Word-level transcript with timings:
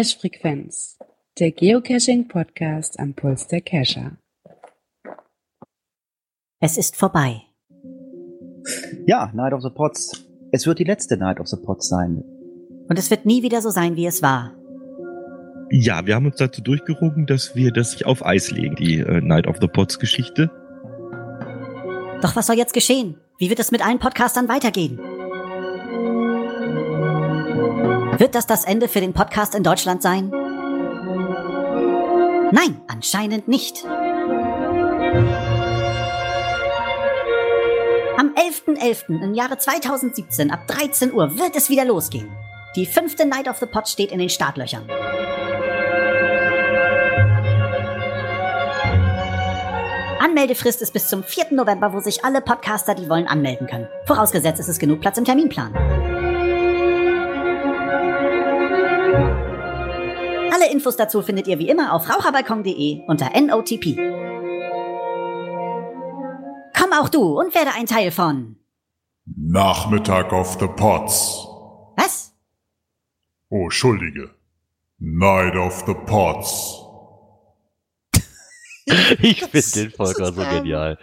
Cache-Frequenz, 0.00 0.98
der 1.38 1.50
Geocaching-Podcast 1.50 2.98
am 2.98 3.12
Puls 3.12 3.48
der 3.48 3.60
Cacher. 3.60 4.16
Es 6.58 6.78
ist 6.78 6.96
vorbei. 6.96 7.42
Ja, 9.06 9.30
Night 9.34 9.52
of 9.52 9.60
the 9.60 9.68
Pots. 9.68 10.24
Es 10.52 10.66
wird 10.66 10.78
die 10.78 10.84
letzte 10.84 11.18
Night 11.18 11.38
of 11.38 11.48
the 11.48 11.58
Pots 11.58 11.90
sein. 11.90 12.24
Und 12.88 12.98
es 12.98 13.10
wird 13.10 13.26
nie 13.26 13.42
wieder 13.42 13.60
so 13.60 13.68
sein, 13.68 13.94
wie 13.96 14.06
es 14.06 14.22
war. 14.22 14.54
Ja, 15.70 16.06
wir 16.06 16.14
haben 16.14 16.24
uns 16.24 16.36
dazu 16.36 16.62
durchgerungen, 16.62 17.26
dass 17.26 17.54
wir 17.54 17.70
das 17.70 18.02
auf 18.02 18.24
Eis 18.24 18.50
legen, 18.50 18.76
die 18.76 19.00
äh, 19.00 19.20
Night 19.20 19.46
of 19.46 19.58
the 19.60 19.68
Pots 19.68 19.98
Geschichte. 19.98 20.50
Doch 22.22 22.34
was 22.36 22.46
soll 22.46 22.56
jetzt 22.56 22.72
geschehen? 22.72 23.16
Wie 23.36 23.50
wird 23.50 23.60
es 23.60 23.70
mit 23.70 23.84
allen 23.84 23.98
Podcastern 23.98 24.48
weitergehen? 24.48 24.98
Wird 28.18 28.34
das 28.34 28.46
das 28.46 28.64
Ende 28.64 28.88
für 28.88 29.00
den 29.00 29.12
Podcast 29.12 29.54
in 29.54 29.62
Deutschland 29.62 30.02
sein? 30.02 30.30
Nein, 32.52 32.80
anscheinend 32.88 33.48
nicht. 33.48 33.84
Am 38.18 38.34
11.11. 38.34 39.22
im 39.22 39.34
Jahre 39.34 39.56
2017 39.56 40.50
ab 40.50 40.66
13 40.66 41.12
Uhr 41.14 41.38
wird 41.38 41.56
es 41.56 41.70
wieder 41.70 41.84
losgehen. 41.84 42.30
Die 42.76 42.86
fünfte 42.86 43.26
Night 43.26 43.48
of 43.48 43.58
the 43.58 43.66
Pot 43.66 43.88
steht 43.88 44.12
in 44.12 44.18
den 44.18 44.28
Startlöchern. 44.28 44.88
Anmeldefrist 50.20 50.82
ist 50.82 50.92
bis 50.92 51.08
zum 51.08 51.24
4. 51.24 51.46
November, 51.52 51.92
wo 51.92 52.00
sich 52.00 52.24
alle 52.24 52.40
Podcaster, 52.40 52.94
die 52.94 53.08
wollen, 53.08 53.26
anmelden 53.26 53.66
können. 53.66 53.88
Vorausgesetzt 54.06 54.60
ist 54.60 54.68
es 54.68 54.78
genug 54.78 55.00
Platz 55.00 55.16
im 55.18 55.24
Terminplan. 55.24 56.19
Alle 60.60 60.72
Infos 60.72 60.96
dazu 60.96 61.22
findet 61.22 61.46
ihr 61.46 61.58
wie 61.58 61.68
immer 61.68 61.94
auf 61.94 62.08
raucherbalkon.de 62.08 63.02
unter 63.06 63.30
NOTP. 63.40 63.96
Komm 66.76 66.92
auch 66.92 67.08
du 67.08 67.38
und 67.40 67.54
werde 67.54 67.72
ein 67.74 67.86
Teil 67.86 68.10
von 68.10 68.56
Nachmittag 69.24 70.32
of 70.32 70.58
the 70.60 70.66
Pots. 70.66 71.46
Was? 71.96 72.32
Oh, 73.48 73.64
Entschuldige. 73.64 74.34
Night 74.98 75.56
of 75.56 75.84
the 75.86 75.94
Pots. 75.94 76.76
Ich 79.22 79.44
finde 79.44 79.70
den 79.70 79.90
Volker 79.92 80.32
so 80.32 80.42
genial. 80.42 80.98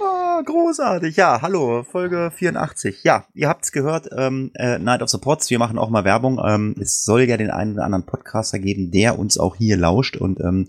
Oh, 0.00 0.13
großartig. 0.42 1.16
Ja, 1.16 1.40
hallo, 1.42 1.84
Folge 1.84 2.32
84. 2.34 3.04
Ja, 3.04 3.26
ihr 3.34 3.48
habt's 3.48 3.72
gehört, 3.72 4.08
ähm, 4.16 4.50
äh, 4.54 4.78
Night 4.78 5.02
of 5.02 5.10
the 5.10 5.18
Pots, 5.18 5.50
wir 5.50 5.58
machen 5.58 5.78
auch 5.78 5.90
mal 5.90 6.04
Werbung. 6.04 6.40
Ähm, 6.44 6.74
es 6.80 7.04
soll 7.04 7.22
ja 7.22 7.36
den 7.36 7.50
einen 7.50 7.74
oder 7.74 7.84
anderen 7.84 8.06
Podcaster 8.06 8.58
geben, 8.58 8.90
der 8.90 9.18
uns 9.18 9.38
auch 9.38 9.56
hier 9.56 9.76
lauscht. 9.76 10.16
Und 10.16 10.40
ähm, 10.40 10.66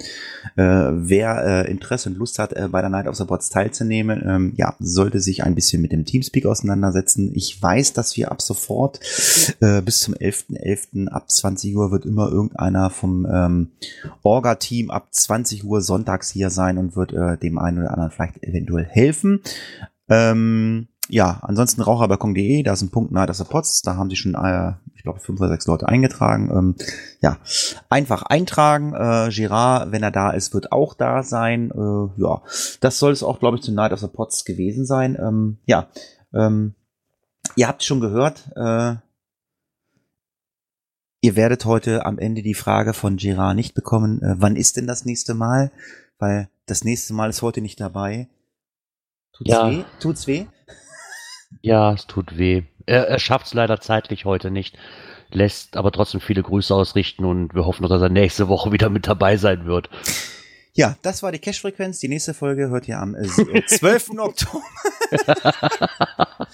äh, 0.56 0.64
wer 0.64 1.66
äh, 1.66 1.72
Interesse 1.72 2.10
und 2.10 2.18
Lust 2.18 2.40
hat, 2.40 2.54
äh, 2.54 2.68
bei 2.70 2.82
der 2.82 2.90
Night 2.90 3.08
of 3.08 3.16
the 3.16 3.26
Pots 3.26 3.50
teilzunehmen, 3.50 4.24
ähm, 4.26 4.54
ja, 4.56 4.76
sollte 4.80 5.20
sich 5.20 5.44
ein 5.44 5.56
bisschen 5.56 5.82
mit 5.82 5.92
dem 5.92 6.06
Teamspeak 6.06 6.46
auseinandersetzen. 6.46 7.32
Ich 7.34 7.62
weiß, 7.62 7.94
dass 7.94 8.18
wir 8.18 8.32
ab 8.32 8.42
sofort 8.42 9.00
äh, 9.62 9.82
bis 9.82 10.02
zum 10.02 10.14
11.11. 10.14 10.66
.11. 10.66 11.08
ab 11.10 11.30
20 11.30 11.76
Uhr 11.76 11.92
wird 11.92 12.06
immer 12.06 12.30
irgendeiner 12.30 12.90
vom 12.90 13.26
ähm, 13.32 13.72
Orga-Team 14.24 14.92
ab 14.92 15.08
20 15.12 15.64
Uhr 15.64 15.82
sonntags 15.82 16.30
hier 16.30 16.50
sein 16.50 16.78
und 16.78 16.96
wird 16.96 17.14
äh, 17.14 17.38
dem 17.38 17.58
einen 17.58 17.80
oder 17.80 17.92
anderen 17.92 18.12
vielleicht 18.12 18.44
eventuell 18.44 18.86
helfen. 18.86 19.42
Ähm, 20.10 20.88
ja, 21.08 21.40
ansonsten 21.44 21.82
raucherbalkon.de, 21.82 22.64
da 22.64 22.74
ist 22.74 22.82
ein 22.82 22.90
Punkt 22.90 23.12
Night 23.12 23.30
of 23.30 23.36
the 23.36 23.44
Pots, 23.44 23.82
da 23.84 23.96
haben 23.96 24.10
sich 24.10 24.20
schon, 24.20 24.34
äh, 24.34 24.74
ich 24.96 25.04
glaube, 25.04 25.20
fünf 25.20 25.40
oder 25.40 25.50
sechs 25.50 25.68
Leute 25.68 25.88
eingetragen. 25.88 26.50
Ähm, 26.52 26.76
ja, 27.22 27.38
einfach 27.90 28.24
eintragen. 28.24 28.94
Äh, 28.94 29.30
Girard, 29.32 29.92
wenn 29.92 30.02
er 30.02 30.12
da 30.12 30.32
ist, 30.32 30.54
wird 30.54 30.72
auch 30.72 30.96
da 30.96 31.22
sein. 31.22 31.72
Äh, 31.72 32.22
ja, 32.22 32.42
das 32.80 32.98
soll 32.98 33.12
es 33.12 33.22
auch, 33.22 33.40
glaube 33.40 33.58
ich, 33.58 33.64
zu 33.64 33.72
Night 33.72 33.92
of 33.92 34.00
the 34.00 34.08
Pots 34.08 34.46
gewesen 34.46 34.86
sein. 34.86 35.16
Ähm, 35.20 35.58
ja, 35.66 35.90
ähm, 36.34 36.74
ihr 37.56 37.68
habt 37.68 37.84
schon 37.84 38.02
gehört, 38.02 38.52
äh, 38.56 38.96
ihr 41.22 41.36
werdet 41.36 41.66
heute 41.66 42.06
am 42.06 42.18
Ende 42.18 42.42
die 42.42 42.56
Frage 42.56 42.94
von 42.94 43.18
Girard 43.18 43.56
nicht 43.56 43.76
bekommen, 43.76 44.24
äh, 44.24 44.36
wann 44.38 44.56
ist 44.56 44.78
denn 44.78 44.88
das 44.88 45.06
nächste 45.06 45.36
Mal? 45.36 45.72
Weil 46.18 46.50
das 46.66 46.84
nächste 46.84 47.14
Mal 47.14 47.30
ist 47.30 47.44
heute 47.44 47.62
nicht 47.62 47.80
dabei. 47.80 48.28
Tut's 49.38 49.50
Ja. 49.50 49.70
weh? 49.70 49.84
Tut's 50.00 50.28
weh? 50.28 50.46
Ja, 51.62 51.94
es 51.94 52.08
tut 52.08 52.38
weh. 52.38 52.64
Er, 52.86 53.08
er 53.08 53.20
schafft 53.20 53.48
es 53.48 53.54
leider 53.54 53.80
zeitlich 53.82 54.26
heute 54.26 54.52
nicht, 54.52 54.78
lässt 55.32 55.78
aber 55.78 55.92
trotzdem 55.92 56.22
viele 56.22 56.44
Grüße 56.44 56.74
ausrichten 56.74 57.26
und 57.26 57.54
wir 57.56 57.66
hoffen, 57.66 57.88
dass 57.88 58.02
er 58.02 58.10
nächste 58.10 58.48
Woche 58.48 58.72
wieder 58.72 58.90
mit 58.90 59.08
dabei 59.08 59.38
sein 59.38 59.66
wird. 59.66 59.90
Ja, 60.74 60.98
das 61.02 61.24
war 61.24 61.32
die 61.32 61.40
Cash-Frequenz. 61.40 62.00
Die 62.00 62.10
nächste 62.10 62.34
Folge 62.34 62.70
hört 62.70 62.88
ihr 62.90 63.00
am 63.00 63.16
äh, 63.16 63.66
12. 63.66 64.10
Oktober. 64.18 64.62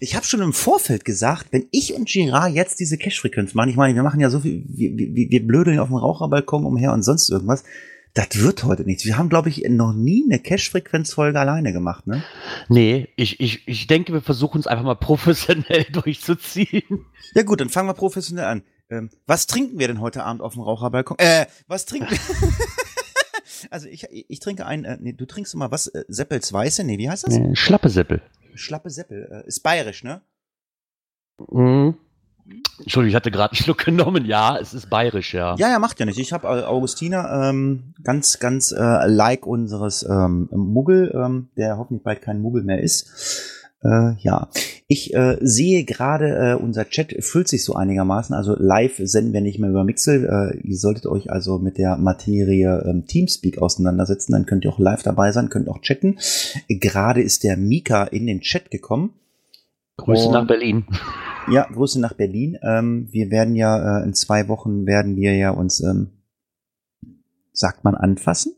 ich 0.00 0.16
habe 0.16 0.26
schon 0.26 0.42
im 0.42 0.52
Vorfeld 0.52 1.04
gesagt, 1.04 1.46
wenn 1.52 1.68
ich 1.70 1.94
und 1.94 2.08
Girard 2.08 2.52
jetzt 2.52 2.80
diese 2.80 2.98
Cash-Frequenz 2.98 3.54
machen, 3.54 3.70
ich 3.70 3.76
meine, 3.76 3.94
wir 3.94 4.02
machen 4.02 4.18
ja 4.18 4.30
so 4.30 4.40
viel, 4.40 4.64
wir, 4.66 4.90
wir, 4.96 5.30
wir 5.30 5.46
blödeln 5.46 5.78
auf 5.78 5.88
dem 5.88 5.96
Raucherbalkon 5.96 6.64
umher 6.64 6.92
und 6.92 7.04
sonst 7.04 7.30
irgendwas. 7.30 7.62
Das 8.14 8.42
wird 8.42 8.64
heute 8.64 8.84
nichts. 8.84 9.04
Wir 9.04 9.16
haben, 9.16 9.28
glaube 9.28 9.48
ich, 9.48 9.64
noch 9.68 9.92
nie 9.92 10.24
eine 10.24 10.38
Cash-Frequenz-Folge 10.38 11.38
alleine 11.38 11.72
gemacht, 11.72 12.06
ne? 12.06 12.22
Nee, 12.68 13.08
ich, 13.16 13.40
ich, 13.40 13.66
ich 13.68 13.86
denke, 13.86 14.12
wir 14.12 14.22
versuchen 14.22 14.60
es 14.60 14.66
einfach 14.66 14.84
mal 14.84 14.94
professionell 14.94 15.84
durchzuziehen. 15.92 17.06
Ja 17.34 17.42
gut, 17.42 17.60
dann 17.60 17.68
fangen 17.68 17.88
wir 17.88 17.94
professionell 17.94 18.44
an. 18.44 18.62
Ähm, 18.90 19.10
was 19.26 19.46
trinken 19.46 19.78
wir 19.78 19.86
denn 19.88 20.00
heute 20.00 20.24
Abend 20.24 20.42
auf 20.42 20.54
dem 20.54 20.62
Raucherbalkon? 20.62 21.18
Äh, 21.18 21.46
was 21.66 21.84
trinken 21.84 22.10
wir? 22.10 22.18
also 23.70 23.86
ich, 23.88 24.06
ich 24.10 24.40
trinke 24.40 24.66
ein, 24.66 24.84
äh, 24.84 24.96
nee, 25.00 25.12
du 25.12 25.26
trinkst 25.26 25.54
mal 25.56 25.70
was? 25.70 25.88
Äh, 25.88 26.04
Seppels 26.08 26.52
Weiße? 26.52 26.84
Nee, 26.84 26.98
wie 26.98 27.10
heißt 27.10 27.26
das? 27.26 27.38
Schlappe 27.58 27.90
Seppel. 27.90 28.22
Schlappe 28.54 28.90
Seppel. 28.90 29.28
Äh, 29.30 29.48
ist 29.48 29.60
bayerisch, 29.60 30.02
ne? 30.04 30.22
Mhm. 31.50 31.96
Entschuldigung, 32.78 33.10
ich 33.10 33.16
hatte 33.16 33.30
gerade 33.30 33.52
einen 33.52 33.62
Schluck 33.62 33.78
genommen. 33.84 34.24
Ja, 34.24 34.58
es 34.58 34.74
ist 34.74 34.88
bayerisch, 34.88 35.34
ja. 35.34 35.56
Ja, 35.56 35.70
ja, 35.70 35.78
macht 35.78 35.98
ja 36.00 36.06
nicht. 36.06 36.18
Ich 36.18 36.32
habe 36.32 36.46
äh, 36.46 36.62
Augustiner, 36.62 37.48
ähm, 37.50 37.94
ganz, 38.02 38.38
ganz 38.38 38.72
äh, 38.72 39.06
like 39.06 39.46
unseres 39.46 40.04
ähm, 40.08 40.48
Muggel, 40.52 41.12
ähm, 41.14 41.48
der 41.56 41.78
hoffentlich 41.78 42.02
bald 42.02 42.22
kein 42.22 42.40
Muggel 42.40 42.62
mehr 42.62 42.82
ist. 42.82 43.56
Äh, 43.82 44.14
ja, 44.18 44.48
ich 44.88 45.14
äh, 45.14 45.36
sehe 45.40 45.84
gerade, 45.84 46.26
äh, 46.26 46.54
unser 46.54 46.88
Chat 46.88 47.14
füllt 47.20 47.46
sich 47.46 47.62
so 47.62 47.74
einigermaßen. 47.74 48.34
Also 48.34 48.56
live 48.58 49.00
senden 49.04 49.32
wir 49.32 49.40
nicht 49.40 49.58
mehr 49.58 49.70
über 49.70 49.84
Mixel. 49.84 50.24
Äh, 50.24 50.66
ihr 50.66 50.76
solltet 50.76 51.06
euch 51.06 51.30
also 51.30 51.58
mit 51.58 51.78
der 51.78 51.96
Materie 51.96 52.84
ähm, 52.86 53.06
Teamspeak 53.06 53.58
auseinandersetzen. 53.58 54.32
Dann 54.32 54.46
könnt 54.46 54.64
ihr 54.64 54.72
auch 54.72 54.80
live 54.80 55.02
dabei 55.02 55.30
sein, 55.30 55.48
könnt 55.48 55.68
auch 55.68 55.80
chatten. 55.80 56.18
Gerade 56.68 57.22
ist 57.22 57.44
der 57.44 57.56
Mika 57.56 58.04
in 58.04 58.26
den 58.26 58.40
Chat 58.40 58.70
gekommen. 58.70 59.12
Grüße 59.98 60.26
Und- 60.28 60.32
nach 60.32 60.46
Berlin. 60.46 60.86
Ja, 61.50 61.66
Grüße 61.70 62.00
nach 62.00 62.12
Berlin. 62.14 62.58
Ähm, 62.62 63.08
wir 63.10 63.30
werden 63.30 63.54
ja 63.54 64.00
äh, 64.00 64.04
in 64.04 64.14
zwei 64.14 64.48
Wochen 64.48 64.86
werden 64.86 65.16
wir 65.16 65.34
ja 65.36 65.50
uns, 65.50 65.80
ähm, 65.80 66.10
sagt 67.52 67.84
man, 67.84 67.94
anfassen. 67.94 68.54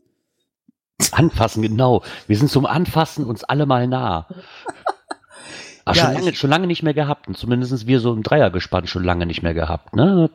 Anfassen, 1.11 1.61
genau. 1.61 2.03
Wir 2.27 2.37
sind 2.37 2.49
zum 2.49 2.65
Anfassen 2.65 3.25
uns 3.25 3.43
alle 3.43 3.65
mal 3.65 3.87
nah. 3.87 4.27
Ach, 5.85 5.95
Ja, 5.95 6.03
schon, 6.05 6.13
lange, 6.13 6.33
schon 6.35 6.49
lange 6.49 6.67
nicht 6.67 6.83
mehr 6.83 6.93
gehabt. 6.93 7.27
Und 7.27 7.35
zumindest 7.37 7.87
wir 7.87 7.99
so 7.99 8.13
im 8.13 8.21
Dreiergespann 8.23 8.85
schon 8.85 9.03
lange 9.03 9.25
nicht 9.25 9.41
mehr 9.41 9.55
gehabt. 9.55 9.95
Ne? 9.95 10.29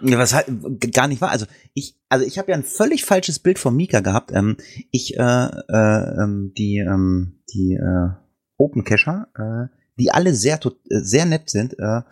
Ja, 0.00 0.18
was 0.18 0.34
halt 0.34 0.46
g- 0.80 0.90
gar 0.90 1.08
nicht 1.08 1.20
wahr. 1.20 1.30
Also 1.30 1.44
ich, 1.74 1.96
also 2.08 2.24
ich 2.24 2.38
habe 2.38 2.50
ja 2.52 2.56
ein 2.56 2.62
völlig 2.64 3.04
falsches 3.04 3.38
Bild 3.40 3.58
von 3.58 3.76
Mika 3.76 4.00
gehabt. 4.00 4.30
Ähm, 4.32 4.56
ich, 4.90 5.18
äh, 5.18 5.20
äh, 5.22 6.22
ähm, 6.22 6.52
die, 6.56 6.78
ähm, 6.78 7.40
die 7.52 7.74
äh, 7.74 8.10
Open 8.56 8.84
Cacher, 8.84 9.28
äh, 9.36 9.77
die 9.98 10.10
alle 10.10 10.34
sehr, 10.34 10.60
äh, 10.64 10.70
sehr 10.88 11.26
nett 11.26 11.50
sind, 11.50 11.78
äh, 11.78 12.02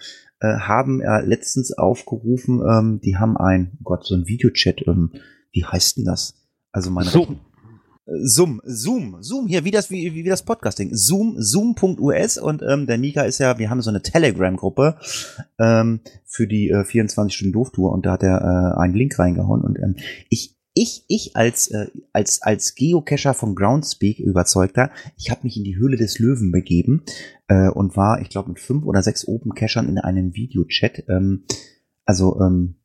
äh, 0.41 0.59
haben 0.59 1.01
äh, 1.01 1.23
letztens 1.23 1.73
aufgerufen. 1.73 2.63
Ähm, 2.69 3.01
die 3.03 3.17
haben 3.17 3.37
ein, 3.37 3.73
oh 3.81 3.85
Gott, 3.85 4.07
so 4.07 4.15
ein 4.15 4.27
Videochat. 4.27 4.87
Ähm, 4.87 5.13
wie 5.53 5.65
heißt 5.65 5.97
denn 5.97 6.05
das? 6.05 6.35
Also 6.73 6.91
meine 6.91 7.09
So, 7.09 7.27
Zoom, 8.23 8.61
Zoom, 8.65 9.17
Zoom, 9.21 9.49
hier, 9.49 9.65
wie 9.65 9.73
das, 9.73 9.91
wie, 9.91 10.15
wie 10.15 10.23
das 10.23 10.45
Podcasting. 10.45 10.91
Zoom, 10.95 11.37
Zoom.us 11.39 12.39
und 12.39 12.63
ähm, 12.63 12.87
der 12.87 12.99
Mika 12.99 13.23
ist 13.23 13.39
ja, 13.39 13.59
wir 13.59 13.69
haben 13.69 13.83
so 13.83 13.91
eine 13.91 14.03
Telegram-Gruppe 14.03 14.97
ähm, 15.59 16.01
für 16.25 16.47
die 16.47 16.69
äh, 16.69 16.83
24-Stunden-Doof-Tour 16.83 17.91
und 17.91 18.07
da 18.07 18.13
hat 18.13 18.23
er 18.23 18.41
äh, 18.77 18.81
einen 18.81 18.95
Link 18.95 19.19
reingehauen 19.19 19.63
und 19.63 19.79
ähm, 19.79 19.97
ich, 20.29 20.56
ich, 20.77 21.05
ich 21.09 21.35
als, 21.35 21.69
äh, 21.69 21.87
als, 22.13 22.43
als 22.43 22.75
Geocacher 22.75 23.33
von 23.33 23.55
Groundspeak 23.55 24.21
überzeugter, 24.21 24.91
ich 25.17 25.31
habe 25.31 25.41
mich 25.45 25.57
in 25.57 25.65
die 25.65 25.77
Höhle 25.77 25.97
des 25.97 26.19
Löwen 26.19 26.53
begeben 26.53 27.03
äh, 27.49 27.71
und 27.71 27.97
war, 27.97 28.21
ich 28.21 28.29
glaube, 28.29 28.51
mit 28.51 28.61
fünf 28.61 28.85
oder 28.85 29.03
sechs 29.03 29.27
Open 29.27 29.55
Cachern 29.55 29.89
in 29.89 29.99
einem 29.99 30.35
Videochat. 30.35 31.05
Ähm, 31.09 31.45
also, 32.05 32.39
ähm, 32.41 32.77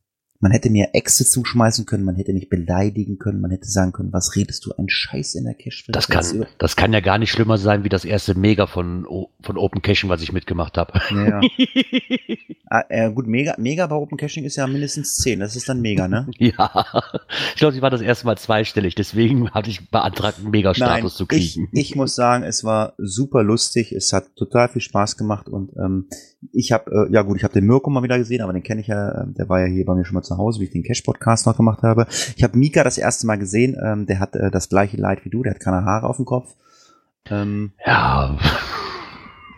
Man 0.42 0.50
hätte 0.50 0.70
mir 0.70 0.88
Äxte 0.92 1.24
zuschmeißen 1.24 1.86
können, 1.86 2.02
man 2.02 2.16
hätte 2.16 2.32
mich 2.32 2.48
beleidigen 2.48 3.16
können, 3.20 3.40
man 3.40 3.52
hätte 3.52 3.68
sagen 3.68 3.92
können, 3.92 4.12
was 4.12 4.34
redest 4.34 4.66
du, 4.66 4.72
ein 4.76 4.88
Scheiß 4.88 5.36
in 5.36 5.44
der 5.44 5.54
cache 5.54 5.92
Das 5.92 6.08
kann, 6.08 6.46
das 6.58 6.74
kann 6.74 6.92
ja 6.92 6.98
gar 6.98 7.18
nicht 7.18 7.30
schlimmer 7.30 7.58
sein 7.58 7.84
wie 7.84 7.88
das 7.88 8.04
erste 8.04 8.34
Mega 8.34 8.66
von, 8.66 9.06
von 9.40 9.56
Open 9.56 9.82
Caching, 9.82 10.10
was 10.10 10.20
ich 10.20 10.32
mitgemacht 10.32 10.76
habe. 10.78 11.00
Ja. 11.10 11.40
ah, 12.66 12.82
äh, 12.88 13.12
gut, 13.12 13.28
Mega, 13.28 13.54
Mega 13.56 13.86
bei 13.86 13.94
Open 13.94 14.18
Caching 14.18 14.42
ist 14.42 14.56
ja 14.56 14.66
mindestens 14.66 15.14
10, 15.18 15.38
das 15.38 15.54
ist 15.54 15.68
dann 15.68 15.80
Mega, 15.80 16.08
ne? 16.08 16.26
ja, 16.38 16.86
ich 17.54 17.60
glaube, 17.60 17.76
ich 17.76 17.82
war 17.82 17.90
das 17.90 18.00
erste 18.00 18.26
Mal 18.26 18.36
zweistellig, 18.36 18.96
deswegen 18.96 19.48
hatte 19.52 19.70
ich 19.70 19.90
beantragt, 19.90 20.40
einen 20.40 20.50
Mega-Status 20.50 21.14
zu 21.14 21.22
ich, 21.30 21.54
kriegen. 21.54 21.68
ich 21.72 21.94
muss 21.94 22.16
sagen, 22.16 22.42
es 22.42 22.64
war 22.64 22.94
super 22.98 23.44
lustig, 23.44 23.92
es 23.92 24.12
hat 24.12 24.34
total 24.34 24.68
viel 24.68 24.82
Spaß 24.82 25.16
gemacht 25.16 25.48
und 25.48 25.70
ähm, 25.76 26.08
ich 26.50 26.72
habe, 26.72 26.90
äh, 27.08 27.12
ja 27.12 27.22
gut, 27.22 27.36
ich 27.36 27.44
habe 27.44 27.54
den 27.54 27.66
Mirko 27.66 27.90
mal 27.90 28.02
wieder 28.02 28.18
gesehen, 28.18 28.42
aber 28.42 28.52
den 28.52 28.64
kenne 28.64 28.80
ich 28.80 28.88
ja, 28.88 29.22
äh, 29.22 29.24
der 29.28 29.48
war 29.48 29.60
ja 29.60 29.66
hier 29.66 29.84
bei 29.84 29.94
mir 29.94 30.04
schon 30.04 30.14
mal 30.14 30.22
zu 30.22 30.31
Hause, 30.38 30.60
wie 30.60 30.64
ich 30.64 30.70
den 30.70 30.82
Cash-Podcast 30.82 31.46
noch 31.46 31.56
gemacht 31.56 31.82
habe. 31.82 32.06
Ich 32.36 32.42
habe 32.42 32.58
Mika 32.58 32.84
das 32.84 32.98
erste 32.98 33.26
Mal 33.26 33.36
gesehen, 33.36 33.76
ähm, 33.82 34.06
der 34.06 34.20
hat 34.20 34.34
äh, 34.36 34.50
das 34.50 34.68
gleiche 34.68 34.96
Leid 34.96 35.24
wie 35.24 35.30
du, 35.30 35.42
der 35.42 35.54
hat 35.54 35.60
keine 35.60 35.84
Haare 35.84 36.08
auf 36.08 36.16
dem 36.16 36.24
Kopf. 36.24 36.54
Ähm, 37.30 37.72
ja, 37.84 38.38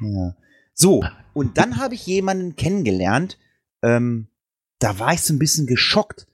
ja. 0.01 0.35
So, 0.75 1.05
und 1.33 1.59
dann 1.59 1.77
habe 1.81 1.95
ich 1.95 2.07
jemanden 2.07 2.57
kennengelernt, 2.57 3.39
ähm, 3.83 4.29
da 4.79 4.99
war 4.99 5.13
ich 5.13 5.23
so 5.23 5.33
ein 5.33 5.39
bisschen 5.39 5.67
geschockt. 5.67 6.27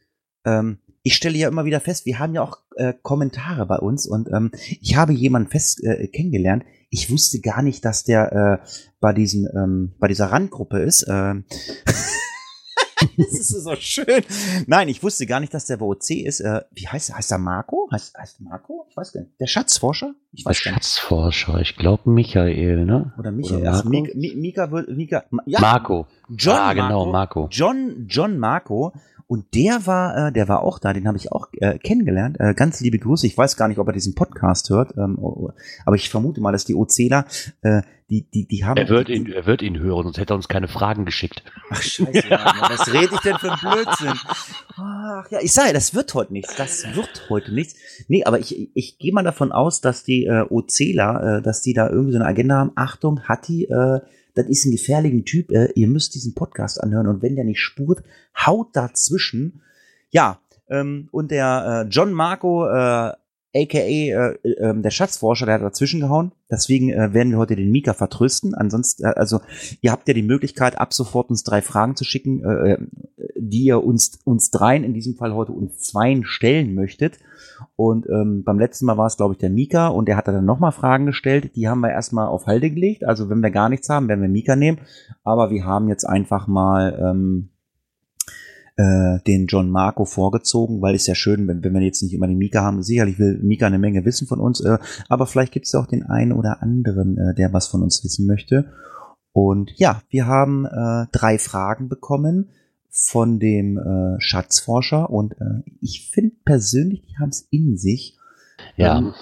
Ähm, 0.45 0.79
ich 1.03 1.15
stelle 1.15 1.39
ja 1.39 1.49
immer 1.49 1.65
wieder 1.65 1.81
fest, 1.81 2.05
wir 2.07 2.19
haben 2.19 2.35
ja 2.35 2.43
auch 2.43 2.59
äh, 2.77 2.93
Kommentare 3.03 3.67
bei 3.67 3.79
uns 3.79 4.07
und 4.07 4.29
ähm, 4.33 4.51
ich 4.81 4.97
habe 4.97 5.13
jemanden 5.13 5.51
fest 5.51 5.83
äh, 5.83 6.07
kennengelernt. 6.09 6.65
Ich 6.91 7.11
wusste 7.11 7.41
gar 7.41 7.63
nicht, 7.63 7.85
dass 7.85 8.05
der 8.05 8.33
äh, 8.63 8.67
bei 9.01 9.13
diesen 9.13 9.49
ähm, 9.55 9.93
bei 9.99 10.09
dieser 10.09 10.27
Randgruppe 10.27 10.79
ist. 10.81 11.07
Ähm, 11.09 11.45
das 13.17 13.33
ist 13.33 13.49
so 13.63 13.75
schön. 13.77 14.23
Nein, 14.67 14.89
ich 14.89 15.03
wusste 15.03 15.27
gar 15.27 15.41
nicht, 15.41 15.53
dass 15.55 15.67
der 15.67 15.77
bei 15.77 15.87
OC 15.87 16.11
ist. 16.11 16.41
Äh, 16.41 16.63
wie 16.73 16.89
heißt 16.89 17.11
er? 17.11 17.17
Heißt 17.17 17.33
er 17.33 17.39
Marco? 17.39 17.89
Heißt, 17.93 18.17
heißt 18.17 18.41
Marco? 18.41 18.87
Ich 18.91 18.97
weiß 18.97 19.13
gar 19.13 19.21
nicht. 19.23 19.33
Der 19.41 19.47
Schatzforscher? 19.47 20.15
Ich 20.33 20.45
der 20.45 20.51
weiß 20.51 20.63
gar 20.65 20.73
nicht. 20.73 20.85
Schatzforscher, 20.85 21.61
ich 21.61 21.77
glaube 21.77 22.11
Michael, 22.11 22.85
ne? 22.85 23.13
Oder 23.19 23.33
Michael. 23.33 23.63
Oder 23.63 23.71
also 23.73 23.89
Marco? 23.89 24.03
Mika, 24.03 24.19
Mi- 24.19 24.37
Mika, 24.37 24.71
wird- 24.71 24.89
Mika, 24.97 25.25
ja, 25.47 25.61
Marco. 25.61 26.07
John 26.29 26.55
ah, 26.57 26.73
genau, 26.73 27.07
Marco. 27.07 27.11
Marco. 27.11 27.49
John, 27.51 28.07
John 28.09 28.39
Marco. 28.39 28.93
Und 29.27 29.55
der 29.55 29.87
war, 29.87 30.27
äh, 30.27 30.33
der 30.33 30.49
war 30.49 30.65
auch 30.65 30.81
da, 30.81 30.93
den 30.93 31.07
habe 31.07 31.17
ich 31.17 31.31
auch 31.31 31.47
äh, 31.53 31.79
kennengelernt. 31.79 32.37
Äh, 32.41 32.53
ganz 32.55 32.81
liebe 32.81 32.99
Grüße. 32.99 33.29
Ich 33.29 33.39
weiß 33.39 33.57
gar 33.57 33.69
nicht, 33.69 33.79
ob 33.79 33.87
er 33.87 33.93
diesen 33.93 34.17
Podcast 34.17 34.71
hört, 34.71 34.97
ähm, 34.97 35.19
oh, 35.21 35.51
aber 35.87 35.95
ich 35.95 36.11
vermute 36.11 36.41
mal, 36.41 36.51
dass 36.51 36.65
die 36.65 36.75
OCler, 36.75 37.27
äh, 37.63 37.83
die, 38.11 38.29
die, 38.29 38.47
die 38.47 38.65
haben. 38.65 38.77
Er 38.77 38.89
wird, 38.89 39.09
die, 39.09 39.15
ihn, 39.15 39.33
er 39.33 39.47
wird 39.47 39.63
ihn 39.63 39.79
hören, 39.79 40.03
sonst 40.03 40.19
hätte 40.19 40.33
er 40.33 40.37
uns 40.37 40.49
keine 40.49 40.67
Fragen 40.67 41.05
geschickt. 41.05 41.45
Ach 41.71 41.81
scheiße, 41.81 42.29
ja, 42.29 42.39
Mann, 42.39 42.57
was 42.71 42.93
rede 42.93 43.15
ich 43.15 43.21
denn 43.21 43.39
für 43.39 43.53
ein 43.53 43.59
Blödsinn? 43.61 44.19
Ach 44.77 45.31
ja, 45.31 45.39
ich 45.41 45.53
sage, 45.53 45.73
das 45.73 45.95
wird 45.95 46.13
heute 46.15 46.33
nichts. 46.33 46.57
Das 46.57 46.85
wird 46.95 47.29
heute 47.31 47.55
nichts. 47.55 47.77
Nee, 48.09 48.25
aber 48.25 48.41
ich, 48.41 48.71
ich 48.75 48.99
gehe 48.99 49.13
mal 49.13 49.23
davon 49.23 49.53
aus, 49.53 49.81
dass 49.81 50.03
die 50.03 50.27
äh, 50.27 50.45
OCler, 50.49 51.39
äh, 51.39 51.43
dass 51.43 51.63
die 51.63 51.73
da 51.73 51.89
irgendwie 51.89 52.13
so 52.13 52.19
eine 52.19 52.27
Agenda 52.27 52.57
haben. 52.57 52.73
Achtung, 52.75 53.29
Hatti, 53.29 53.65
äh, 53.65 54.01
das 54.35 54.47
ist 54.47 54.67
ein 54.67 54.73
gefährlicher 54.73 55.25
Typ. 55.25 55.53
Äh, 55.53 55.71
ihr 55.77 55.87
müsst 55.87 56.15
diesen 56.15 56.35
Podcast 56.35 56.83
anhören 56.83 57.07
und 57.07 57.23
wenn 57.23 57.37
der 57.37 57.45
nicht 57.45 57.61
spurt, 57.61 58.03
haut 58.37 58.75
dazwischen. 58.75 59.63
Ja, 60.11 60.41
ähm, 60.69 61.09
und 61.13 61.31
der 61.31 61.85
äh, 61.87 61.89
John 61.89 62.13
Marco, 62.13 62.67
äh, 62.67 63.13
aka 63.55 63.79
äh, 63.79 64.35
äh, 64.43 64.81
der 64.81 64.91
Schatzforscher, 64.91 65.47
der 65.47 65.57
hat 65.57 65.63
dazwischen 65.63 66.01
gehauen. 66.01 66.33
Deswegen 66.51 66.91
äh, 66.91 67.13
werden 67.13 67.31
wir 67.31 67.39
heute 67.39 67.57
den 67.57 67.71
Mika 67.71 67.95
vertrösten. 67.95 68.55
Ansonsten, 68.55 69.05
äh, 69.05 69.09
also 69.17 69.41
ihr 69.81 69.93
habt 69.93 70.07
ja 70.09 70.15
die 70.15 70.23
Möglichkeit, 70.23 70.79
ab 70.79 70.95
sofort 70.95 71.31
uns 71.31 71.43
drei 71.43 71.63
Fragen 71.63 71.97
zu 71.97 72.05
schicken, 72.05 72.45
äh, 72.45 72.73
äh, 72.73 72.79
die 73.37 73.65
ihr 73.65 73.83
uns 73.83 74.21
uns 74.25 74.51
dreien, 74.51 74.85
in 74.85 74.95
diesem 74.95 75.17
Fall 75.17 75.35
heute 75.35 75.53
uns 75.53 75.81
zweien 75.81 76.25
stellen 76.25 76.75
möchtet. 76.75 77.19
Und 77.77 78.07
ähm, 78.09 78.45
beim 78.45 78.59
letzten 78.59 78.87
Mal 78.87 78.97
war 78.97 79.07
es, 79.07 79.17
glaube 79.17 79.35
ich, 79.35 79.39
der 79.39 79.51
Mika 79.51 79.89
und 79.89 80.07
der 80.07 80.17
hat 80.17 80.29
dann 80.29 80.45
nochmal 80.45 80.73
Fragen 80.73 81.07
gestellt. 81.07 81.57
Die 81.57 81.69
haben 81.69 81.81
wir 81.81 81.91
erstmal 81.91 82.29
auf 82.29 82.47
Halde 82.47 82.71
gelegt. 82.71 83.05
Also 83.05 83.29
wenn 83.29 83.43
wir 83.43 83.51
gar 83.51 83.69
nichts 83.69 83.89
haben, 83.89 84.09
werden 84.09 84.23
wir 84.23 84.29
Mika 84.29 84.57
nehmen. 84.57 84.79
Aber 85.25 85.51
wir 85.51 85.65
haben 85.65 85.89
jetzt 85.89 86.05
einfach 86.05 86.47
mal 86.47 86.99
ähm, 87.01 87.51
äh, 88.77 89.19
den 89.27 89.47
John 89.47 89.71
Marco 89.71 90.05
vorgezogen, 90.05 90.81
weil 90.83 90.95
es 90.95 91.07
ja 91.07 91.15
schön, 91.15 91.47
wenn, 91.49 91.63
wenn 91.63 91.75
wir 91.75 91.81
jetzt 91.81 92.03
nicht 92.03 92.15
immer 92.15 92.27
den 92.27 92.39
Mika 92.39 92.63
haben. 92.63 92.83
Sicherlich 92.83 93.19
will 93.19 93.39
Mika 93.43 93.67
eine 93.67 93.79
Menge 93.79 94.05
wissen 94.05 94.27
von 94.27 94.41
uns, 94.41 94.61
äh, 94.61 94.79
aber 95.09 95.27
vielleicht 95.27 95.53
gibt 95.53 95.67
es 95.67 95.73
ja 95.73 95.81
auch 95.81 95.87
den 95.87 96.05
einen 96.05 96.33
oder 96.33 96.63
anderen, 96.63 97.19
äh, 97.19 97.35
der 97.35 97.53
was 97.53 97.67
von 97.67 97.83
uns 97.83 98.03
wissen 98.05 98.27
möchte. 98.27 98.73
Und 99.33 99.71
ja, 99.77 100.03
wir 100.09 100.27
haben 100.27 100.67
äh, 100.67 101.07
drei 101.13 101.39
Fragen 101.39 101.89
bekommen 101.89 102.51
von 102.91 103.39
dem 103.39 103.79
äh, 103.79 104.21
Schatzforscher 104.21 105.11
und 105.11 105.33
äh, 105.35 105.63
ich 105.81 106.11
finde 106.13 106.35
persönlich, 106.45 107.03
die 107.03 107.19
haben 107.19 107.29
es 107.29 107.47
in 107.51 107.77
sich. 107.77 108.19
Ja. 108.77 108.99
Ähm, 108.99 109.15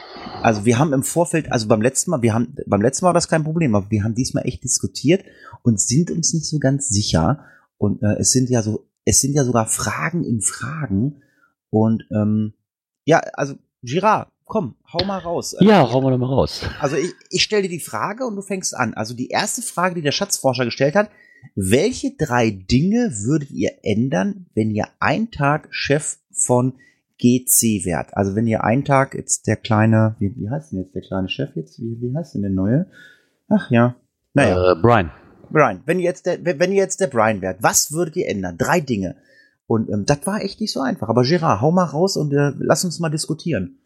also 0.42 0.64
wir 0.64 0.78
haben 0.78 0.92
im 0.92 1.02
Vorfeld, 1.02 1.52
also 1.52 1.68
beim 1.68 1.82
letzten 1.82 2.10
Mal, 2.10 2.22
wir 2.22 2.32
haben 2.32 2.56
beim 2.66 2.80
letzten 2.80 3.04
Mal 3.04 3.08
war 3.08 3.14
das 3.14 3.28
kein 3.28 3.44
Problem, 3.44 3.74
aber 3.74 3.90
wir 3.90 4.04
haben 4.04 4.14
diesmal 4.14 4.46
echt 4.46 4.64
diskutiert 4.64 5.24
und 5.62 5.80
sind 5.80 6.10
uns 6.10 6.32
nicht 6.32 6.46
so 6.46 6.58
ganz 6.58 6.88
sicher. 6.88 7.40
Und 7.76 8.02
äh, 8.02 8.16
es 8.18 8.32
sind 8.32 8.48
ja 8.48 8.62
so, 8.62 8.87
es 9.04 9.20
sind 9.20 9.34
ja 9.34 9.44
sogar 9.44 9.66
Fragen 9.66 10.24
in 10.24 10.40
Fragen. 10.40 11.22
Und 11.70 12.04
ähm, 12.10 12.54
ja, 13.04 13.18
also 13.34 13.54
Girard, 13.82 14.28
komm, 14.44 14.74
hau 14.92 15.04
mal 15.04 15.18
raus. 15.18 15.56
Ja, 15.60 15.86
wir 15.86 16.10
doch 16.10 16.18
mal 16.18 16.26
raus. 16.26 16.62
Also 16.80 16.96
ich, 16.96 17.12
ich 17.30 17.42
stelle 17.42 17.62
dir 17.62 17.68
die 17.68 17.80
Frage 17.80 18.26
und 18.26 18.36
du 18.36 18.42
fängst 18.42 18.74
an. 18.74 18.94
Also 18.94 19.14
die 19.14 19.28
erste 19.28 19.62
Frage, 19.62 19.94
die 19.94 20.02
der 20.02 20.12
Schatzforscher 20.12 20.64
gestellt 20.64 20.94
hat, 20.94 21.10
welche 21.54 22.16
drei 22.16 22.50
Dinge 22.50 23.12
würdet 23.22 23.50
ihr 23.50 23.70
ändern, 23.82 24.46
wenn 24.54 24.70
ihr 24.70 24.88
einen 24.98 25.30
Tag 25.30 25.68
Chef 25.70 26.16
von 26.32 26.74
GC 27.20 27.84
wärt? 27.84 28.16
Also 28.16 28.34
wenn 28.34 28.46
ihr 28.46 28.64
einen 28.64 28.84
Tag 28.84 29.14
jetzt 29.14 29.46
der 29.46 29.56
kleine, 29.56 30.16
wie, 30.18 30.34
wie 30.36 30.50
heißt 30.50 30.72
denn 30.72 30.80
jetzt 30.80 30.94
der 30.94 31.02
kleine 31.02 31.28
Chef 31.28 31.54
jetzt? 31.54 31.78
Wie, 31.78 32.00
wie 32.00 32.16
heißt 32.16 32.34
denn 32.34 32.42
der 32.42 32.50
neue? 32.50 32.86
Ach 33.48 33.70
ja. 33.70 33.94
Naja, 34.34 34.72
Äh, 34.72 34.76
Brian. 34.80 35.10
Brian, 35.50 35.82
wenn 35.86 35.98
ihr 35.98 36.04
jetzt 36.04 36.26
der, 36.26 36.38
wenn 36.44 36.72
jetzt 36.72 37.00
der 37.00 37.06
Brian 37.06 37.40
wärt, 37.40 37.62
was 37.62 37.92
würdet 37.92 38.16
ihr 38.16 38.28
ändern? 38.28 38.56
Drei 38.58 38.80
Dinge. 38.80 39.16
Und 39.66 39.90
ähm, 39.90 40.04
das 40.06 40.26
war 40.26 40.42
echt 40.42 40.60
nicht 40.60 40.72
so 40.72 40.80
einfach. 40.80 41.08
Aber 41.08 41.22
Gerard, 41.22 41.60
hau 41.60 41.70
mal 41.70 41.84
raus 41.84 42.16
und 42.16 42.32
äh, 42.32 42.52
lass 42.58 42.84
uns 42.84 43.00
mal 43.00 43.10
diskutieren. 43.10 43.78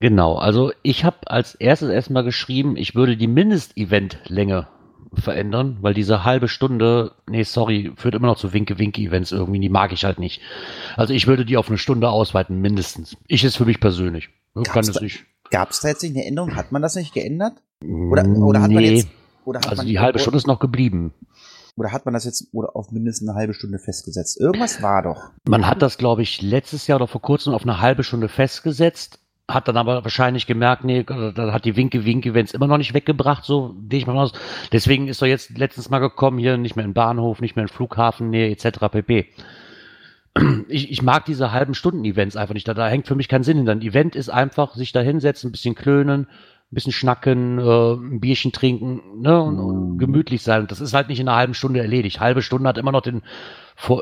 Genau, 0.00 0.34
also 0.34 0.72
ich 0.82 1.04
habe 1.04 1.18
als 1.26 1.54
erstes 1.54 1.88
erstmal 1.88 2.24
geschrieben, 2.24 2.76
ich 2.76 2.94
würde 2.94 3.16
die 3.16 3.28
Mindest-Event-Länge 3.28 4.66
verändern, 5.14 5.78
weil 5.80 5.94
diese 5.94 6.24
halbe 6.24 6.48
Stunde, 6.48 7.12
nee, 7.28 7.44
sorry, 7.44 7.92
führt 7.96 8.14
immer 8.14 8.26
noch 8.26 8.36
zu 8.36 8.52
Winke-Winke-Events 8.52 9.32
irgendwie, 9.32 9.60
die 9.60 9.68
mag 9.68 9.92
ich 9.92 10.04
halt 10.04 10.18
nicht. 10.18 10.40
Also 10.96 11.14
ich 11.14 11.26
würde 11.26 11.44
die 11.44 11.56
auf 11.56 11.68
eine 11.68 11.78
Stunde 11.78 12.08
ausweiten, 12.08 12.60
mindestens. 12.60 13.16
Ich 13.28 13.44
ist 13.44 13.56
für 13.56 13.64
mich 13.64 13.78
persönlich. 13.78 14.30
Kann 14.54 14.64
Gab's 14.64 14.88
es 14.88 15.00
nicht. 15.00 15.24
Gab 15.50 15.70
es 15.70 15.80
da 15.80 15.88
jetzt 15.88 16.02
nicht 16.02 16.16
eine 16.16 16.24
Änderung? 16.24 16.56
Hat 16.56 16.72
man 16.72 16.82
das 16.82 16.96
nicht 16.96 17.14
geändert? 17.14 17.54
Oder, 17.82 18.26
oder 18.26 18.62
hat 18.62 18.70
man 18.70 18.82
Nee, 18.82 18.96
jetzt 18.96 19.08
oder 19.44 19.60
hat 19.60 19.68
also 19.68 19.80
man, 19.80 19.86
die 19.86 20.00
halbe 20.00 20.18
Stunde 20.18 20.38
ist 20.38 20.46
noch 20.46 20.60
geblieben. 20.60 21.12
Oder 21.76 21.92
hat 21.92 22.04
man 22.04 22.12
das 22.14 22.24
jetzt 22.24 22.48
oder 22.52 22.76
auf 22.76 22.90
mindestens 22.90 23.28
eine 23.28 23.38
halbe 23.38 23.54
Stunde 23.54 23.78
festgesetzt? 23.78 24.38
Irgendwas 24.38 24.82
war 24.82 25.02
doch. 25.02 25.30
Man 25.48 25.66
hat 25.66 25.80
das, 25.80 25.96
glaube 25.96 26.22
ich, 26.22 26.42
letztes 26.42 26.86
Jahr 26.86 26.96
oder 26.96 27.06
vor 27.06 27.22
kurzem 27.22 27.54
auf 27.54 27.62
eine 27.62 27.80
halbe 27.80 28.04
Stunde 28.04 28.28
festgesetzt, 28.28 29.20
hat 29.48 29.68
dann 29.68 29.76
aber 29.76 30.04
wahrscheinlich 30.04 30.46
gemerkt, 30.46 30.84
nee, 30.84 31.02
da 31.02 31.52
hat 31.52 31.64
die 31.64 31.76
Winke-Winke-Events 31.76 32.52
immer 32.52 32.66
noch 32.66 32.78
nicht 32.78 32.94
weggebracht, 32.94 33.44
so 33.44 33.74
gehe 33.88 33.98
ich 33.98 34.06
mal 34.06 34.16
aus. 34.16 34.32
Deswegen 34.70 35.08
ist 35.08 35.22
er 35.22 35.28
jetzt 35.28 35.56
letztens 35.56 35.90
mal 35.90 35.98
gekommen, 35.98 36.38
hier 36.38 36.56
nicht 36.56 36.76
mehr 36.76 36.84
in 36.84 36.94
Bahnhof, 36.94 37.40
nicht 37.40 37.56
mehr 37.56 37.64
in 37.64 37.68
Flughafennähe 37.68 38.50
etc. 38.50 38.78
pp. 38.90 39.28
Ich, 40.68 40.90
ich 40.90 41.02
mag 41.02 41.26
diese 41.26 41.52
halben 41.52 41.74
Stunden-Events 41.74 42.36
einfach 42.36 42.54
nicht. 42.54 42.66
Da, 42.66 42.72
da 42.72 42.88
hängt 42.88 43.06
für 43.06 43.14
mich 43.14 43.28
kein 43.28 43.42
Sinn 43.42 43.58
hinter. 43.58 43.72
Ein 43.72 43.82
Event 43.82 44.16
ist 44.16 44.30
einfach, 44.30 44.74
sich 44.74 44.92
da 44.92 45.00
hinsetzen, 45.00 45.48
ein 45.48 45.52
bisschen 45.52 45.74
klönen, 45.74 46.26
ein 46.72 46.74
bisschen 46.74 46.92
schnacken, 46.92 47.58
äh, 47.58 47.92
ein 47.94 48.20
Bierchen 48.20 48.52
trinken 48.52 49.02
ne, 49.20 49.40
und, 49.42 49.58
und 49.58 49.96
Mm. 49.96 49.98
gemütlich 49.98 50.42
sein. 50.42 50.62
Und 50.62 50.70
das 50.70 50.80
ist 50.80 50.94
halt 50.94 51.08
nicht 51.08 51.20
in 51.20 51.28
einer 51.28 51.36
halben 51.36 51.54
Stunde 51.54 51.80
erledigt. 51.80 52.20
Halbe 52.20 52.42
Stunde 52.42 52.68
hat 52.68 52.78
immer 52.78 52.92
noch 52.92 53.02
den, 53.02 53.22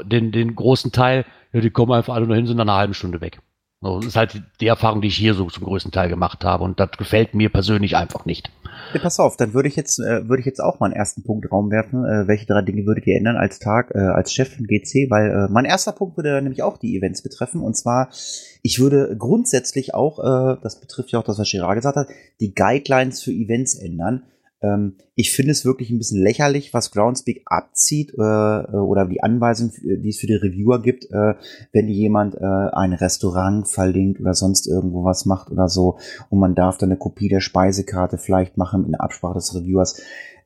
den, 0.04 0.32
den 0.32 0.54
großen 0.54 0.92
Teil, 0.92 1.24
ja, 1.52 1.60
die 1.60 1.70
kommen 1.70 1.92
einfach 1.92 2.14
alle 2.14 2.26
nur 2.26 2.36
hin, 2.36 2.46
sind 2.46 2.56
nach 2.58 2.64
einer 2.64 2.76
halben 2.76 2.94
Stunde 2.94 3.20
weg. 3.20 3.40
So, 3.82 3.96
Das 3.96 4.06
ist 4.08 4.16
halt 4.16 4.42
die 4.60 4.66
Erfahrung, 4.66 5.00
die 5.00 5.08
ich 5.08 5.16
hier 5.16 5.32
so 5.32 5.46
zum 5.46 5.64
größten 5.64 5.90
Teil 5.90 6.10
gemacht 6.10 6.44
habe. 6.44 6.64
Und 6.64 6.78
das 6.78 6.90
gefällt 6.98 7.34
mir 7.34 7.48
persönlich 7.48 7.96
einfach 7.96 8.26
nicht. 8.26 8.50
Ja, 8.92 9.00
pass 9.00 9.18
auf, 9.18 9.36
dann 9.36 9.54
würde 9.54 9.68
ich 9.68 9.76
jetzt 9.76 9.98
äh, 10.00 10.28
würde 10.28 10.40
ich 10.40 10.46
jetzt 10.46 10.60
auch 10.60 10.80
mal 10.80 10.86
einen 10.86 10.94
ersten 10.94 11.22
Punkt 11.22 11.50
Raum 11.50 11.70
werfen. 11.70 12.04
Äh, 12.04 12.28
welche 12.28 12.46
drei 12.46 12.60
Dinge 12.62 12.84
würdet 12.84 13.06
ihr 13.06 13.16
ändern 13.16 13.36
als 13.36 13.58
Tag 13.58 13.92
äh, 13.94 13.98
als 13.98 14.32
Chef 14.32 14.54
von 14.54 14.66
GC? 14.66 15.10
Weil 15.10 15.30
äh, 15.30 15.48
mein 15.50 15.64
erster 15.64 15.92
Punkt 15.92 16.16
würde 16.16 16.42
nämlich 16.42 16.62
auch 16.62 16.76
die 16.76 16.96
Events 16.96 17.22
betreffen. 17.22 17.62
Und 17.62 17.74
zwar, 17.74 18.10
ich 18.62 18.80
würde 18.80 19.16
grundsätzlich 19.16 19.94
auch, 19.94 20.18
äh, 20.18 20.56
das 20.62 20.80
betrifft 20.80 21.12
ja 21.12 21.18
auch 21.18 21.24
das, 21.24 21.38
was 21.38 21.50
Girard 21.50 21.76
gesagt 21.76 21.96
hat, 21.96 22.08
die 22.40 22.54
Guidelines 22.54 23.22
für 23.22 23.32
Events 23.32 23.74
ändern. 23.74 24.24
Ähm, 24.62 24.96
ich 25.14 25.32
finde 25.32 25.52
es 25.52 25.64
wirklich 25.64 25.90
ein 25.90 25.98
bisschen 25.98 26.22
lächerlich, 26.22 26.74
was 26.74 26.90
Groundspeak 26.90 27.42
abzieht 27.46 28.12
äh, 28.14 28.16
oder 28.20 29.06
die 29.06 29.22
Anweisung, 29.22 29.70
äh, 29.84 29.96
die 29.98 30.10
es 30.10 30.18
für 30.18 30.26
die 30.26 30.34
Reviewer 30.34 30.82
gibt, 30.82 31.04
äh, 31.10 31.34
wenn 31.72 31.88
jemand 31.88 32.34
äh, 32.34 32.44
ein 32.44 32.92
Restaurant 32.92 33.66
verlinkt 33.68 34.20
oder 34.20 34.34
sonst 34.34 34.66
irgendwo 34.66 35.04
was 35.04 35.24
macht 35.24 35.50
oder 35.50 35.68
so 35.68 35.98
und 36.28 36.40
man 36.40 36.54
darf 36.54 36.78
dann 36.78 36.90
eine 36.90 36.98
Kopie 36.98 37.28
der 37.28 37.40
Speisekarte 37.40 38.18
vielleicht 38.18 38.56
machen 38.56 38.84
in 38.84 38.94
Absprache 38.94 39.34
des 39.34 39.54
Reviewers. 39.54 40.00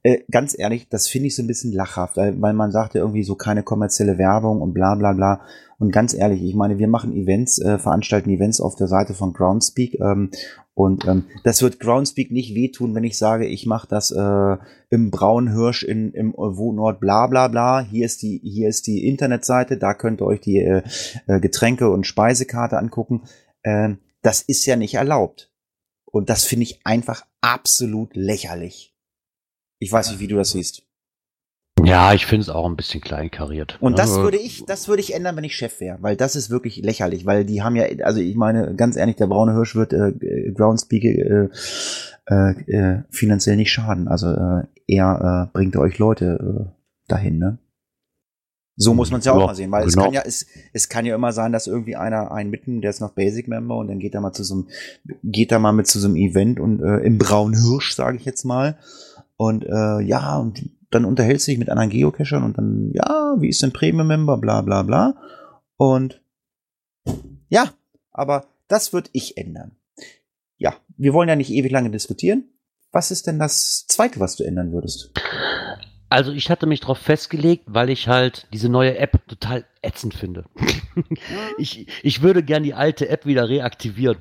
äh, 0.04 0.18
ganz 0.30 0.56
ehrlich, 0.56 0.88
das 0.88 1.08
finde 1.08 1.28
ich 1.28 1.36
so 1.36 1.42
ein 1.42 1.46
bisschen 1.46 1.72
lachhaft, 1.72 2.16
weil, 2.16 2.40
weil 2.40 2.52
man 2.52 2.70
sagt 2.70 2.94
ja 2.94 3.00
irgendwie 3.00 3.24
so 3.24 3.34
keine 3.34 3.62
kommerzielle 3.62 4.18
Werbung 4.18 4.60
und 4.60 4.74
bla 4.74 4.94
bla 4.94 5.12
bla. 5.12 5.40
Und 5.78 5.90
ganz 5.90 6.14
ehrlich, 6.14 6.42
ich 6.42 6.54
meine, 6.54 6.78
wir 6.78 6.88
machen 6.88 7.12
Events, 7.16 7.58
äh, 7.58 7.78
veranstalten 7.78 8.30
Events 8.30 8.60
auf 8.60 8.76
der 8.76 8.86
Seite 8.86 9.14
von 9.14 9.32
Groundspeak 9.32 9.98
ähm, 10.00 10.30
und 10.74 11.06
ähm, 11.06 11.26
das 11.44 11.62
wird 11.62 11.78
Groundspeak 11.78 12.32
nicht 12.32 12.54
wehtun, 12.54 12.94
wenn 12.96 13.04
ich 13.04 13.16
sage, 13.16 13.46
ich 13.46 13.64
mache 13.64 13.86
das 13.86 14.10
äh, 14.10 14.56
im 14.90 15.12
Braunhirsch 15.12 15.84
in, 15.84 16.12
im 16.12 16.34
Wohnort 16.36 16.98
bla 16.98 17.28
bla 17.28 17.46
bla. 17.46 17.80
Hier 17.80 18.04
ist 18.04 18.22
die, 18.22 18.40
hier 18.42 18.68
ist 18.68 18.88
die 18.88 19.06
Internetseite, 19.06 19.78
da 19.78 19.94
könnt 19.94 20.20
ihr 20.20 20.26
euch 20.26 20.40
die 20.40 20.58
äh, 20.58 20.82
äh, 21.28 21.38
Getränke- 21.38 21.90
und 21.90 22.08
Speisekarte 22.08 22.76
angucken. 22.76 23.22
Ähm, 23.62 23.98
das 24.22 24.42
ist 24.42 24.66
ja 24.66 24.74
nicht 24.74 24.94
erlaubt. 24.94 25.52
Und 26.06 26.28
das 26.28 26.44
finde 26.44 26.64
ich 26.64 26.80
einfach 26.84 27.24
absolut 27.40 28.16
lächerlich. 28.16 28.96
Ich 29.78 29.92
weiß 29.92 30.10
nicht, 30.10 30.20
wie 30.20 30.28
du 30.28 30.36
das 30.36 30.52
siehst. 30.52 30.82
Ja, 31.82 32.14
ich 32.14 32.26
finde 32.26 32.42
es 32.42 32.48
auch 32.48 32.66
ein 32.66 32.76
bisschen 32.76 33.00
kleinkariert. 33.00 33.78
Und 33.80 33.98
das 33.98 34.16
Ja, 34.16 34.22
würde 34.22 34.38
ich, 34.38 34.64
das 34.64 34.88
würde 34.88 35.00
ich 35.02 35.14
ändern, 35.14 35.36
wenn 35.36 35.44
ich 35.44 35.56
Chef 35.56 35.80
wäre, 35.80 35.98
weil 36.00 36.16
das 36.16 36.36
ist 36.36 36.48
wirklich 36.50 36.76
lächerlich, 36.78 37.26
weil 37.26 37.44
die 37.44 37.62
haben 37.62 37.76
ja, 37.76 37.84
also 38.04 38.20
ich 38.20 38.36
meine, 38.36 38.74
ganz 38.74 38.96
ehrlich, 38.96 39.16
der 39.16 39.26
braune 39.26 39.52
Hirsch 39.54 39.74
wird 39.74 39.92
äh, 39.92 40.08
äh, 40.10 40.52
Groundspeak 40.52 41.04
äh, 41.04 41.48
äh, 42.26 42.50
äh, 42.72 43.02
finanziell 43.10 43.56
nicht 43.56 43.72
schaden. 43.72 44.08
Also 44.08 44.28
äh, 44.28 44.62
er 44.86 45.48
äh, 45.50 45.52
bringt 45.52 45.76
euch 45.76 45.98
Leute 45.98 46.70
äh, 46.70 46.70
dahin, 47.08 47.38
ne? 47.38 47.58
So 48.76 48.92
muss 48.92 49.10
man 49.12 49.20
es 49.20 49.26
ja 49.26 49.32
auch 49.32 49.40
Ja, 49.40 49.46
mal 49.46 49.54
sehen, 49.54 49.70
weil 49.70 49.86
es 49.86 49.92
genau. 49.94 50.06
kann 50.06 50.12
ja, 50.14 50.22
es, 50.24 50.46
es 50.72 50.88
kann 50.88 51.06
ja 51.06 51.14
immer 51.14 51.32
sein, 51.32 51.52
dass 51.52 51.68
irgendwie 51.68 51.94
einer 51.96 52.32
einen 52.32 52.50
mitten, 52.50 52.80
der 52.80 52.90
ist 52.90 53.00
noch 53.00 53.12
Basic 53.14 53.46
Member 53.46 53.76
und 53.76 53.86
dann 53.88 54.00
geht 54.00 54.14
er 54.14 54.20
mal 54.20 54.32
zu 54.32 54.42
so 54.42 54.54
einem, 54.54 54.68
geht 55.22 55.52
er 55.52 55.60
mal 55.60 55.72
mit 55.72 55.86
zu 55.86 56.00
so 56.00 56.08
einem 56.08 56.16
Event 56.16 56.58
und 56.58 56.82
äh, 56.82 56.98
im 57.06 57.18
braunen 57.18 57.54
Hirsch, 57.54 57.94
sage 57.94 58.16
ich 58.16 58.24
jetzt 58.24 58.44
mal. 58.44 58.78
Und 59.36 59.64
äh, 59.64 60.00
ja, 60.00 60.38
und 60.38 60.62
dann 60.94 61.04
unterhältst 61.04 61.46
du 61.46 61.52
dich 61.52 61.58
mit 61.58 61.70
anderen 61.70 61.90
Geocachern 61.90 62.42
und 62.42 62.58
dann, 62.58 62.90
ja, 62.92 63.34
wie 63.38 63.48
ist 63.48 63.62
denn 63.62 63.72
Premium-Member, 63.72 64.38
bla 64.38 64.62
bla 64.62 64.82
bla. 64.82 65.14
Und 65.76 66.22
ja, 67.48 67.72
aber 68.12 68.46
das 68.68 68.92
würde 68.92 69.10
ich 69.12 69.36
ändern. 69.36 69.72
Ja, 70.56 70.74
wir 70.96 71.12
wollen 71.12 71.28
ja 71.28 71.36
nicht 71.36 71.50
ewig 71.50 71.70
lange 71.70 71.90
diskutieren. 71.90 72.44
Was 72.92 73.10
ist 73.10 73.26
denn 73.26 73.38
das 73.38 73.86
Zweite, 73.88 74.20
was 74.20 74.36
du 74.36 74.44
ändern 74.44 74.72
würdest? 74.72 75.12
Also 76.08 76.30
ich 76.30 76.48
hatte 76.48 76.66
mich 76.66 76.80
darauf 76.80 76.98
festgelegt, 76.98 77.64
weil 77.66 77.90
ich 77.90 78.06
halt 78.06 78.46
diese 78.52 78.68
neue 78.68 78.96
App 78.98 79.26
total 79.26 79.64
ätzend 79.82 80.14
finde. 80.14 80.44
ich, 81.58 81.88
ich 82.04 82.22
würde 82.22 82.44
gern 82.44 82.62
die 82.62 82.74
alte 82.74 83.08
App 83.08 83.26
wieder 83.26 83.48
reaktivieren. 83.48 84.18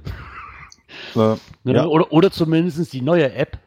Äh? 1.16 1.20
Ja. 1.20 1.38
Oder, 1.86 2.12
oder 2.12 2.32
zumindest 2.32 2.94
die 2.94 3.02
neue 3.02 3.32
App 3.34 3.58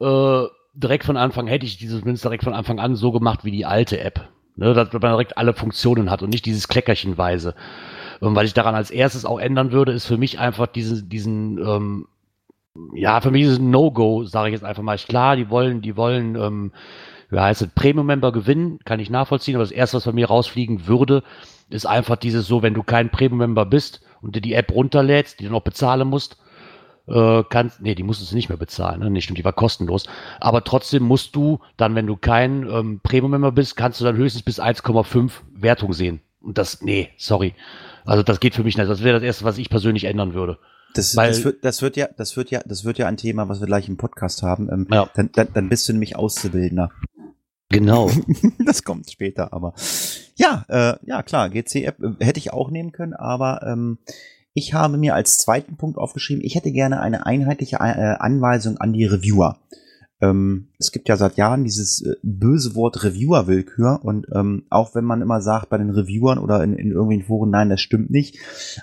äh, 0.00 0.44
direkt 0.74 1.04
von 1.04 1.16
Anfang, 1.16 1.46
hätte 1.46 1.66
ich 1.66 1.76
diese 1.78 1.98
zumindest 1.98 2.24
direkt 2.24 2.44
von 2.44 2.54
Anfang 2.54 2.78
an 2.78 2.96
so 2.96 3.12
gemacht 3.12 3.44
wie 3.44 3.50
die 3.50 3.66
alte 3.66 4.00
App. 4.00 4.28
Ne? 4.56 4.74
Dass 4.74 4.92
man 4.92 5.00
direkt 5.00 5.38
alle 5.38 5.54
Funktionen 5.54 6.10
hat 6.10 6.22
und 6.22 6.30
nicht 6.30 6.46
dieses 6.46 6.68
Kleckerchenweise. 6.68 7.54
Und 8.20 8.34
weil 8.34 8.46
ich 8.46 8.54
daran 8.54 8.74
als 8.74 8.90
erstes 8.90 9.24
auch 9.24 9.38
ändern 9.38 9.72
würde, 9.72 9.92
ist 9.92 10.06
für 10.06 10.16
mich 10.16 10.38
einfach 10.38 10.66
diesen, 10.66 11.08
diesen 11.08 11.58
ähm, 11.58 12.06
ja, 12.92 13.20
für 13.20 13.30
mich 13.30 13.44
ist 13.44 13.52
es 13.52 13.58
ein 13.58 13.70
No-Go, 13.70 14.24
sage 14.24 14.48
ich 14.48 14.54
jetzt 14.54 14.64
einfach 14.64 14.82
mal. 14.82 14.98
Klar, 14.98 15.36
die 15.36 15.50
wollen, 15.50 15.80
die 15.80 15.96
wollen, 15.96 16.36
ähm, 16.36 16.72
wie 17.30 17.38
heißt 17.38 17.62
es, 17.62 17.68
Premium-Member 17.68 18.32
gewinnen, 18.32 18.80
kann 18.84 19.00
ich 19.00 19.10
nachvollziehen, 19.10 19.54
aber 19.54 19.64
das 19.64 19.70
erste, 19.70 19.96
was 19.96 20.04
bei 20.04 20.12
mir 20.12 20.26
rausfliegen 20.26 20.86
würde, 20.86 21.22
ist 21.70 21.86
einfach 21.86 22.16
dieses 22.16 22.46
so, 22.46 22.62
wenn 22.62 22.74
du 22.74 22.82
kein 22.82 23.10
Premium-Member 23.10 23.66
bist 23.66 24.02
und 24.22 24.34
dir 24.34 24.40
die 24.40 24.54
App 24.54 24.72
runterlädst, 24.72 25.38
die 25.38 25.44
du 25.44 25.50
noch 25.50 25.62
bezahlen 25.62 26.08
musst, 26.08 26.36
äh, 27.06 27.42
kannst, 27.48 27.80
nee, 27.82 27.94
die 27.94 28.02
musstest 28.02 28.32
du 28.32 28.36
nicht 28.36 28.48
mehr 28.48 28.58
bezahlen, 28.58 29.00
ne? 29.00 29.10
nicht, 29.10 29.24
stimmt, 29.24 29.38
die 29.38 29.44
war 29.44 29.52
kostenlos. 29.52 30.04
Aber 30.40 30.64
trotzdem 30.64 31.02
musst 31.02 31.36
du 31.36 31.60
dann, 31.76 31.94
wenn 31.94 32.06
du 32.06 32.16
kein 32.16 32.68
ähm, 32.68 33.00
Premium-Member 33.02 33.52
bist, 33.52 33.76
kannst 33.76 34.00
du 34.00 34.04
dann 34.04 34.16
höchstens 34.16 34.42
bis 34.42 34.60
1,5 34.60 35.30
Wertung 35.54 35.92
sehen. 35.92 36.20
Und 36.40 36.58
das, 36.58 36.82
nee, 36.82 37.10
sorry. 37.16 37.54
Also 38.04 38.22
das 38.22 38.40
geht 38.40 38.54
für 38.54 38.64
mich 38.64 38.76
nicht. 38.76 38.88
Das 38.88 39.02
wäre 39.02 39.16
das 39.18 39.24
Erste, 39.24 39.44
was 39.44 39.58
ich 39.58 39.70
persönlich 39.70 40.04
ändern 40.04 40.34
würde. 40.34 40.58
Das, 40.94 41.16
Weil- 41.16 41.28
das, 41.30 41.44
wird, 41.44 41.64
das 41.64 41.82
wird 41.82 41.96
ja, 41.96 42.08
das 42.16 42.36
wird 42.36 42.50
ja, 42.50 42.60
das 42.64 42.84
wird 42.84 42.98
ja 42.98 43.06
ein 43.06 43.16
Thema, 43.16 43.48
was 43.48 43.60
wir 43.60 43.66
gleich 43.66 43.88
im 43.88 43.96
Podcast 43.96 44.42
haben. 44.42 44.68
Ähm, 44.70 44.86
Ja. 44.90 45.08
dann, 45.14 45.30
dann, 45.32 45.48
dann 45.52 45.68
bist 45.68 45.88
du 45.88 45.92
nämlich 45.92 46.16
Auszubildender. 46.16 46.90
Genau. 47.70 48.10
das 48.64 48.84
kommt 48.84 49.10
später, 49.10 49.52
aber 49.52 49.74
ja, 50.36 50.64
äh, 50.68 50.96
ja 51.06 51.22
klar, 51.22 51.48
GC-App 51.50 51.98
äh, 52.00 52.24
hätte 52.24 52.38
ich 52.38 52.52
auch 52.52 52.70
nehmen 52.70 52.92
können, 52.92 53.14
aber 53.14 53.62
ähm, 53.66 53.98
ich 54.54 54.72
habe 54.72 54.96
mir 54.96 55.14
als 55.14 55.38
zweiten 55.38 55.76
Punkt 55.76 55.98
aufgeschrieben, 55.98 56.44
ich 56.44 56.54
hätte 56.54 56.72
gerne 56.72 57.00
eine 57.00 57.26
einheitliche 57.26 57.76
äh, 57.76 58.16
Anweisung 58.18 58.78
an 58.78 58.92
die 58.92 59.04
Reviewer. 59.04 59.58
Ähm, 60.20 60.68
es 60.78 60.92
gibt 60.92 61.08
ja 61.08 61.16
seit 61.16 61.36
Jahren 61.36 61.64
dieses 61.64 62.02
äh, 62.02 62.14
böse 62.22 62.76
Wort 62.76 63.02
Reviewer-Willkür 63.02 64.00
und 64.04 64.26
ähm, 64.32 64.64
auch 64.70 64.94
wenn 64.94 65.04
man 65.04 65.22
immer 65.22 65.40
sagt 65.40 65.70
bei 65.70 65.78
den 65.78 65.90
Reviewern 65.90 66.38
oder 66.38 66.62
in, 66.62 66.72
in 66.72 66.92
irgendwelchen 66.92 67.26
Foren, 67.26 67.50
nein, 67.50 67.68
das 67.68 67.80
stimmt 67.80 68.10
nicht, 68.10 68.38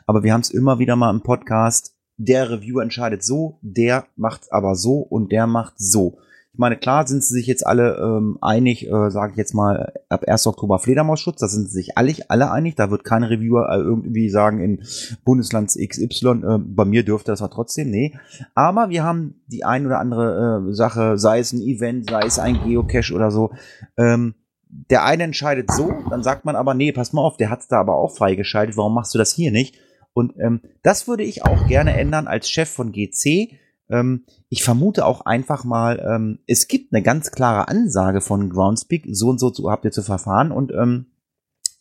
aber 0.05 0.23
wir 0.23 0.33
haben 0.33 0.41
es 0.41 0.51
immer 0.51 0.77
wieder 0.77 0.97
mal 0.97 1.09
im 1.09 1.21
Podcast, 1.21 1.95
der 2.17 2.51
Reviewer 2.51 2.83
entscheidet 2.83 3.23
so, 3.23 3.57
der 3.61 4.05
macht 4.17 4.51
aber 4.51 4.75
so 4.75 4.97
und 4.97 5.31
der 5.31 5.47
macht 5.47 5.75
so. 5.77 6.19
Ich 6.53 6.59
meine, 6.59 6.75
klar 6.75 7.07
sind 7.07 7.23
sie 7.23 7.33
sich 7.33 7.47
jetzt 7.47 7.65
alle 7.65 7.95
ähm, 7.97 8.37
einig, 8.41 8.85
äh, 8.85 9.09
sage 9.09 9.31
ich 9.31 9.37
jetzt 9.37 9.53
mal, 9.53 9.93
ab 10.09 10.25
1. 10.27 10.47
Oktober 10.47 10.79
Fledermausschutz, 10.79 11.39
da 11.39 11.47
sind 11.47 11.69
sie 11.69 11.75
sich 11.75 11.97
alle, 11.97 12.13
alle 12.27 12.51
einig, 12.51 12.75
da 12.75 12.91
wird 12.91 13.05
kein 13.05 13.23
Reviewer 13.23 13.69
äh, 13.69 13.77
irgendwie 13.77 14.29
sagen, 14.29 14.59
in 14.61 14.83
Bundesland 15.23 15.69
XY, 15.69 16.27
äh, 16.27 16.57
bei 16.59 16.83
mir 16.83 17.05
dürfte 17.05 17.31
das 17.31 17.41
aber 17.41 17.53
trotzdem, 17.53 17.89
nee. 17.89 18.17
Aber 18.53 18.89
wir 18.89 19.05
haben 19.05 19.41
die 19.47 19.63
ein 19.63 19.85
oder 19.85 19.99
andere 19.99 20.67
äh, 20.69 20.73
Sache, 20.73 21.17
sei 21.17 21.39
es 21.39 21.53
ein 21.53 21.61
Event, 21.61 22.09
sei 22.09 22.25
es 22.25 22.37
ein 22.37 22.61
Geocache 22.65 23.13
oder 23.13 23.31
so, 23.31 23.51
ähm, 23.97 24.35
der 24.67 25.05
eine 25.05 25.23
entscheidet 25.23 25.71
so, 25.71 25.93
dann 26.09 26.21
sagt 26.21 26.43
man 26.43 26.57
aber, 26.57 26.73
nee, 26.73 26.91
pass 26.91 27.13
mal 27.13 27.21
auf, 27.21 27.37
der 27.37 27.49
hat's 27.49 27.69
da 27.69 27.79
aber 27.79 27.95
auch 27.95 28.13
freigeschaltet, 28.13 28.75
warum 28.75 28.93
machst 28.93 29.13
du 29.13 29.17
das 29.17 29.33
hier 29.33 29.51
nicht? 29.51 29.77
Und 30.13 30.33
ähm, 30.39 30.59
das 30.83 31.07
würde 31.07 31.23
ich 31.23 31.45
auch 31.45 31.67
gerne 31.67 31.97
ändern 31.97 32.27
als 32.27 32.49
Chef 32.49 32.69
von 32.69 32.91
GC. 32.91 33.57
Ähm, 33.91 34.25
ich 34.49 34.63
vermute 34.63 35.05
auch 35.05 35.21
einfach 35.25 35.63
mal, 35.63 35.99
ähm, 35.99 36.39
es 36.47 36.67
gibt 36.67 36.93
eine 36.93 37.03
ganz 37.03 37.31
klare 37.31 37.67
Ansage 37.67 38.21
von 38.21 38.49
Groundspeak, 38.49 39.07
so 39.11 39.29
und 39.29 39.39
so 39.39 39.49
zu, 39.49 39.69
habt 39.69 39.85
ihr 39.85 39.91
zu 39.91 40.01
verfahren 40.01 40.51
und 40.51 40.71
ähm, 40.71 41.07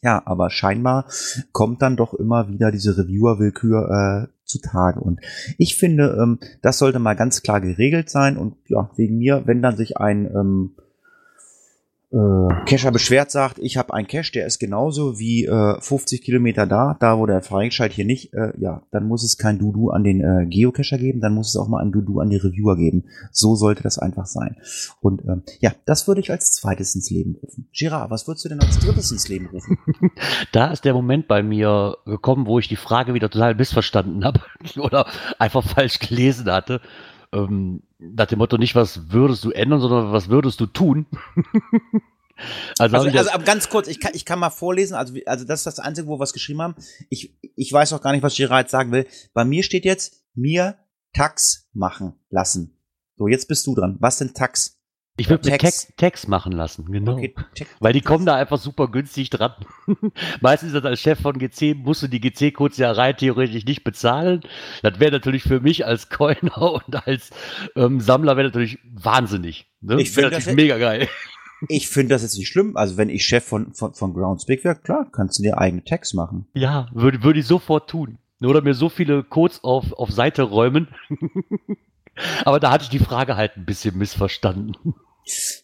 ja, 0.02 0.22
aber 0.24 0.48
scheinbar 0.50 1.06
kommt 1.52 1.82
dann 1.82 1.96
doch 1.96 2.14
immer 2.14 2.48
wieder 2.48 2.70
diese 2.72 2.96
Reviewer-Willkür 2.96 4.28
äh, 4.28 4.32
zutage. 4.44 5.00
Und 5.00 5.20
ich 5.58 5.76
finde, 5.76 6.18
ähm, 6.20 6.38
das 6.62 6.78
sollte 6.78 6.98
mal 6.98 7.16
ganz 7.16 7.42
klar 7.42 7.60
geregelt 7.60 8.08
sein. 8.08 8.38
Und 8.38 8.56
ja, 8.68 8.90
wegen 8.96 9.18
mir, 9.18 9.42
wenn 9.46 9.60
dann 9.60 9.76
sich 9.76 9.98
ein 9.98 10.24
ähm, 10.26 10.76
äh, 12.12 12.64
Cacher 12.66 12.90
beschwert 12.90 13.30
sagt, 13.30 13.58
ich 13.60 13.76
habe 13.76 13.94
einen 13.94 14.08
Cache, 14.08 14.32
der 14.32 14.46
ist 14.46 14.58
genauso 14.58 15.18
wie 15.18 15.44
äh, 15.46 15.80
50 15.80 16.22
Kilometer 16.22 16.66
da, 16.66 16.96
da 16.98 17.18
wo 17.18 17.26
der 17.26 17.40
freigeschaltet 17.40 17.94
hier 17.94 18.04
nicht, 18.04 18.34
äh, 18.34 18.52
ja, 18.58 18.82
dann 18.90 19.06
muss 19.06 19.22
es 19.22 19.38
kein 19.38 19.58
Dudu 19.58 19.90
an 19.90 20.02
den 20.02 20.20
äh, 20.20 20.46
Geocacher 20.46 20.98
geben, 20.98 21.20
dann 21.20 21.34
muss 21.34 21.48
es 21.48 21.56
auch 21.56 21.68
mal 21.68 21.80
ein 21.80 21.92
Dudu 21.92 22.18
an 22.18 22.30
die 22.30 22.36
Reviewer 22.36 22.76
geben. 22.76 23.04
So 23.30 23.54
sollte 23.54 23.82
das 23.82 23.98
einfach 23.98 24.26
sein. 24.26 24.56
Und 25.00 25.22
ähm, 25.22 25.42
ja, 25.60 25.72
das 25.84 26.08
würde 26.08 26.20
ich 26.20 26.30
als 26.30 26.52
zweites 26.52 26.94
ins 26.94 27.10
Leben 27.10 27.36
rufen. 27.40 27.68
Girard, 27.72 28.10
was 28.10 28.26
würdest 28.26 28.44
du 28.44 28.48
denn 28.48 28.60
als 28.60 28.78
drittes 28.78 29.12
ins 29.12 29.28
Leben 29.28 29.46
rufen? 29.46 29.78
Da 30.52 30.72
ist 30.72 30.84
der 30.84 30.94
Moment 30.94 31.28
bei 31.28 31.42
mir 31.42 31.96
gekommen, 32.04 32.46
wo 32.46 32.58
ich 32.58 32.68
die 32.68 32.76
Frage 32.76 33.14
wieder 33.14 33.30
total 33.30 33.54
missverstanden 33.54 34.24
habe 34.24 34.40
oder 34.78 35.06
einfach 35.38 35.62
falsch 35.62 35.98
gelesen 35.98 36.50
hatte. 36.50 36.80
Ähm, 37.32 37.82
nach 37.98 38.26
dem 38.26 38.38
Motto 38.38 38.58
nicht, 38.58 38.74
was 38.74 39.12
würdest 39.12 39.44
du 39.44 39.50
ändern, 39.50 39.80
sondern 39.80 40.12
was 40.12 40.28
würdest 40.28 40.60
du 40.60 40.66
tun? 40.66 41.06
also, 42.78 42.96
Also, 42.96 43.30
also 43.30 43.44
ganz 43.44 43.68
kurz, 43.68 43.88
ich 43.88 44.00
kann, 44.00 44.12
ich 44.14 44.24
kann 44.24 44.38
mal 44.38 44.50
vorlesen, 44.50 44.94
also, 44.94 45.14
also 45.26 45.44
das 45.44 45.60
ist 45.60 45.66
das 45.66 45.78
Einzige, 45.78 46.08
wo 46.08 46.18
wir 46.18 46.24
es 46.24 46.32
geschrieben 46.32 46.62
haben. 46.62 46.74
Ich, 47.08 47.36
ich 47.54 47.72
weiß 47.72 47.92
auch 47.92 48.02
gar 48.02 48.12
nicht, 48.12 48.22
was 48.22 48.36
jetzt 48.60 48.70
sagen 48.72 48.92
will. 48.92 49.06
Bei 49.32 49.44
mir 49.44 49.62
steht 49.62 49.84
jetzt, 49.84 50.24
mir 50.34 50.78
Tax 51.12 51.68
machen 51.72 52.14
lassen. 52.30 52.76
So, 53.16 53.28
jetzt 53.28 53.48
bist 53.48 53.66
du 53.66 53.74
dran. 53.74 53.96
Was 54.00 54.18
sind 54.18 54.36
Tax? 54.36 54.79
Ich 55.20 55.28
würde 55.28 55.50
mir. 55.50 55.58
Tax, 55.58 55.92
Tax 55.98 56.28
machen 56.28 56.52
lassen, 56.52 56.90
genau. 56.90 57.12
Okay. 57.12 57.34
Weil 57.78 57.92
die 57.92 58.00
kommen 58.00 58.24
da 58.24 58.36
einfach 58.36 58.58
super 58.58 58.88
günstig 58.88 59.28
dran. 59.28 59.52
Meistens 60.40 60.68
ist 60.68 60.76
das 60.76 60.84
als 60.86 61.00
Chef 61.00 61.20
von 61.20 61.38
GC, 61.38 61.76
musst 61.76 62.02
du 62.02 62.08
die 62.08 62.20
GC-Codes 62.20 62.78
ja 62.78 62.90
rein 62.90 63.14
theoretisch 63.16 63.66
nicht 63.66 63.84
bezahlen. 63.84 64.40
Das 64.82 64.98
wäre 64.98 65.12
natürlich 65.12 65.42
für 65.42 65.60
mich 65.60 65.84
als 65.84 66.08
Coiner 66.08 66.62
und 66.86 67.06
als 67.06 67.30
ähm, 67.76 68.00
Sammler 68.00 68.38
wäre 68.38 68.48
natürlich 68.48 68.78
wahnsinnig. 68.84 69.66
Ne? 69.82 70.00
Ich 70.00 70.16
Wär 70.16 70.24
find, 70.24 70.32
das 70.36 70.46
natürlich 70.46 70.56
mega 70.56 70.78
geil. 70.78 71.08
Ich 71.68 71.90
finde 71.90 72.14
das 72.14 72.22
jetzt 72.22 72.38
nicht 72.38 72.48
schlimm. 72.48 72.74
Also 72.78 72.96
wenn 72.96 73.10
ich 73.10 73.26
Chef 73.26 73.44
von, 73.44 73.74
von, 73.74 73.92
von 73.92 74.14
Groundspeak 74.14 74.64
wäre, 74.64 74.76
klar, 74.76 75.06
kannst 75.12 75.38
du 75.38 75.42
dir 75.42 75.58
eigene 75.58 75.84
Tags 75.84 76.14
machen. 76.14 76.46
Ja, 76.54 76.88
würde, 76.94 77.22
würde 77.22 77.40
ich 77.40 77.46
sofort 77.46 77.90
tun. 77.90 78.16
Oder 78.40 78.62
mir 78.62 78.72
so 78.72 78.88
viele 78.88 79.22
Codes 79.24 79.62
auf, 79.62 79.92
auf 79.92 80.10
Seite 80.10 80.40
räumen. 80.44 80.88
Aber 82.46 82.60
da 82.60 82.70
hatte 82.70 82.84
ich 82.84 82.88
die 82.88 82.98
Frage 82.98 83.36
halt 83.36 83.58
ein 83.58 83.66
bisschen 83.66 83.98
missverstanden. 83.98 84.74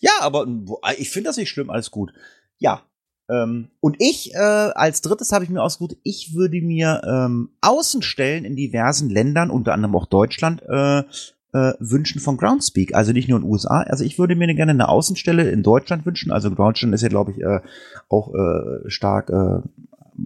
Ja, 0.00 0.12
aber 0.20 0.46
wo- 0.48 0.80
ich 0.98 1.10
finde 1.10 1.28
das 1.28 1.36
nicht 1.36 1.50
schlimm, 1.50 1.70
alles 1.70 1.90
gut. 1.90 2.12
Ja. 2.58 2.82
Ähm, 3.28 3.68
und 3.80 3.96
ich, 3.98 4.34
äh, 4.34 4.38
als 4.38 5.00
drittes 5.00 5.32
habe 5.32 5.44
ich 5.44 5.50
mir 5.50 5.60
ausgesucht, 5.62 5.96
ich 6.04 6.34
würde 6.34 6.60
mir 6.60 7.02
ähm, 7.04 7.50
Außenstellen 7.60 8.44
in 8.44 8.54
diversen 8.54 9.10
Ländern, 9.10 9.50
unter 9.50 9.72
anderem 9.74 9.96
auch 9.96 10.06
Deutschland, 10.06 10.62
äh, 10.68 11.00
äh, 11.52 11.72
wünschen 11.80 12.20
von 12.20 12.36
Groundspeak. 12.36 12.94
Also 12.94 13.12
nicht 13.12 13.28
nur 13.28 13.38
in 13.38 13.44
den 13.44 13.50
USA. 13.50 13.80
Also 13.80 14.04
ich 14.04 14.18
würde 14.18 14.36
mir 14.36 14.46
gerne 14.54 14.70
eine 14.72 14.88
Außenstelle 14.88 15.50
in 15.50 15.62
Deutschland 15.64 16.06
wünschen. 16.06 16.30
Also 16.30 16.50
Deutschland 16.50 16.94
ist 16.94 17.02
ja, 17.02 17.08
glaube 17.08 17.32
ich, 17.32 17.38
äh, 17.40 17.60
auch 18.08 18.32
äh, 18.34 18.88
stark, 18.90 19.30
äh, 19.30 19.60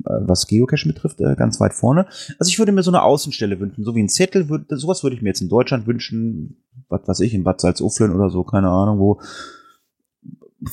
was 0.05 0.47
Geocache 0.47 0.87
betrifft, 0.87 1.21
äh, 1.21 1.35
ganz 1.37 1.61
weit 1.61 1.75
vorne. 1.75 2.07
Also 2.39 2.49
ich 2.51 2.59
würde 2.59 2.73
mir 2.73 2.83
so 2.83 2.91
eine 2.91 3.03
Außenstelle 3.03 3.59
wünschen, 3.61 3.85
so 3.85 3.95
wie 3.95 4.03
ein 4.03 4.09
Zettel. 4.09 4.49
Würd, 4.49 4.67
sowas 4.71 5.03
würde 5.03 5.17
ich 5.17 5.23
mir 5.23 5.31
jetzt 5.31 5.41
in 5.41 5.49
Deutschland 5.49 5.87
wünschen. 5.87 6.63
Was 6.89 7.07
weiß 7.07 7.21
ich, 7.21 7.35
in 7.35 7.45
Bad 7.45 7.61
Salzuflen 7.61 8.15
oder 8.15 8.31
so, 8.31 8.45
keine 8.45 8.69
Ahnung 8.69 8.99
wo. 8.99 9.21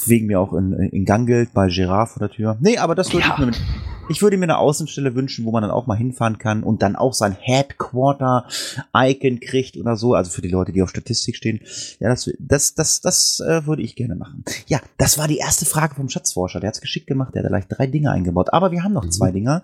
Wegen 0.05 0.27
mir 0.27 0.39
auch 0.39 0.53
in, 0.53 0.73
in 0.73 1.05
Gangelt 1.05 1.53
bei 1.53 1.67
Giraffe 1.67 2.19
vor 2.19 2.27
der 2.27 2.35
Tür. 2.35 2.57
Nee, 2.59 2.77
aber 2.77 2.93
das 2.95 3.11
würde 3.13 3.27
Ja. 3.27 3.35
ich 3.39 3.45
mir 3.45 3.51
ich 4.09 4.21
würde 4.21 4.37
mir 4.37 4.43
eine 4.45 4.57
Außenstelle 4.57 5.15
wünschen, 5.15 5.43
wo 5.43 5.51
man 5.51 5.63
dann 5.63 5.71
auch 5.71 5.85
mal 5.85 5.97
hinfahren 5.97 6.37
kann 6.37 6.63
und 6.63 6.81
dann 6.81 6.95
auch 6.95 7.13
sein 7.13 7.35
Headquarter-Icon 7.37 9.41
kriegt 9.41 9.75
oder 9.77 9.97
so. 9.97 10.13
Also 10.13 10.31
für 10.31 10.41
die 10.41 10.47
Leute, 10.47 10.71
die 10.71 10.81
auf 10.81 10.89
Statistik 10.89 11.35
stehen. 11.35 11.59
Ja, 11.99 12.07
das, 12.09 12.29
das, 12.39 12.73
das, 12.73 13.01
das 13.01 13.41
äh, 13.45 13.65
würde 13.65 13.81
ich 13.81 13.97
gerne 13.97 14.15
machen. 14.15 14.45
Ja, 14.67 14.79
das 14.97 15.17
war 15.17 15.27
die 15.27 15.37
erste 15.39 15.65
Frage 15.65 15.95
vom 15.95 16.07
Schatzforscher. 16.07 16.61
Der 16.61 16.69
hat 16.69 16.75
es 16.75 16.81
geschickt 16.81 17.07
gemacht. 17.07 17.35
Der 17.35 17.41
hat 17.43 17.45
da 17.45 17.49
gleich 17.49 17.67
drei 17.67 17.87
Dinge 17.87 18.11
eingebaut. 18.11 18.53
Aber 18.53 18.71
wir 18.71 18.81
haben 18.83 18.93
noch 18.93 19.09
zwei 19.09 19.31
Dinger. 19.31 19.63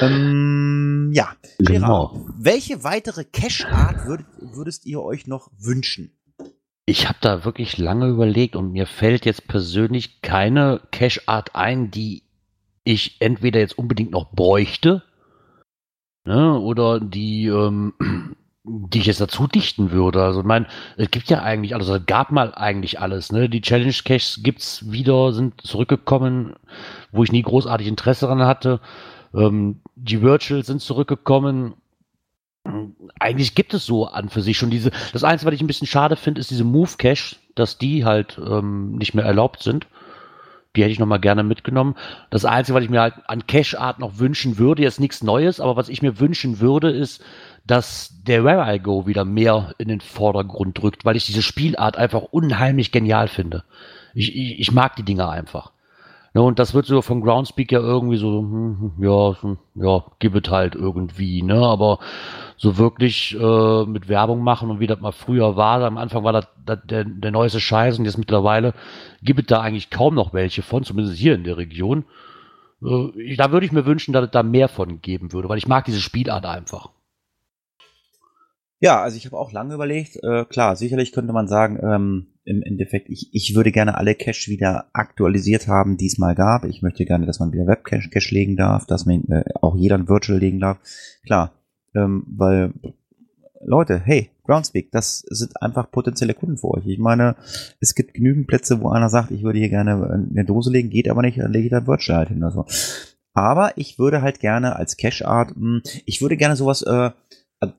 Ähm, 0.00 1.10
ja, 1.14 1.28
Genau. 1.58 2.08
Gerard, 2.08 2.26
welche 2.38 2.84
weitere 2.84 3.24
Cache-Art 3.24 4.06
würdet, 4.06 4.26
würdest 4.40 4.86
ihr 4.86 5.02
euch 5.02 5.26
noch 5.26 5.50
wünschen? 5.58 6.10
Ich 6.88 7.08
habe 7.08 7.18
da 7.20 7.44
wirklich 7.44 7.78
lange 7.78 8.06
überlegt 8.06 8.54
und 8.54 8.70
mir 8.70 8.86
fällt 8.86 9.26
jetzt 9.26 9.48
persönlich 9.48 10.22
keine 10.22 10.80
Cache-Art 10.92 11.56
ein, 11.56 11.90
die 11.90 12.22
ich 12.84 13.16
entweder 13.20 13.58
jetzt 13.58 13.76
unbedingt 13.76 14.12
noch 14.12 14.30
bräuchte 14.30 15.02
ne, 16.24 16.58
oder 16.60 17.00
die, 17.00 17.46
ähm, 17.46 17.94
die 18.64 19.00
ich 19.00 19.06
jetzt 19.06 19.20
dazu 19.20 19.48
dichten 19.48 19.90
würde. 19.90 20.22
Also 20.22 20.40
ich 20.40 20.46
meine, 20.46 20.66
es 20.96 21.10
gibt 21.10 21.28
ja 21.28 21.42
eigentlich 21.42 21.74
alles, 21.74 21.88
es 21.88 22.06
gab 22.06 22.30
mal 22.30 22.54
eigentlich 22.54 23.00
alles. 23.00 23.32
Ne? 23.32 23.48
Die 23.48 23.60
Challenge 23.60 23.92
Caches 24.04 24.40
gibt's 24.44 24.90
wieder, 24.90 25.32
sind 25.32 25.60
zurückgekommen, 25.60 26.54
wo 27.10 27.24
ich 27.24 27.32
nie 27.32 27.42
großartig 27.42 27.88
Interesse 27.88 28.26
daran 28.26 28.46
hatte. 28.46 28.80
Ähm, 29.34 29.80
die 29.96 30.22
Virtuals 30.22 30.66
sind 30.66 30.80
zurückgekommen. 30.80 31.74
Eigentlich 33.18 33.54
gibt 33.54 33.74
es 33.74 33.86
so 33.86 34.06
an 34.06 34.28
für 34.28 34.42
sich 34.42 34.56
schon 34.56 34.70
diese. 34.70 34.90
Das 35.12 35.24
Einzige, 35.24 35.48
was 35.48 35.54
ich 35.54 35.62
ein 35.62 35.66
bisschen 35.66 35.86
schade 35.86 36.16
finde, 36.16 36.40
ist 36.40 36.50
diese 36.50 36.64
Move 36.64 36.92
Cache, 36.98 37.36
dass 37.54 37.78
die 37.78 38.04
halt 38.04 38.38
ähm, 38.38 38.96
nicht 38.96 39.14
mehr 39.14 39.24
erlaubt 39.24 39.62
sind. 39.62 39.86
Die 40.74 40.82
hätte 40.82 40.92
ich 40.92 40.98
noch 40.98 41.06
mal 41.06 41.18
gerne 41.18 41.42
mitgenommen. 41.42 41.96
Das 42.28 42.44
Einzige, 42.44 42.76
was 42.76 42.84
ich 42.84 42.90
mir 42.90 43.00
halt 43.00 43.14
an 43.26 43.46
Cache-Art 43.46 43.98
noch 43.98 44.18
wünschen 44.18 44.58
würde, 44.58 44.82
jetzt 44.82 45.00
nichts 45.00 45.22
Neues, 45.22 45.58
aber 45.58 45.74
was 45.76 45.88
ich 45.88 46.02
mir 46.02 46.20
wünschen 46.20 46.60
würde, 46.60 46.90
ist, 46.90 47.24
dass 47.66 48.12
der 48.22 48.44
Where 48.44 48.74
I 48.74 48.78
Go 48.78 49.06
wieder 49.06 49.24
mehr 49.24 49.74
in 49.78 49.88
den 49.88 50.00
Vordergrund 50.02 50.80
drückt, 50.80 51.06
weil 51.06 51.16
ich 51.16 51.24
diese 51.24 51.42
Spielart 51.42 51.96
einfach 51.96 52.22
unheimlich 52.22 52.92
genial 52.92 53.28
finde. 53.28 53.64
Ich, 54.14 54.36
ich, 54.36 54.60
ich 54.60 54.72
mag 54.72 54.96
die 54.96 55.02
Dinger 55.02 55.30
einfach. 55.30 55.72
Ne, 56.36 56.42
und 56.42 56.58
das 56.58 56.74
wird 56.74 56.84
so 56.84 57.00
vom 57.00 57.22
Groundspeak 57.22 57.72
ja 57.72 57.80
irgendwie 57.80 58.18
so, 58.18 58.40
hm, 58.40 58.92
hm, 58.98 59.02
ja, 59.02 59.32
so, 59.40 59.56
ja, 59.74 60.04
gib 60.18 60.34
es 60.34 60.50
halt 60.50 60.74
irgendwie, 60.74 61.40
ne? 61.42 61.54
Aber 61.54 61.98
so 62.58 62.76
wirklich 62.76 63.34
äh, 63.40 63.86
mit 63.86 64.10
Werbung 64.10 64.42
machen 64.42 64.68
und 64.68 64.78
wie 64.78 64.86
das 64.86 65.00
mal 65.00 65.12
früher 65.12 65.56
war, 65.56 65.80
am 65.80 65.96
Anfang 65.96 66.24
war 66.24 66.34
das, 66.34 66.46
das 66.62 66.80
der, 66.84 67.04
der 67.04 67.30
neueste 67.30 67.58
Scheiß 67.58 67.98
und 67.98 68.04
jetzt 68.04 68.18
mittlerweile 68.18 68.74
gibt 69.22 69.40
es 69.40 69.46
da 69.46 69.62
eigentlich 69.62 69.88
kaum 69.88 70.14
noch 70.14 70.34
welche 70.34 70.60
von, 70.60 70.84
zumindest 70.84 71.16
hier 71.16 71.34
in 71.34 71.44
der 71.44 71.56
Region. 71.56 72.04
Äh, 72.84 73.34
da 73.36 73.50
würde 73.50 73.64
ich 73.64 73.72
mir 73.72 73.86
wünschen, 73.86 74.12
dass 74.12 74.26
es 74.26 74.30
da 74.30 74.42
mehr 74.42 74.68
von 74.68 75.00
geben 75.00 75.32
würde, 75.32 75.48
weil 75.48 75.56
ich 75.56 75.68
mag 75.68 75.86
diese 75.86 76.02
Spielart 76.02 76.44
einfach. 76.44 76.90
Ja, 78.78 79.00
also 79.00 79.16
ich 79.16 79.24
habe 79.24 79.38
auch 79.38 79.52
lange 79.52 79.72
überlegt. 79.72 80.22
Äh, 80.22 80.44
klar, 80.44 80.76
sicherlich 80.76 81.12
könnte 81.12 81.32
man 81.32 81.48
sagen, 81.48 81.80
ähm, 81.82 82.26
im 82.46 82.62
Endeffekt, 82.62 83.10
ich, 83.10 83.28
ich 83.32 83.54
würde 83.54 83.72
gerne 83.72 83.98
alle 83.98 84.14
Cache 84.14 84.50
wieder 84.50 84.86
aktualisiert 84.92 85.66
haben, 85.66 85.96
die 85.96 86.06
es 86.06 86.16
mal 86.16 86.34
gab. 86.34 86.64
Ich 86.64 86.80
möchte 86.80 87.04
gerne, 87.04 87.26
dass 87.26 87.40
man 87.40 87.52
wieder 87.52 87.66
Webcache 87.66 88.08
Cache 88.08 88.32
legen 88.32 88.56
darf, 88.56 88.86
dass 88.86 89.04
man 89.04 89.24
äh, 89.28 89.44
auch 89.60 89.76
jeder 89.76 89.96
ein 89.96 90.08
Virtual 90.08 90.38
legen 90.38 90.60
darf. 90.60 90.78
Klar, 91.24 91.52
ähm, 91.94 92.24
weil 92.28 92.72
Leute, 93.64 94.00
hey, 94.04 94.30
Groundspeak, 94.44 94.92
das 94.92 95.20
sind 95.28 95.60
einfach 95.60 95.90
potenzielle 95.90 96.34
Kunden 96.34 96.56
für 96.56 96.70
euch. 96.70 96.86
Ich 96.86 96.98
meine, 96.98 97.34
es 97.80 97.96
gibt 97.96 98.14
genügend 98.14 98.46
Plätze, 98.46 98.80
wo 98.80 98.90
einer 98.90 99.08
sagt, 99.08 99.32
ich 99.32 99.42
würde 99.42 99.58
hier 99.58 99.68
gerne 99.68 100.08
eine 100.08 100.44
Dose 100.44 100.70
legen, 100.70 100.88
geht 100.88 101.08
aber 101.08 101.22
nicht, 101.22 101.38
dann 101.38 101.52
lege 101.52 101.64
ich 101.64 101.70
da 101.70 101.86
Virtual 101.86 102.18
halt 102.18 102.28
hin 102.28 102.38
oder 102.38 102.52
so. 102.52 102.64
Aber 103.34 103.72
ich 103.76 103.98
würde 103.98 104.22
halt 104.22 104.38
gerne 104.38 104.76
als 104.76 104.96
Cache-Art, 104.96 105.56
mh, 105.56 105.80
ich 106.04 106.22
würde 106.22 106.36
gerne 106.36 106.54
sowas, 106.54 106.82
äh, 106.82 107.10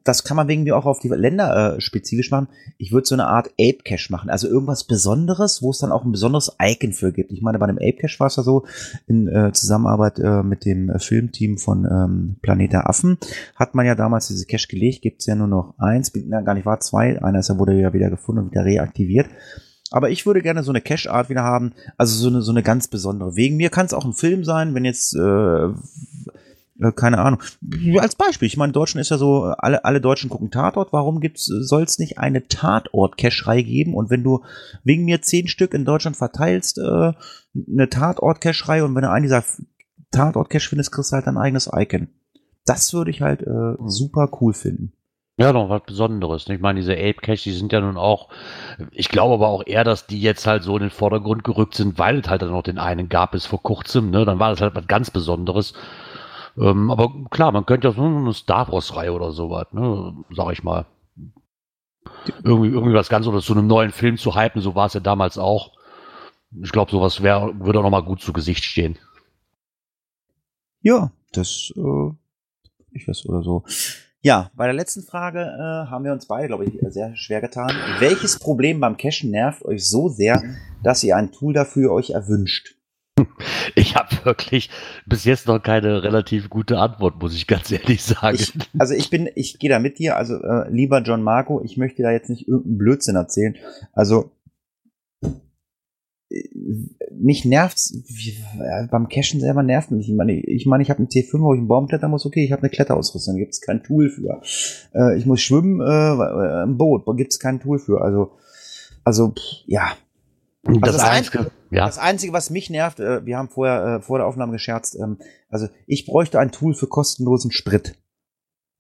das 0.04 0.24
kann 0.24 0.36
man 0.36 0.48
wegen 0.48 0.64
mir 0.64 0.76
auch 0.76 0.86
auf 0.86 1.00
die 1.00 1.08
Länder 1.08 1.76
äh, 1.76 1.82
spezifisch 1.82 2.32
machen. 2.32 2.48
Ich 2.80 2.92
würde 2.92 3.06
so 3.06 3.14
eine 3.14 3.28
Art 3.28 3.50
Ape 3.60 3.84
Cache 3.86 4.12
machen, 4.12 4.30
also 4.30 4.48
irgendwas 4.48 4.86
Besonderes, 4.86 5.62
wo 5.62 5.70
es 5.70 5.78
dann 5.78 5.92
auch 5.92 6.04
ein 6.04 6.12
besonderes 6.12 6.56
Icon 6.60 6.94
für 6.94 7.12
gibt. 7.12 7.32
Ich 7.32 7.42
meine, 7.42 7.60
bei 7.60 7.68
dem 7.68 7.78
Ape 7.78 7.98
Cache 8.02 8.20
war 8.20 8.28
es 8.28 8.38
ja 8.38 8.44
so, 8.44 8.66
in 9.06 9.28
äh, 9.28 9.52
Zusammenarbeit 9.54 10.18
äh, 10.20 10.42
mit 10.42 10.66
dem 10.66 10.90
äh, 10.90 11.00
Filmteam 11.00 11.58
von 11.60 11.86
ähm, 11.86 12.38
Planet 12.42 12.74
der 12.74 12.90
Affen, 12.90 13.18
hat 13.56 13.76
man 13.76 13.86
ja 13.86 13.94
damals 13.94 14.28
diese 14.28 14.48
Cache 14.48 14.68
gelegt, 14.68 15.04
gibt 15.04 15.22
es 15.22 15.28
ja 15.28 15.36
nur 15.36 15.48
noch 15.48 15.76
eins, 15.78 16.12
na, 16.26 16.42
gar 16.42 16.56
nicht 16.56 16.66
wahr, 16.66 16.80
zwei, 16.80 17.22
einer 17.22 17.40
ist 17.40 17.50
ja 17.50 17.60
wurde 17.60 17.80
ja 17.80 17.94
wieder 17.94 18.10
gefunden 18.10 18.46
und 18.46 18.52
wieder 18.52 18.66
reaktiviert. 18.66 19.28
Aber 19.92 20.10
ich 20.10 20.26
würde 20.26 20.42
gerne 20.42 20.64
so 20.64 20.72
eine 20.72 20.82
Cache-Art 20.82 21.30
wieder 21.30 21.44
haben, 21.44 21.74
also 21.98 22.16
so 22.16 22.28
eine, 22.28 22.42
so 22.42 22.52
eine 22.52 22.64
ganz 22.64 22.88
besondere. 22.88 23.36
Wegen 23.36 23.56
mir 23.56 23.70
kann 23.70 23.86
es 23.86 23.94
auch 23.94 24.04
ein 24.04 24.14
Film 24.14 24.44
sein, 24.44 24.74
wenn 24.74 24.86
jetzt, 24.86 25.16
äh, 25.16 25.70
äh, 26.80 26.92
keine 26.92 27.20
Ahnung. 27.20 27.42
Als 28.00 28.16
Beispiel, 28.16 28.48
ich 28.48 28.58
meine, 28.58 28.74
Deutschen 28.74 29.00
ist 29.00 29.10
ja 29.10 29.18
so, 29.18 29.44
alle, 29.58 29.84
alle 29.86 30.02
Deutschen 30.02 30.30
gucken 30.30 30.52
Tatort, 30.52 30.94
warum 30.94 31.22
soll 31.36 31.84
es 31.84 32.00
nicht 32.00 32.18
eine 32.18 32.48
Tatort-Cache-Reihe 32.48 33.64
geben? 33.64 33.94
Und 33.94 34.10
wenn 34.10 34.24
du 34.24 34.44
wegen 34.84 35.06
mir 35.06 35.22
zehn 35.22 35.48
Stück 35.48 35.74
in 35.74 35.86
Deutschland 35.86 36.18
verteilst, 36.18 36.78
äh, 36.78 37.14
eine 37.56 37.90
Tatort-Cache-Reihe 37.90 38.86
und 38.86 38.96
wenn 38.96 39.04
du 39.04 39.12
einen 39.12 39.24
dieser 39.24 39.44
Tatort-Cache 40.12 40.70
findest, 40.70 40.92
kriegst 40.92 41.12
du 41.12 41.16
halt 41.16 41.28
dein 41.28 41.38
eigenes 41.38 41.70
Icon. 41.74 42.10
Das 42.66 42.94
würde 42.94 43.12
ich 43.12 43.22
halt 43.22 43.42
äh, 43.42 43.76
super 43.86 44.30
cool 44.42 44.54
finden. 44.54 44.94
Ja, 45.40 45.54
noch 45.54 45.70
was 45.70 45.84
Besonderes. 45.84 46.50
Ich 46.50 46.60
meine, 46.60 46.80
diese 46.80 46.94
Ape 46.94 47.22
Cache, 47.22 47.44
die 47.44 47.52
sind 47.52 47.72
ja 47.72 47.80
nun 47.80 47.96
auch, 47.96 48.30
ich 48.92 49.10
glaube 49.10 49.36
aber 49.36 49.50
auch 49.50 49.62
eher, 49.68 49.84
dass 49.84 50.08
die 50.08 50.20
jetzt 50.20 50.48
halt 50.48 50.64
so 50.64 50.76
in 50.76 50.82
den 50.82 50.90
Vordergrund 50.90 51.44
gerückt 51.44 51.76
sind, 51.76 52.00
weil 52.00 52.20
es 52.20 52.28
halt 52.28 52.42
dann 52.42 52.50
noch 52.50 52.64
den 52.64 52.80
einen 52.80 53.08
gab 53.08 53.34
bis 53.34 53.46
vor 53.46 53.62
kurzem, 53.62 54.10
ne? 54.10 54.26
Dann 54.26 54.40
war 54.40 54.50
das 54.50 54.62
halt 54.62 54.74
was 54.74 54.88
ganz 54.88 55.12
Besonderes. 55.12 55.74
Ähm, 56.60 56.90
aber 56.90 57.14
klar, 57.30 57.52
man 57.52 57.66
könnte 57.66 57.88
ja 57.88 57.94
so 57.94 58.02
eine 58.02 58.34
Star 58.34 58.72
Wars-Reihe 58.72 59.14
oder 59.14 59.32
sowas, 59.32 59.68
ne? 59.72 60.16
Sag 60.32 60.52
ich 60.52 60.64
mal. 60.64 60.86
Irgendwie, 62.44 62.70
irgendwie 62.70 62.94
was 62.94 63.10
ganz 63.10 63.28
oder 63.28 63.42
so 63.42 63.54
einem 63.54 63.68
neuen 63.68 63.92
Film 63.92 64.18
zu 64.18 64.36
hypen, 64.36 64.62
so 64.62 64.76
war 64.76 64.88
es 64.88 64.94
ja 64.94 65.00
damals 65.00 65.38
auch. 65.38 65.74
Ich 66.62 66.72
glaube, 66.72 66.92
sowas 66.92 67.22
wäre, 67.22 67.60
würde 67.60 67.80
auch 67.80 67.84
noch 67.84 67.90
mal 67.90 68.04
gut 68.04 68.22
zu 68.22 68.34
Gesicht 68.34 68.64
stehen. 68.64 68.98
Ja, 70.82 71.12
das, 71.34 71.72
äh, 71.76 72.12
ich 72.92 73.08
weiß 73.08 73.26
oder 73.28 73.44
so. 73.44 73.64
Ja, 74.22 74.50
bei 74.56 74.66
der 74.66 74.74
letzten 74.74 75.04
Frage 75.04 75.42
äh, 75.42 75.90
haben 75.90 76.06
wir 76.06 76.12
uns 76.12 76.28
beide, 76.28 76.48
glaube 76.48 76.66
ich, 76.66 76.74
sehr 76.90 77.16
schwer 77.16 77.42
getan. 77.42 77.72
Welches 78.00 78.40
Problem 78.40 78.80
beim 78.80 78.98
Cachen 78.98 79.30
nervt 79.30 79.64
euch 79.64 79.88
so 79.88 80.10
sehr, 80.10 80.42
dass 80.82 81.04
ihr 81.04 81.16
ein 81.16 81.32
Tool 81.32 81.54
dafür 81.54 81.92
euch 81.92 82.12
erwünscht? 82.12 82.77
Ich 83.76 83.96
habe 83.96 84.10
wirklich 84.24 84.70
bis 85.06 85.24
jetzt 85.26 85.48
noch 85.48 85.62
keine 85.62 86.04
relativ 86.04 86.50
gute 86.50 86.80
Antwort, 86.80 87.22
muss 87.22 87.36
ich 87.36 87.48
ganz 87.48 87.72
ehrlich 87.72 88.04
sagen. 88.04 88.38
Ich, 88.40 88.54
also 88.78 88.94
ich 88.94 89.10
bin, 89.10 89.30
ich 89.36 89.60
gehe 89.60 89.70
da 89.70 89.80
mit 89.80 90.00
dir, 90.00 90.18
also 90.18 90.36
äh, 90.36 90.70
lieber 90.70 91.02
John 91.02 91.24
Marco, 91.24 91.62
ich 91.64 91.78
möchte 91.78 92.04
da 92.04 92.12
jetzt 92.12 92.30
nicht 92.30 92.48
irgendeinen 92.48 92.78
Blödsinn 92.78 93.16
erzählen. 93.16 93.56
Also 93.94 94.32
äh, 96.30 96.44
mich 97.20 97.46
nervt's 97.46 97.94
äh, 98.60 98.88
beim 98.90 99.10
Cachen 99.10 99.40
selber 99.40 99.64
nervt 99.64 99.92
mich. 99.92 100.10
Ich 100.10 100.16
meine, 100.16 100.34
ich 100.34 100.66
meine, 100.66 100.84
ich 100.84 100.90
habe 100.90 101.00
einen 101.00 101.10
T5, 101.10 101.40
wo 101.40 101.54
ich 101.54 101.60
einen 101.60 101.68
Baum 101.68 101.88
klettern 101.88 102.12
muss, 102.12 102.26
okay, 102.26 102.44
ich 102.44 102.52
habe 102.52 102.64
eine 102.64 102.70
Kletterausrüstung, 102.70 103.38
gibt 103.38 103.54
es 103.54 103.62
kein 103.62 103.84
Tool 103.84 104.10
für. 104.10 104.42
Äh, 104.94 105.18
ich 105.18 105.26
muss 105.26 105.42
schwimmen, 105.42 105.82
äh, 105.82 106.64
im 106.64 106.78
Boot, 106.78 107.06
gibt 107.18 107.34
es 107.34 107.40
kein 107.40 107.60
Tool 107.60 107.80
für. 107.80 108.02
Also, 108.02 108.32
also 109.04 109.34
ja, 109.66 109.92
das, 110.64 110.98
das 110.98 111.04
Einzige, 111.04 111.52
ja. 111.72 111.86
das 111.86 111.98
Einzige, 111.98 112.34
was 112.34 112.50
mich 112.50 112.70
nervt, 112.70 113.00
äh, 113.00 113.26
wir 113.26 113.38
haben 113.38 113.50
vorher 113.50 113.98
äh, 113.98 114.02
vor 114.02 114.18
der 114.18 114.28
Aufnahme 114.28 114.54
gescherzt, 114.54 114.98
ähm, 115.00 115.18
also 115.50 115.68
ich 115.86 116.06
bräuchte 116.06 116.40
ein 116.40 116.52
Tool 116.52 116.74
für 116.74 116.88
kostenlosen 116.88 117.52
Sprit. 117.52 117.96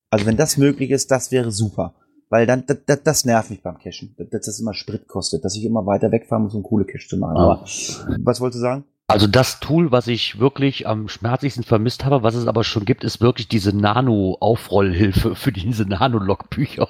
Also 0.09 0.25
wenn 0.25 0.37
das 0.37 0.57
möglich 0.57 0.91
ist, 0.91 1.11
das 1.11 1.31
wäre 1.31 1.51
super. 1.51 1.95
Weil 2.29 2.45
dann, 2.45 2.65
das, 2.65 2.77
das, 2.85 3.03
das 3.03 3.25
nervt 3.25 3.49
mich 3.49 3.61
beim 3.61 3.77
Cashen, 3.77 4.15
dass 4.17 4.45
das 4.45 4.59
immer 4.59 4.73
Sprit 4.73 5.07
kostet, 5.07 5.45
dass 5.45 5.55
ich 5.55 5.63
immer 5.63 5.85
weiter 5.85 6.11
wegfahren 6.11 6.43
muss, 6.43 6.53
um 6.53 6.63
coole 6.63 6.85
Cache 6.85 7.07
zu 7.07 7.17
machen. 7.17 7.37
Aber 7.37 7.61
was 7.61 8.41
wolltest 8.41 8.57
du 8.57 8.61
sagen? 8.61 8.83
Also 9.09 9.27
das 9.27 9.61
Tool, 9.61 9.93
was 9.93 10.07
ich 10.07 10.37
wirklich 10.37 10.85
am 10.85 11.07
schmerzlichsten 11.07 11.63
vermisst 11.63 12.03
habe, 12.03 12.23
was 12.23 12.35
es 12.35 12.45
aber 12.45 12.65
schon 12.65 12.83
gibt, 12.83 13.05
ist 13.05 13.21
wirklich 13.21 13.47
diese 13.47 13.71
Nano-Aufrollhilfe 13.75 15.35
für 15.35 15.53
diese 15.53 15.83
Nano-Logbücher. 15.85 16.89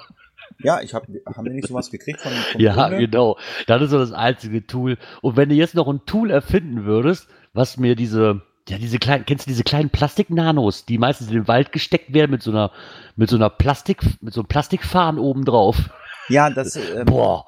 Ja, 0.64 0.82
ich 0.82 0.94
hab, 0.94 1.08
haben 1.26 1.46
wir 1.46 1.54
nicht 1.54 1.68
sowas 1.68 1.92
gekriegt 1.92 2.20
von, 2.20 2.32
von 2.32 2.62
Ja, 2.62 2.74
Kunde? 2.74 2.98
genau. 2.98 3.38
Das 3.68 3.82
ist 3.82 3.92
so 3.92 4.00
das 4.00 4.12
einzige 4.12 4.66
Tool. 4.66 4.98
Und 5.22 5.38
wenn 5.38 5.50
du 5.50 5.56
jetzt 5.56 5.76
noch 5.76 5.88
ein 5.88 6.06
Tool 6.06 6.32
erfinden 6.32 6.86
würdest, 6.86 7.28
was 7.54 7.78
mir 7.78 7.96
diese, 7.96 8.42
ja, 8.68 8.78
diese 8.78 8.98
kleinen, 8.98 9.26
kennst 9.26 9.46
du 9.46 9.50
diese 9.50 9.64
kleinen 9.64 9.90
Plastik-Nanos, 9.90 10.86
die 10.86 10.98
meistens 10.98 11.28
in 11.28 11.34
den 11.34 11.48
Wald 11.48 11.72
gesteckt 11.72 12.14
werden 12.14 12.32
mit 12.32 12.42
so 12.44 12.52
einer, 12.52 12.72
mit 13.16 13.30
so 13.30 13.36
einer 13.36 13.50
Plastik, 13.50 14.02
mit 14.22 14.34
so 14.34 14.42
einem 14.42 14.48
Plastikfahren 14.48 15.20
oben 15.20 15.46
drauf. 15.46 15.90
Ja, 16.30 16.50
das, 16.50 16.76
ähm, 16.76 17.06
Boah, 17.06 17.46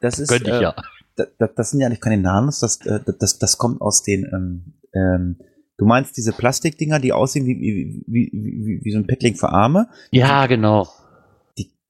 das 0.00 0.18
ist, 0.18 0.28
könnte 0.28 0.50
ich 0.50 0.56
äh, 0.56 0.62
ja. 0.62 0.74
das, 1.16 1.28
das 1.56 1.70
sind 1.70 1.80
ja 1.80 1.88
nicht 1.88 2.02
keine 2.02 2.18
Nanos, 2.20 2.60
das, 2.60 2.84
äh, 2.84 3.00
das, 3.18 3.38
das 3.38 3.56
kommt 3.56 3.80
aus 3.80 4.02
den, 4.02 4.24
ähm, 4.32 4.74
ähm, 4.92 5.38
du 5.78 5.86
meinst 5.86 6.16
diese 6.16 6.32
Plastikdinger, 6.32 6.98
die 6.98 7.12
aussehen 7.12 7.46
wie, 7.46 7.58
wie, 7.58 8.02
wie, 8.06 8.30
wie, 8.32 8.80
wie 8.84 8.90
so 8.92 8.98
ein 8.98 9.06
Paddling 9.06 9.36
für 9.36 9.48
Arme, 9.48 9.88
Ja, 10.10 10.46
genau. 10.46 10.88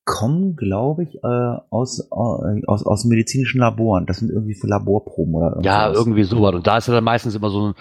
Kommen, 0.06 0.56
glaube 0.56 1.02
ich, 1.02 1.16
äh, 1.16 1.56
aus, 1.68 2.00
äh, 2.00 2.66
aus, 2.66 2.86
aus 2.86 3.04
medizinischen 3.04 3.58
Laboren. 3.58 4.06
Das 4.06 4.18
sind 4.18 4.30
irgendwie 4.30 4.54
für 4.54 4.68
Laborproben 4.68 5.34
oder 5.34 5.48
irgendwas. 5.48 5.66
Ja, 5.66 5.92
irgendwie 5.92 6.22
sowas. 6.22 6.54
Und 6.54 6.66
da 6.66 6.78
ist 6.78 6.88
ja 6.88 6.94
dann 6.94 7.04
meistens 7.04 7.34
immer 7.34 7.50
so 7.50 7.68
ein, 7.68 7.74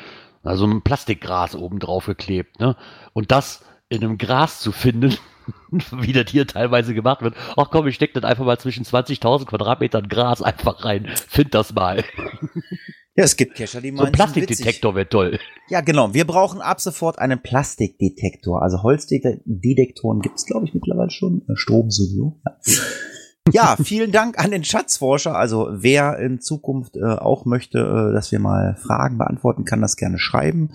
na, 0.44 0.56
so 0.58 0.66
ein 0.66 0.82
Plastikgras 0.82 1.56
oben 1.56 1.80
drauf 1.80 2.08
geklebt. 2.08 2.60
Ne? 2.60 2.76
Und 3.14 3.32
das 3.32 3.64
in 3.90 4.04
einem 4.04 4.18
Gras 4.18 4.60
zu 4.60 4.72
finden, 4.72 5.16
wie 5.92 6.14
das 6.14 6.32
hier 6.32 6.48
teilweise 6.48 6.96
gemacht 6.96 7.22
wird. 7.22 7.36
Ach 7.56 7.70
komm, 7.70 7.88
ich 7.88 7.96
stecke 7.96 8.20
das 8.20 8.30
einfach 8.30 8.44
mal 8.44 8.58
zwischen 8.58 8.84
20.000 8.84 9.46
Quadratmetern 9.46 10.10
Gras 10.10 10.42
einfach 10.42 10.84
rein. 10.84 11.08
Find 11.28 11.54
das 11.54 11.74
mal. 11.74 12.04
Ja, 13.18 13.24
es 13.24 13.38
gibt 13.38 13.56
Kescher, 13.56 13.80
die 13.80 13.92
So 13.92 13.96
meinen, 13.96 14.08
ein 14.08 14.14
sind 14.14 14.36
witzig. 14.36 14.46
Plastikdetektor 14.58 14.96
wäre 14.96 15.08
toll. 15.08 15.40
Ja, 15.70 15.82
genau. 15.82 16.14
Wir 16.14 16.28
brauchen 16.28 16.62
ab 16.62 16.82
sofort 16.82 17.18
einen 17.18 17.42
Plastikdetektor. 17.42 18.62
Also 18.62 18.84
Holzdetektoren 18.84 20.20
gibt 20.20 20.38
es, 20.38 20.46
glaube 20.46 20.66
ich, 20.66 20.74
mittlerweile 20.74 21.10
schon. 21.10 21.42
Äh, 21.48 21.56
Strom 21.56 21.92
sowieso. 21.92 22.42
Ja. 22.46 23.76
ja, 23.78 23.84
vielen 23.84 24.12
Dank 24.12 24.38
an 24.38 24.52
den 24.52 24.66
Schatzforscher. 24.66 25.36
Also 25.36 25.70
wer 25.72 26.20
in 26.20 26.42
Zukunft 26.42 26.98
äh, 26.98 27.04
auch 27.04 27.46
möchte, 27.46 27.80
äh, 27.80 28.14
dass 28.14 28.34
wir 28.34 28.40
mal 28.40 28.76
Fragen 28.76 29.18
beantworten, 29.18 29.64
kann 29.64 29.82
das 29.82 29.96
gerne 29.96 30.20
schreiben. 30.20 30.72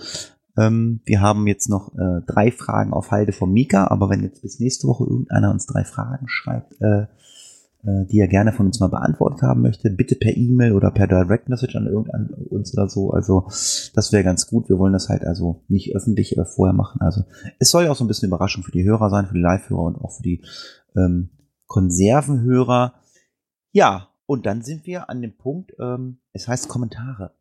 Ähm, 0.57 1.01
wir 1.05 1.21
haben 1.21 1.47
jetzt 1.47 1.69
noch 1.69 1.93
äh, 1.95 2.23
drei 2.27 2.51
Fragen 2.51 2.95
auf 2.95 3.11
Halde 3.11 3.33
von 3.33 3.53
Mika, 3.53 3.87
aber 3.89 4.09
wenn 4.09 4.23
jetzt 4.23 4.41
bis 4.41 4.61
nächste 4.61 4.89
Woche 4.89 5.05
irgendeiner 5.05 5.51
uns 5.51 5.67
drei 5.67 5.85
Fragen 5.85 6.27
schreibt, 6.29 6.73
äh, 6.81 7.07
die 7.83 8.19
er 8.19 8.29
gerne 8.29 8.53
von 8.53 8.67
uns 8.67 8.79
mal 8.79 8.89
beantwortet 8.89 9.43
haben 9.43 9.63
möchte, 9.63 9.89
bitte 9.91 10.15
per 10.15 10.37
E-Mail 10.37 10.73
oder 10.73 10.91
per 10.91 11.07
Direct 11.07 11.49
Message 11.49 11.77
an 11.77 11.87
irgendein 11.87 12.29
uns 12.51 12.77
oder 12.77 12.89
so. 12.89 13.11
Also 13.11 13.45
das 13.95 14.13
wäre 14.13 14.23
ganz 14.23 14.47
gut. 14.47 14.69
Wir 14.69 14.79
wollen 14.79 14.93
das 14.93 15.09
halt 15.09 15.25
also 15.25 15.63
nicht 15.69 15.97
öffentlich 15.97 16.37
äh, 16.37 16.45
vorher 16.45 16.75
machen. 16.75 17.01
Also 17.01 17.25
es 17.59 17.71
soll 17.71 17.85
ja 17.85 17.91
auch 17.91 17.97
so 17.97 18.05
ein 18.05 18.09
bisschen 18.09 18.29
Überraschung 18.29 18.63
für 18.63 18.73
die 18.73 18.85
Hörer 18.85 19.09
sein, 19.09 19.27
für 19.27 19.35
die 19.35 19.41
Live-Hörer 19.41 19.83
und 19.83 19.97
auch 19.97 20.13
für 20.13 20.23
die 20.23 20.45
ähm, 20.95 21.31
Konservenhörer. 21.67 22.95
Ja, 23.73 24.09
und 24.27 24.45
dann 24.45 24.63
sind 24.63 24.87
wir 24.87 25.09
an 25.09 25.23
dem 25.23 25.37
Punkt, 25.37 25.73
ähm, 25.81 26.19
es 26.33 26.49
heißt 26.49 26.69
Kommentare. 26.69 27.33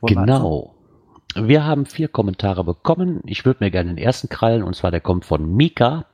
Wollen? 0.00 0.26
Genau. 0.26 0.74
Wir 1.34 1.64
haben 1.64 1.86
vier 1.86 2.08
Kommentare 2.08 2.64
bekommen. 2.64 3.20
Ich 3.24 3.44
würde 3.44 3.64
mir 3.64 3.70
gerne 3.70 3.94
den 3.94 3.98
ersten 3.98 4.28
krallen, 4.28 4.62
und 4.62 4.74
zwar 4.74 4.90
der 4.90 5.00
kommt 5.00 5.24
von 5.24 5.54
Mika. 5.54 6.06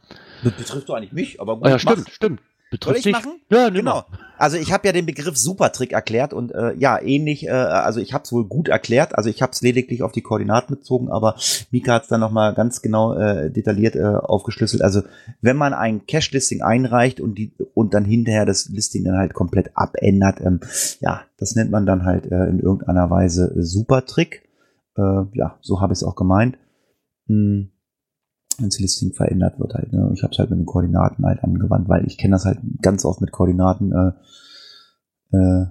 Das 0.43 0.53
betrifft 0.53 0.89
doch 0.89 0.95
eigentlich 0.95 1.13
mich, 1.13 1.41
aber 1.41 1.57
gut. 1.57 1.67
Ah 1.67 1.71
ja, 1.71 1.79
stimmt, 1.79 2.11
stimmt. 2.11 2.41
Soll 2.83 2.97
ich 2.97 3.03
dich? 3.03 3.13
machen? 3.13 3.41
Ja, 3.51 3.69
Genau. 3.69 4.05
Also 4.43 4.57
ich 4.57 4.73
habe 4.73 4.89
ja 4.89 4.93
den 4.93 5.07
Begriff 5.07 5.37
Supertrick 5.37 5.93
erklärt 5.93 6.33
und 6.33 6.53
äh, 6.53 6.75
ja, 6.75 7.01
ähnlich, 7.01 7.47
äh, 7.47 7.51
also 7.51 8.01
ich 8.01 8.13
habe 8.13 8.25
es 8.25 8.33
wohl 8.33 8.45
gut 8.45 8.67
erklärt, 8.67 9.17
also 9.17 9.31
ich 9.31 9.41
habe 9.41 9.53
es 9.53 9.61
lediglich 9.61 10.03
auf 10.03 10.11
die 10.11 10.21
Koordinaten 10.21 10.75
bezogen, 10.75 11.11
aber 11.11 11.37
Mika 11.71 11.93
hat 11.93 12.03
es 12.03 12.09
dann 12.09 12.19
nochmal 12.19 12.53
ganz 12.53 12.83
genau 12.83 13.15
äh, 13.15 13.53
detailliert 13.53 13.95
äh, 13.95 14.03
aufgeschlüsselt. 14.03 14.83
Also 14.83 15.03
wenn 15.43 15.57
man 15.57 15.75
ein 15.75 16.07
Cache-Listing 16.09 16.61
einreicht 16.61 17.21
und 17.21 17.39
die 17.39 17.53
und 17.75 17.95
dann 17.95 18.05
hinterher 18.05 18.45
das 18.45 18.69
Listing 18.69 19.05
dann 19.05 19.17
halt 19.17 19.33
komplett 19.33 19.71
abändert, 19.77 20.41
ähm, 20.41 20.59
ja, 20.99 21.23
das 21.39 21.55
nennt 21.55 21.71
man 21.71 21.87
dann 21.87 22.05
halt 22.05 22.27
äh, 22.27 22.47
in 22.47 22.59
irgendeiner 22.59 23.11
Weise 23.11 23.53
Supertrick. 23.55 24.43
Äh, 24.97 25.23
ja, 25.35 25.57
so 25.61 25.81
habe 25.81 25.93
ich 25.93 26.01
es 26.01 26.05
auch 26.05 26.17
gemeint. 26.17 26.59
Hm 27.29 27.71
wenn 28.59 28.69
das 28.69 28.79
Listing 28.79 29.13
verändert 29.13 29.59
wird 29.59 29.75
halt. 29.75 29.93
Ne? 29.93 30.11
Ich 30.15 30.23
habe 30.23 30.33
es 30.33 30.39
halt 30.39 30.51
mit 30.51 30.59
den 30.59 30.67
Koordinaten 30.67 31.25
halt 31.25 31.43
angewandt, 31.43 31.89
weil 31.89 32.07
ich 32.07 32.19
kenne 32.19 32.33
das 32.33 32.45
halt 32.45 32.59
ganz 32.81 33.05
oft 33.05 33.21
mit 33.21 33.33
Koordinaten. 33.33 33.93
Äh, 33.93 35.37
äh, 35.37 35.67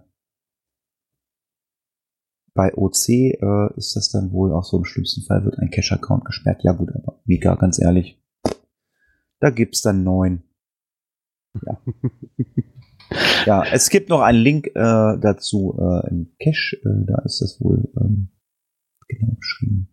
bei 2.54 2.74
OC 2.76 3.10
äh, 3.10 3.78
ist 3.78 3.96
das 3.96 4.10
dann 4.10 4.32
wohl 4.32 4.52
auch 4.52 4.64
so 4.64 4.78
im 4.78 4.86
schlimmsten 4.86 5.24
Fall 5.24 5.46
wird 5.46 5.58
ein 5.60 5.72
Cache-Account 5.72 6.26
gesperrt. 6.26 6.64
Ja 6.64 6.74
gut, 6.74 6.90
aber 6.94 7.22
Mika, 7.26 7.56
ganz 7.56 7.80
ehrlich, 7.80 8.22
da 9.40 9.50
gibt's 9.50 9.82
dann 9.82 10.04
neun. 10.04 10.44
Ja. 11.66 11.82
ja, 13.46 13.64
es 13.72 13.90
gibt 13.90 14.10
noch 14.10 14.22
einen 14.22 14.40
Link 14.40 14.68
äh, 14.68 15.18
dazu 15.20 15.78
äh, 15.80 16.10
im 16.10 16.36
Cache. 16.42 16.78
Äh, 16.78 17.06
da 17.06 17.22
ist 17.24 17.42
das 17.42 17.62
wohl 17.62 17.90
ähm, 17.98 18.30
genau 19.08 19.34
beschrieben 19.34 19.91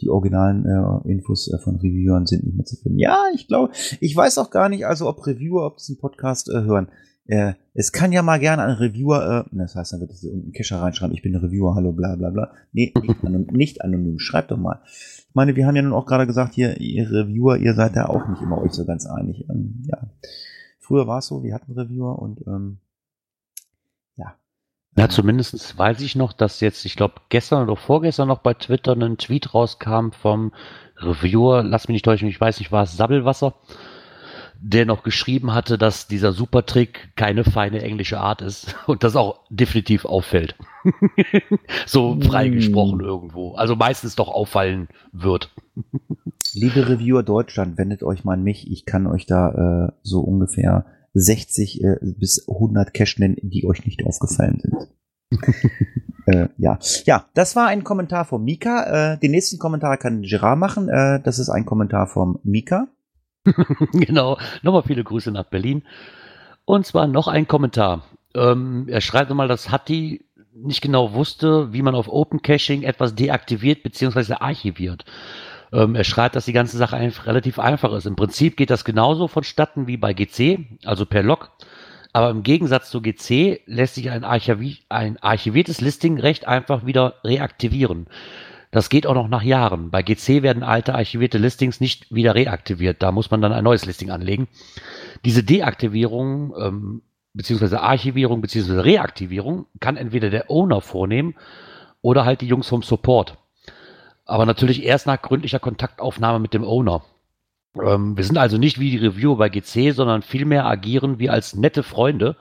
die 0.00 0.10
originalen 0.10 0.66
äh, 0.66 1.10
Infos 1.10 1.52
äh, 1.52 1.58
von 1.58 1.76
Reviewern 1.76 2.26
sind 2.26 2.44
nicht 2.44 2.56
mehr 2.56 2.64
zu 2.64 2.76
finden. 2.76 2.98
Ja, 2.98 3.24
ich 3.34 3.48
glaube, 3.48 3.72
ich 4.00 4.14
weiß 4.14 4.38
auch 4.38 4.50
gar 4.50 4.68
nicht, 4.68 4.86
also 4.86 5.08
ob 5.08 5.26
Reviewer, 5.26 5.66
ob 5.66 5.78
diesen 5.78 5.98
Podcast 5.98 6.48
äh, 6.48 6.62
hören. 6.62 6.88
Äh, 7.28 7.54
es 7.74 7.92
kann 7.92 8.12
ja 8.12 8.22
mal 8.22 8.38
gerne 8.38 8.62
ein 8.62 8.76
Reviewer, 8.76 9.46
äh, 9.50 9.56
das 9.56 9.74
heißt, 9.74 9.92
dann 9.92 10.00
wird 10.00 10.12
es 10.12 10.22
irgendein 10.22 10.52
Kescher 10.52 10.80
reinschreiben, 10.80 11.14
ich 11.14 11.22
bin 11.22 11.34
ein 11.34 11.40
Reviewer, 11.40 11.74
hallo, 11.74 11.92
bla 11.92 12.14
bla 12.14 12.30
bla. 12.30 12.52
Nee, 12.72 12.92
nicht, 13.02 13.20
anonym, 13.24 13.56
nicht 13.56 13.82
anonym, 13.82 14.18
schreibt 14.18 14.50
doch 14.50 14.58
mal. 14.58 14.80
Ich 14.84 15.34
meine, 15.34 15.56
wir 15.56 15.66
haben 15.66 15.76
ja 15.76 15.82
nun 15.82 15.92
auch 15.92 16.06
gerade 16.06 16.26
gesagt, 16.26 16.54
hier, 16.54 16.80
ihr 16.80 17.10
Reviewer, 17.10 17.56
ihr 17.56 17.74
seid 17.74 17.96
ja 17.96 18.08
auch 18.08 18.28
nicht 18.28 18.42
immer 18.42 18.58
euch 18.58 18.72
so 18.72 18.84
ganz 18.84 19.06
einig. 19.06 19.44
Ähm, 19.50 19.82
ja. 19.86 20.10
Früher 20.78 21.06
war 21.06 21.18
es 21.18 21.26
so, 21.26 21.42
wir 21.42 21.54
hatten 21.54 21.72
Reviewer 21.72 22.18
und 22.18 22.46
ähm. 22.46 22.78
Ja, 24.98 25.10
zumindest 25.10 25.76
weiß 25.76 26.00
ich 26.00 26.16
noch, 26.16 26.32
dass 26.32 26.60
jetzt, 26.60 26.84
ich 26.86 26.96
glaube, 26.96 27.16
gestern 27.28 27.62
oder 27.62 27.76
vorgestern 27.76 28.28
noch 28.28 28.38
bei 28.38 28.54
Twitter 28.54 28.92
ein 28.92 29.18
Tweet 29.18 29.52
rauskam 29.52 30.10
vom 30.10 30.52
Reviewer, 30.96 31.62
lass 31.62 31.88
mich 31.88 31.96
nicht 31.96 32.04
täuschen, 32.06 32.28
ich 32.28 32.40
weiß 32.40 32.58
nicht, 32.58 32.72
war 32.72 32.84
es 32.84 32.96
Sabbelwasser, 32.96 33.54
der 34.58 34.86
noch 34.86 35.02
geschrieben 35.02 35.52
hatte, 35.52 35.76
dass 35.76 36.08
dieser 36.08 36.32
Supertrick 36.32 37.10
keine 37.14 37.44
feine 37.44 37.82
englische 37.82 38.18
Art 38.18 38.40
ist 38.40 38.74
und 38.86 39.04
das 39.04 39.16
auch 39.16 39.40
definitiv 39.50 40.06
auffällt. 40.06 40.54
so 41.86 42.18
freigesprochen 42.18 43.00
irgendwo. 43.00 43.54
Also 43.54 43.76
meistens 43.76 44.16
doch 44.16 44.28
auffallen 44.28 44.88
wird. 45.12 45.50
Liebe 46.54 46.88
Reviewer 46.88 47.22
Deutschland, 47.22 47.76
wendet 47.76 48.02
euch 48.02 48.24
mal 48.24 48.32
an 48.32 48.42
mich. 48.42 48.70
Ich 48.70 48.86
kann 48.86 49.06
euch 49.06 49.26
da 49.26 49.88
äh, 49.88 49.92
so 50.02 50.20
ungefähr 50.20 50.86
60 51.18 51.82
äh, 51.82 51.96
bis 52.02 52.46
100 52.48 52.92
Cash 52.92 53.18
nennen, 53.18 53.36
die 53.42 53.66
euch 53.66 53.84
nicht 53.84 54.04
aufgefallen 54.04 54.60
sind. 54.60 54.88
äh, 56.26 56.48
ja. 56.58 56.78
ja, 57.04 57.26
das 57.34 57.56
war 57.56 57.66
ein 57.68 57.84
Kommentar 57.84 58.24
von 58.24 58.44
Mika. 58.44 59.14
Äh, 59.14 59.18
den 59.18 59.30
nächsten 59.30 59.58
Kommentar 59.58 59.96
kann 59.96 60.22
Gerard 60.22 60.58
machen. 60.58 60.88
Äh, 60.88 61.20
das 61.22 61.38
ist 61.38 61.48
ein 61.48 61.64
Kommentar 61.64 62.06
vom 62.06 62.38
Mika. 62.44 62.88
genau. 63.92 64.38
Nochmal 64.62 64.82
viele 64.82 65.04
Grüße 65.04 65.30
nach 65.30 65.44
Berlin. 65.44 65.82
Und 66.64 66.86
zwar 66.86 67.06
noch 67.06 67.28
ein 67.28 67.48
Kommentar. 67.48 68.04
Ähm, 68.34 68.86
er 68.88 69.00
schreibt 69.00 69.30
nochmal, 69.30 69.48
dass 69.48 69.70
Hatti 69.70 70.24
nicht 70.52 70.82
genau 70.82 71.12
wusste, 71.12 71.72
wie 71.72 71.82
man 71.82 71.94
auf 71.94 72.08
Open 72.08 72.42
Caching 72.42 72.82
etwas 72.82 73.14
deaktiviert 73.14 73.82
bzw. 73.82 74.34
archiviert. 74.34 75.04
Ähm, 75.72 75.94
er 75.94 76.04
schreibt, 76.04 76.36
dass 76.36 76.44
die 76.44 76.52
ganze 76.52 76.76
Sache 76.76 76.96
einfach 76.96 77.26
relativ 77.26 77.58
einfach 77.58 77.92
ist. 77.92 78.06
Im 78.06 78.16
Prinzip 78.16 78.56
geht 78.56 78.70
das 78.70 78.84
genauso 78.84 79.28
vonstatten 79.28 79.86
wie 79.86 79.96
bei 79.96 80.14
GC, 80.14 80.66
also 80.84 81.06
per 81.06 81.22
Log. 81.22 81.50
Aber 82.12 82.30
im 82.30 82.42
Gegensatz 82.42 82.90
zu 82.90 83.02
GC 83.02 83.60
lässt 83.66 83.96
sich 83.96 84.10
ein, 84.10 84.24
Archivi 84.24 84.78
ein 84.88 85.18
archiviertes 85.18 85.80
Listing 85.80 86.18
recht 86.18 86.48
einfach 86.48 86.86
wieder 86.86 87.16
reaktivieren. 87.24 88.06
Das 88.70 88.88
geht 88.88 89.06
auch 89.06 89.14
noch 89.14 89.28
nach 89.28 89.42
Jahren. 89.42 89.90
Bei 89.90 90.02
GC 90.02 90.42
werden 90.42 90.62
alte 90.62 90.94
archivierte 90.94 91.38
Listings 91.38 91.80
nicht 91.80 92.14
wieder 92.14 92.34
reaktiviert. 92.34 93.02
Da 93.02 93.12
muss 93.12 93.30
man 93.30 93.40
dann 93.40 93.52
ein 93.52 93.64
neues 93.64 93.84
Listing 93.86 94.10
anlegen. 94.10 94.48
Diese 95.24 95.42
Deaktivierung 95.42 96.54
ähm, 96.58 97.02
beziehungsweise 97.36 97.80
Archivierung 97.80 98.40
beziehungsweise 98.40 98.84
Reaktivierung 98.84 99.66
kann 99.80 99.96
entweder 99.96 100.30
der 100.30 100.50
Owner 100.50 100.80
vornehmen 100.80 101.34
oder 102.00 102.24
halt 102.24 102.40
die 102.40 102.48
Jungs 102.48 102.68
vom 102.68 102.82
Support. 102.82 103.36
Aber 104.26 104.44
natürlich 104.44 104.82
erst 104.82 105.06
nach 105.06 105.22
gründlicher 105.22 105.60
Kontaktaufnahme 105.60 106.40
mit 106.40 106.52
dem 106.52 106.64
Owner. 106.64 107.02
Ähm, 107.80 108.16
wir 108.16 108.24
sind 108.24 108.38
also 108.38 108.58
nicht 108.58 108.80
wie 108.80 108.90
die 108.90 108.98
Reviewer 108.98 109.36
bei 109.36 109.48
GC, 109.48 109.92
sondern 109.92 110.22
vielmehr 110.22 110.66
agieren 110.66 111.18
wir 111.18 111.32
als 111.32 111.54
nette 111.54 111.82
Freunde 111.82 112.36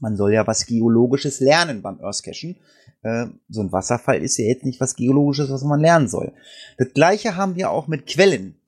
man 0.00 0.16
soll 0.16 0.32
ja 0.32 0.46
was 0.46 0.66
Geologisches 0.66 1.38
lernen 1.38 1.82
beim 1.82 2.00
Earthcachen. 2.00 2.56
Äh, 3.02 3.26
so 3.48 3.60
ein 3.60 3.70
Wasserfall 3.70 4.22
ist 4.22 4.38
ja 4.38 4.46
jetzt 4.46 4.64
nicht 4.64 4.80
was 4.80 4.96
Geologisches, 4.96 5.50
was 5.50 5.62
man 5.62 5.78
lernen 5.78 6.08
soll. 6.08 6.32
Das 6.78 6.92
gleiche 6.94 7.36
haben 7.36 7.54
wir 7.54 7.70
auch 7.70 7.86
mit 7.86 8.06
Quellen. 8.06 8.59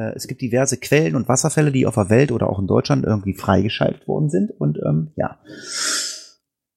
Äh, 0.00 0.12
es 0.14 0.26
gibt 0.26 0.40
diverse 0.40 0.76
Quellen 0.76 1.16
und 1.16 1.28
Wasserfälle, 1.28 1.72
die 1.72 1.86
auf 1.86 1.94
der 1.94 2.10
Welt 2.10 2.32
oder 2.32 2.48
auch 2.48 2.58
in 2.58 2.66
Deutschland 2.66 3.04
irgendwie 3.04 3.34
freigeschaltet 3.34 4.08
worden 4.08 4.30
sind. 4.30 4.50
Und 4.58 4.78
ähm, 4.84 5.12
ja, 5.16 5.38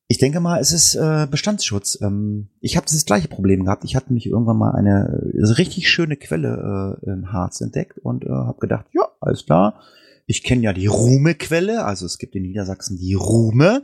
ich 0.07 0.17
denke 0.17 0.39
mal, 0.39 0.59
es 0.59 0.71
ist 0.71 0.95
äh, 0.95 1.27
Bestandsschutz. 1.29 1.99
Ähm, 2.01 2.49
ich 2.59 2.75
habe 2.75 2.85
das 2.85 3.05
gleiche 3.05 3.27
Problem 3.27 3.65
gehabt. 3.65 3.83
Ich 3.85 3.95
hatte 3.95 4.13
mich 4.13 4.27
irgendwann 4.27 4.57
mal 4.57 4.75
eine 4.75 5.31
äh, 5.33 5.51
richtig 5.53 5.89
schöne 5.89 6.17
Quelle 6.17 6.99
äh, 7.03 7.09
im 7.09 7.31
Harz 7.31 7.61
entdeckt 7.61 7.97
und 7.99 8.25
äh, 8.25 8.29
habe 8.29 8.59
gedacht, 8.59 8.87
ja, 8.91 9.07
alles 9.21 9.45
klar. 9.45 9.79
Ich 10.25 10.43
kenne 10.43 10.61
ja 10.61 10.71
die 10.71 10.87
Ruhme-Quelle, 10.87 11.83
also 11.83 12.05
es 12.05 12.17
gibt 12.17 12.35
in 12.35 12.43
Niedersachsen 12.43 12.97
die 12.97 13.13
Ruhme. 13.13 13.83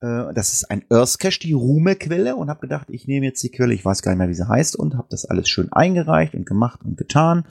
Äh, 0.00 0.34
das 0.34 0.52
ist 0.52 0.70
ein 0.70 0.84
Earthcache, 0.90 1.40
die 1.40 1.54
Ruhme-Quelle 1.54 2.36
und 2.36 2.50
habe 2.50 2.60
gedacht, 2.60 2.88
ich 2.90 3.06
nehme 3.06 3.26
jetzt 3.26 3.42
die 3.42 3.50
Quelle, 3.50 3.72
ich 3.72 3.84
weiß 3.84 4.02
gar 4.02 4.12
nicht 4.12 4.18
mehr, 4.18 4.28
wie 4.28 4.34
sie 4.34 4.48
heißt 4.48 4.76
und 4.76 4.96
habe 4.96 5.08
das 5.10 5.24
alles 5.24 5.48
schön 5.48 5.72
eingereicht 5.72 6.34
und 6.34 6.44
gemacht 6.44 6.80
und 6.84 6.96
getan 6.96 7.44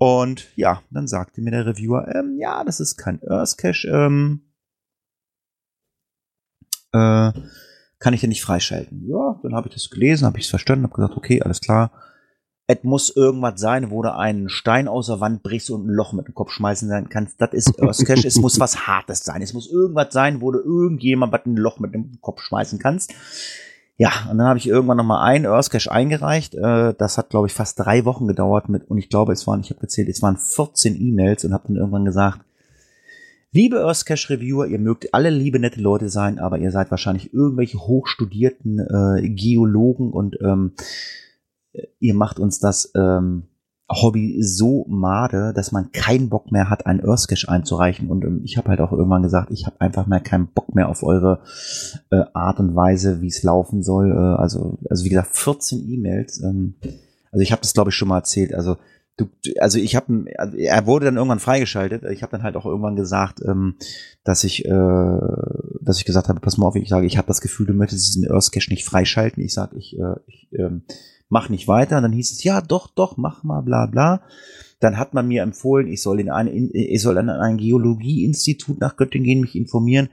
und 0.00 0.48
ja, 0.56 0.82
dann 0.90 1.06
sagte 1.06 1.42
mir 1.42 1.50
der 1.50 1.66
Reviewer, 1.66 2.08
ähm, 2.14 2.38
ja, 2.38 2.64
das 2.64 2.80
ist 2.80 2.96
kein 2.96 3.20
Earth 3.28 3.58
Cache, 3.58 3.86
ähm, 3.86 4.40
äh, 6.92 7.32
kann 7.98 8.14
ich 8.14 8.22
ja 8.22 8.28
nicht 8.28 8.42
freischalten. 8.42 9.06
Ja, 9.06 9.38
dann 9.42 9.54
habe 9.54 9.68
ich 9.68 9.74
das 9.74 9.90
gelesen, 9.90 10.24
habe 10.24 10.38
ich 10.38 10.44
es 10.44 10.50
verstanden, 10.50 10.84
habe 10.84 10.94
gesagt, 10.94 11.18
okay, 11.18 11.42
alles 11.42 11.60
klar. 11.60 11.92
Es 12.66 12.78
muss 12.82 13.14
irgendwas 13.14 13.60
sein, 13.60 13.90
wo 13.90 14.00
du 14.00 14.16
einen 14.16 14.48
Stein 14.48 14.88
aus 14.88 15.08
der 15.08 15.20
Wand 15.20 15.42
brichst 15.42 15.70
und 15.70 15.86
ein 15.86 15.90
Loch 15.90 16.14
mit 16.14 16.26
dem 16.26 16.34
Kopf 16.34 16.52
schmeißen 16.52 16.88
kannst. 17.10 17.38
Das 17.38 17.52
ist 17.52 17.78
Earth 17.82 18.06
Cache. 18.06 18.26
es 18.26 18.36
muss 18.36 18.58
was 18.58 18.86
Hartes 18.86 19.22
sein. 19.22 19.42
Es 19.42 19.52
muss 19.52 19.70
irgendwas 19.70 20.14
sein, 20.14 20.40
wo 20.40 20.50
du 20.50 20.60
irgendjemand 20.60 21.34
ein 21.44 21.56
Loch 21.56 21.78
mit 21.78 21.92
dem 21.92 22.22
Kopf 22.22 22.40
schmeißen 22.40 22.78
kannst. 22.78 23.12
Ja, 24.00 24.28
und 24.30 24.38
dann 24.38 24.46
habe 24.46 24.58
ich 24.58 24.66
irgendwann 24.66 24.96
nochmal 24.96 25.28
ein 25.28 25.44
Earthcache 25.44 25.92
eingereicht. 25.92 26.54
Äh, 26.54 26.94
das 26.96 27.18
hat, 27.18 27.28
glaube 27.28 27.48
ich, 27.48 27.52
fast 27.52 27.78
drei 27.78 28.06
Wochen 28.06 28.26
gedauert 28.26 28.70
mit, 28.70 28.88
und 28.88 28.96
ich 28.96 29.10
glaube, 29.10 29.34
es 29.34 29.46
waren, 29.46 29.60
ich 29.60 29.68
habe 29.68 29.82
gezählt, 29.82 30.08
es 30.08 30.22
waren 30.22 30.38
14 30.38 30.98
E-Mails 30.98 31.44
und 31.44 31.52
habe 31.52 31.64
dann 31.66 31.76
irgendwann 31.76 32.06
gesagt, 32.06 32.40
liebe 33.52 33.80
Earthcache 33.80 34.30
Reviewer, 34.30 34.66
ihr 34.68 34.78
mögt 34.78 35.12
alle 35.12 35.28
liebe, 35.28 35.58
nette 35.58 35.82
Leute 35.82 36.08
sein, 36.08 36.38
aber 36.38 36.56
ihr 36.56 36.70
seid 36.70 36.90
wahrscheinlich 36.90 37.34
irgendwelche 37.34 37.78
hochstudierten 37.78 38.78
äh, 38.78 39.28
Geologen 39.28 40.14
und 40.14 40.38
ähm, 40.40 40.72
ihr 41.98 42.14
macht 42.14 42.38
uns 42.38 42.58
das 42.58 42.92
ähm, 42.96 43.48
Hobby 43.90 44.40
so 44.40 44.86
made, 44.88 45.52
dass 45.54 45.72
man 45.72 45.90
keinen 45.90 46.28
Bock 46.28 46.52
mehr 46.52 46.70
hat, 46.70 46.86
einen 46.86 47.00
Earthcache 47.00 47.48
einzureichen. 47.48 48.08
Und 48.08 48.24
ähm, 48.24 48.42
ich 48.44 48.56
habe 48.56 48.68
halt 48.68 48.80
auch 48.80 48.92
irgendwann 48.92 49.22
gesagt, 49.22 49.50
ich 49.50 49.66
habe 49.66 49.80
einfach 49.80 50.06
mehr 50.06 50.20
keinen 50.20 50.46
Bock 50.46 50.74
mehr 50.74 50.88
auf 50.88 51.02
eure 51.02 51.40
äh, 52.10 52.22
Art 52.32 52.60
und 52.60 52.76
Weise, 52.76 53.20
wie 53.20 53.28
es 53.28 53.42
laufen 53.42 53.82
soll. 53.82 54.12
Äh, 54.12 54.40
also, 54.40 54.78
also 54.88 55.04
wie 55.04 55.08
gesagt, 55.08 55.36
14 55.36 55.88
E-Mails. 55.88 56.40
Ähm, 56.42 56.74
also 57.32 57.42
ich 57.42 57.50
habe 57.52 57.62
das, 57.62 57.74
glaube 57.74 57.90
ich, 57.90 57.96
schon 57.96 58.08
mal 58.08 58.18
erzählt. 58.18 58.54
Also 58.54 58.76
du, 59.16 59.28
also 59.58 59.78
ich 59.78 59.96
habe, 59.96 60.24
also 60.38 60.56
er 60.56 60.86
wurde 60.86 61.06
dann 61.06 61.16
irgendwann 61.16 61.40
freigeschaltet. 61.40 62.04
Ich 62.10 62.22
habe 62.22 62.32
dann 62.32 62.44
halt 62.44 62.56
auch 62.56 62.66
irgendwann 62.66 62.96
gesagt, 62.96 63.40
ähm, 63.44 63.74
dass 64.22 64.44
ich, 64.44 64.64
äh, 64.64 65.18
dass 65.80 65.98
ich 65.98 66.04
gesagt 66.04 66.28
habe, 66.28 66.40
pass 66.40 66.58
mal 66.58 66.66
auf, 66.66 66.76
ich 66.76 66.88
sage, 66.88 67.06
ich 67.06 67.18
habe 67.18 67.28
das 67.28 67.40
Gefühl, 67.40 67.66
du 67.66 67.74
möchtest 67.74 68.08
diesen 68.08 68.30
Earthcache 68.30 68.70
nicht 68.70 68.84
freischalten. 68.84 69.42
Ich 69.42 69.52
sage, 69.52 69.76
ich, 69.76 69.98
äh, 69.98 70.14
ich 70.26 70.48
ähm, 70.52 70.82
mach 71.30 71.48
nicht 71.48 71.66
weiter. 71.66 71.96
Und 71.96 72.02
dann 72.02 72.12
hieß 72.12 72.32
es, 72.32 72.44
ja, 72.44 72.60
doch, 72.60 72.88
doch, 72.88 73.16
mach 73.16 73.42
mal, 73.42 73.62
bla, 73.62 73.86
bla. 73.86 74.20
Dann 74.80 74.98
hat 74.98 75.14
man 75.14 75.28
mir 75.28 75.42
empfohlen, 75.42 75.88
ich 75.88 76.02
soll 76.02 76.20
in 76.20 76.30
eine, 76.30 76.50
ich 76.50 77.00
soll 77.00 77.16
an 77.16 77.30
ein 77.30 77.56
Geologieinstitut 77.56 78.80
nach 78.80 78.96
Göttingen 78.96 79.24
gehen, 79.24 79.40
mich 79.40 79.56
informieren. 79.56 80.08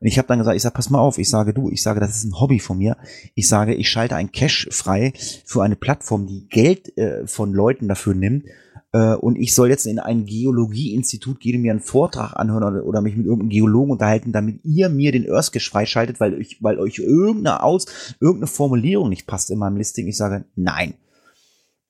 Und 0.00 0.08
ich 0.08 0.18
habe 0.18 0.26
dann 0.26 0.38
gesagt, 0.38 0.56
ich 0.56 0.62
sage, 0.62 0.74
pass 0.74 0.90
mal 0.90 0.98
auf, 0.98 1.18
ich 1.18 1.30
sage 1.30 1.54
du, 1.54 1.70
ich 1.70 1.82
sage, 1.82 2.00
das 2.00 2.16
ist 2.16 2.24
ein 2.24 2.40
Hobby 2.40 2.58
von 2.58 2.78
mir. 2.78 2.96
Ich 3.36 3.48
sage, 3.48 3.74
ich 3.74 3.88
schalte 3.88 4.16
ein 4.16 4.32
Cash 4.32 4.68
frei 4.72 5.12
für 5.44 5.62
eine 5.62 5.76
Plattform, 5.76 6.26
die 6.26 6.48
Geld 6.48 6.96
äh, 6.98 7.26
von 7.26 7.52
Leuten 7.52 7.86
dafür 7.86 8.14
nimmt 8.14 8.44
äh, 8.92 9.14
und 9.14 9.36
ich 9.36 9.54
soll 9.54 9.70
jetzt 9.70 9.86
in 9.86 9.98
ein 9.98 10.26
Geologieinstitut 10.26 11.40
gehen, 11.40 11.62
mir 11.62 11.72
einen 11.72 11.80
Vortrag 11.80 12.34
anhören 12.34 12.62
oder, 12.62 12.84
oder, 12.84 13.00
mich 13.00 13.16
mit 13.16 13.24
irgendeinem 13.24 13.48
Geologen 13.48 13.90
unterhalten, 13.90 14.32
damit 14.32 14.60
ihr 14.64 14.90
mir 14.90 15.12
den 15.12 15.26
Earthcache 15.26 15.70
freischaltet, 15.70 16.20
weil, 16.20 16.38
ich, 16.40 16.62
weil 16.62 16.78
euch 16.78 16.98
irgendeine 16.98 17.62
Aus, 17.62 17.86
irgendeine 18.20 18.48
Formulierung 18.48 19.08
nicht 19.08 19.26
passt 19.26 19.50
in 19.50 19.58
meinem 19.58 19.78
Listing. 19.78 20.08
Ich 20.08 20.18
sage, 20.18 20.44
nein. 20.56 20.94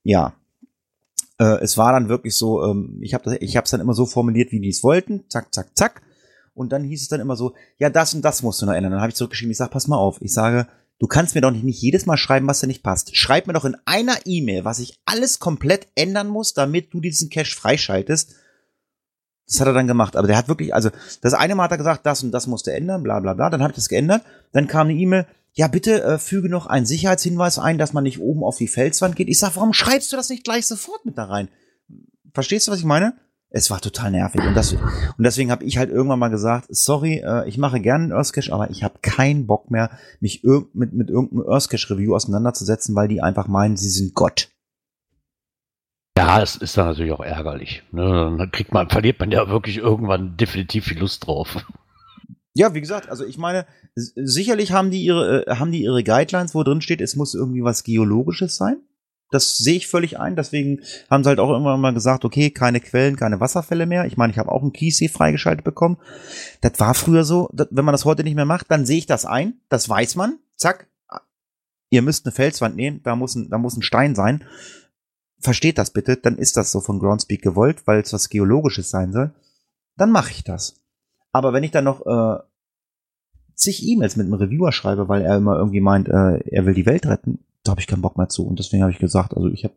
Ja. 0.05 0.35
Äh, 1.39 1.59
es 1.61 1.77
war 1.77 1.93
dann 1.93 2.09
wirklich 2.09 2.37
so, 2.37 2.65
ähm, 2.65 2.99
ich 3.01 3.15
habe 3.15 3.25
es 3.37 3.71
dann 3.71 3.81
immer 3.81 3.95
so 3.95 4.07
formuliert, 4.07 4.53
wie 4.53 4.61
die 4.61 4.69
es 4.69 4.85
wollten. 4.85 5.25
Zack, 5.29 5.53
zack, 5.53 5.77
zack. 5.77 6.03
Und 6.55 6.71
dann 6.71 6.85
hieß 6.85 7.03
es 7.03 7.09
dann 7.09 7.21
immer 7.21 7.35
so, 7.35 7.55
ja, 7.79 7.91
das 7.91 8.15
und 8.15 8.25
das 8.25 8.43
musst 8.43 8.63
du 8.63 8.67
noch 8.67 8.75
ändern. 8.75 8.93
Dann 8.93 9.01
habe 9.01 9.11
ich 9.11 9.17
zurückgeschrieben, 9.17 9.51
ich 9.51 9.57
sage, 9.57 9.73
pass 9.73 9.89
mal 9.89 9.97
auf. 9.97 10.21
Ich 10.21 10.33
sage, 10.33 10.69
Du 11.03 11.09
kannst 11.09 11.35
mir 11.35 11.41
doch 11.41 11.51
nicht, 11.51 11.65
nicht 11.65 11.83
jedes 11.83 12.07
Mal 12.07 12.17
schreiben, 12.17 12.47
was 12.47 12.61
dir 12.61 12.69
nicht 12.69 12.85
passt. 12.85 13.17
Schreib 13.17 13.49
mir 13.49 13.55
doch 13.55 13.65
in 13.65 13.77
einer 13.87 14.19
E-Mail, 14.25 14.65
was 14.65 14.79
ich 14.79 15.01
alles 15.05 15.41
komplett 15.41 15.89
ändern 15.97 16.29
muss, 16.29 16.55
damit 16.55 16.95
du 16.95 17.01
diesen 17.01 17.29
Cache 17.29 17.57
freischaltest. 17.57 18.37
Das 19.49 19.59
hat 19.59 19.67
er 19.67 19.73
dann 19.73 19.89
gemacht. 19.89 20.15
Aber 20.15 20.29
der 20.29 20.37
hat 20.37 20.47
wirklich, 20.47 20.73
also 20.73 20.91
das 21.21 21.35
eine 21.35 21.57
Mal 21.57 21.65
hat 21.65 21.73
er 21.73 21.79
gesagt, 21.79 22.07
das 22.07 22.23
und 22.23 22.31
das 22.31 22.47
musste 22.47 22.73
ändern, 22.73 23.03
bla 23.03 23.19
bla 23.19 23.35
bla. 23.35 23.51
Dann 23.51 23.63
habe 23.63 23.73
ich 23.73 23.75
das 23.75 23.89
geändert. 23.89 24.23
Dann 24.53 24.69
kam 24.69 24.87
eine 24.87 24.97
E-Mail, 24.97 25.27
ja 25.55 25.67
bitte 25.67 26.05
äh, 26.05 26.19
füge 26.19 26.49
noch 26.49 26.67
einen 26.67 26.87
Sicherheitshinweis 26.87 27.59
ein, 27.59 27.79
dass 27.79 27.93
man 27.93 28.05
nicht 28.05 28.21
oben 28.21 28.45
auf 28.45 28.59
die 28.59 28.69
Felswand 28.69 29.17
geht. 29.17 29.27
Ich 29.27 29.41
sag, 29.41 29.57
warum 29.57 29.73
schreibst 29.73 30.13
du 30.13 30.17
das 30.17 30.29
nicht 30.29 30.45
gleich 30.45 30.69
sofort 30.69 31.05
mit 31.05 31.19
da 31.19 31.25
rein? 31.25 31.49
Verstehst 32.33 32.69
du, 32.69 32.71
was 32.71 32.79
ich 32.79 32.85
meine? 32.85 33.15
Es 33.53 33.71
war 33.71 33.81
total 33.81 34.11
nervig. 34.11 34.41
Und, 34.41 34.55
das, 34.55 34.73
und 34.73 34.81
deswegen 35.19 35.51
habe 35.51 35.65
ich 35.65 35.77
halt 35.77 35.91
irgendwann 35.91 36.19
mal 36.19 36.29
gesagt, 36.29 36.67
sorry, 36.71 37.23
äh, 37.25 37.47
ich 37.49 37.59
mache 37.59 37.81
gerne 37.81 38.05
einen 38.05 38.13
Earthcache, 38.13 38.53
aber 38.53 38.71
ich 38.71 38.83
habe 38.83 38.95
keinen 39.03 39.47
Bock 39.47 39.71
mehr, 39.71 39.91
mich 40.21 40.43
mit, 40.73 40.93
mit 40.93 41.11
irgendeinem 41.11 41.47
Earthcache-Review 41.47 42.15
auseinanderzusetzen, 42.15 42.95
weil 42.95 43.09
die 43.09 43.23
einfach 43.23 43.49
meinen, 43.49 43.77
sie 43.77 43.91
sind 43.91 44.15
Gott. 44.15 44.49
Ja, 46.17 46.43
es 46.43 46.57
ist 46.57 46.77
dann 46.77 46.87
natürlich 46.87 47.13
auch 47.13 47.25
ärgerlich. 47.25 47.83
Ne? 47.93 48.03
Dann 48.39 48.51
kriegt 48.51 48.73
man, 48.73 48.89
verliert 48.89 49.21
man 49.21 49.31
ja 49.31 49.49
wirklich 49.49 49.79
irgendwann 49.79 50.37
definitiv 50.37 50.87
viel 50.87 50.99
Lust 50.99 51.27
drauf. 51.27 51.65
Ja, 52.55 52.75
wie 52.75 52.81
gesagt, 52.81 53.09
also 53.09 53.25
ich 53.25 53.39
meine, 53.39 53.67
sicherlich 53.95 54.73
haben 54.73 54.91
die 54.91 55.03
ihre, 55.03 55.47
äh, 55.47 55.57
haben 55.57 55.73
die 55.73 55.83
ihre 55.83 56.05
Guidelines, 56.05 56.55
wo 56.55 56.63
drin 56.63 56.81
steht, 56.81 57.01
es 57.01 57.17
muss 57.17 57.35
irgendwie 57.35 57.65
was 57.65 57.83
Geologisches 57.83 58.57
sein. 58.57 58.77
Das 59.33 59.57
sehe 59.57 59.77
ich 59.77 59.89
völlig 59.89 60.21
ein. 60.21 60.37
Deswegen 60.37 60.83
haben 61.11 61.25
sie 61.25 61.31
halt 61.31 61.41
auch 61.41 61.57
immer 61.57 61.77
mal 61.77 61.95
gesagt, 61.95 62.25
okay, 62.25 62.51
keine 62.51 62.81
Quellen, 62.81 63.17
keine 63.17 63.41
Wasserfälle 63.41 63.87
mehr. 63.87 64.05
Ich 64.05 64.17
meine, 64.17 64.31
ich 64.31 64.39
habe 64.39 64.53
auch 64.53 64.63
einen 64.63 64.73
Kiessee 64.73 65.09
freigeschaltet 65.09 65.65
bekommen. 65.65 65.97
Das 66.61 66.79
war 66.79 66.95
früher 66.95 67.25
so. 67.25 67.49
wenn 67.53 67.85
man 67.85 67.93
das 67.93 68.05
heute 68.05 68.25
nicht 68.25 68.37
mehr 68.37 68.45
macht, 68.45 68.71
dann 68.71 68.87
sehe 68.87 68.99
ich 68.99 69.07
das 69.07 69.25
ein. 69.25 69.55
Das 69.69 69.89
weiß 69.89 70.17
man. 70.17 70.39
Zack. 70.57 70.87
Ihr 71.91 72.03
müsst 72.03 72.27
eine 72.27 72.33
Felswand 72.33 72.77
nehmen. 72.77 73.01
Da 73.03 73.17
muss 73.17 73.35
ein, 73.35 73.51
da 73.51 73.59
muss 73.59 73.77
ein 73.77 73.83
Stein 73.83 74.15
sein. 74.15 74.45
Versteht 75.41 75.79
das 75.79 75.91
bitte. 75.91 76.17
Dann 76.17 76.37
ist 76.37 76.57
das 76.57 76.71
so 76.71 76.81
von 76.81 76.99
Groundspeak 76.99 77.43
gewollt, 77.43 77.87
weil 77.87 78.01
es 78.01 78.13
was 78.13 78.29
Geologisches 78.29 78.91
sein 78.91 79.13
soll. 79.13 79.33
Dann 79.97 80.11
mache 80.11 80.31
ich 80.31 80.45
das. 80.45 80.77
Aber 81.33 81.55
wenn 81.55 81.65
ich 81.65 81.71
dann 81.71 81.85
noch 81.85 82.05
äh, 82.05 82.43
zig 83.55 83.87
E-Mails 83.87 84.17
mit 84.17 84.27
einem 84.27 84.35
Reviewer 84.35 84.73
schreibe, 84.73 85.09
weil 85.09 85.23
er 85.23 85.37
immer 85.37 85.57
irgendwie 85.57 85.81
meint, 85.81 86.09
äh, 86.09 86.39
er 86.39 86.67
will 86.67 86.75
die 86.75 86.87
Welt 86.87 87.07
retten, 87.07 87.39
da 87.65 87.71
habe 87.71 87.81
ich 87.81 87.87
keinen 87.87 88.03
Bock 88.03 88.17
mehr 88.17 88.29
zu. 88.29 88.47
Und 88.47 88.59
deswegen 88.59 88.83
habe 88.83 88.93
ich 88.93 88.99
gesagt, 88.99 89.35
also 89.35 89.49
ich 89.49 89.65
habe 89.65 89.75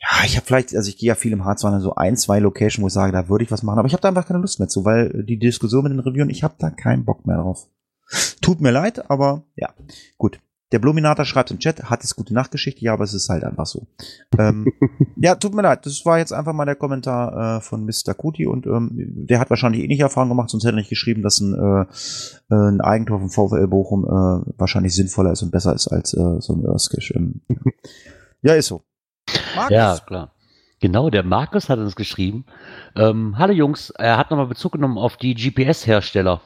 ja, 0.00 0.24
ich 0.24 0.36
habe 0.36 0.46
vielleicht, 0.46 0.74
also 0.76 0.88
ich 0.88 0.96
gehe 0.96 1.08
ja 1.08 1.14
viel 1.16 1.32
im 1.32 1.44
Harz, 1.44 1.62
so 1.62 1.94
ein, 1.94 2.16
zwei 2.16 2.38
Locations, 2.38 2.82
wo 2.82 2.86
ich 2.86 2.92
sage, 2.92 3.12
da 3.12 3.28
würde 3.28 3.44
ich 3.44 3.50
was 3.50 3.64
machen, 3.64 3.80
aber 3.80 3.88
ich 3.88 3.94
habe 3.94 4.00
da 4.00 4.08
einfach 4.08 4.26
keine 4.26 4.38
Lust 4.38 4.60
mehr 4.60 4.68
zu, 4.68 4.84
weil 4.84 5.24
die 5.24 5.38
Diskussion 5.38 5.82
mit 5.82 5.92
den 5.92 5.98
Reviewen, 5.98 6.30
ich 6.30 6.44
habe 6.44 6.54
da 6.58 6.70
keinen 6.70 7.04
Bock 7.04 7.26
mehr 7.26 7.38
drauf. 7.38 7.68
Tut 8.40 8.60
mir 8.60 8.70
leid, 8.70 9.10
aber 9.10 9.44
ja, 9.56 9.74
gut. 10.16 10.40
Der 10.70 10.78
Bluminator 10.78 11.24
schreibt 11.24 11.50
im 11.50 11.58
Chat, 11.58 11.84
hat 11.84 12.04
es 12.04 12.14
gute 12.14 12.34
Nachtgeschichte, 12.34 12.84
ja, 12.84 12.92
aber 12.92 13.04
es 13.04 13.14
ist 13.14 13.30
halt 13.30 13.42
einfach 13.42 13.64
so. 13.64 13.86
ähm, 14.38 14.70
ja, 15.16 15.34
tut 15.34 15.54
mir 15.54 15.62
leid, 15.62 15.86
das 15.86 16.04
war 16.04 16.18
jetzt 16.18 16.32
einfach 16.32 16.52
mal 16.52 16.66
der 16.66 16.76
Kommentar 16.76 17.56
äh, 17.56 17.60
von 17.62 17.84
Mr. 17.84 18.12
Kuti 18.14 18.46
und 18.46 18.66
ähm, 18.66 18.90
der 18.92 19.40
hat 19.40 19.48
wahrscheinlich 19.48 19.82
ähnliche 19.82 20.02
Erfahrungen 20.02 20.30
gemacht, 20.30 20.50
sonst 20.50 20.64
hätte 20.64 20.74
er 20.74 20.80
nicht 20.80 20.90
geschrieben, 20.90 21.22
dass 21.22 21.40
ein, 21.40 21.54
äh, 21.54 22.54
äh 22.54 22.68
ein 22.68 22.80
Eigentor 22.82 23.20
von 23.20 23.30
VfL 23.30 23.66
Bochum 23.66 24.04
äh, 24.04 24.52
wahrscheinlich 24.58 24.94
sinnvoller 24.94 25.32
ist 25.32 25.42
und 25.42 25.50
besser 25.50 25.74
ist 25.74 25.88
als 25.88 26.12
äh, 26.12 26.40
so 26.40 26.54
ein 26.54 26.64
Erskisch. 26.66 27.12
Ähm, 27.16 27.40
ja, 28.42 28.54
ist 28.54 28.66
so. 28.66 28.82
Markus? 29.56 29.74
Ja, 29.74 29.98
klar. 30.06 30.32
Genau, 30.80 31.10
der 31.10 31.24
Markus 31.24 31.68
hat 31.70 31.78
uns 31.78 31.96
geschrieben. 31.96 32.44
Ähm, 32.94 33.36
Hallo 33.38 33.52
Jungs, 33.52 33.90
er 33.90 34.16
hat 34.16 34.30
nochmal 34.30 34.46
Bezug 34.46 34.72
genommen 34.72 34.98
auf 34.98 35.16
die 35.16 35.34
GPS-Hersteller. 35.34 36.40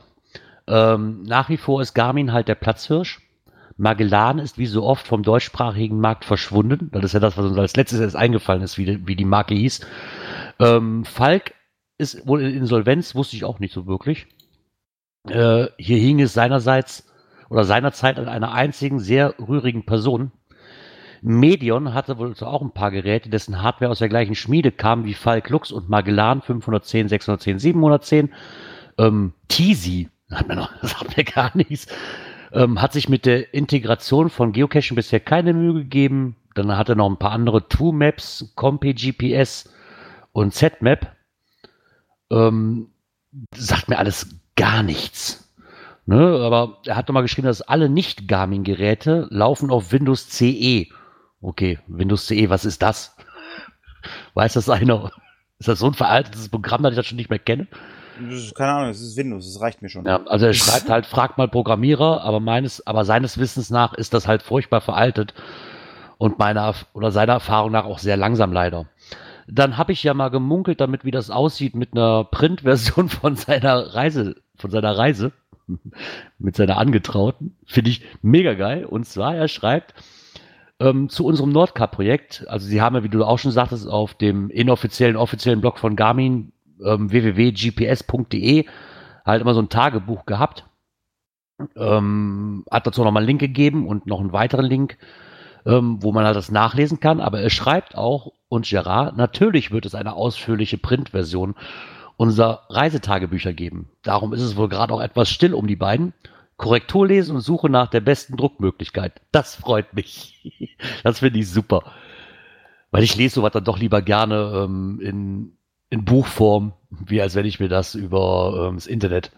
Ähm, 0.69 1.23
nach 1.25 1.49
wie 1.49 1.57
vor 1.57 1.83
ist 1.83 1.93
Garmin 1.95 2.33
halt 2.33 2.49
der 2.49 2.55
Platzhirsch. 2.55 3.21
Magellan 3.77 4.39
ist 4.39 4.59
wie 4.59 4.67
so 4.67 4.85
oft 4.85 5.07
vom 5.07 5.23
deutschsprachigen 5.23 6.01
Markt 6.01 6.25
verschwunden. 6.25 6.91
Das 6.93 7.05
ist 7.05 7.13
ja 7.15 7.21
das, 7.21 7.37
was 7.37 7.47
uns 7.47 7.59
als 7.59 7.77
letztes 7.77 8.01
erst 8.01 8.17
eingefallen 8.17 8.63
ist, 8.63 8.79
wie 8.79 8.85
die, 8.85 9.07
wie 9.07 9.17
die 9.17 9.25
Marke 9.25 9.55
hieß. 9.55 9.81
Ähm, 10.59 11.05
Falk 11.05 11.55
ist 11.99 12.27
wohl 12.27 12.43
in 12.43 12.55
Insolvenz, 12.55 13.15
wusste 13.15 13.37
ich 13.37 13.45
auch 13.45 13.59
nicht 13.59 13.73
so 13.73 13.87
wirklich. 13.87 14.27
Äh, 15.29 15.67
hier 15.79 15.99
hing 15.99 16.21
es 16.21 16.33
seinerseits 16.33 17.09
oder 17.49 17.65
seinerzeit 17.65 18.19
an 18.19 18.29
einer 18.29 18.53
einzigen 18.53 18.99
sehr 18.99 19.35
rührigen 19.39 19.85
Person. 19.85 20.33
Medion 21.21 21.95
hatte 21.95 22.19
wohl 22.19 22.35
auch 22.41 22.63
ein 22.63 22.73
paar 22.73 22.91
Geräte, 22.91 23.31
dessen 23.31 23.63
Hardware 23.63 23.91
aus 23.91 24.01
der 24.01 24.09
gleichen 24.09 24.35
Schmiede 24.35 24.73
kam 24.73 25.05
wie 25.05 25.15
Falk 25.15 25.51
Lux 25.51 25.71
und 25.71 25.89
Magellan 25.89 26.43
510, 26.43 27.09
610, 27.09 27.59
710. 27.61 28.33
Ähm, 28.99 29.33
Teasy, 29.47 30.09
hat 30.31 30.49
mir 30.49 30.57
noch, 30.57 30.73
das 30.81 30.99
hat 30.99 31.17
mir 31.17 31.25
gar 31.25 31.57
nichts. 31.57 31.87
Ähm, 32.53 32.83
hat 32.83 32.93
sich 32.93 33.09
mit 33.09 33.25
der 33.25 33.55
Integration 33.55 34.29
von 34.29 34.53
Geocaching 34.53 34.95
bisher 34.95 35.21
keine 35.21 35.55
Mühe 35.55 35.75
gegeben. 35.75 36.37
Dann 36.55 36.77
hat 36.77 36.89
er 36.89 36.95
noch 36.95 37.09
ein 37.09 37.19
paar 37.19 37.33
andere 37.33 37.69
Two-Maps, 37.69 38.53
Compi 38.57 38.93
GPS 38.93 39.73
und 40.33 40.53
Z-Map. 40.53 41.17
Ähm, 42.31 42.89
sagt 43.55 43.89
mir 43.89 43.99
alles 43.99 44.37
gar 44.57 44.83
nichts. 44.83 45.51
Ne? 46.05 46.41
Aber 46.43 46.81
er 46.87 46.97
hat 46.97 47.09
nochmal 47.09 47.23
geschrieben, 47.23 47.47
dass 47.47 47.63
alle 47.63 47.89
Nicht-Garmin-Geräte 47.89 49.29
laufen 49.31 49.71
auf 49.71 49.93
Windows 49.93 50.29
CE. 50.29 50.89
Okay, 51.41 51.79
Windows 51.87 52.27
CE, 52.27 52.51
was 52.51 52.65
ist 52.65 52.83
das? 52.83 53.17
Weiß 54.35 54.55
das 54.55 54.69
einer? 54.69 55.11
Ist 55.59 55.69
das 55.69 55.79
so 55.79 55.87
ein 55.87 55.95
veraltetes 55.95 56.49
Programm, 56.49 56.83
dass 56.83 56.93
ich 56.93 56.97
das 56.97 57.07
schon 57.07 57.17
nicht 57.17 57.31
mehr 57.31 57.39
kenne? 57.39 57.67
Keine 58.55 58.73
Ahnung, 58.73 58.91
es 58.91 59.01
ist 59.01 59.17
Windows, 59.17 59.53
das 59.53 59.63
reicht 59.63 59.83
mir 59.83 59.89
schon. 59.89 60.05
Ja, 60.05 60.23
also 60.27 60.47
er 60.47 60.55
schreibt 60.55 60.89
halt, 60.89 61.07
fragt 61.07 61.39
mal 61.39 61.49
Programmierer, 61.49 62.23
aber 62.23 62.41
meines, 62.41 62.87
aber 62.87 63.05
seines 63.05 63.39
Wissens 63.39 63.71
nach 63.71 63.95
ist 63.95 64.15
das 64.15 64.27
halt 64.27 64.43
furchtbar 64.43 64.81
veraltet 64.81 65.35
und 66.19 66.39
meiner 66.39 66.75
oder 66.93 67.11
seiner 67.11 67.35
Erfahrung 67.35 67.73
nach 67.73 67.85
auch 67.85 67.99
sehr 67.99 68.17
langsam 68.17 68.53
leider. 68.53 68.87
Dann 69.49 69.77
habe 69.77 69.93
ich 69.93 70.03
ja 70.03 70.15
mal 70.15 70.29
gemunkelt 70.29 70.81
damit, 70.81 71.05
wie 71.05 71.11
das 71.11 71.31
aussieht 71.31 71.75
mit 71.75 71.93
einer 71.93 72.25
Printversion 72.25 73.09
von 73.09 73.37
seiner 73.37 73.95
Reise, 73.95 74.37
von 74.57 74.71
seiner 74.71 74.97
Reise 74.97 75.33
mit 76.39 76.57
seiner 76.57 76.79
Angetrauten. 76.79 77.57
Finde 77.67 77.91
ich 77.91 78.05
mega 78.23 78.55
geil. 78.55 78.85
Und 78.85 79.07
zwar, 79.07 79.35
er 79.35 79.49
schreibt 79.49 79.95
ähm, 80.81 81.09
zu 81.09 81.25
unserem 81.25 81.51
Nordcup-Projekt. 81.51 82.47
Also 82.49 82.67
sie 82.67 82.81
haben 82.81 82.95
ja, 82.95 83.03
wie 83.05 83.09
du 83.09 83.25
auch 83.25 83.39
schon 83.39 83.53
sagtest, 83.53 83.89
auf 83.89 84.15
dem 84.15 84.51
inoffiziellen, 84.51 85.17
offiziellen 85.17 85.61
Blog 85.61 85.79
von 85.79 85.97
Garmin 85.97 86.52
ähm, 86.85 87.11
www.gps.de 87.11 88.67
halt 89.25 89.41
immer 89.41 89.55
so 89.55 89.61
ein 89.61 89.69
Tagebuch 89.69 90.27
gehabt. 90.27 90.65
Ähm, 91.77 92.65
hat 92.71 92.87
dazu 92.87 93.05
nochmal 93.05 93.23
einen 93.23 93.29
Link 93.29 93.41
gegeben 93.41 93.87
und 93.87 94.07
noch 94.07 94.21
einen 94.21 94.33
weiteren 94.33 94.65
Link, 94.65 94.99
ähm, 95.65 96.03
wo 96.03 96.13
man 96.13 96.25
halt 96.25 96.37
das 96.37 96.51
nachlesen 96.51 96.99
kann. 96.99 97.21
Aber 97.21 97.41
er 97.41 97.51
schreibt 97.51 97.97
auch, 97.97 98.33
und 98.49 98.69
Gerard, 98.69 99.17
natürlich 99.17 99.71
wird 99.71 99.87
es 99.87 99.95
eine 99.95 100.15
ausführliche 100.15 100.79
Printversion 100.79 101.55
unserer 102.17 102.67
Reisetagebücher 102.69 103.53
geben. 103.53 103.89
Darum 104.03 104.33
ist 104.33 104.43
es 104.43 104.57
wohl 104.57 104.69
gerade 104.69 104.93
auch 104.93 105.01
etwas 105.01 105.31
still 105.31 105.55
um 105.55 105.67
die 105.67 105.77
beiden. 105.77 106.13
Korrektur 106.57 107.07
lesen 107.07 107.37
und 107.37 107.43
Suche 107.43 107.69
nach 107.69 107.89
der 107.89 108.01
besten 108.01 108.37
Druckmöglichkeit. 108.37 109.21
Das 109.33 109.57
freut 109.57 109.95
mich. 109.95 110.77
das 111.03 111.21
finde 111.21 111.41
ich 111.41 111.51
super. 111.51 111.93
Weil 112.91 113.03
ich 113.03 113.17
lese 113.17 113.37
sowas 113.37 113.53
dann 113.53 113.65
doch 113.65 113.79
lieber 113.79 114.03
gerne 114.03 114.65
ähm, 114.65 115.01
in, 115.03 115.57
in 115.93 116.07
Buchform, 116.07 116.73
wie 116.89 117.21
als 117.21 117.35
wenn 117.35 117.45
ich 117.45 117.61
mir 117.61 117.69
das 117.69 117.95
über 117.95 118.69
ähm, 118.69 118.77
das 118.77 118.87
Internet 118.87 119.31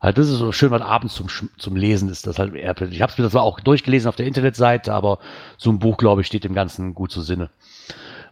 halt, 0.00 0.18
das 0.18 0.28
ist 0.28 0.38
so 0.38 0.50
schön, 0.50 0.72
was 0.72 0.82
abends 0.82 1.14
zum, 1.14 1.28
zum 1.56 1.76
Lesen 1.76 2.08
ist 2.08 2.26
das 2.26 2.40
halt 2.40 2.54
eher. 2.54 2.74
Ich 2.90 3.00
habe 3.00 3.12
es 3.12 3.18
mir 3.18 3.30
zwar 3.30 3.44
auch 3.44 3.60
durchgelesen 3.60 4.08
auf 4.08 4.16
der 4.16 4.26
Internetseite, 4.26 4.92
aber 4.92 5.20
so 5.56 5.70
ein 5.70 5.78
Buch, 5.78 5.96
glaube 5.96 6.20
ich, 6.20 6.26
steht 6.26 6.42
dem 6.42 6.54
Ganzen 6.54 6.92
gut 6.92 7.12
zu 7.12 7.22
Sinne. 7.22 7.50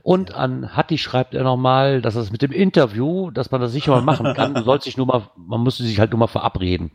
Und 0.02 0.35
an 0.35 0.76
Hatti 0.76 0.98
schreibt 0.98 1.33
er 1.33 1.44
nochmal, 1.44 2.02
dass 2.02 2.14
das 2.14 2.33
mit 2.33 2.42
dem 2.42 2.50
Interview, 2.50 3.30
dass 3.30 3.52
man 3.52 3.61
das 3.61 3.70
sicher 3.70 3.92
mal 3.92 4.02
machen 4.02 4.35
kann. 4.35 4.54
Du 4.54 4.64
sollst 4.64 4.87
dich 4.87 4.96
nur 4.96 5.06
mal, 5.06 5.28
man 5.37 5.62
müsste 5.62 5.85
sich 5.85 6.00
halt 6.00 6.11
nur 6.11 6.18
mal 6.18 6.26
verabreden. 6.26 6.90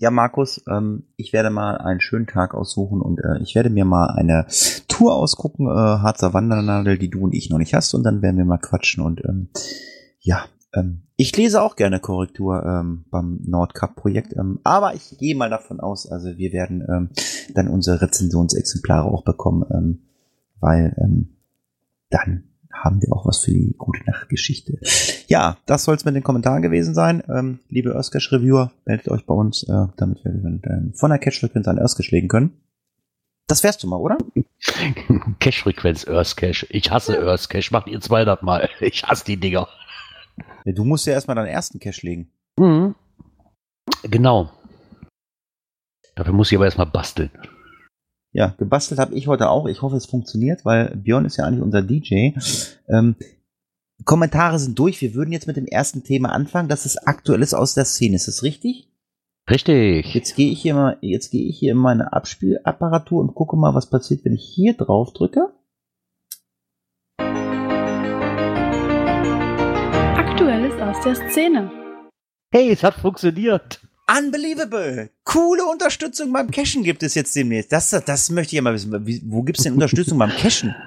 Ja, 0.00 0.12
Markus, 0.12 0.62
ähm, 0.70 1.08
ich 1.16 1.32
werde 1.32 1.50
mal 1.50 1.76
einen 1.76 2.00
schönen 2.00 2.28
Tag 2.28 2.54
aussuchen 2.54 3.02
und 3.02 3.18
äh, 3.18 3.42
ich 3.42 3.56
werde 3.56 3.68
mir 3.68 3.84
mal 3.84 4.14
eine 4.16 4.46
Tour 4.86 5.16
ausgucken, 5.16 5.66
äh, 5.66 5.70
Harzer 5.70 6.32
Wandernadel, 6.32 6.98
die 6.98 7.10
du 7.10 7.24
und 7.24 7.34
ich 7.34 7.50
noch 7.50 7.58
nicht 7.58 7.74
hast, 7.74 7.94
und 7.94 8.04
dann 8.04 8.22
werden 8.22 8.36
wir 8.36 8.44
mal 8.44 8.58
quatschen 8.58 9.04
und 9.04 9.24
ähm, 9.24 9.48
ja, 10.20 10.44
ähm, 10.72 11.02
ich 11.16 11.36
lese 11.36 11.60
auch 11.60 11.74
gerne 11.74 11.98
Korrektur 11.98 12.64
ähm, 12.64 13.06
beim 13.10 13.40
Nordcup-Projekt, 13.44 14.36
ähm, 14.36 14.60
aber 14.62 14.94
ich 14.94 15.18
gehe 15.18 15.34
mal 15.34 15.50
davon 15.50 15.80
aus, 15.80 16.08
also 16.08 16.36
wir 16.36 16.52
werden 16.52 16.86
ähm, 16.88 17.10
dann 17.54 17.66
unsere 17.66 18.00
Rezensionsexemplare 18.00 19.10
auch 19.10 19.24
bekommen, 19.24 19.64
ähm, 19.72 20.02
weil 20.60 20.94
ähm, 21.02 21.38
dann 22.10 22.44
haben 22.72 23.00
wir 23.02 23.12
auch 23.12 23.26
was 23.26 23.44
für 23.44 23.50
die 23.50 23.74
gute 23.76 24.04
Nachtgeschichte. 24.04 24.78
Ja, 25.26 25.56
das 25.66 25.84
soll 25.84 25.96
es 25.96 26.04
mit 26.04 26.14
den 26.14 26.22
Kommentaren 26.22 26.62
gewesen 26.62 26.94
sein. 26.94 27.22
Ähm, 27.28 27.60
liebe 27.68 27.90
Örskash-Reviewer, 27.90 28.72
meldet 28.84 29.08
euch 29.08 29.24
bei 29.26 29.34
uns, 29.34 29.62
äh, 29.64 29.86
damit 29.96 30.24
wir 30.24 30.32
dann 30.32 30.60
äh, 30.62 30.96
von 30.96 31.10
der 31.10 31.18
Cache-Frequenz 31.18 31.66
an 31.68 31.78
Örskash 31.78 32.10
legen 32.10 32.28
können. 32.28 32.52
Das 33.46 33.64
wärst 33.64 33.82
du 33.82 33.88
mal, 33.88 33.96
oder? 33.96 34.18
Cache-Frequenz 35.40 36.06
Örskash. 36.06 36.66
Ich 36.70 36.90
hasse 36.90 37.16
Örskash. 37.16 37.70
Macht 37.70 37.88
ihr 37.88 38.00
zwei 38.00 38.24
das 38.24 38.42
mal. 38.42 38.68
Ich 38.80 39.04
hasse 39.04 39.24
die 39.24 39.38
Dinger. 39.38 39.68
Ja, 40.64 40.72
du 40.72 40.84
musst 40.84 41.06
ja 41.06 41.14
erstmal 41.14 41.36
deinen 41.36 41.46
ersten 41.46 41.80
Cache 41.80 42.06
legen. 42.06 42.30
Mhm. 42.56 42.94
Genau. 44.02 44.50
Dafür 46.14 46.34
muss 46.34 46.50
ich 46.50 46.58
aber 46.58 46.66
erstmal 46.66 46.86
basteln. 46.86 47.30
Ja, 48.32 48.54
gebastelt 48.58 49.00
habe 49.00 49.14
ich 49.14 49.26
heute 49.26 49.48
auch. 49.48 49.66
Ich 49.66 49.82
hoffe, 49.82 49.96
es 49.96 50.06
funktioniert, 50.06 50.64
weil 50.64 50.94
Björn 50.96 51.24
ist 51.24 51.38
ja 51.38 51.44
eigentlich 51.44 51.62
unser 51.62 51.82
DJ. 51.82 52.30
Ähm, 52.88 53.16
Kommentare 54.04 54.58
sind 54.58 54.78
durch. 54.78 55.00
Wir 55.00 55.14
würden 55.14 55.32
jetzt 55.32 55.46
mit 55.46 55.56
dem 55.56 55.66
ersten 55.66 56.04
Thema 56.04 56.30
anfangen, 56.32 56.68
das 56.68 56.86
ist 56.86 57.06
Aktuelles 57.06 57.54
aus 57.54 57.74
der 57.74 57.84
Szene. 57.84 58.16
Ist 58.16 58.28
das 58.28 58.42
richtig? 58.42 58.88
Richtig. 59.50 60.14
Jetzt 60.14 60.36
gehe 60.36 60.52
ich 60.52 60.60
hier 60.60 60.74
mal, 60.74 60.98
jetzt 61.00 61.30
gehe 61.30 61.48
ich 61.48 61.58
hier 61.58 61.72
in 61.72 61.78
meine 61.78 62.12
Abspielapparatur 62.12 63.20
und 63.20 63.34
gucke 63.34 63.56
mal, 63.56 63.74
was 63.74 63.88
passiert, 63.88 64.24
wenn 64.24 64.34
ich 64.34 64.44
hier 64.44 64.74
drauf 64.74 65.14
drücke. 65.14 65.52
Aktuelles 70.16 70.78
aus 70.80 71.02
der 71.02 71.14
Szene. 71.30 71.70
Hey, 72.52 72.70
es 72.70 72.82
hat 72.82 72.94
funktioniert. 72.94 73.87
Unbelievable. 74.10 75.10
Coole 75.24 75.66
Unterstützung 75.66 76.32
beim 76.32 76.50
Cashen 76.50 76.82
gibt 76.82 77.02
es 77.02 77.14
jetzt 77.14 77.36
demnächst. 77.36 77.72
Das, 77.72 77.90
das 77.90 78.30
möchte 78.30 78.52
ich 78.52 78.56
ja 78.56 78.62
mal 78.62 78.72
wissen. 78.72 79.06
Wie, 79.06 79.22
wo 79.26 79.42
gibt 79.42 79.58
es 79.58 79.64
denn 79.64 79.74
Unterstützung 79.74 80.18
beim 80.18 80.30
Cashen? 80.30 80.74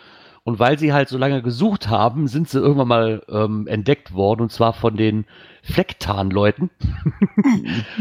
Und 0.44 0.60
weil 0.60 0.80
sie 0.80 0.94
halt 0.94 1.10
so 1.10 1.18
lange 1.18 1.42
gesucht 1.42 1.90
haben, 1.90 2.28
sind 2.28 2.50
sie 2.50 2.60
irgendwann 2.60 2.88
mal 2.88 3.24
ähm, 3.30 3.68
entdeckt 3.68 4.14
worden, 4.14 4.42
und 4.42 4.52
zwar 4.52 4.74
von 4.74 4.96
den 4.96 5.26
Flecktarnleuten. 5.64 6.70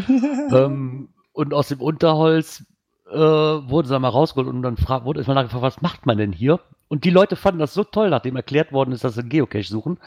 ähm, 0.52 1.08
und 1.32 1.54
aus 1.54 1.68
dem 1.68 1.80
Unterholz 1.80 2.64
äh, 3.10 3.16
wurden 3.16 3.88
sie 3.88 3.98
mal 3.98 4.08
rausgeholt 4.08 4.48
und 4.48 4.62
dann 4.62 4.78
wurde 5.04 5.20
erstmal 5.20 5.36
nachgefragt, 5.36 5.62
was 5.62 5.82
macht 5.82 6.06
man 6.06 6.18
denn 6.18 6.32
hier? 6.32 6.60
Und 6.88 7.04
die 7.04 7.10
Leute 7.10 7.36
fanden 7.36 7.60
das 7.60 7.74
so 7.74 7.84
toll, 7.84 8.10
nachdem 8.10 8.36
erklärt 8.36 8.72
worden 8.72 8.92
ist, 8.92 9.04
dass 9.04 9.14
sie 9.14 9.20
einen 9.20 9.28
Geocache 9.28 9.64
suchen 9.64 9.98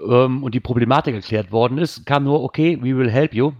ähm, 0.00 0.42
und 0.42 0.54
die 0.54 0.60
Problematik 0.60 1.14
erklärt 1.14 1.52
worden 1.52 1.78
ist, 1.78 2.06
kam 2.06 2.24
nur, 2.24 2.42
okay, 2.42 2.78
we 2.80 2.96
will 2.96 3.10
help 3.10 3.34
you. 3.34 3.52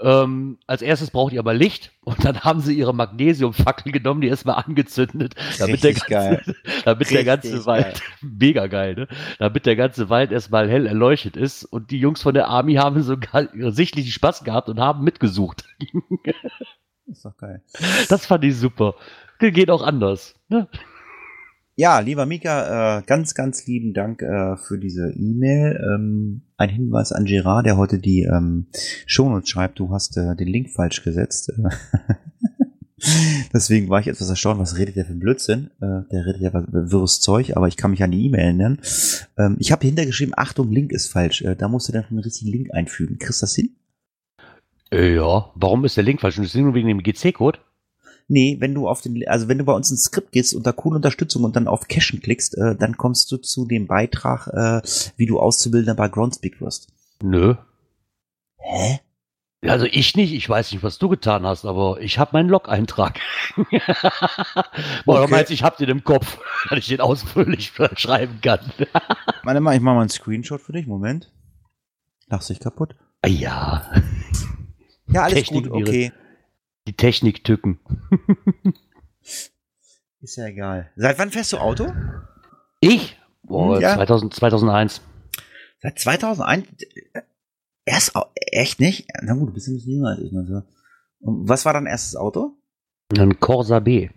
Ähm, 0.00 0.58
als 0.68 0.80
erstes 0.80 1.10
braucht 1.10 1.32
ihr 1.32 1.40
aber 1.40 1.54
Licht 1.54 1.90
und 2.02 2.24
dann 2.24 2.40
haben 2.42 2.60
sie 2.60 2.74
ihre 2.74 2.94
Magnesiumfackel 2.94 3.90
genommen, 3.90 4.20
die 4.20 4.28
erstmal 4.28 4.62
angezündet, 4.62 5.34
damit 5.58 5.82
der 5.82 5.94
ganze, 5.94 6.08
geil. 6.08 6.54
damit 6.84 7.10
der 7.10 7.24
ganze 7.24 7.48
Richtig 7.48 7.66
Wald, 7.66 7.84
geil. 7.94 8.02
mega 8.38 8.66
geil, 8.68 8.94
ne? 8.94 9.08
Damit 9.40 9.66
der 9.66 9.74
ganze 9.74 10.08
Wald 10.08 10.30
erstmal 10.30 10.70
hell 10.70 10.86
erleuchtet 10.86 11.36
ist 11.36 11.64
und 11.64 11.90
die 11.90 11.98
Jungs 11.98 12.22
von 12.22 12.34
der 12.34 12.46
Army 12.46 12.74
haben 12.74 13.02
sogar 13.02 13.48
sichtlich 13.72 14.14
Spaß 14.14 14.44
gehabt 14.44 14.68
und 14.68 14.78
haben 14.78 15.02
mitgesucht. 15.02 15.64
Ist 17.06 17.24
doch 17.24 17.36
geil. 17.36 17.62
Das 18.08 18.26
fand 18.26 18.44
ich 18.44 18.56
super. 18.56 18.94
Geht 19.40 19.70
auch 19.70 19.82
anders. 19.82 20.36
Ne? 20.48 20.68
Ja, 21.74 22.00
lieber 22.00 22.26
Mika, 22.26 22.98
äh, 22.98 23.02
ganz, 23.02 23.34
ganz 23.34 23.66
lieben 23.66 23.94
Dank 23.94 24.22
äh, 24.22 24.56
für 24.56 24.78
diese 24.78 25.12
E-Mail. 25.12 25.80
Ähm, 25.92 26.42
ein 26.58 26.68
Hinweis 26.68 27.12
an 27.12 27.24
Gerard, 27.24 27.66
der 27.66 27.76
heute 27.76 27.98
die 27.98 28.22
ähm, 28.22 28.66
Shownotes 29.06 29.48
schreibt. 29.48 29.78
Du 29.78 29.90
hast 29.90 30.16
äh, 30.16 30.36
den 30.36 30.48
Link 30.48 30.70
falsch 30.70 31.02
gesetzt. 31.02 31.52
Deswegen 33.52 33.88
war 33.88 34.00
ich 34.00 34.08
etwas 34.08 34.28
erstaunt, 34.28 34.58
was 34.58 34.76
redet 34.76 34.96
der 34.96 35.04
für 35.04 35.12
ein 35.12 35.20
Blödsinn? 35.20 35.70
Äh, 35.80 36.02
der 36.10 36.26
redet 36.26 36.40
ja 36.40 36.52
was 36.52 36.64
wirres 36.68 37.20
Zeug, 37.20 37.56
aber 37.56 37.68
ich 37.68 37.76
kann 37.76 37.92
mich 37.92 38.02
an 38.02 38.10
die 38.10 38.26
E-Mail 38.26 38.40
erinnern. 38.40 38.78
Ähm, 39.38 39.56
ich 39.60 39.70
habe 39.70 39.86
hintergeschrieben, 39.86 40.34
Achtung, 40.36 40.72
Link 40.72 40.90
ist 40.90 41.06
falsch. 41.06 41.42
Äh, 41.42 41.54
da 41.54 41.68
musst 41.68 41.88
du 41.88 41.92
dann 41.92 42.04
einen 42.10 42.18
richtigen 42.18 42.50
Link 42.50 42.74
einfügen. 42.74 43.18
Kriegst 43.20 43.40
du 43.40 43.44
das 43.44 43.54
hin? 43.54 43.70
Äh, 44.90 45.14
Ja, 45.14 45.52
warum 45.54 45.84
ist 45.84 45.96
der 45.96 46.04
Link 46.04 46.20
falsch? 46.20 46.38
Und 46.38 46.44
das 46.44 46.54
ist 46.54 46.60
nur 46.60 46.74
wegen 46.74 46.88
dem 46.88 47.04
GC-Code? 47.04 47.60
Nee, 48.30 48.56
wenn 48.60 48.74
du 48.74 48.86
auf 48.88 49.00
den, 49.00 49.26
also 49.26 49.48
wenn 49.48 49.56
du 49.58 49.64
bei 49.64 49.72
uns 49.72 49.90
ins 49.90 50.04
Skript 50.04 50.32
gehst 50.32 50.54
unter 50.54 50.74
coole 50.74 50.96
Unterstützung 50.96 51.44
und 51.44 51.56
dann 51.56 51.66
auf 51.66 51.88
Cachen 51.88 52.20
klickst, 52.20 52.56
äh, 52.58 52.76
dann 52.76 52.96
kommst 52.98 53.32
du 53.32 53.38
zu 53.38 53.64
dem 53.66 53.86
Beitrag, 53.86 54.48
äh, 54.48 54.86
wie 55.16 55.24
du 55.26 55.40
Auszubildender 55.40 55.94
bei 55.94 56.08
Groundspeak 56.08 56.60
wirst. 56.60 56.88
Nö. 57.22 57.54
Hä? 58.58 59.00
Also 59.62 59.86
ich 59.86 60.14
nicht, 60.14 60.32
ich 60.34 60.48
weiß 60.48 60.70
nicht, 60.70 60.82
was 60.84 60.98
du 60.98 61.08
getan 61.08 61.44
hast, 61.44 61.64
aber 61.64 62.00
ich 62.00 62.18
habe 62.18 62.30
meinen 62.34 62.48
Log-Eintrag. 62.48 63.18
Oder 65.06 65.22
Okay. 65.22 65.30
meinst 65.30 65.50
ich 65.50 65.64
hab 65.64 65.76
den 65.78 65.88
im 65.88 66.04
Kopf, 66.04 66.38
dass 66.70 66.78
ich 66.78 66.86
den 66.88 67.00
ausführlich 67.00 67.72
schreiben 67.96 68.40
kann? 68.40 68.60
Warte 69.42 69.60
mal, 69.60 69.74
ich 69.74 69.80
mach 69.80 69.94
mal 69.94 70.00
einen 70.02 70.10
Screenshot 70.10 70.60
für 70.60 70.72
dich. 70.72 70.86
Moment. 70.86 71.32
Lachst 72.28 72.50
dich 72.50 72.60
kaputt? 72.60 72.94
Ah 73.22 73.28
ja, 73.28 73.90
Ja, 75.08 75.22
alles 75.22 75.34
Technik 75.34 75.70
gut, 75.70 75.82
okay. 75.88 76.12
Die 76.88 76.96
Techniktücken. 76.96 77.78
Ist 80.20 80.36
ja 80.36 80.46
egal. 80.46 80.90
Seit 80.96 81.18
wann 81.18 81.30
fährst 81.30 81.52
du 81.52 81.58
Auto? 81.58 81.92
Ich? 82.80 83.16
Boah, 83.42 83.76
Hm, 83.76 83.82
ja. 83.82 83.94
2000, 83.94 84.34
2001. 84.34 85.00
Seit 85.80 85.98
2001? 85.98 86.66
Erst, 87.84 88.12
echt 88.34 88.80
nicht? 88.80 89.06
Na 89.22 89.34
gut, 89.34 89.50
du 89.50 89.52
bist 89.54 89.68
ein 89.68 89.74
bisschen 89.74 89.92
jünger 89.92 90.08
als 90.10 90.20
ich. 90.20 90.32
Ne? 90.32 90.44
so. 90.46 90.62
Und 91.20 91.48
was 91.48 91.64
war 91.64 91.72
dein 91.72 91.86
erstes 91.86 92.16
Auto? 92.16 92.56
Ein 93.16 93.38
Corsa 93.38 93.80
B. 93.80 94.10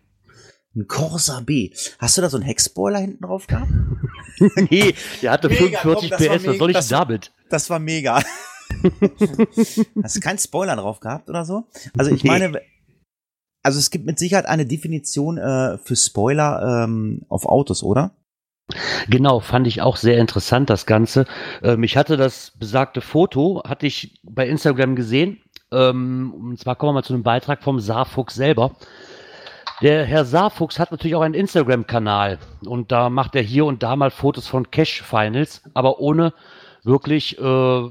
Ein 0.76 0.88
Corsa 0.88 1.42
B. 1.42 1.72
Hast 2.00 2.18
du 2.18 2.22
da 2.22 2.30
so 2.30 2.38
einen 2.38 2.46
Heckspoiler 2.46 3.00
hinten 3.00 3.24
drauf 3.24 3.48
gehabt? 3.48 3.72
nee, 4.70 4.96
der 5.22 5.32
hatte 5.32 5.50
Mega, 5.50 5.80
45 5.80 6.10
komm, 6.12 6.38
PS, 6.38 6.48
was 6.48 6.58
soll 6.58 6.72
ich 6.72 6.88
damit? 6.88 7.32
Das 7.50 7.70
war 7.70 7.80
mega. 7.80 8.22
Hast 10.04 10.16
du 10.16 10.20
keinen 10.20 10.38
Spoiler 10.38 10.76
drauf 10.76 11.00
gehabt 11.00 11.30
oder 11.30 11.46
so? 11.46 11.66
Also 11.98 12.12
ich 12.12 12.24
meine, 12.24 12.62
also 13.64 13.80
es 13.80 13.92
gibt 13.92 14.06
mit 14.06 14.20
Sicherheit 14.20 14.46
eine 14.46 14.66
Definition 14.66 15.38
äh, 15.38 15.78
für 15.78 15.96
Spoiler 15.96 16.84
ähm, 16.86 17.26
auf 17.30 17.46
Autos, 17.46 17.84
oder? 17.84 18.12
Genau, 19.10 19.40
fand 19.40 19.68
ich 19.68 19.82
auch 19.82 19.98
sehr 19.98 20.18
interessant, 20.18 20.70
das 20.70 20.86
Ganze. 20.86 21.26
Ähm, 21.62 21.84
ich 21.84 21.98
hatte 21.98 22.18
das 22.18 22.54
besagte 22.58 23.02
Foto, 23.02 23.62
hatte 23.66 23.86
ich 23.86 24.20
bei 24.24 24.48
Instagram 24.48 24.96
gesehen. 24.96 25.42
Ähm, 25.72 26.34
und 26.34 26.60
zwar 26.60 26.76
kommen 26.76 26.90
wir 26.90 26.94
mal 26.94 27.04
zu 27.04 27.14
einem 27.14 27.24
Beitrag 27.24 27.64
vom 27.64 27.80
Saarfuchs 27.80 28.36
selber. 28.36 28.76
Der 29.82 30.06
Herr 30.06 30.26
Saarfuchs 30.26 30.78
hat 30.78 30.92
natürlich 30.92 31.16
auch 31.16 31.22
einen 31.22 31.34
Instagram-Kanal 31.34 32.38
und 32.66 32.92
da 32.92 33.10
macht 33.10 33.36
er 33.36 33.42
hier 33.42 33.66
und 33.66 33.82
da 33.82 33.96
mal 33.96 34.12
Fotos 34.12 34.48
von 34.48 34.70
Cash-Finals, 34.70 35.64
aber 35.74 36.00
ohne 36.00 36.34
wirklich 36.84 37.40
äh, 37.40 37.90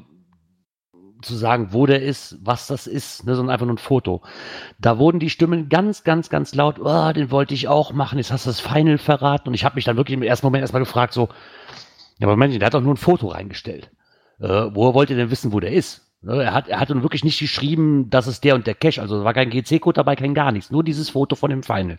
zu 1.22 1.34
sagen, 1.34 1.68
wo 1.72 1.86
der 1.86 2.02
ist, 2.02 2.38
was 2.42 2.66
das 2.66 2.86
ist, 2.86 3.26
ne, 3.26 3.34
sondern 3.34 3.52
einfach 3.52 3.66
nur 3.66 3.74
ein 3.74 3.78
Foto. 3.78 4.22
Da 4.78 4.98
wurden 4.98 5.20
die 5.20 5.30
Stimmen 5.30 5.68
ganz, 5.68 6.04
ganz, 6.04 6.30
ganz 6.30 6.54
laut, 6.54 6.78
oh, 6.80 7.12
den 7.12 7.30
wollte 7.30 7.54
ich 7.54 7.68
auch 7.68 7.92
machen, 7.92 8.18
jetzt 8.18 8.32
hast 8.32 8.46
du 8.46 8.50
das 8.50 8.60
Final 8.60 8.98
verraten. 8.98 9.48
Und 9.48 9.54
ich 9.54 9.64
habe 9.64 9.76
mich 9.76 9.84
dann 9.84 9.96
wirklich 9.96 10.16
im 10.16 10.22
ersten 10.22 10.46
Moment 10.46 10.62
erstmal 10.62 10.82
gefragt, 10.82 11.12
so, 11.12 11.28
ja, 12.18 12.26
aber 12.26 12.36
Mensch, 12.36 12.58
der 12.58 12.66
hat 12.66 12.74
doch 12.74 12.82
nur 12.82 12.94
ein 12.94 12.98
Foto 12.98 13.28
reingestellt. 13.28 13.90
Äh, 14.40 14.46
woher 14.48 14.94
wollt 14.94 15.10
ihr 15.10 15.16
denn 15.16 15.30
wissen, 15.30 15.52
wo 15.52 15.60
der 15.60 15.72
ist? 15.72 16.06
Ne, 16.22 16.42
er 16.42 16.52
hat, 16.52 16.68
er 16.68 16.80
hat 16.80 16.90
nun 16.90 17.02
wirklich 17.02 17.24
nicht 17.24 17.38
geschrieben, 17.38 18.10
das 18.10 18.26
ist 18.26 18.44
der 18.44 18.54
und 18.54 18.66
der 18.66 18.74
Cache. 18.74 19.00
Also 19.00 19.24
war 19.24 19.34
kein 19.34 19.50
GC-Code 19.50 19.96
dabei, 19.96 20.16
kein 20.16 20.34
gar 20.34 20.52
nichts. 20.52 20.70
Nur 20.70 20.84
dieses 20.84 21.10
Foto 21.10 21.36
von 21.36 21.50
dem 21.50 21.62
Final. 21.62 21.98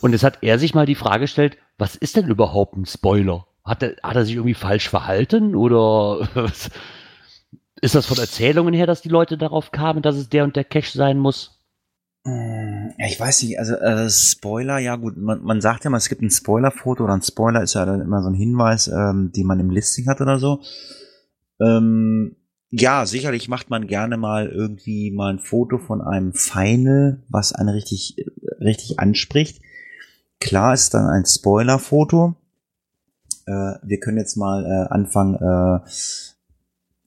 Und 0.00 0.12
jetzt 0.12 0.24
hat 0.24 0.38
er 0.42 0.58
sich 0.58 0.74
mal 0.74 0.86
die 0.86 0.94
Frage 0.94 1.20
gestellt, 1.20 1.58
was 1.78 1.96
ist 1.96 2.16
denn 2.16 2.28
überhaupt 2.28 2.76
ein 2.76 2.86
Spoiler? 2.86 3.46
Hat 3.64 3.82
er, 3.82 3.96
hat 4.02 4.16
er 4.16 4.24
sich 4.24 4.36
irgendwie 4.36 4.54
falsch 4.54 4.88
verhalten 4.88 5.54
oder 5.54 6.28
was? 6.34 6.70
Ist 7.80 7.94
das 7.94 8.06
von 8.06 8.18
Erzählungen 8.18 8.74
her, 8.74 8.86
dass 8.86 9.02
die 9.02 9.08
Leute 9.08 9.36
darauf 9.36 9.70
kamen, 9.70 10.02
dass 10.02 10.16
es 10.16 10.28
der 10.28 10.44
und 10.44 10.56
der 10.56 10.64
Cache 10.64 10.96
sein 10.96 11.18
muss? 11.18 11.56
Ja, 12.24 13.06
ich 13.06 13.20
weiß 13.20 13.42
nicht, 13.44 13.58
also 13.58 13.74
äh, 13.74 14.10
Spoiler, 14.10 14.78
ja 14.78 14.96
gut, 14.96 15.16
man, 15.16 15.44
man 15.44 15.60
sagt 15.60 15.84
ja 15.84 15.90
mal, 15.90 15.98
es 15.98 16.08
gibt 16.08 16.22
ein 16.22 16.30
Spoiler-Foto 16.30 17.04
oder 17.04 17.14
ein 17.14 17.22
Spoiler 17.22 17.62
ist 17.62 17.74
ja 17.74 17.84
dann 17.84 18.00
immer 18.00 18.20
so 18.22 18.28
ein 18.28 18.34
Hinweis, 18.34 18.88
ähm, 18.88 19.30
den 19.30 19.46
man 19.46 19.60
im 19.60 19.70
Listing 19.70 20.08
hat 20.08 20.20
oder 20.20 20.38
so. 20.38 20.60
Ähm, 21.60 22.34
ja, 22.70 23.06
sicherlich 23.06 23.48
macht 23.48 23.70
man 23.70 23.86
gerne 23.86 24.16
mal 24.16 24.48
irgendwie 24.48 25.12
mal 25.12 25.32
ein 25.32 25.38
Foto 25.38 25.78
von 25.78 26.02
einem 26.02 26.32
Final, 26.32 27.22
was 27.28 27.52
einen 27.52 27.68
richtig, 27.68 28.16
richtig 28.60 28.98
anspricht. 28.98 29.62
Klar 30.40 30.74
ist 30.74 30.94
dann 30.94 31.06
ein 31.06 31.26
Spoiler-Foto. 31.26 32.34
Äh, 33.46 33.74
wir 33.82 34.00
können 34.00 34.18
jetzt 34.18 34.36
mal 34.36 34.64
äh, 34.64 34.92
anfangen, 34.92 35.36
äh, 35.36 35.80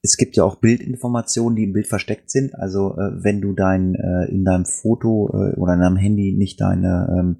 es 0.01 0.17
gibt 0.17 0.35
ja 0.35 0.43
auch 0.43 0.55
Bildinformationen, 0.55 1.55
die 1.55 1.63
im 1.63 1.73
Bild 1.73 1.87
versteckt 1.87 2.29
sind. 2.31 2.55
Also 2.55 2.97
äh, 2.97 3.23
wenn 3.23 3.41
du 3.41 3.53
dein 3.53 3.95
äh, 3.95 4.31
in 4.31 4.45
deinem 4.45 4.65
Foto 4.65 5.29
äh, 5.33 5.55
oder 5.55 5.73
in 5.73 5.81
deinem 5.81 5.97
Handy 5.97 6.33
nicht 6.37 6.61
deine 6.61 7.15
ähm, 7.17 7.37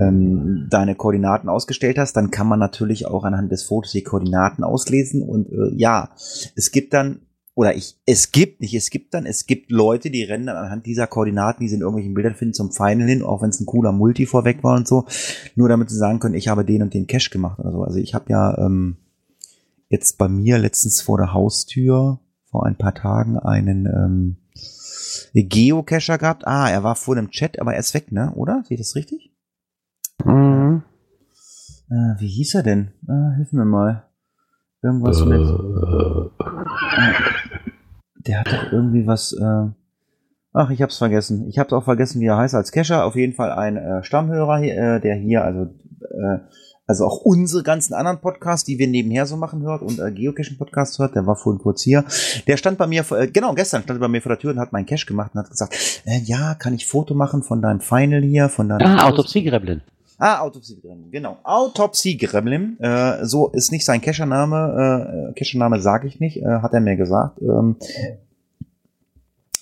ähm, 0.00 0.66
deine 0.70 0.94
Koordinaten 0.94 1.48
ausgestellt 1.48 1.98
hast, 1.98 2.14
dann 2.14 2.30
kann 2.30 2.46
man 2.46 2.58
natürlich 2.58 3.06
auch 3.06 3.24
anhand 3.24 3.50
des 3.50 3.62
Fotos 3.62 3.92
die 3.92 4.02
Koordinaten 4.02 4.64
auslesen. 4.64 5.22
Und 5.22 5.50
äh, 5.50 5.74
ja, 5.74 6.10
es 6.54 6.70
gibt 6.70 6.92
dann 6.92 7.20
oder 7.54 7.74
ich 7.74 7.98
es 8.06 8.30
gibt 8.30 8.60
nicht, 8.60 8.74
es 8.74 8.90
gibt 8.90 9.14
dann 9.14 9.26
es 9.26 9.46
gibt 9.46 9.70
Leute, 9.70 10.10
die 10.10 10.22
rennen 10.22 10.46
dann 10.46 10.56
anhand 10.56 10.86
dieser 10.86 11.06
Koordinaten, 11.06 11.62
die 11.62 11.68
sie 11.68 11.76
in 11.76 11.80
irgendwelchen 11.80 12.14
Bildern 12.14 12.34
finden, 12.34 12.54
zum 12.54 12.72
Final 12.72 13.08
hin, 13.08 13.22
auch 13.22 13.42
wenn 13.42 13.50
es 13.50 13.60
ein 13.60 13.66
cooler 13.66 13.92
Multi 13.92 14.26
vorweg 14.26 14.62
war 14.62 14.76
und 14.76 14.86
so, 14.86 15.06
nur 15.56 15.68
damit 15.68 15.90
sie 15.90 15.96
sagen 15.96 16.20
können, 16.20 16.34
ich 16.34 16.48
habe 16.48 16.64
den 16.64 16.82
und 16.82 16.94
den 16.94 17.06
Cache 17.06 17.30
gemacht 17.30 17.58
oder 17.58 17.72
so. 17.72 17.82
Also 17.82 17.98
ich 17.98 18.14
habe 18.14 18.26
ja 18.28 18.56
ähm, 18.58 18.96
jetzt 19.90 20.16
bei 20.16 20.28
mir 20.28 20.58
letztens 20.58 21.02
vor 21.02 21.18
der 21.18 21.34
Haustür 21.34 22.20
vor 22.50 22.66
ein 22.66 22.76
paar 22.76 22.94
Tagen 22.94 23.38
einen 23.38 23.86
ähm, 23.86 24.36
Geocacher 25.34 26.18
gehabt. 26.18 26.46
Ah, 26.46 26.70
er 26.70 26.82
war 26.82 26.96
vor 26.96 27.16
dem 27.16 27.30
Chat, 27.30 27.60
aber 27.60 27.74
er 27.74 27.80
ist 27.80 27.94
weg, 27.94 28.10
ne? 28.10 28.32
Oder? 28.34 28.62
Sehe 28.64 28.76
ich 28.76 28.80
das 28.80 28.96
richtig? 28.96 29.32
Mhm. 30.24 30.82
Äh, 31.90 32.20
wie 32.20 32.28
hieß 32.28 32.54
er 32.54 32.62
denn? 32.62 32.92
Ah, 33.08 33.34
hilf 33.36 33.52
mir 33.52 33.64
mal. 33.64 34.04
Irgendwas 34.82 35.24
mit. 35.24 35.40
Der 38.26 38.40
hat 38.40 38.52
doch 38.52 38.72
irgendwie 38.72 39.06
was. 39.06 39.32
Äh, 39.32 39.70
ach, 40.52 40.70
ich 40.70 40.82
hab's 40.82 40.98
vergessen. 40.98 41.48
Ich 41.48 41.58
hab's 41.58 41.72
auch 41.72 41.84
vergessen, 41.84 42.20
wie 42.20 42.26
er 42.26 42.36
heißt 42.36 42.54
als 42.54 42.72
Cacher. 42.72 43.04
Auf 43.04 43.16
jeden 43.16 43.34
Fall 43.34 43.52
ein 43.52 43.76
äh, 43.76 44.02
Stammhörer, 44.02 44.58
hier, 44.58 44.76
äh, 44.76 45.00
der 45.00 45.16
hier, 45.16 45.44
also 45.44 45.64
äh, 45.64 46.38
also 46.90 47.06
auch 47.06 47.18
unsere 47.18 47.62
ganzen 47.62 47.94
anderen 47.94 48.18
Podcasts, 48.18 48.64
die 48.64 48.78
wir 48.78 48.88
nebenher 48.88 49.24
so 49.24 49.36
machen, 49.36 49.62
hört 49.62 49.80
und 49.80 50.00
äh, 50.00 50.10
Geocaching-Podcast 50.10 50.98
hört, 50.98 51.14
der 51.14 51.24
war 51.24 51.36
vorhin 51.36 51.62
kurz 51.62 51.82
hier. 51.82 52.04
Der 52.48 52.56
stand 52.56 52.78
bei 52.78 52.88
mir, 52.88 53.04
vor, 53.04 53.18
äh, 53.18 53.28
genau, 53.28 53.54
gestern 53.54 53.82
stand 53.82 53.98
er 53.98 54.00
bei 54.00 54.08
mir 54.08 54.20
vor 54.20 54.30
der 54.30 54.38
Tür 54.40 54.50
und 54.50 54.58
hat 54.58 54.72
meinen 54.72 54.86
Cache 54.86 55.06
gemacht 55.06 55.30
und 55.32 55.40
hat 55.40 55.50
gesagt, 55.50 56.02
äh, 56.04 56.18
ja, 56.24 56.54
kann 56.54 56.74
ich 56.74 56.88
Foto 56.88 57.14
machen 57.14 57.44
von 57.44 57.62
deinem 57.62 57.80
Final 57.80 58.22
hier, 58.22 58.48
von 58.48 58.68
deinem 58.68 58.86
Ah, 58.86 59.08
Autopsie-Greblin. 59.08 59.82
Ah, 60.18 60.40
Autopsie 60.40 60.78
Gremlin, 60.78 61.10
genau. 61.10 61.38
Autopsie 61.44 62.18
Gremlin, 62.18 62.78
äh, 62.80 63.24
so 63.24 63.48
ist 63.48 63.72
nicht 63.72 63.86
sein 63.86 64.02
Cachername, 64.02 65.30
äh, 65.30 65.38
Cachername 65.38 65.80
sage 65.80 66.08
ich 66.08 66.20
nicht, 66.20 66.42
äh, 66.42 66.60
hat 66.60 66.74
er 66.74 66.80
mir 66.80 66.96
gesagt. 66.96 67.40
Ähm, 67.40 67.76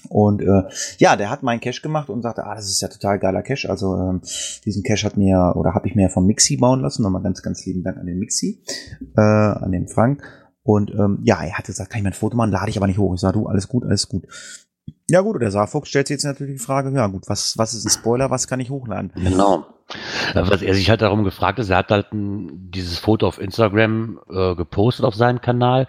und 0.09 0.43
äh, 0.43 0.63
ja, 0.99 1.17
der 1.17 1.31
hat 1.31 1.43
meinen 1.43 1.61
Cache 1.61 1.83
gemacht 1.83 2.09
und 2.09 2.23
sagte, 2.23 2.45
ah, 2.45 2.55
das 2.55 2.69
ist 2.69 2.81
ja 2.81 2.89
total 2.89 3.19
geiler 3.19 3.43
Cache. 3.43 3.69
Also 3.69 3.95
ähm, 3.95 4.21
diesen 4.65 4.83
Cache 4.83 5.05
hat 5.05 5.17
mir 5.17 5.53
oder 5.57 5.75
habe 5.75 5.87
ich 5.87 5.95
mir 5.95 6.09
vom 6.09 6.27
Mixi 6.27 6.57
bauen 6.57 6.81
lassen. 6.81 7.03
Nochmal 7.03 7.23
ganz, 7.23 7.43
ganz 7.43 7.65
lieben 7.67 7.83
Dank 7.83 7.99
an 7.99 8.07
den 8.07 8.19
Mixi, 8.19 8.63
äh, 9.17 9.21
an 9.21 9.73
den 9.73 9.89
Frank. 9.89 10.23
Und 10.63 10.91
ähm, 10.91 11.21
ja, 11.23 11.43
er 11.43 11.57
hatte 11.57 11.73
gesagt, 11.73 11.91
kann 11.91 11.99
ich 11.99 12.05
mein 12.05 12.13
Foto 12.13 12.37
machen, 12.37 12.51
lade 12.51 12.71
ich 12.71 12.77
aber 12.77 12.87
nicht 12.87 12.99
hoch. 12.99 13.15
Ich 13.15 13.21
sage, 13.21 13.39
du, 13.39 13.47
alles 13.47 13.69
gut, 13.69 13.85
alles 13.85 14.09
gut. 14.09 14.27
Ja 15.11 15.23
gut, 15.23 15.35
und 15.35 15.41
der 15.41 15.51
Saarfuchs 15.51 15.89
stellt 15.89 16.09
sich 16.09 16.17
jetzt 16.17 16.25
natürlich 16.25 16.57
die 16.57 16.65
Frage, 16.65 16.95
ja 16.95 17.07
gut, 17.07 17.25
was, 17.29 17.57
was 17.57 17.73
ist 17.73 17.87
ein 17.87 17.91
Spoiler, 17.91 18.31
was 18.31 18.47
kann 18.47 18.61
ich 18.61 18.69
hochladen? 18.69 19.11
Genau. 19.15 19.65
Äh, 20.35 20.43
Was 20.47 20.61
er 20.61 20.75
sich 20.75 20.91
halt 20.91 21.01
darum 21.01 21.25
gefragt 21.25 21.59
ist, 21.59 21.71
er 21.71 21.79
hat 21.79 21.91
halt 21.91 22.13
ein, 22.13 22.71
dieses 22.71 22.99
Foto 22.99 23.27
auf 23.27 23.41
Instagram 23.41 24.21
äh, 24.31 24.55
gepostet 24.55 25.07
auf 25.07 25.15
seinen 25.15 25.41
Kanal. 25.41 25.87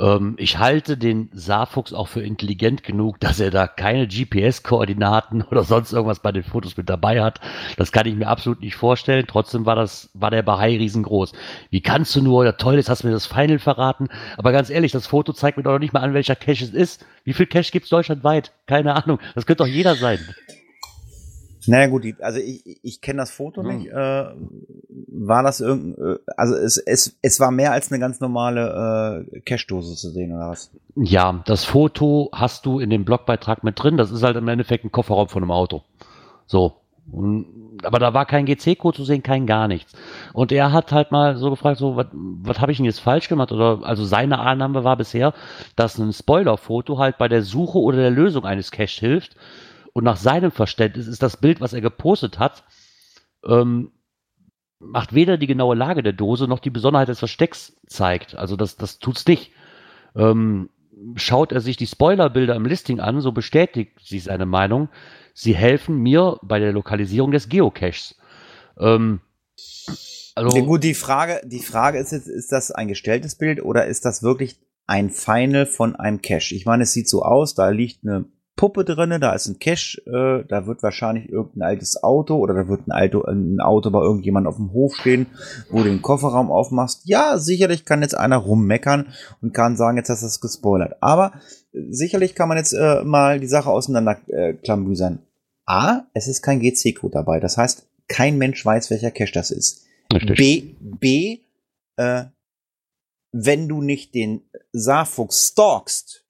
Ähm, 0.00 0.34
ich 0.38 0.58
halte 0.58 0.96
den 0.96 1.28
Saarfuchs 1.32 1.92
auch 1.92 2.08
für 2.08 2.22
intelligent 2.22 2.82
genug, 2.82 3.20
dass 3.20 3.40
er 3.40 3.50
da 3.50 3.66
keine 3.66 4.06
GPS-Koordinaten 4.06 5.42
oder 5.50 5.64
sonst 5.64 5.92
irgendwas 5.92 6.20
bei 6.20 6.32
den 6.32 6.42
Fotos 6.42 6.76
mit 6.76 6.88
dabei 6.88 7.22
hat. 7.22 7.40
Das 7.76 7.92
kann 7.92 8.06
ich 8.06 8.14
mir 8.14 8.28
absolut 8.28 8.60
nicht 8.60 8.76
vorstellen. 8.76 9.26
Trotzdem 9.28 9.66
war 9.66 9.76
das, 9.76 10.10
war 10.14 10.30
der 10.30 10.42
Bahai 10.42 10.76
riesengroß. 10.76 11.32
Wie 11.70 11.82
kannst 11.82 12.14
du 12.16 12.22
nur, 12.22 12.44
ja 12.44 12.52
toll, 12.52 12.76
jetzt 12.76 12.88
hast 12.88 13.02
du 13.02 13.08
mir 13.08 13.12
das 13.12 13.26
Final 13.26 13.58
verraten. 13.58 14.08
Aber 14.36 14.52
ganz 14.52 14.70
ehrlich, 14.70 14.92
das 14.92 15.06
Foto 15.06 15.32
zeigt 15.32 15.56
mir 15.56 15.62
doch 15.62 15.72
noch 15.72 15.78
nicht 15.78 15.92
mal 15.92 16.00
an, 16.00 16.14
welcher 16.14 16.36
Cache 16.36 16.64
es 16.64 16.70
ist. 16.70 17.04
Wie 17.24 17.32
viel 17.32 17.46
Cache 17.46 17.70
gibt 17.70 17.84
es 17.84 17.90
deutschlandweit? 17.90 18.52
Keine 18.66 18.94
Ahnung. 18.94 19.18
Das 19.34 19.46
könnte 19.46 19.64
doch 19.64 19.68
jeder 19.68 19.94
sein. 19.94 20.18
Naja 21.66 21.86
gut, 21.86 22.04
also 22.20 22.38
ich, 22.40 22.78
ich 22.82 23.00
kenne 23.00 23.18
das 23.18 23.30
Foto 23.30 23.62
Hm. 23.62 23.76
nicht. 23.76 23.86
Äh, 23.88 24.24
war 25.14 25.42
das 25.42 25.60
irgendein, 25.60 26.16
äh, 26.16 26.18
also 26.36 26.54
es, 26.54 26.76
es, 26.78 27.16
es 27.22 27.38
war 27.40 27.50
mehr 27.50 27.72
als 27.72 27.92
eine 27.92 28.00
ganz 28.00 28.20
normale 28.20 29.26
äh, 29.32 29.40
Cache-Dose 29.40 29.94
zu 29.94 30.10
sehen, 30.10 30.34
oder 30.34 30.50
was? 30.50 30.70
Ja, 30.96 31.42
das 31.46 31.64
Foto 31.64 32.30
hast 32.32 32.66
du 32.66 32.78
in 32.80 32.90
dem 32.90 33.04
Blogbeitrag 33.04 33.62
mit 33.64 33.82
drin. 33.82 33.96
Das 33.96 34.10
ist 34.10 34.22
halt 34.22 34.36
im 34.36 34.48
Endeffekt 34.48 34.84
ein 34.84 34.92
Kofferraum 34.92 35.28
von 35.28 35.42
einem 35.42 35.52
Auto. 35.52 35.82
So. 36.46 36.74
Aber 37.82 37.98
da 37.98 38.14
war 38.14 38.26
kein 38.26 38.46
GC-Code 38.46 38.96
zu 38.96 39.04
sehen, 39.04 39.22
kein 39.22 39.46
gar 39.46 39.66
nichts. 39.68 39.92
Und 40.32 40.52
er 40.52 40.72
hat 40.72 40.92
halt 40.92 41.10
mal 41.10 41.36
so 41.36 41.50
gefragt, 41.50 41.78
so, 41.78 41.96
was, 41.96 42.06
was 42.12 42.60
habe 42.60 42.70
ich 42.72 42.78
denn 42.78 42.84
jetzt 42.86 43.00
falsch 43.00 43.28
gemacht? 43.28 43.50
Oder 43.52 43.80
also 43.82 44.04
seine 44.04 44.38
Annahme 44.38 44.84
war 44.84 44.96
bisher, 44.96 45.34
dass 45.74 45.98
ein 45.98 46.12
Spoiler-Foto 46.12 46.98
halt 46.98 47.18
bei 47.18 47.28
der 47.28 47.42
Suche 47.42 47.78
oder 47.78 47.98
der 47.98 48.10
Lösung 48.10 48.44
eines 48.44 48.70
Cache 48.70 49.00
hilft. 49.00 49.36
Und 49.92 50.04
nach 50.04 50.16
seinem 50.16 50.50
Verständnis 50.50 51.06
ist 51.06 51.22
das 51.22 51.36
Bild, 51.36 51.60
was 51.60 51.72
er 51.72 51.80
gepostet 51.80 52.38
hat, 52.38 52.64
ähm, 53.46 53.92
macht 54.78 55.14
weder 55.14 55.36
die 55.36 55.46
genaue 55.46 55.76
Lage 55.76 56.02
der 56.02 56.12
Dose 56.12 56.48
noch 56.48 56.58
die 56.58 56.70
Besonderheit 56.70 57.08
des 57.08 57.18
Verstecks 57.18 57.76
zeigt. 57.86 58.34
Also 58.34 58.56
das, 58.56 58.76
das 58.76 58.98
tut's 58.98 59.26
nicht. 59.26 59.52
Ähm, 60.16 60.70
schaut 61.16 61.52
er 61.52 61.60
sich 61.60 61.76
die 61.76 61.86
Spoilerbilder 61.86 62.54
im 62.54 62.66
Listing 62.66 63.00
an, 63.00 63.20
so 63.20 63.32
bestätigt 63.32 64.00
sich 64.00 64.24
seine 64.24 64.46
Meinung. 64.46 64.88
Sie 65.34 65.54
helfen 65.54 65.98
mir 65.98 66.38
bei 66.42 66.58
der 66.58 66.72
Lokalisierung 66.72 67.30
des 67.30 67.48
Geocaches. 67.48 68.16
Ähm, 68.78 69.20
also, 70.34 70.56
Ja, 70.56 70.64
gut, 70.64 70.84
die 70.84 70.94
Frage, 70.94 71.40
die 71.44 71.62
Frage 71.62 71.98
ist 71.98 72.12
jetzt, 72.12 72.28
ist 72.28 72.52
das 72.52 72.70
ein 72.70 72.88
gestelltes 72.88 73.36
Bild 73.36 73.62
oder 73.62 73.86
ist 73.86 74.04
das 74.04 74.22
wirklich 74.22 74.58
ein 74.86 75.10
Final 75.10 75.66
von 75.66 75.96
einem 75.96 76.22
Cache? 76.22 76.54
Ich 76.54 76.66
meine, 76.66 76.84
es 76.84 76.92
sieht 76.92 77.08
so 77.08 77.22
aus, 77.22 77.54
da 77.54 77.68
liegt 77.68 78.04
eine 78.04 78.24
Puppe 78.62 78.84
drinne, 78.84 79.18
da 79.18 79.32
ist 79.32 79.48
ein 79.48 79.58
Cache, 79.58 80.00
äh, 80.06 80.46
da 80.46 80.68
wird 80.68 80.84
wahrscheinlich 80.84 81.28
irgendein 81.28 81.62
altes 81.62 82.00
Auto 82.00 82.36
oder 82.36 82.54
da 82.54 82.68
wird 82.68 82.86
ein 82.86 82.92
Auto, 82.92 83.24
ein 83.24 83.58
Auto 83.58 83.90
bei 83.90 84.00
irgendjemand 84.00 84.46
auf 84.46 84.54
dem 84.54 84.72
Hof 84.72 84.94
stehen, 84.94 85.26
wo 85.68 85.78
du 85.78 85.84
den 85.86 86.00
Kofferraum 86.00 86.52
aufmachst. 86.52 87.00
Ja, 87.02 87.38
sicherlich 87.38 87.84
kann 87.84 88.02
jetzt 88.02 88.16
einer 88.16 88.36
rummeckern 88.36 89.08
und 89.40 89.52
kann 89.52 89.76
sagen, 89.76 89.96
jetzt 89.96 90.10
hast 90.10 90.22
du 90.22 90.28
es 90.28 90.40
gespoilert. 90.40 90.94
Aber 91.00 91.32
äh, 91.72 91.80
sicherlich 91.90 92.36
kann 92.36 92.46
man 92.46 92.56
jetzt 92.56 92.72
äh, 92.72 93.02
mal 93.02 93.40
die 93.40 93.48
Sache 93.48 93.68
auseinander 93.68 94.20
äh. 94.28 94.54
A, 95.66 96.02
es 96.14 96.28
ist 96.28 96.42
kein 96.42 96.60
GC-Code 96.60 97.14
dabei. 97.14 97.40
Das 97.40 97.58
heißt, 97.58 97.88
kein 98.06 98.38
Mensch 98.38 98.64
weiß, 98.64 98.90
welcher 98.90 99.10
Cache 99.10 99.32
das 99.32 99.50
ist. 99.50 99.88
richtig. 100.12 100.36
B, 100.36 100.74
B, 101.00 101.38
äh, 101.96 102.26
wenn 103.32 103.66
du 103.68 103.82
nicht 103.82 104.14
den 104.14 104.42
Saarfuchs 104.70 105.48
stalkst, 105.48 106.21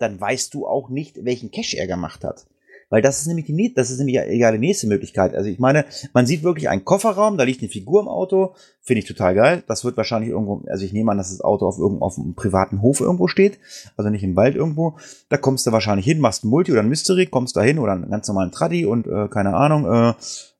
dann 0.00 0.20
weißt 0.20 0.54
du 0.54 0.66
auch 0.66 0.88
nicht, 0.88 1.24
welchen 1.24 1.50
Cache 1.50 1.76
er 1.76 1.86
gemacht 1.86 2.24
hat. 2.24 2.46
Weil 2.90 3.02
das 3.02 3.20
ist 3.20 3.28
nämlich 3.28 3.46
die, 3.46 3.72
das 3.72 3.90
ist 3.90 3.98
nämlich 3.98 4.18
egal 4.18 4.52
die 4.52 4.58
nächste 4.58 4.88
Möglichkeit. 4.88 5.34
Also 5.34 5.48
ich 5.48 5.60
meine, 5.60 5.84
man 6.12 6.26
sieht 6.26 6.42
wirklich 6.42 6.68
einen 6.68 6.84
Kofferraum, 6.84 7.38
da 7.38 7.44
liegt 7.44 7.62
eine 7.62 7.70
Figur 7.70 8.00
im 8.00 8.08
Auto, 8.08 8.54
finde 8.82 8.98
ich 8.98 9.04
total 9.06 9.36
geil. 9.36 9.62
Das 9.68 9.84
wird 9.84 9.96
wahrscheinlich 9.96 10.30
irgendwo, 10.30 10.62
also 10.66 10.84
ich 10.84 10.92
nehme 10.92 11.12
an, 11.12 11.18
dass 11.18 11.30
das 11.30 11.40
Auto 11.40 11.68
auf 11.68 11.78
irgendeinem 11.78 12.02
auf 12.02 12.18
einem 12.18 12.34
privaten 12.34 12.82
Hof 12.82 13.00
irgendwo 13.00 13.28
steht, 13.28 13.60
also 13.96 14.10
nicht 14.10 14.24
im 14.24 14.34
Wald 14.34 14.56
irgendwo. 14.56 14.96
Da 15.28 15.36
kommst 15.36 15.68
du 15.68 15.72
wahrscheinlich 15.72 16.04
hin, 16.04 16.18
machst 16.18 16.44
ein 16.44 16.48
Multi 16.48 16.72
oder 16.72 16.80
ein 16.80 16.88
Mystery, 16.88 17.26
kommst 17.26 17.56
da 17.56 17.62
hin 17.62 17.78
oder 17.78 17.92
einen 17.92 18.10
ganz 18.10 18.26
normalen 18.26 18.50
Traddy 18.50 18.84
und 18.84 19.06
äh, 19.06 19.28
keine 19.28 19.54
Ahnung, 19.54 19.86
äh, 19.86 20.10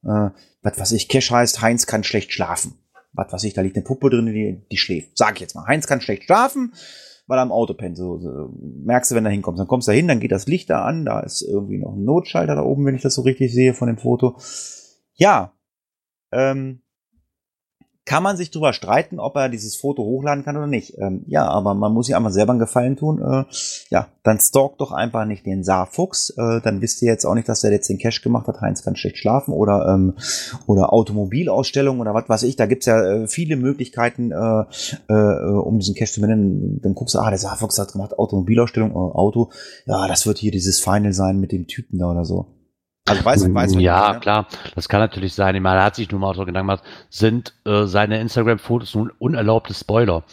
äh, 0.09 0.31
was 0.63 0.79
weiß 0.79 0.93
ich, 0.93 1.09
Cache 1.09 1.35
heißt, 1.35 1.61
Heinz 1.63 1.87
kann 1.87 2.05
schlecht 2.05 2.33
schlafen. 2.33 2.75
Was 3.13 3.33
weiß 3.33 3.43
ich, 3.43 3.55
da 3.55 3.63
liegt 3.63 3.75
eine 3.75 3.85
Puppe 3.85 4.09
drin, 4.09 4.27
die, 4.27 4.63
die 4.71 4.77
schläft. 4.77 5.19
Sag 5.19 5.35
ich 5.35 5.41
jetzt 5.41 5.57
mal. 5.57 5.67
Heinz 5.67 5.89
kann 5.89 6.01
schlecht 6.01 6.25
schlafen, 6.25 6.75
weil 7.31 7.39
er 7.39 7.43
am 7.43 7.53
Auto 7.53 7.75
pennt. 7.75 7.97
So, 7.97 8.19
so, 8.19 8.51
merkst 8.59 9.13
du, 9.13 9.15
wenn 9.15 9.23
du 9.23 9.31
hinkommst. 9.31 9.61
Dann 9.61 9.69
kommst 9.69 9.87
du 9.87 9.93
da 9.93 9.97
hin, 9.97 10.09
dann 10.09 10.19
geht 10.19 10.33
das 10.33 10.49
Licht 10.49 10.69
da 10.69 10.85
an, 10.85 11.05
da 11.05 11.21
ist 11.21 11.43
irgendwie 11.43 11.79
noch 11.79 11.95
ein 11.95 12.05
Notschalter 12.05 12.57
da 12.57 12.63
oben, 12.63 12.85
wenn 12.85 12.97
ich 12.97 13.03
das 13.03 13.15
so 13.15 13.23
richtig 13.23 13.55
sehe 13.55 13.73
von 13.73 13.87
dem 13.87 13.99
Foto. 13.99 14.37
Ja, 15.15 15.53
ähm, 16.33 16.83
kann 18.11 18.25
man 18.25 18.37
sich 18.37 18.51
drüber 18.51 18.73
streiten, 18.73 19.21
ob 19.21 19.37
er 19.37 19.49
dieses 19.49 19.77
Foto 19.77 20.03
hochladen 20.03 20.45
kann 20.45 20.57
oder 20.57 20.67
nicht. 20.67 20.99
Ähm, 20.99 21.23
ja, 21.29 21.47
aber 21.47 21.75
man 21.75 21.93
muss 21.93 22.07
sich 22.07 22.17
einmal 22.17 22.33
selber 22.33 22.51
einen 22.51 22.59
Gefallen 22.59 22.97
tun. 22.97 23.23
Äh, 23.23 23.45
ja, 23.91 24.09
dann 24.25 24.41
stalk 24.41 24.79
doch 24.79 24.91
einfach 24.91 25.27
nicht 25.27 25.47
den 25.47 25.63
Saarfuchs. 25.63 26.31
Äh, 26.31 26.61
dann 26.61 26.83
wisst 26.83 27.03
ihr 27.03 27.13
jetzt 27.13 27.25
auch 27.25 27.37
nicht, 27.37 27.49
dass 27.49 27.63
er 27.63 27.71
jetzt 27.71 27.89
den 27.89 27.99
Cash 27.99 28.21
gemacht 28.23 28.49
hat. 28.49 28.61
Heinz 28.63 28.83
kann 28.83 28.97
schlecht 28.97 29.19
schlafen 29.19 29.55
oder 29.55 29.87
ähm, 29.95 30.15
oder 30.67 30.93
Automobilausstellung 30.93 32.01
oder 32.01 32.13
was 32.13 32.29
weiß 32.29 32.43
ich. 32.43 32.57
Da 32.57 32.67
gibt's 32.67 32.87
ja 32.87 33.01
äh, 33.01 33.29
viele 33.29 33.55
Möglichkeiten, 33.55 34.33
äh, 34.33 34.65
äh, 35.07 35.53
um 35.53 35.79
diesen 35.79 35.95
Cash 35.95 36.11
zu 36.11 36.21
benennen. 36.21 36.81
Dann 36.83 36.97
guckst 36.97 37.15
du, 37.15 37.21
ah, 37.21 37.31
der 37.31 37.39
Saarfuchs 37.39 37.79
hat 37.79 37.93
gemacht 37.93 38.19
Automobilausstellung, 38.19 38.91
äh, 38.91 38.95
Auto. 38.95 39.51
Ja, 39.87 40.09
das 40.09 40.27
wird 40.27 40.39
hier 40.39 40.51
dieses 40.51 40.81
Final 40.81 41.13
sein 41.13 41.39
mit 41.39 41.53
dem 41.53 41.69
Typen 41.69 42.01
da 42.01 42.11
oder 42.11 42.25
so. 42.25 42.60
Also 43.11 43.25
weiß, 43.25 43.55
weiß 43.55 43.75
ja, 43.77 44.13
ne? 44.15 44.21
klar, 44.21 44.47
das 44.75 44.89
kann 44.89 45.01
natürlich 45.01 45.35
sein. 45.35 45.55
Ich 45.55 45.61
meine, 45.61 45.81
er 45.81 45.85
hat 45.85 45.97
sich 45.97 46.11
nun 46.11 46.21
mal 46.21 46.31
auch 46.31 46.35
so 46.35 46.45
Gedanken 46.45 46.69
gemacht, 46.69 46.85
sind 47.09 47.55
äh, 47.65 47.85
seine 47.85 48.21
Instagram-Fotos 48.21 48.95
nun 48.95 49.11
unerlaubte 49.19 49.75
Spoiler? 49.75 50.25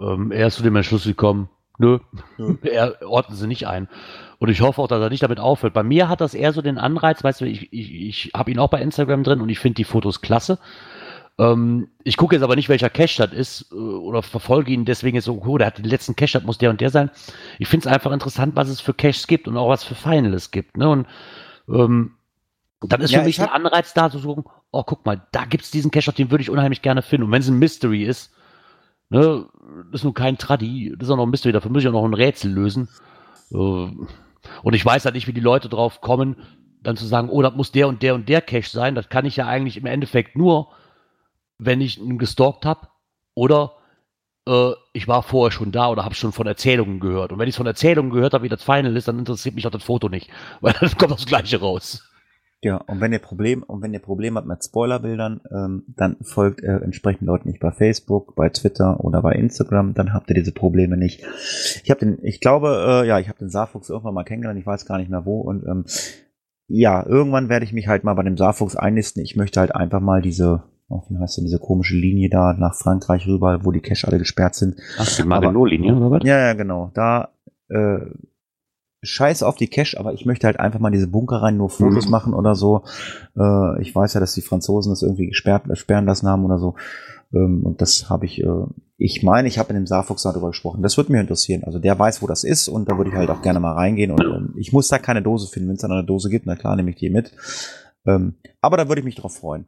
Ähm, 0.00 0.32
er 0.32 0.48
ist 0.48 0.56
zu 0.56 0.62
dem 0.62 0.76
Entschluss 0.76 1.04
gekommen, 1.04 1.48
nö, 1.78 1.98
Nö. 2.38 2.56
er 2.62 2.96
ordnet 3.06 3.38
sie 3.38 3.46
nicht 3.46 3.66
ein. 3.66 3.88
Und 4.38 4.50
ich 4.50 4.60
hoffe 4.60 4.82
auch, 4.82 4.88
dass 4.88 5.00
er 5.00 5.10
nicht 5.10 5.22
damit 5.22 5.40
aufhört. 5.40 5.74
Bei 5.74 5.82
mir 5.82 6.08
hat 6.08 6.20
das 6.20 6.34
eher 6.34 6.52
so 6.52 6.60
den 6.60 6.78
Anreiz, 6.78 7.22
weißt 7.24 7.40
du, 7.40 7.44
ich, 7.46 7.72
ich, 7.72 7.92
ich 7.92 8.30
habe 8.34 8.50
ihn 8.50 8.58
auch 8.58 8.68
bei 8.68 8.80
Instagram 8.80 9.22
drin 9.22 9.40
und 9.40 9.48
ich 9.48 9.58
finde 9.58 9.76
die 9.76 9.84
Fotos 9.84 10.20
klasse. 10.20 10.58
Ähm, 11.38 11.88
ich 12.04 12.16
gucke 12.16 12.36
jetzt 12.36 12.42
aber 12.42 12.54
nicht, 12.54 12.68
welcher 12.68 12.90
Cache 12.90 13.26
das 13.26 13.32
ist 13.32 13.72
äh, 13.72 13.74
oder 13.74 14.22
verfolge 14.22 14.72
ihn 14.72 14.84
deswegen 14.84 15.16
jetzt 15.16 15.24
so, 15.24 15.40
oh, 15.44 15.58
der 15.58 15.68
hat 15.68 15.78
den 15.78 15.84
letzten 15.84 16.14
Cache, 16.14 16.34
das 16.34 16.44
muss 16.44 16.58
der 16.58 16.70
und 16.70 16.80
der 16.80 16.90
sein. 16.90 17.10
Ich 17.58 17.68
finde 17.68 17.88
es 17.88 17.92
einfach 17.92 18.12
interessant, 18.12 18.54
was 18.54 18.68
es 18.68 18.80
für 18.80 18.94
Caches 18.94 19.26
gibt 19.26 19.48
und 19.48 19.56
auch 19.56 19.68
was 19.68 19.82
für 19.84 19.94
Final 19.94 20.34
es 20.34 20.50
gibt. 20.50 20.76
Ne? 20.76 20.88
Und 20.88 21.06
ähm, 21.68 22.12
dann 22.92 23.00
ist 23.00 23.10
Ja, 23.10 23.20
für 23.20 23.24
mich 23.24 23.38
ich 23.38 23.42
ein 23.42 23.48
Anreiz 23.48 23.94
da, 23.94 24.10
zu 24.10 24.20
gucken, 24.20 24.44
oh, 24.72 24.82
guck 24.84 25.04
mal, 25.06 25.26
da 25.32 25.44
gibt's 25.44 25.70
diesen 25.70 25.90
Cache, 25.90 26.12
den 26.12 26.30
würde 26.30 26.42
ich 26.42 26.50
unheimlich 26.50 26.82
gerne 26.82 27.02
finden. 27.02 27.26
Und 27.26 27.32
wenn 27.32 27.42
es 27.42 27.48
ein 27.48 27.58
Mystery 27.58 28.04
ist, 28.04 28.32
ne, 29.10 29.46
das 29.92 30.00
ist 30.00 30.04
nur 30.04 30.14
kein 30.14 30.38
Tradi, 30.38 30.94
das 30.98 31.08
ist 31.08 31.12
auch 31.12 31.16
noch 31.16 31.26
ein 31.26 31.30
Mystery, 31.30 31.52
dafür 31.52 31.70
muss 31.70 31.82
ich 31.82 31.88
auch 31.88 31.92
noch 31.92 32.04
ein 32.04 32.14
Rätsel 32.14 32.52
lösen. 32.52 32.88
Äh, 33.52 33.56
Und 33.56 34.74
ich 34.74 34.84
weiß 34.84 35.04
halt 35.04 35.14
nicht, 35.14 35.26
wie 35.28 35.32
die 35.32 35.40
Leute 35.40 35.68
drauf 35.68 36.00
kommen, 36.00 36.36
dann 36.82 36.96
zu 36.96 37.06
sagen, 37.06 37.30
oh, 37.30 37.42
das 37.42 37.54
muss 37.54 37.72
der 37.72 37.88
und 37.88 38.02
der 38.02 38.14
und 38.14 38.28
der 38.28 38.42
Cache 38.42 38.68
sein. 38.70 38.94
Das 38.94 39.08
kann 39.08 39.24
ich 39.26 39.36
ja 39.36 39.46
eigentlich 39.46 39.76
im 39.76 39.86
Endeffekt 39.86 40.36
nur, 40.36 40.70
wenn 41.58 41.80
ich 41.80 41.98
ihn 41.98 42.18
gestalkt 42.18 42.66
habe 42.66 42.88
oder 43.34 43.74
äh, 44.48 44.72
ich 44.92 45.08
war 45.08 45.22
vorher 45.22 45.52
schon 45.52 45.72
da 45.72 45.88
oder 45.88 46.04
habe 46.04 46.14
schon 46.14 46.32
von 46.32 46.46
Erzählungen 46.46 47.00
gehört. 47.00 47.32
Und 47.32 47.38
wenn 47.38 47.48
ich 47.48 47.56
von 47.56 47.66
Erzählungen 47.66 48.12
gehört 48.12 48.34
habe, 48.34 48.44
wie 48.44 48.48
das 48.50 48.62
Final 48.62 48.96
ist, 48.96 49.08
dann 49.08 49.18
interessiert 49.18 49.54
mich 49.54 49.66
auch 49.66 49.70
das 49.70 49.84
Foto 49.84 50.08
nicht, 50.08 50.30
weil 50.60 50.74
dann 50.74 50.96
kommt 50.98 51.12
das 51.12 51.26
Gleiche 51.26 51.60
raus. 51.60 52.04
Ja, 52.64 52.78
und 52.78 53.02
wenn 53.02 53.12
ihr 53.12 53.18
Problem, 53.18 53.62
und 53.62 53.82
wenn 53.82 53.92
ihr 53.92 54.00
Problem 54.00 54.36
habt 54.36 54.46
mit 54.46 54.64
Spoilerbildern, 54.64 55.42
ähm, 55.54 55.84
dann 55.86 56.16
folgt 56.22 56.62
äh, 56.62 56.78
entsprechend 56.78 57.26
Leuten 57.26 57.48
nicht 57.48 57.60
bei 57.60 57.70
Facebook, 57.70 58.34
bei 58.36 58.48
Twitter 58.48 59.04
oder 59.04 59.20
bei 59.20 59.32
Instagram, 59.32 59.92
dann 59.92 60.14
habt 60.14 60.30
ihr 60.30 60.34
diese 60.34 60.52
Probleme 60.52 60.96
nicht. 60.96 61.22
Ich 61.84 61.90
habe 61.90 62.00
den, 62.00 62.18
ich 62.22 62.40
glaube, 62.40 63.02
äh, 63.04 63.06
ja, 63.06 63.18
ich 63.18 63.28
habe 63.28 63.38
den 63.38 63.50
Saarfuchs 63.50 63.90
irgendwann 63.90 64.14
mal 64.14 64.24
kennengelernt, 64.24 64.58
ich 64.58 64.64
weiß 64.64 64.86
gar 64.86 64.96
nicht 64.96 65.10
mehr 65.10 65.26
wo 65.26 65.42
und 65.42 65.66
ähm, 65.66 65.84
ja, 66.66 67.04
irgendwann 67.06 67.50
werde 67.50 67.66
ich 67.66 67.74
mich 67.74 67.86
halt 67.86 68.02
mal 68.02 68.14
bei 68.14 68.22
dem 68.22 68.38
Saarfuchs 68.38 68.76
einnisten. 68.76 69.22
Ich 69.22 69.36
möchte 69.36 69.60
halt 69.60 69.74
einfach 69.74 70.00
mal 70.00 70.22
diese, 70.22 70.62
oh, 70.88 71.02
wie 71.10 71.18
heißt 71.18 71.36
denn 71.36 71.44
diese 71.44 71.58
komische 71.58 71.96
Linie 71.96 72.30
da 72.30 72.54
nach 72.54 72.74
Frankreich 72.74 73.26
rüber, 73.26 73.60
wo 73.64 73.72
die 73.72 73.82
Cache 73.82 74.08
alle 74.08 74.18
gesperrt 74.18 74.54
sind. 74.54 74.76
Ach, 74.98 75.14
die 75.14 75.22
Magenot-Linie, 75.22 75.94
oder 75.94 76.10
was? 76.10 76.22
Ja, 76.24 76.38
ja, 76.38 76.54
genau. 76.54 76.90
Da 76.94 77.28
äh, 77.68 77.98
scheiß 79.04 79.42
auf 79.42 79.56
die 79.56 79.68
Cache, 79.68 79.98
aber 79.98 80.12
ich 80.14 80.26
möchte 80.26 80.46
halt 80.46 80.58
einfach 80.58 80.80
mal 80.80 80.90
diese 80.90 81.06
Bunker 81.08 81.42
rein 81.42 81.56
nur 81.56 81.70
Fotos 81.70 82.06
Mhm. 82.06 82.10
machen 82.10 82.34
oder 82.34 82.54
so. 82.54 82.82
Äh, 83.38 83.82
ich 83.82 83.94
weiß 83.94 84.14
ja, 84.14 84.20
dass 84.20 84.34
die 84.34 84.40
Franzosen 84.42 84.90
das 84.90 85.02
irgendwie 85.02 85.26
gesperrt, 85.28 85.68
äh, 85.70 85.76
sperren 85.76 86.06
lassen 86.06 86.28
haben 86.28 86.44
oder 86.44 86.58
so. 86.58 86.74
Ähm, 87.32 87.62
und 87.64 87.80
das 87.80 88.08
habe 88.10 88.26
ich, 88.26 88.42
äh, 88.42 88.46
ich 88.96 89.22
meine, 89.22 89.48
ich 89.48 89.58
habe 89.58 89.70
in 89.70 89.74
dem 89.76 89.86
Saarfuchs 89.86 90.22
darüber 90.22 90.48
gesprochen. 90.48 90.82
Das 90.82 90.96
würde 90.96 91.12
mich 91.12 91.20
interessieren. 91.20 91.64
Also 91.64 91.78
der 91.78 91.98
weiß, 91.98 92.22
wo 92.22 92.26
das 92.26 92.44
ist 92.44 92.68
und 92.68 92.88
da 92.90 92.96
würde 92.96 93.10
ich 93.10 93.16
halt 93.16 93.30
auch 93.30 93.42
gerne 93.42 93.60
mal 93.60 93.72
reingehen. 93.72 94.10
Und 94.12 94.20
ähm, 94.22 94.54
ich 94.56 94.72
muss 94.72 94.88
da 94.88 94.98
keine 94.98 95.20
Dose 95.22 95.48
finden. 95.48 95.68
Wenn 95.68 95.74
es 95.76 95.82
dann 95.82 95.92
eine 95.92 96.04
Dose 96.04 96.30
gibt, 96.30 96.46
na 96.46 96.54
klar, 96.56 96.76
nehme 96.76 96.90
ich 96.90 96.96
die 96.96 97.10
mit. 97.10 97.32
Ähm, 98.06 98.34
aber 98.60 98.76
da 98.76 98.88
würde 98.88 99.00
ich 99.00 99.04
mich 99.04 99.16
drauf 99.16 99.34
freuen. 99.36 99.66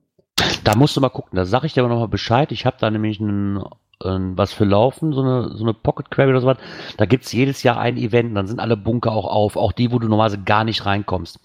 Da 0.64 0.74
musst 0.76 0.97
du 0.97 1.01
mal 1.01 1.09
gucken, 1.09 1.37
da 1.37 1.45
sage 1.45 1.66
ich 1.66 1.72
dir 1.74 1.80
aber 1.82 1.89
nochmal 1.89 2.09
Bescheid. 2.09 2.53
Ich 2.53 2.66
habe 2.66 2.76
da 2.78 2.91
nämlich 2.91 3.18
ein, 3.20 3.57
ein, 3.59 3.64
was 4.01 4.53
für 4.53 4.64
Laufen, 4.64 5.12
so 5.12 5.22
eine, 5.22 5.57
so 5.57 5.64
eine 5.64 5.74
Pocket 5.74 6.11
Query 6.11 6.30
oder 6.30 6.40
sowas. 6.40 6.59
Da 6.97 7.07
gibt's 7.07 7.32
jedes 7.32 7.62
Jahr 7.62 7.78
ein 7.78 7.97
Event, 7.97 8.36
dann 8.36 8.47
sind 8.47 8.61
alle 8.61 8.76
Bunker 8.76 9.12
auch 9.12 9.26
auf, 9.26 9.57
auch 9.57 9.72
die, 9.72 9.90
wo 9.92 9.99
du 9.99 10.09
normalerweise 10.09 10.42
gar 10.42 10.64
nicht 10.64 10.84
reinkommst. 10.84 11.40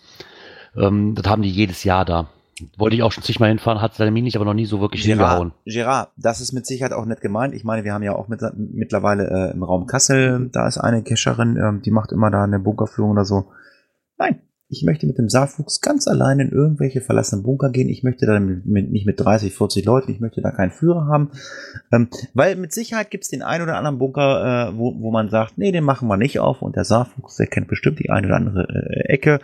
Ähm, 0.75 1.15
das 1.15 1.27
haben 1.27 1.41
die 1.41 1.49
jedes 1.49 1.83
Jahr 1.83 2.05
da. 2.05 2.27
Wollte 2.77 2.95
ich 2.95 3.03
auch 3.03 3.11
schon 3.11 3.23
zigmal 3.23 3.49
hinfahren, 3.49 3.81
hat 3.81 3.95
seine 3.95 4.11
nicht, 4.11 4.35
aber 4.35 4.45
noch 4.45 4.53
nie 4.53 4.65
so 4.65 4.81
wirklich 4.81 5.03
hingehauen. 5.03 5.53
Gerard, 5.65 5.65
Gerard, 5.65 6.09
das 6.17 6.41
ist 6.41 6.51
mit 6.51 6.67
Sicherheit 6.67 6.93
auch 6.93 7.05
nicht 7.05 7.21
gemeint. 7.21 7.55
Ich 7.55 7.63
meine, 7.63 7.83
wir 7.83 7.93
haben 7.93 8.03
ja 8.03 8.13
auch 8.13 8.27
mit, 8.27 8.41
mittlerweile 8.55 9.49
äh, 9.49 9.53
im 9.53 9.63
Raum 9.63 9.87
Kassel, 9.87 10.49
da 10.51 10.67
ist 10.67 10.77
eine 10.77 11.01
Cacherin, 11.01 11.57
ähm, 11.57 11.81
die 11.81 11.91
macht 11.91 12.11
immer 12.11 12.29
da 12.29 12.43
eine 12.43 12.59
Bunkerführung 12.59 13.11
oder 13.11 13.25
so. 13.25 13.47
Nein, 14.17 14.41
ich 14.71 14.83
möchte 14.83 15.05
mit 15.05 15.17
dem 15.17 15.27
Saarfuchs 15.27 15.81
ganz 15.81 16.07
allein 16.07 16.39
in 16.39 16.49
irgendwelche 16.49 17.01
verlassenen 17.01 17.43
Bunker 17.43 17.69
gehen. 17.69 17.89
Ich 17.89 18.03
möchte 18.03 18.25
da 18.25 18.39
mit, 18.39 18.65
mit, 18.65 18.89
nicht 18.89 19.05
mit 19.05 19.19
30, 19.19 19.53
40 19.53 19.85
Leuten, 19.85 20.11
ich 20.11 20.21
möchte 20.21 20.41
da 20.41 20.51
keinen 20.51 20.71
Führer 20.71 21.07
haben. 21.07 21.31
Ähm, 21.91 22.07
weil 22.33 22.55
mit 22.55 22.71
Sicherheit 22.71 23.11
gibt 23.11 23.25
es 23.25 23.29
den 23.29 23.41
einen 23.41 23.63
oder 23.63 23.75
anderen 23.75 23.99
Bunker, 23.99 24.69
äh, 24.69 24.77
wo, 24.77 24.95
wo 25.01 25.11
man 25.11 25.29
sagt, 25.29 25.57
nee, 25.57 25.73
den 25.73 25.83
machen 25.83 26.07
wir 26.07 26.15
nicht 26.15 26.39
auf. 26.39 26.61
Und 26.61 26.77
der 26.77 26.85
Saarfuchs, 26.85 27.35
der 27.35 27.47
kennt 27.47 27.67
bestimmt 27.67 27.99
die 27.99 28.09
eine 28.09 28.27
oder 28.27 28.37
andere 28.37 28.67
äh, 28.69 29.09
Ecke. 29.09 29.39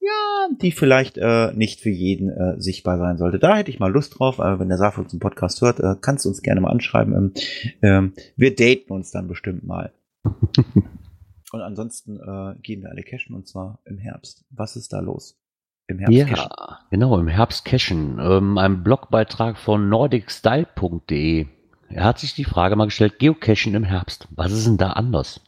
Ja, 0.00 0.48
die 0.60 0.72
vielleicht 0.72 1.16
äh, 1.16 1.52
nicht 1.54 1.80
für 1.80 1.90
jeden 1.90 2.28
äh, 2.28 2.60
sichtbar 2.60 2.98
sein 2.98 3.16
sollte. 3.16 3.38
Da 3.38 3.56
hätte 3.56 3.70
ich 3.70 3.80
mal 3.80 3.90
Lust 3.90 4.18
drauf. 4.18 4.38
Äh, 4.38 4.58
wenn 4.58 4.68
der 4.68 4.78
Saarfuchs 4.78 5.12
einen 5.12 5.20
Podcast 5.20 5.62
hört, 5.62 5.80
äh, 5.80 5.94
kannst 6.00 6.26
du 6.26 6.28
uns 6.28 6.42
gerne 6.42 6.60
mal 6.60 6.70
anschreiben. 6.70 7.14
Ähm, 7.14 7.32
ähm, 7.80 8.12
wir 8.36 8.54
daten 8.54 8.92
uns 8.92 9.10
dann 9.10 9.28
bestimmt 9.28 9.64
mal. 9.64 9.92
Und 11.52 11.62
ansonsten 11.62 12.16
äh, 12.20 12.54
gehen 12.60 12.82
wir 12.82 12.90
alle 12.90 13.02
cashen 13.02 13.34
und 13.34 13.46
zwar 13.48 13.78
im 13.84 13.98
Herbst. 13.98 14.44
Was 14.50 14.76
ist 14.76 14.92
da 14.92 15.00
los? 15.00 15.38
Im 15.86 15.98
Herbst 15.98 16.26
cashen. 16.26 16.50
Ja, 16.50 16.78
genau, 16.90 17.18
im 17.18 17.28
Herbst 17.28 17.64
cashen. 17.64 18.18
Ähm, 18.20 18.58
ein 18.58 18.82
Blogbeitrag 18.82 19.56
von 19.56 19.88
nordicstyle.de. 19.88 21.46
Er 21.90 22.04
hat 22.04 22.18
sich 22.18 22.34
die 22.34 22.44
Frage 22.44 22.76
mal 22.76 22.84
gestellt, 22.84 23.18
Geocachen 23.18 23.74
im 23.74 23.84
Herbst. 23.84 24.28
Was 24.30 24.52
ist 24.52 24.66
denn 24.66 24.76
da 24.76 24.90
anders? 24.90 25.40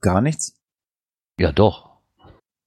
Gar 0.00 0.20
nichts. 0.20 0.60
Ja, 1.38 1.50
doch. 1.50 1.90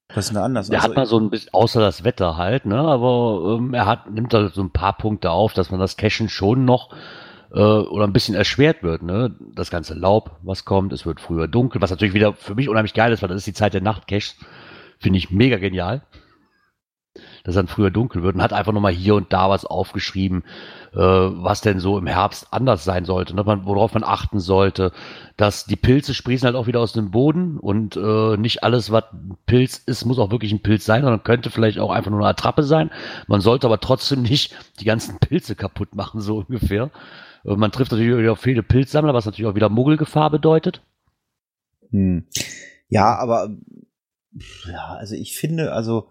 Was 0.09 0.25
ist 0.25 0.27
denn 0.29 0.35
da 0.35 0.43
anders? 0.43 0.69
Der 0.69 0.79
Also, 0.79 0.89
hat 0.89 0.97
mal 0.97 1.05
so 1.05 1.19
ein 1.19 1.29
bisschen, 1.29 1.53
außer 1.53 1.79
das 1.79 2.03
Wetter 2.03 2.37
halt, 2.37 2.65
ne, 2.65 2.77
aber 2.77 3.57
ähm, 3.57 3.73
er 3.73 3.85
hat, 3.85 4.11
nimmt 4.11 4.33
da 4.33 4.49
so 4.49 4.61
ein 4.61 4.71
paar 4.71 4.97
Punkte 4.97 5.31
auf, 5.31 5.53
dass 5.53 5.71
man 5.71 5.79
das 5.79 5.97
Cashen 5.97 6.29
schon 6.29 6.65
noch 6.65 6.93
äh, 7.51 7.59
oder 7.59 8.05
ein 8.05 8.13
bisschen 8.13 8.35
erschwert 8.35 8.83
wird, 8.83 9.03
ne? 9.03 9.35
Das 9.53 9.71
ganze 9.71 9.93
Laub, 9.93 10.37
was 10.43 10.65
kommt, 10.65 10.93
es 10.93 11.05
wird 11.05 11.19
früher 11.19 11.47
dunkel, 11.47 11.81
was 11.81 11.89
natürlich 11.91 12.13
wieder 12.13 12.33
für 12.33 12.55
mich 12.55 12.69
unheimlich 12.69 12.93
geil 12.93 13.11
ist, 13.11 13.21
weil 13.21 13.29
das 13.29 13.39
ist 13.39 13.47
die 13.47 13.53
Zeit 13.53 13.73
der 13.73 13.81
Nachtcaches. 13.81 14.37
Finde 14.99 15.17
ich 15.17 15.31
mega 15.31 15.57
genial. 15.57 16.03
Dass 17.43 17.55
dann 17.55 17.67
früher 17.67 17.91
dunkel 17.91 18.23
wird 18.23 18.35
und 18.35 18.41
hat 18.41 18.51
einfach 18.51 18.73
nochmal 18.73 18.91
hier 18.91 19.15
und 19.15 19.31
da 19.31 19.49
was 19.49 19.65
aufgeschrieben, 19.65 20.43
äh, 20.93 20.99
was 20.99 21.61
denn 21.61 21.79
so 21.79 21.97
im 21.97 22.07
Herbst 22.07 22.47
anders 22.51 22.83
sein 22.83 23.05
sollte, 23.05 23.35
ne? 23.35 23.43
man, 23.43 23.65
worauf 23.65 23.93
man 23.93 24.03
achten 24.03 24.39
sollte, 24.39 24.91
dass 25.37 25.65
die 25.65 25.75
Pilze 25.75 26.13
sprießen 26.13 26.45
halt 26.45 26.55
auch 26.55 26.67
wieder 26.67 26.79
aus 26.79 26.93
dem 26.93 27.11
Boden 27.11 27.57
und 27.57 27.95
äh, 27.95 28.35
nicht 28.35 28.63
alles, 28.63 28.91
was 28.91 29.03
Pilz 29.45 29.77
ist, 29.77 30.05
muss 30.05 30.19
auch 30.19 30.31
wirklich 30.31 30.51
ein 30.51 30.63
Pilz 30.63 30.85
sein, 30.85 31.03
sondern 31.03 31.23
könnte 31.23 31.49
vielleicht 31.49 31.79
auch 31.79 31.91
einfach 31.91 32.11
nur 32.11 32.19
eine 32.19 32.29
Attrappe 32.29 32.63
sein. 32.63 32.89
Man 33.27 33.41
sollte 33.41 33.67
aber 33.67 33.79
trotzdem 33.79 34.23
nicht 34.23 34.55
die 34.79 34.85
ganzen 34.85 35.19
Pilze 35.19 35.55
kaputt 35.55 35.95
machen, 35.95 36.19
so 36.19 36.39
ungefähr. 36.39 36.89
Man 37.45 37.71
trifft 37.71 37.91
natürlich 37.91 38.17
wieder 38.17 38.31
auf 38.31 38.39
viele 38.39 38.63
Pilzsammler, 38.63 39.13
was 39.13 39.25
natürlich 39.25 39.49
auch 39.49 39.55
wieder 39.55 39.69
Muggelgefahr 39.69 40.31
bedeutet. 40.31 40.81
Hm. 41.91 42.25
Ja, 42.89 43.15
aber 43.17 43.55
ja, 44.67 44.95
also 44.95 45.15
ich 45.15 45.37
finde, 45.37 45.71
also 45.71 46.07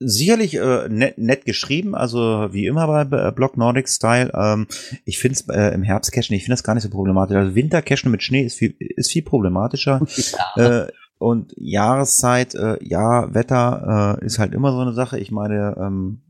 sicherlich 0.00 0.54
äh, 0.56 0.88
nett, 0.88 1.18
nett 1.18 1.44
geschrieben, 1.44 1.94
also 1.94 2.48
wie 2.52 2.66
immer 2.66 3.04
bei 3.04 3.28
äh, 3.28 3.32
Block 3.32 3.56
Nordic 3.56 3.88
Style. 3.88 4.32
Ähm, 4.34 4.66
ich 5.04 5.18
finde 5.18 5.38
es 5.38 5.48
äh, 5.48 5.74
im 5.74 5.82
Herbst 5.82 6.12
cashen, 6.12 6.34
ich 6.34 6.42
finde 6.42 6.54
das 6.54 6.64
gar 6.64 6.74
nicht 6.74 6.82
so 6.82 6.90
problematisch. 6.90 7.36
Also 7.36 7.54
Winter 7.54 7.80
cashen 7.80 8.10
mit 8.10 8.22
Schnee 8.22 8.42
ist 8.42 8.58
viel, 8.58 8.74
ist 8.78 9.12
viel 9.12 9.22
problematischer. 9.22 10.04
äh, 10.56 10.86
und 11.18 11.54
Jahreszeit, 11.56 12.54
äh, 12.54 12.76
ja, 12.82 13.32
Wetter 13.32 14.18
äh, 14.20 14.24
ist 14.26 14.38
halt 14.38 14.52
immer 14.52 14.72
so 14.72 14.80
eine 14.80 14.92
Sache. 14.92 15.18
Ich 15.18 15.30
meine, 15.30 15.76
ähm, 15.78 16.20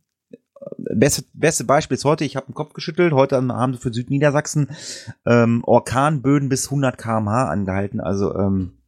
beste, 0.77 1.25
beste 1.33 1.65
Beispiel 1.65 1.97
ist 1.97 2.05
heute, 2.05 2.25
ich 2.25 2.37
habe 2.37 2.47
den 2.47 2.55
Kopf 2.55 2.73
geschüttelt, 2.73 3.13
heute 3.13 3.37
haben 3.37 3.75
sie 3.75 3.81
für 3.81 3.93
Südniedersachsen 3.93 4.71
ähm, 5.27 5.63
Orkanböden 5.65 6.49
bis 6.49 6.67
100 6.67 6.99
km/h 6.99 7.49
angehalten. 7.49 8.01
Also 8.01 8.35
ähm, 8.37 8.79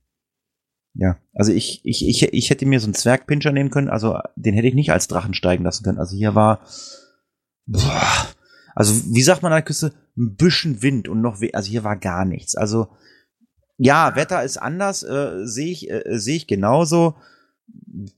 ja, 0.94 1.18
also 1.34 1.52
ich, 1.52 1.80
ich, 1.84 2.08
ich, 2.08 2.22
ich 2.32 2.50
hätte 2.50 2.64
mir 2.64 2.80
so 2.80 2.86
einen 2.86 2.94
Zwergpinscher 2.94 3.52
nehmen 3.52 3.70
können, 3.70 3.88
also 3.90 4.18
den 4.34 4.54
hätte 4.54 4.68
ich 4.68 4.74
nicht 4.74 4.92
als 4.92 5.08
Drachen 5.08 5.34
steigen 5.34 5.64
lassen 5.64 5.84
können. 5.84 5.98
Also 5.98 6.16
hier 6.16 6.34
war, 6.34 6.60
boah, 7.66 8.28
also 8.74 8.94
wie 9.14 9.22
sagt 9.22 9.42
man 9.42 9.52
an 9.52 9.56
der 9.56 9.64
Küste, 9.64 9.92
ein 10.16 10.36
bisschen 10.36 10.82
Wind 10.82 11.08
und 11.08 11.20
noch, 11.20 11.40
also 11.52 11.70
hier 11.70 11.84
war 11.84 11.96
gar 11.96 12.24
nichts. 12.24 12.56
Also 12.56 12.88
ja, 13.76 14.16
Wetter 14.16 14.42
ist 14.42 14.56
anders, 14.56 15.02
äh, 15.02 15.46
sehe 15.46 15.70
ich, 15.70 15.90
äh, 15.90 16.18
sehe 16.18 16.36
ich 16.36 16.46
genauso. 16.46 17.16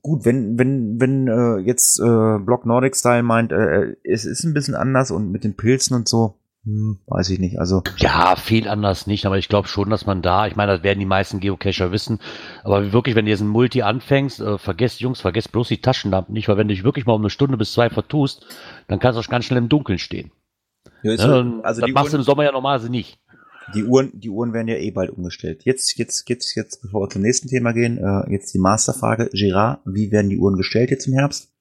Gut, 0.01 0.25
wenn, 0.25 0.59
wenn, 0.59 0.99
wenn 0.99 1.27
äh, 1.27 1.57
jetzt 1.59 1.99
äh, 1.99 2.37
Block 2.39 2.65
Nordic 2.65 2.95
Style 2.95 3.23
meint, 3.23 3.51
äh, 3.51 3.95
es 4.03 4.25
ist 4.25 4.43
ein 4.43 4.53
bisschen 4.53 4.75
anders 4.75 5.09
und 5.11 5.31
mit 5.31 5.43
den 5.43 5.55
Pilzen 5.55 5.95
und 5.95 6.07
so, 6.07 6.35
hm, 6.65 6.99
weiß 7.07 7.29
ich 7.29 7.39
nicht. 7.39 7.59
Also 7.59 7.81
Ja, 7.97 8.35
viel 8.35 8.67
anders 8.67 9.07
nicht, 9.07 9.25
aber 9.25 9.37
ich 9.37 9.47
glaube 9.49 9.67
schon, 9.67 9.89
dass 9.89 10.05
man 10.05 10.21
da, 10.21 10.45
ich 10.47 10.55
meine, 10.55 10.73
das 10.73 10.83
werden 10.83 10.99
die 10.99 11.05
meisten 11.05 11.39
Geocacher 11.39 11.91
wissen, 11.91 12.19
aber 12.63 12.91
wirklich, 12.91 13.15
wenn 13.15 13.25
du 13.25 13.31
jetzt 13.31 13.39
ein 13.41 13.47
Multi 13.47 13.81
anfängst, 13.81 14.39
äh, 14.41 14.57
vergesst, 14.57 14.99
Jungs, 14.99 15.21
vergesst 15.21 15.51
bloß 15.51 15.69
die 15.69 15.81
Taschenlampen 15.81 16.33
nicht, 16.33 16.47
weil 16.49 16.57
wenn 16.57 16.67
du 16.67 16.73
dich 16.73 16.83
wirklich 16.83 17.05
mal 17.05 17.13
um 17.13 17.21
eine 17.21 17.29
Stunde 17.29 17.57
bis 17.57 17.71
zwei 17.73 17.89
vertust, 17.89 18.45
dann 18.87 18.99
kannst 18.99 19.17
du 19.17 19.21
auch 19.21 19.29
ganz 19.31 19.45
schnell 19.45 19.59
im 19.59 19.69
Dunkeln 19.69 19.97
stehen. 19.99 20.31
ja, 21.03 21.13
ist 21.13 21.21
Ja, 21.21 21.27
so- 21.27 21.33
dann- 21.33 21.61
also 21.63 21.81
das 21.81 21.87
die 21.87 21.93
machst 21.93 22.13
du 22.13 22.17
im 22.17 22.23
Sommer 22.23 22.43
ja 22.43 22.51
normalerweise 22.51 22.91
nicht. 22.91 23.17
Die 23.73 23.83
Uhren, 23.83 24.11
die 24.13 24.29
Uhren 24.29 24.53
werden 24.53 24.67
ja 24.67 24.75
eh 24.75 24.91
bald 24.91 25.11
umgestellt. 25.11 25.63
Jetzt, 25.65 25.97
jetzt, 25.97 26.29
jetzt, 26.29 26.55
jetzt, 26.55 26.81
bevor 26.81 27.01
wir 27.01 27.09
zum 27.09 27.21
nächsten 27.21 27.47
Thema 27.47 27.71
gehen, 27.73 27.97
äh, 27.97 28.31
jetzt 28.31 28.53
die 28.53 28.59
Masterfrage, 28.59 29.29
Girard, 29.33 29.81
wie 29.85 30.11
werden 30.11 30.29
die 30.29 30.37
Uhren 30.37 30.55
gestellt 30.55 30.91
jetzt 30.91 31.07
im 31.07 31.13
Herbst? 31.13 31.51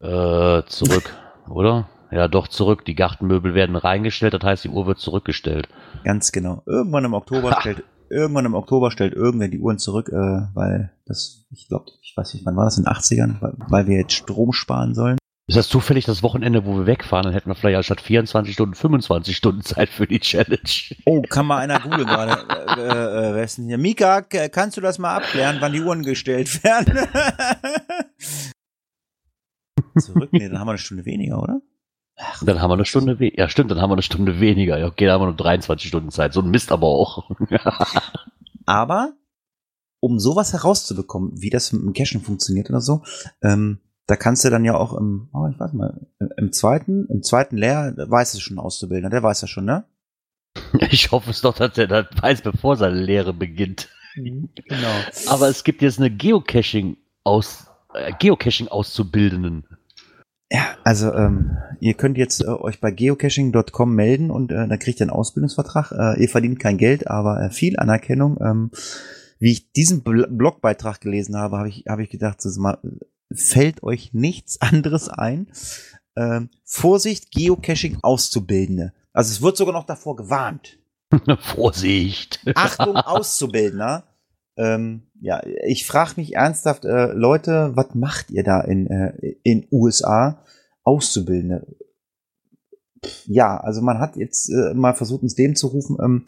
Äh, 0.00 0.62
zurück, 0.66 1.14
oder? 1.48 1.88
Ja, 2.10 2.28
doch 2.28 2.48
zurück. 2.48 2.84
Die 2.84 2.94
Gartenmöbel 2.94 3.54
werden 3.54 3.76
reingestellt, 3.76 4.34
das 4.34 4.42
heißt, 4.42 4.64
die 4.64 4.68
Uhr 4.68 4.86
wird 4.86 4.98
zurückgestellt. 4.98 5.68
Ganz 6.04 6.30
genau. 6.30 6.62
Irgendwann 6.66 7.04
im 7.04 7.14
Oktober 7.14 7.56
stellt, 7.60 7.82
irgendwann 8.08 8.44
im 8.46 8.54
Oktober 8.54 8.90
stellt 8.90 9.14
irgendwer 9.14 9.48
die 9.48 9.58
Uhren 9.58 9.78
zurück, 9.78 10.10
äh, 10.10 10.46
weil 10.54 10.92
das, 11.06 11.46
ich 11.50 11.68
glaube, 11.68 11.86
ich 12.02 12.16
weiß 12.16 12.34
nicht, 12.34 12.46
wann 12.46 12.56
war 12.56 12.64
das 12.64 12.78
in 12.78 12.84
den 12.84 12.92
80ern, 12.92 13.40
weil, 13.40 13.54
weil 13.68 13.86
wir 13.86 13.96
jetzt 13.96 14.12
Strom 14.12 14.52
sparen 14.52 14.94
sollen. 14.94 15.18
Ist 15.46 15.58
das 15.58 15.68
zufällig 15.68 16.06
das 16.06 16.22
Wochenende, 16.22 16.64
wo 16.64 16.78
wir 16.78 16.86
wegfahren? 16.86 17.24
Dann 17.24 17.34
hätten 17.34 17.50
wir 17.50 17.54
vielleicht 17.54 17.76
anstatt 17.76 18.00
24 18.00 18.54
Stunden 18.54 18.74
25 18.74 19.36
Stunden 19.36 19.60
Zeit 19.60 19.90
für 19.90 20.06
die 20.06 20.18
Challenge. 20.20 20.58
Oh, 21.04 21.20
kann 21.20 21.44
mal 21.46 21.58
einer 21.58 21.80
googeln 21.80 22.06
gerade. 22.06 22.32
äh, 22.80 23.30
äh, 23.30 23.34
wer 23.34 23.44
ist 23.44 23.58
denn 23.58 23.66
hier? 23.66 23.76
Mika, 23.76 24.22
kannst 24.22 24.78
du 24.78 24.80
das 24.80 24.98
mal 24.98 25.16
abklären, 25.16 25.58
wann 25.60 25.74
die 25.74 25.82
Uhren 25.82 26.02
gestellt 26.02 26.64
werden? 26.64 26.96
Zurück? 29.98 30.30
Nee, 30.32 30.48
dann 30.48 30.58
haben 30.58 30.66
wir 30.66 30.72
eine 30.72 30.78
Stunde 30.78 31.04
weniger, 31.04 31.42
oder? 31.42 31.60
Dann 32.40 32.62
haben 32.62 32.70
wir 32.70 32.74
eine 32.74 32.86
Stunde 32.86 33.18
weniger. 33.18 33.38
Ja, 33.38 33.48
stimmt, 33.50 33.70
dann 33.70 33.82
haben 33.82 33.90
wir 33.90 33.94
eine 33.94 34.02
Stunde 34.02 34.40
weniger. 34.40 34.78
Ja, 34.78 34.86
okay, 34.86 35.04
dann 35.04 35.14
haben 35.14 35.22
wir 35.22 35.26
nur 35.26 35.36
23 35.36 35.88
Stunden 35.88 36.10
Zeit. 36.10 36.32
So 36.32 36.40
ein 36.40 36.50
Mist 36.50 36.72
aber 36.72 36.86
auch. 36.86 37.28
Aber 38.66 39.12
um 40.00 40.18
sowas 40.18 40.54
herauszubekommen, 40.54 41.32
wie 41.34 41.50
das 41.50 41.72
mit 41.72 41.82
dem 41.82 41.92
Cashen 41.92 42.22
funktioniert 42.22 42.70
oder 42.70 42.80
so, 42.80 43.02
ähm, 43.42 43.80
da 44.06 44.16
kannst 44.16 44.44
du 44.44 44.50
dann 44.50 44.64
ja 44.64 44.76
auch 44.76 44.94
im, 44.94 45.28
oh, 45.32 45.46
ich 45.50 45.58
weiß 45.58 45.72
mal, 45.72 46.06
im, 46.18 46.30
im 46.36 46.52
zweiten, 46.52 47.06
im 47.06 47.22
zweiten 47.22 47.56
Lehr 47.56 47.94
weiß 47.96 48.34
es 48.34 48.42
schon 48.42 48.58
auszubilden, 48.58 49.10
der 49.10 49.22
weiß 49.22 49.40
das 49.40 49.50
schon, 49.50 49.64
ne? 49.64 49.84
Ich 50.90 51.10
hoffe 51.10 51.30
es 51.30 51.40
doch, 51.40 51.56
dass 51.56 51.76
er 51.78 51.86
das 51.86 52.06
weiß, 52.20 52.42
bevor 52.42 52.76
seine 52.76 53.00
Lehre 53.00 53.32
beginnt. 53.32 53.88
Genau. 54.14 54.44
Aber 55.28 55.48
es 55.48 55.64
gibt 55.64 55.82
jetzt 55.82 55.98
eine 55.98 56.10
Geocaching 56.10 56.96
aus 57.24 57.66
äh, 57.94 58.12
Geocaching 58.18 58.68
Auszubildenden. 58.68 59.64
Ja, 60.52 60.76
also 60.84 61.12
ähm, 61.12 61.56
ihr 61.80 61.94
könnt 61.94 62.18
jetzt 62.18 62.42
äh, 62.42 62.48
euch 62.48 62.80
bei 62.80 62.90
geocaching.com 62.90 63.94
melden 63.94 64.30
und 64.30 64.52
äh, 64.52 64.68
dann 64.68 64.78
kriegt 64.78 65.00
ihr 65.00 65.04
einen 65.04 65.10
Ausbildungsvertrag. 65.10 65.92
Äh, 65.92 66.22
ihr 66.22 66.28
verdient 66.28 66.60
kein 66.60 66.78
Geld, 66.78 67.08
aber 67.08 67.40
äh, 67.40 67.50
viel 67.50 67.78
Anerkennung. 67.78 68.38
Ähm, 68.40 68.70
wie 69.40 69.52
ich 69.52 69.72
diesen 69.72 70.02
Bl 70.02 70.28
Blogbeitrag 70.30 71.00
gelesen 71.00 71.36
habe, 71.36 71.58
habe 71.58 71.68
ich, 71.68 71.84
habe 71.88 72.02
ich 72.02 72.10
gedacht, 72.10 72.40
so, 72.40 72.60
mal, 72.60 72.78
fällt 73.34 73.82
euch 73.82 74.12
nichts 74.12 74.60
anderes 74.60 75.08
ein. 75.08 75.48
Ähm, 76.16 76.50
Vorsicht, 76.64 77.30
Geocaching 77.32 77.98
Auszubildende. 78.02 78.92
Also 79.12 79.30
es 79.32 79.42
wird 79.42 79.56
sogar 79.56 79.74
noch 79.74 79.86
davor 79.86 80.16
gewarnt. 80.16 80.78
Vorsicht. 81.40 82.40
Achtung, 82.54 82.96
Auszubildender. 82.96 84.04
Ähm, 84.56 85.02
ja, 85.20 85.42
ich 85.66 85.86
frage 85.86 86.12
mich 86.16 86.34
ernsthaft, 86.34 86.84
äh, 86.84 87.12
Leute, 87.12 87.72
was 87.74 87.94
macht 87.94 88.30
ihr 88.30 88.44
da 88.44 88.60
in 88.60 88.86
äh, 88.86 89.36
in 89.42 89.66
USA 89.72 90.44
Auszubildende? 90.84 91.66
Ja, 93.26 93.56
also 93.56 93.82
man 93.82 93.98
hat 93.98 94.16
jetzt 94.16 94.48
äh, 94.50 94.72
mal 94.74 94.94
versucht, 94.94 95.22
ins 95.22 95.36
Leben 95.36 95.56
zu 95.56 95.66
rufen, 95.68 95.96
ähm, 96.00 96.24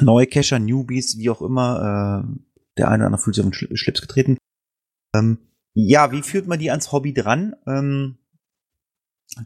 neue 0.00 0.26
Cacher, 0.26 0.58
Newbies, 0.58 1.18
wie 1.18 1.30
auch 1.30 1.42
immer, 1.42 2.24
äh, 2.24 2.38
der 2.78 2.88
eine 2.88 3.02
oder 3.02 3.06
andere 3.06 3.22
fühlt 3.22 3.36
sich 3.36 3.44
auf 3.44 3.50
den 3.50 3.54
Schli- 3.54 3.76
Schlips 3.76 4.00
getreten. 4.00 4.36
Ähm, 5.14 5.38
ja, 5.74 6.12
wie 6.12 6.22
führt 6.22 6.46
man 6.46 6.58
die 6.58 6.70
ans 6.70 6.92
Hobby 6.92 7.14
dran? 7.14 7.54
Ähm, 7.66 8.18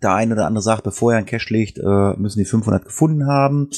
der 0.02 0.14
eine 0.14 0.34
oder 0.34 0.46
andere 0.46 0.62
sagt, 0.62 0.82
bevor 0.82 1.12
er 1.12 1.18
einen 1.18 1.26
Cache 1.26 1.52
legt, 1.52 1.78
äh, 1.78 2.16
müssen 2.16 2.38
die 2.38 2.44
500 2.44 2.84
gefunden 2.84 3.26
haben. 3.26 3.70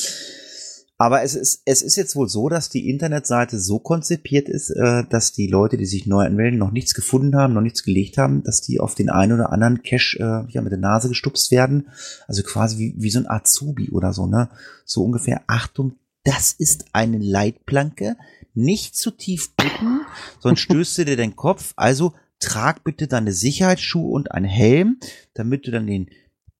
Aber 1.00 1.22
es 1.22 1.36
ist, 1.36 1.62
es 1.64 1.80
ist 1.80 1.94
jetzt 1.94 2.16
wohl 2.16 2.28
so, 2.28 2.48
dass 2.48 2.70
die 2.70 2.90
Internetseite 2.90 3.56
so 3.60 3.78
konzipiert 3.78 4.48
ist, 4.48 4.70
äh, 4.70 5.04
dass 5.08 5.32
die 5.32 5.46
Leute, 5.46 5.76
die 5.76 5.86
sich 5.86 6.06
neu 6.06 6.24
anmelden, 6.24 6.58
noch 6.58 6.72
nichts 6.72 6.92
gefunden 6.92 7.36
haben, 7.36 7.54
noch 7.54 7.60
nichts 7.60 7.84
gelegt 7.84 8.18
haben, 8.18 8.42
dass 8.42 8.62
die 8.62 8.80
auf 8.80 8.96
den 8.96 9.08
einen 9.08 9.32
oder 9.32 9.52
anderen 9.52 9.84
Cache 9.84 10.18
äh, 10.18 10.52
ja, 10.52 10.60
mit 10.60 10.72
der 10.72 10.80
Nase 10.80 11.08
gestupst 11.08 11.52
werden. 11.52 11.88
Also 12.26 12.42
quasi 12.42 12.78
wie, 12.78 12.94
wie 12.98 13.10
so 13.10 13.20
ein 13.20 13.30
Azubi 13.30 13.90
oder 13.90 14.12
so, 14.12 14.26
ne? 14.26 14.48
So 14.84 15.04
ungefähr, 15.04 15.42
Achtung, 15.46 15.94
das 16.24 16.52
ist 16.52 16.86
eine 16.92 17.18
Leitplanke. 17.18 18.16
Nicht 18.58 18.96
zu 18.96 19.12
tief 19.12 19.54
bücken, 19.54 20.00
sonst 20.40 20.60
stößt 20.60 20.98
du 20.98 21.04
dir 21.04 21.16
den 21.16 21.36
Kopf. 21.36 21.74
Also 21.76 22.14
trag 22.40 22.82
bitte 22.82 23.06
deine 23.06 23.32
Sicherheitsschuhe 23.32 24.10
und 24.10 24.32
einen 24.32 24.46
Helm, 24.46 24.98
damit 25.34 25.66
du 25.66 25.70
dann 25.70 25.86
den 25.86 26.10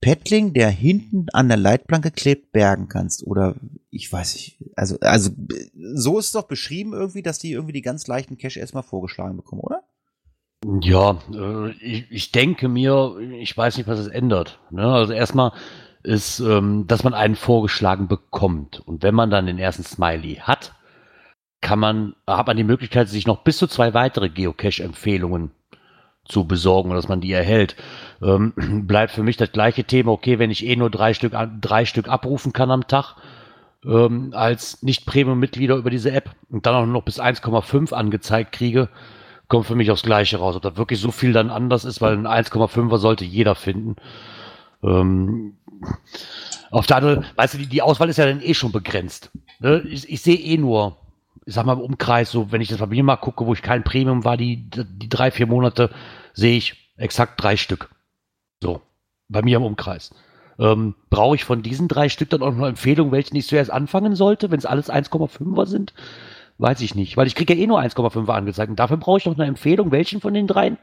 Paddling, 0.00 0.52
der 0.52 0.70
hinten 0.70 1.26
an 1.32 1.48
der 1.48 1.56
Leitplanke 1.56 2.12
klebt, 2.12 2.52
bergen 2.52 2.88
kannst. 2.88 3.26
Oder 3.26 3.56
ich 3.90 4.12
weiß 4.12 4.34
nicht, 4.34 4.58
also, 4.76 4.96
also 5.00 5.30
so 5.94 6.18
ist 6.18 6.26
es 6.26 6.32
doch 6.32 6.46
beschrieben 6.46 6.92
irgendwie, 6.92 7.22
dass 7.22 7.40
die 7.40 7.50
irgendwie 7.50 7.72
die 7.72 7.82
ganz 7.82 8.06
leichten 8.06 8.38
Cache 8.38 8.60
erstmal 8.60 8.84
vorgeschlagen 8.84 9.36
bekommen, 9.36 9.62
oder? 9.62 9.82
Ja, 10.80 11.20
äh, 11.32 11.70
ich, 11.80 12.10
ich 12.10 12.32
denke 12.32 12.68
mir, 12.68 13.16
ich 13.40 13.56
weiß 13.56 13.76
nicht, 13.76 13.88
was 13.88 13.98
es 13.98 14.08
ändert. 14.08 14.60
Ne? 14.70 14.84
Also 14.84 15.12
erstmal 15.12 15.52
ist, 16.04 16.40
ähm, 16.40 16.86
dass 16.86 17.02
man 17.02 17.14
einen 17.14 17.36
vorgeschlagen 17.36 18.06
bekommt. 18.06 18.80
Und 18.86 19.02
wenn 19.02 19.14
man 19.14 19.30
dann 19.30 19.46
den 19.46 19.58
ersten 19.58 19.82
Smiley 19.82 20.36
hat, 20.36 20.74
kann 21.60 21.78
man, 21.78 22.14
hat 22.26 22.46
man 22.46 22.56
die 22.56 22.64
Möglichkeit, 22.64 23.08
sich 23.08 23.26
noch 23.26 23.42
bis 23.42 23.58
zu 23.58 23.66
zwei 23.66 23.94
weitere 23.94 24.28
Geocache-Empfehlungen 24.28 25.50
zu 26.24 26.44
besorgen, 26.44 26.90
dass 26.90 27.08
man 27.08 27.20
die 27.20 27.32
erhält. 27.32 27.76
Ähm, 28.22 28.52
bleibt 28.86 29.12
für 29.12 29.22
mich 29.22 29.36
das 29.36 29.52
gleiche 29.52 29.84
Thema, 29.84 30.12
okay, 30.12 30.38
wenn 30.38 30.50
ich 30.50 30.66
eh 30.66 30.76
nur 30.76 30.90
drei 30.90 31.14
Stück, 31.14 31.34
drei 31.60 31.84
Stück 31.84 32.08
abrufen 32.08 32.52
kann 32.52 32.70
am 32.70 32.86
Tag, 32.86 33.16
ähm, 33.84 34.32
als 34.34 34.82
Nicht-Premium-Mitglieder 34.82 35.76
über 35.76 35.90
diese 35.90 36.12
App 36.12 36.30
und 36.50 36.66
dann 36.66 36.74
auch 36.74 36.86
noch 36.86 37.02
bis 37.02 37.20
1,5 37.20 37.92
angezeigt 37.92 38.52
kriege, 38.52 38.88
kommt 39.48 39.66
für 39.66 39.74
mich 39.74 39.90
aufs 39.90 40.02
Gleiche 40.02 40.38
raus. 40.38 40.56
Ob 40.56 40.62
das 40.62 40.76
wirklich 40.76 41.00
so 41.00 41.10
viel 41.10 41.32
dann 41.32 41.50
anders 41.50 41.84
ist, 41.84 42.00
weil 42.00 42.14
ein 42.14 42.26
1,5er 42.26 42.98
sollte 42.98 43.24
jeder 43.24 43.54
finden. 43.54 43.96
Ähm, 44.82 45.56
auf 46.70 46.86
der 46.86 46.98
anderen, 46.98 47.24
weißt 47.36 47.54
du, 47.54 47.58
die, 47.58 47.66
die 47.66 47.82
Auswahl 47.82 48.08
ist 48.08 48.18
ja 48.18 48.26
dann 48.26 48.42
eh 48.42 48.54
schon 48.54 48.72
begrenzt. 48.72 49.30
Ne? 49.60 49.80
Ich, 49.88 50.08
ich 50.10 50.20
sehe 50.20 50.36
eh 50.36 50.58
nur, 50.58 50.98
ich 51.48 51.54
sag 51.54 51.64
mal 51.64 51.72
im 51.72 51.80
Umkreis, 51.80 52.30
so 52.30 52.52
wenn 52.52 52.60
ich 52.60 52.68
das 52.68 52.78
bei 52.78 52.86
mir 52.86 53.02
mal 53.02 53.16
gucke, 53.16 53.46
wo 53.46 53.54
ich 53.54 53.62
kein 53.62 53.82
Premium 53.82 54.22
war, 54.22 54.36
die, 54.36 54.68
die 54.68 55.08
drei, 55.08 55.30
vier 55.30 55.46
Monate, 55.46 55.88
sehe 56.34 56.58
ich 56.58 56.92
exakt 56.98 57.42
drei 57.42 57.56
Stück. 57.56 57.88
So, 58.62 58.82
bei 59.30 59.40
mir 59.40 59.56
im 59.56 59.64
Umkreis. 59.64 60.10
Ähm, 60.58 60.94
Brauche 61.08 61.36
ich 61.36 61.46
von 61.46 61.62
diesen 61.62 61.88
drei 61.88 62.10
Stück 62.10 62.28
dann 62.28 62.42
auch 62.42 62.50
noch 62.50 62.58
eine 62.58 62.68
Empfehlung, 62.68 63.12
welchen 63.12 63.34
ich 63.34 63.46
zuerst 63.46 63.70
anfangen 63.70 64.14
sollte, 64.14 64.50
wenn 64.50 64.58
es 64.58 64.66
alles 64.66 64.90
1,5er 64.90 65.64
sind? 65.64 65.94
Weiß 66.58 66.82
ich 66.82 66.94
nicht, 66.94 67.16
weil 67.16 67.26
ich 67.26 67.34
kriege 67.34 67.54
ja 67.54 67.62
eh 67.62 67.66
nur 67.66 67.80
1,5er 67.80 68.28
angezeigt. 68.28 68.68
Und 68.68 68.78
dafür 68.78 68.98
brauche 68.98 69.16
ich 69.16 69.24
noch 69.24 69.38
eine 69.38 69.46
Empfehlung, 69.46 69.90
welchen 69.90 70.20
von 70.20 70.34
den 70.34 70.48
dreien? 70.48 70.76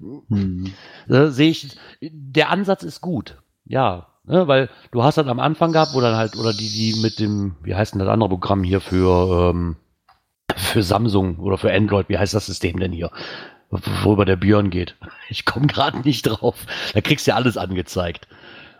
Hm. 0.00 0.72
äh, 1.10 1.26
sehe 1.26 1.50
ich, 1.50 1.76
der 2.00 2.48
Ansatz 2.48 2.82
ist 2.82 3.02
gut. 3.02 3.42
Ja, 3.66 4.06
ne, 4.24 4.48
weil 4.48 4.70
du 4.90 5.02
hast 5.02 5.18
dann 5.18 5.28
am 5.28 5.38
Anfang 5.38 5.72
gehabt, 5.72 5.92
wo 5.92 6.00
dann 6.00 6.16
halt, 6.16 6.34
oder 6.36 6.54
die, 6.54 6.70
die 6.70 7.00
mit 7.02 7.18
dem, 7.18 7.56
wie 7.62 7.74
heißt 7.74 7.92
denn 7.92 7.98
das 7.98 8.08
andere 8.08 8.30
Programm 8.30 8.64
hier 8.64 8.80
für, 8.80 9.50
ähm, 9.50 9.76
für 10.56 10.82
Samsung 10.82 11.38
oder 11.38 11.58
für 11.58 11.72
Android, 11.72 12.08
wie 12.08 12.18
heißt 12.18 12.34
das 12.34 12.46
System 12.46 12.78
denn 12.78 12.92
hier? 12.92 13.10
Worüber 13.70 14.24
der 14.24 14.36
Björn 14.36 14.70
geht. 14.70 14.96
Ich 15.28 15.46
komme 15.46 15.66
gerade 15.66 16.00
nicht 16.00 16.22
drauf. 16.22 16.66
Da 16.92 17.00
kriegst 17.00 17.26
du 17.26 17.30
ja 17.30 17.36
alles 17.36 17.56
angezeigt. 17.56 18.28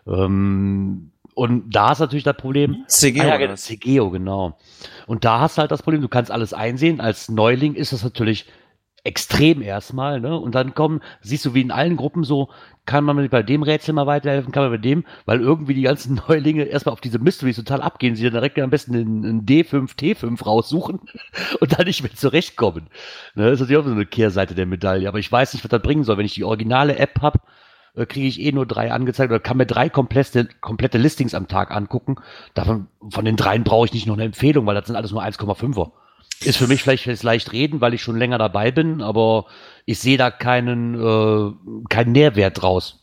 Ähm, 0.07 1.11
und 1.35 1.75
da 1.75 1.93
ist 1.93 2.01
natürlich 2.01 2.25
das 2.25 2.37
Problem, 2.37 2.85
CG 2.89 3.21
Ah, 3.23 3.41
ja? 3.41 3.55
CGO, 3.55 4.11
genau. 4.11 4.59
Und 5.07 5.25
da 5.25 5.41
hast 5.41 5.57
du 5.57 5.61
halt 5.63 5.71
das 5.71 5.83
Problem, 5.83 6.03
du 6.03 6.09
kannst 6.09 6.31
alles 6.31 6.53
einsehen. 6.53 7.01
Als 7.01 7.31
Neuling 7.31 7.75
ist 7.75 7.95
das 7.95 8.05
natürlich 8.05 8.47
extrem 9.05 9.63
erstmal, 9.63 10.21
ne? 10.21 10.39
Und 10.39 10.55
dann 10.55 10.75
kommen, 10.75 11.01
siehst 11.21 11.45
du, 11.45 11.55
wie 11.55 11.61
in 11.61 11.73
allen 11.73 11.97
Gruppen 11.97 12.23
so, 12.23 12.51
kann 12.87 13.05
man 13.05 13.29
bei 13.29 13.43
dem 13.43 13.63
Rätsel 13.63 13.95
mal 13.95 14.07
weiterhelfen, 14.07 14.53
kann 14.53 14.65
man 14.65 14.73
bei 14.73 14.79
dem, 14.79 15.05
weil 15.25 15.41
irgendwie 15.41 15.75
die 15.75 15.83
ganzen 15.83 16.21
Neulinge 16.29 16.65
erstmal 16.65 16.93
auf 16.93 17.01
diese 17.01 17.19
Mysteries 17.19 17.57
total 17.57 17.83
abgehen, 17.83 18.17
sie 18.17 18.25
dann 18.25 18.33
direkt 18.33 18.59
am 18.59 18.71
besten 18.71 18.95
einen, 18.95 19.25
einen 19.25 19.47
D5, 19.47 19.97
T5 19.97 20.45
raussuchen 20.45 21.01
und 21.61 21.79
dann 21.79 21.87
nicht 21.87 22.03
mehr 22.03 22.15
zurechtkommen. 22.15 22.89
Ne? 23.35 23.45
Das 23.45 23.55
ist 23.55 23.61
natürlich 23.61 23.83
auch 23.83 23.87
so 23.87 23.93
eine 23.93 24.07
Kehrseite 24.07 24.55
der 24.55 24.67
Medaille. 24.67 25.09
Aber 25.09 25.19
ich 25.19 25.31
weiß 25.31 25.53
nicht, 25.55 25.65
was 25.65 25.71
das 25.71 25.83
bringen 25.83 26.05
soll. 26.05 26.19
Wenn 26.19 26.27
ich 26.27 26.35
die 26.35 26.45
originale 26.45 26.97
App 26.97 27.21
habe, 27.21 27.41
äh, 27.95 28.07
kriege 28.07 28.27
ich 28.27 28.41
eh 28.41 28.53
nur 28.53 28.67
drei 28.67 28.93
angezeigt 28.93 29.31
oder 29.31 29.41
kann 29.41 29.57
mir 29.57 29.67
drei 29.67 29.89
komplette, 29.89 30.49
komplette 30.61 30.99
Listings 30.99 31.35
am 31.35 31.49
Tag 31.49 31.71
angucken. 31.73 32.17
Davon, 32.55 32.87
von 33.11 33.25
den 33.25 33.37
dreien 33.37 33.65
brauche 33.65 33.87
ich 33.87 33.93
nicht 33.93 34.07
noch 34.07 34.15
eine 34.15 34.25
Empfehlung, 34.25 34.67
weil 34.67 34.75
das 34.75 34.87
sind 34.87 34.97
alles 34.97 35.13
nur 35.13 35.23
1,5er. 35.23 35.91
Ist 36.45 36.59
für 36.59 36.67
mich 36.67 36.83
vielleicht 36.83 37.07
jetzt 37.07 37.23
leicht 37.23 37.53
reden, 37.53 37.81
weil 37.81 37.95
ich 37.95 38.03
schon 38.03 38.17
länger 38.17 38.39
dabei 38.39 38.71
bin, 38.71 39.03
aber 39.03 39.47
ich 39.85 39.99
sehe 39.99 40.17
da 40.17 40.31
keinen, 40.31 40.95
äh, 40.95 41.53
keinen 41.89 42.13
Nährwert 42.13 42.63
draus. 42.63 43.03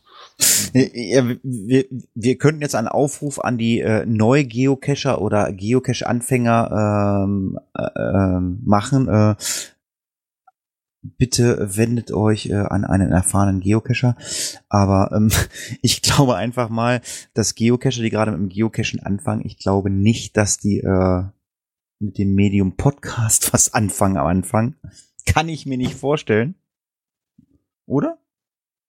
Ja, 0.72 1.24
wir, 1.42 1.84
wir 2.14 2.38
könnten 2.38 2.62
jetzt 2.62 2.74
einen 2.74 2.88
Aufruf 2.88 3.40
an 3.40 3.58
die 3.58 3.80
äh, 3.80 4.06
Neu-Geocacher 4.06 5.20
oder 5.20 5.52
Geocache-Anfänger 5.52 7.24
ähm, 7.24 7.58
äh, 7.74 7.88
ähm, 7.98 8.60
machen. 8.64 9.08
Äh, 9.08 9.34
bitte 11.02 11.76
wendet 11.76 12.12
euch 12.12 12.46
äh, 12.46 12.54
an 12.54 12.84
einen 12.84 13.12
erfahrenen 13.12 13.60
Geocacher. 13.60 14.16
Aber 14.68 15.10
ähm, 15.14 15.30
ich 15.82 16.02
glaube 16.02 16.36
einfach 16.36 16.68
mal, 16.68 17.00
dass 17.34 17.54
Geocacher, 17.54 18.02
die 18.02 18.10
gerade 18.10 18.30
mit 18.30 18.40
dem 18.40 18.48
Geocachen 18.48 19.00
anfangen, 19.00 19.44
ich 19.44 19.58
glaube 19.58 19.90
nicht, 19.90 20.36
dass 20.36 20.58
die 20.58 20.80
äh, 20.80 21.24
mit 22.00 22.16
dem 22.18 22.34
Medium 22.34 22.76
Podcast 22.76 23.52
was 23.52 23.72
anfangen 23.74 24.16
am 24.16 24.26
Anfang. 24.26 24.74
Kann 25.26 25.48
ich 25.48 25.66
mir 25.66 25.76
nicht 25.76 25.94
vorstellen. 25.94 26.54
Oder? 27.86 28.18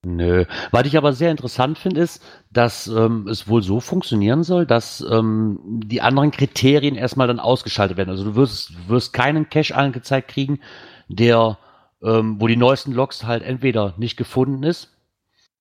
Nö. 0.04 0.46
Was 0.72 0.88
ich 0.88 0.98
aber 0.98 1.14
sehr 1.14 1.30
interessant 1.30 1.78
finde, 1.78 2.02
ist, 2.02 2.24
dass 2.50 2.88
ähm, 2.88 3.28
es 3.28 3.48
wohl 3.48 3.62
so 3.62 3.80
funktionieren 3.80 4.44
soll, 4.44 4.66
dass 4.66 5.06
ähm, 5.12 5.60
die 5.86 6.02
anderen 6.02 6.32
Kriterien 6.32 6.96
erstmal 6.96 7.28
dann 7.28 7.40
ausgeschaltet 7.40 7.98
werden. 7.98 8.10
Also 8.10 8.24
du 8.24 8.36
wirst, 8.36 8.90
wirst 8.90 9.14
keinen 9.14 9.50
Cache 9.50 9.76
angezeigt 9.76 10.30
kriegen, 10.30 10.60
der, 11.08 11.60
ähm, 12.02 12.40
wo 12.40 12.48
die 12.48 12.58
neuesten 12.58 12.94
Logs 12.94 13.26
halt 13.26 13.44
entweder 13.44 13.94
nicht 13.98 14.18
gefunden 14.18 14.64
ist 14.64 14.90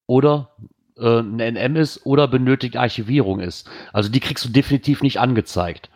oder 0.07 0.57
äh, 0.97 1.19
ein 1.19 1.37
NM 1.37 1.77
ist 1.77 2.07
oder 2.07 2.27
benötigt 2.27 2.77
Archivierung 2.77 3.41
ist. 3.41 3.69
Also 3.93 4.09
die 4.09 4.21
kriegst 4.21 4.45
du 4.45 4.49
definitiv 4.49 5.03
nicht 5.03 5.21
angezeigt. 5.21 5.91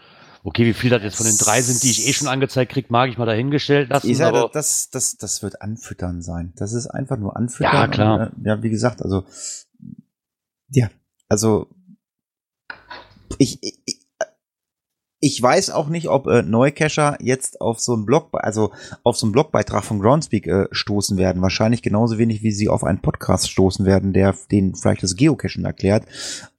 Okay, 0.47 0.67
wie 0.67 0.75
viel 0.75 0.91
das 0.91 1.03
jetzt 1.03 1.17
von 1.17 1.25
den 1.25 1.39
drei 1.39 1.63
sind, 1.63 1.83
die 1.83 1.91
ich 1.91 2.07
eh 2.07 2.13
schon 2.13 2.29
angezeigt 2.29 2.71
krieg, 2.71 2.91
mag 2.91 3.09
ich 3.09 3.17
mal 3.17 3.25
dahingestellt 3.25 3.89
lassen. 3.89 4.11
Ich 4.11 4.19
sage, 4.19 4.51
das, 4.53 4.91
das, 4.91 5.17
das 5.17 5.43
wird 5.43 5.63
anfüttern 5.63 6.21
sein. 6.21 6.53
Das 6.57 6.75
ist 6.75 6.87
einfach 6.87 7.17
nur 7.17 7.35
anfüttern. 7.35 7.73
Ja, 7.73 7.89
klar. 7.89 8.31
Und, 8.37 8.45
äh, 8.45 8.49
ja, 8.51 8.63
wie 8.63 8.69
gesagt, 8.69 9.01
also, 9.01 9.25
ja, 10.69 10.91
also, 11.31 11.71
ich, 13.39 13.63
ich, 13.63 14.04
ich 15.25 15.41
weiß 15.41 15.71
auch 15.71 15.89
nicht, 15.89 16.09
ob 16.11 16.27
äh, 16.27 16.43
Neucacher 16.43 17.17
jetzt 17.19 17.59
auf 17.63 17.81
so 17.81 17.95
einen 17.95 18.05
Blog, 18.05 18.29
also 18.33 18.73
auf 19.05 19.17
so 19.17 19.25
einen 19.25 19.33
Blogbeitrag 19.33 19.83
von 19.83 19.99
Groundspeak 19.99 20.47
äh, 20.47 20.67
stoßen 20.71 21.17
werden. 21.17 21.41
Wahrscheinlich 21.41 21.81
genauso 21.81 22.19
wenig, 22.19 22.43
wie 22.43 22.53
sie 22.53 22.69
auf 22.69 22.85
einen 22.85 23.01
Podcast 23.01 23.51
stoßen 23.51 23.87
werden, 23.87 24.13
der 24.13 24.35
den 24.53 24.75
vielleicht 24.75 25.03
das 25.03 25.17
Geocachen 25.17 25.65
erklärt 25.65 26.05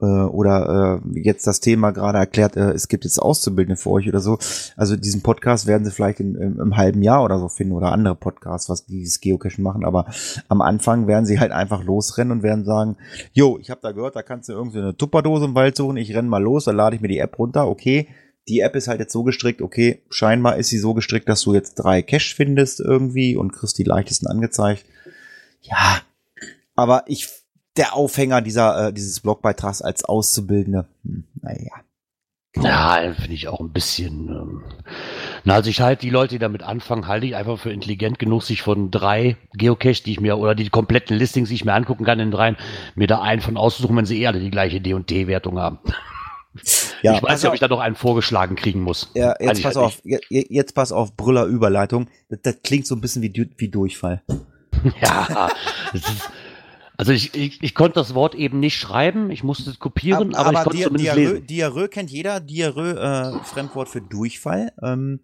äh, 0.02 0.06
oder 0.06 1.02
äh, 1.06 1.20
jetzt 1.20 1.46
das 1.46 1.60
Thema 1.60 1.92
gerade 1.92 2.18
erklärt, 2.18 2.58
äh, 2.58 2.72
es 2.72 2.88
gibt 2.88 3.04
jetzt 3.04 3.22
Auszubildende 3.22 3.80
für 3.80 3.92
euch 3.92 4.10
oder 4.10 4.20
so. 4.20 4.40
Also 4.76 4.96
diesen 4.96 5.22
Podcast 5.22 5.68
werden 5.68 5.86
sie 5.86 5.92
vielleicht 5.92 6.20
in, 6.20 6.34
im, 6.34 6.60
im 6.60 6.76
halben 6.76 7.04
Jahr 7.04 7.24
oder 7.24 7.38
so 7.38 7.50
finden 7.50 7.74
oder 7.74 7.92
andere 7.92 8.16
Podcasts, 8.16 8.68
was 8.68 8.88
dieses 8.88 9.22
Geocachen 9.22 9.64
machen. 9.64 9.86
Aber 9.86 10.08
am 10.48 10.62
Anfang 10.62 11.06
werden 11.06 11.28
sie 11.28 11.40
halt 11.40 11.52
einfach 11.52 11.84
losrennen 11.84 12.32
und 12.32 12.42
werden 12.42 12.66
sagen, 12.66 12.98
jo, 13.32 13.60
ich 13.60 13.70
habe 13.70 13.82
da 13.84 13.92
gehört, 13.92 14.16
da 14.16 14.24
kannst 14.24 14.50
du 14.50 14.54
irgendwie 14.54 14.80
eine 14.80 14.98
Tupperdose 14.98 15.46
im 15.46 15.54
Wald 15.54 15.78
suchen, 15.78 15.98
ich 15.98 16.16
renn 16.16 16.28
mal 16.28 16.42
los, 16.42 16.66
dann 16.66 16.78
lade 16.78 16.96
ich 16.96 17.02
mir 17.04 17.10
die 17.10 17.20
App 17.20 17.38
runter, 17.38 17.68
okay. 17.68 18.08
Die 18.48 18.60
App 18.60 18.76
ist 18.76 18.88
halt 18.88 19.00
jetzt 19.00 19.14
so 19.14 19.24
gestrickt, 19.24 19.62
okay, 19.62 20.04
scheinbar 20.10 20.58
ist 20.58 20.70
sie 20.70 20.78
so 20.78 20.94
gestrickt, 20.94 21.28
dass 21.28 21.42
du 21.42 21.54
jetzt 21.54 21.76
drei 21.76 22.02
Cache 22.02 22.36
findest 22.36 22.80
irgendwie 22.80 23.36
und 23.36 23.52
kriegst 23.52 23.78
die 23.78 23.84
leichtesten 23.84 24.28
angezeigt. 24.28 24.86
Ja, 25.62 26.02
aber 26.76 27.04
ich, 27.08 27.28
der 27.78 27.96
Aufhänger 27.96 28.42
dieser, 28.42 28.88
äh, 28.88 28.94
dieses 28.94 29.20
Blogbeitrags 29.20 29.82
als 29.82 30.06
Auszubildende, 30.06 30.88
hm, 31.04 31.24
naja. 31.42 31.72
Ja, 32.58 33.14
finde 33.14 33.34
ich 33.34 33.48
auch 33.50 33.60
ein 33.60 33.72
bisschen. 33.72 34.30
Ähm, 34.30 34.64
Na, 35.44 35.56
also 35.56 35.70
ich 35.70 35.82
halte 35.82 36.02
die 36.02 36.10
Leute, 36.10 36.36
die 36.36 36.40
damit 36.40 36.64
anfangen, 36.64 37.08
halte 37.08 37.26
ich 37.26 37.36
einfach 37.36 37.60
für 37.60 37.72
intelligent 37.72 38.18
genug, 38.18 38.44
sich 38.44 38.62
von 38.62 38.92
drei 38.92 39.36
Geocache, 39.54 40.04
die 40.04 40.12
ich 40.12 40.22
mir, 40.22 40.38
oder 40.38 40.56
die 40.56 40.70
kompletten 40.70 41.18
Listings, 41.18 41.50
die 41.50 41.56
ich 41.56 41.66
mir 41.66 41.74
angucken 41.74 42.06
kann 42.06 42.20
in 42.20 42.32
dreien, 42.32 42.56
mir 42.96 43.08
da 43.08 43.22
einen 43.22 43.42
von 43.42 43.58
auszusuchen, 43.58 43.98
wenn 43.98 44.06
sie 44.06 44.22
eh 44.22 44.28
alle 44.28 44.40
die 44.40 44.52
gleiche 44.52 44.80
D&D-Wertung 44.80 45.60
haben. 45.60 45.80
Ja, 47.04 47.16
ich 47.16 47.24
weiß 47.24 47.42
nicht, 47.42 47.48
ob 47.50 47.54
ich 47.54 47.60
da 47.60 47.68
noch 47.68 47.80
einen 47.80 47.96
vorgeschlagen 47.96 48.56
kriegen 48.56 48.82
muss. 48.82 49.12
Ja, 49.14 49.36
jetzt 49.40 49.58
ich 49.60 49.64
pass 49.64 49.76
halt 49.76 49.86
auf, 49.86 50.02
je- 50.04 50.20
je- 50.30 50.48
jetzt 50.50 50.74
pass 50.76 50.92
auf, 50.92 51.16
Brüller 51.16 51.46
Überleitung. 51.46 52.08
Das, 52.30 52.40
das 52.44 52.56
klingt 52.64 52.88
so 52.88 52.96
ein 52.96 53.02
bisschen 53.02 53.22
wie, 53.22 53.50
wie 53.58 53.70
Durchfall. 53.70 54.22
Ja, 55.02 55.50
also 56.98 57.12
ich, 57.12 57.34
ich, 57.34 57.62
ich 57.64 57.76
konnte 57.76 57.96
das 57.96 58.14
Wort 58.14 58.36
eben 58.36 58.60
nicht 58.60 58.78
schreiben, 58.78 59.30
ich 59.32 59.44
musste 59.44 59.70
es 59.70 59.80
kopieren, 59.80 60.34
aber, 60.36 60.52
ich 60.52 60.58
konnte 60.64 60.70
es 60.70 60.76
Dia- 60.84 60.88
zumindest 60.88 61.16
Diarrhoe, 61.16 61.34
lesen. 61.34 61.48
Diarrhoe 61.48 61.88
kennt 61.90 62.10
jeder. 62.12 62.40
Diarrhoe, 62.40 62.92
äh, 63.42 63.44
Fremdwort 63.46 63.90
für 63.90 64.02
Durchfall. 64.02 64.72
Ähm, 64.82 65.20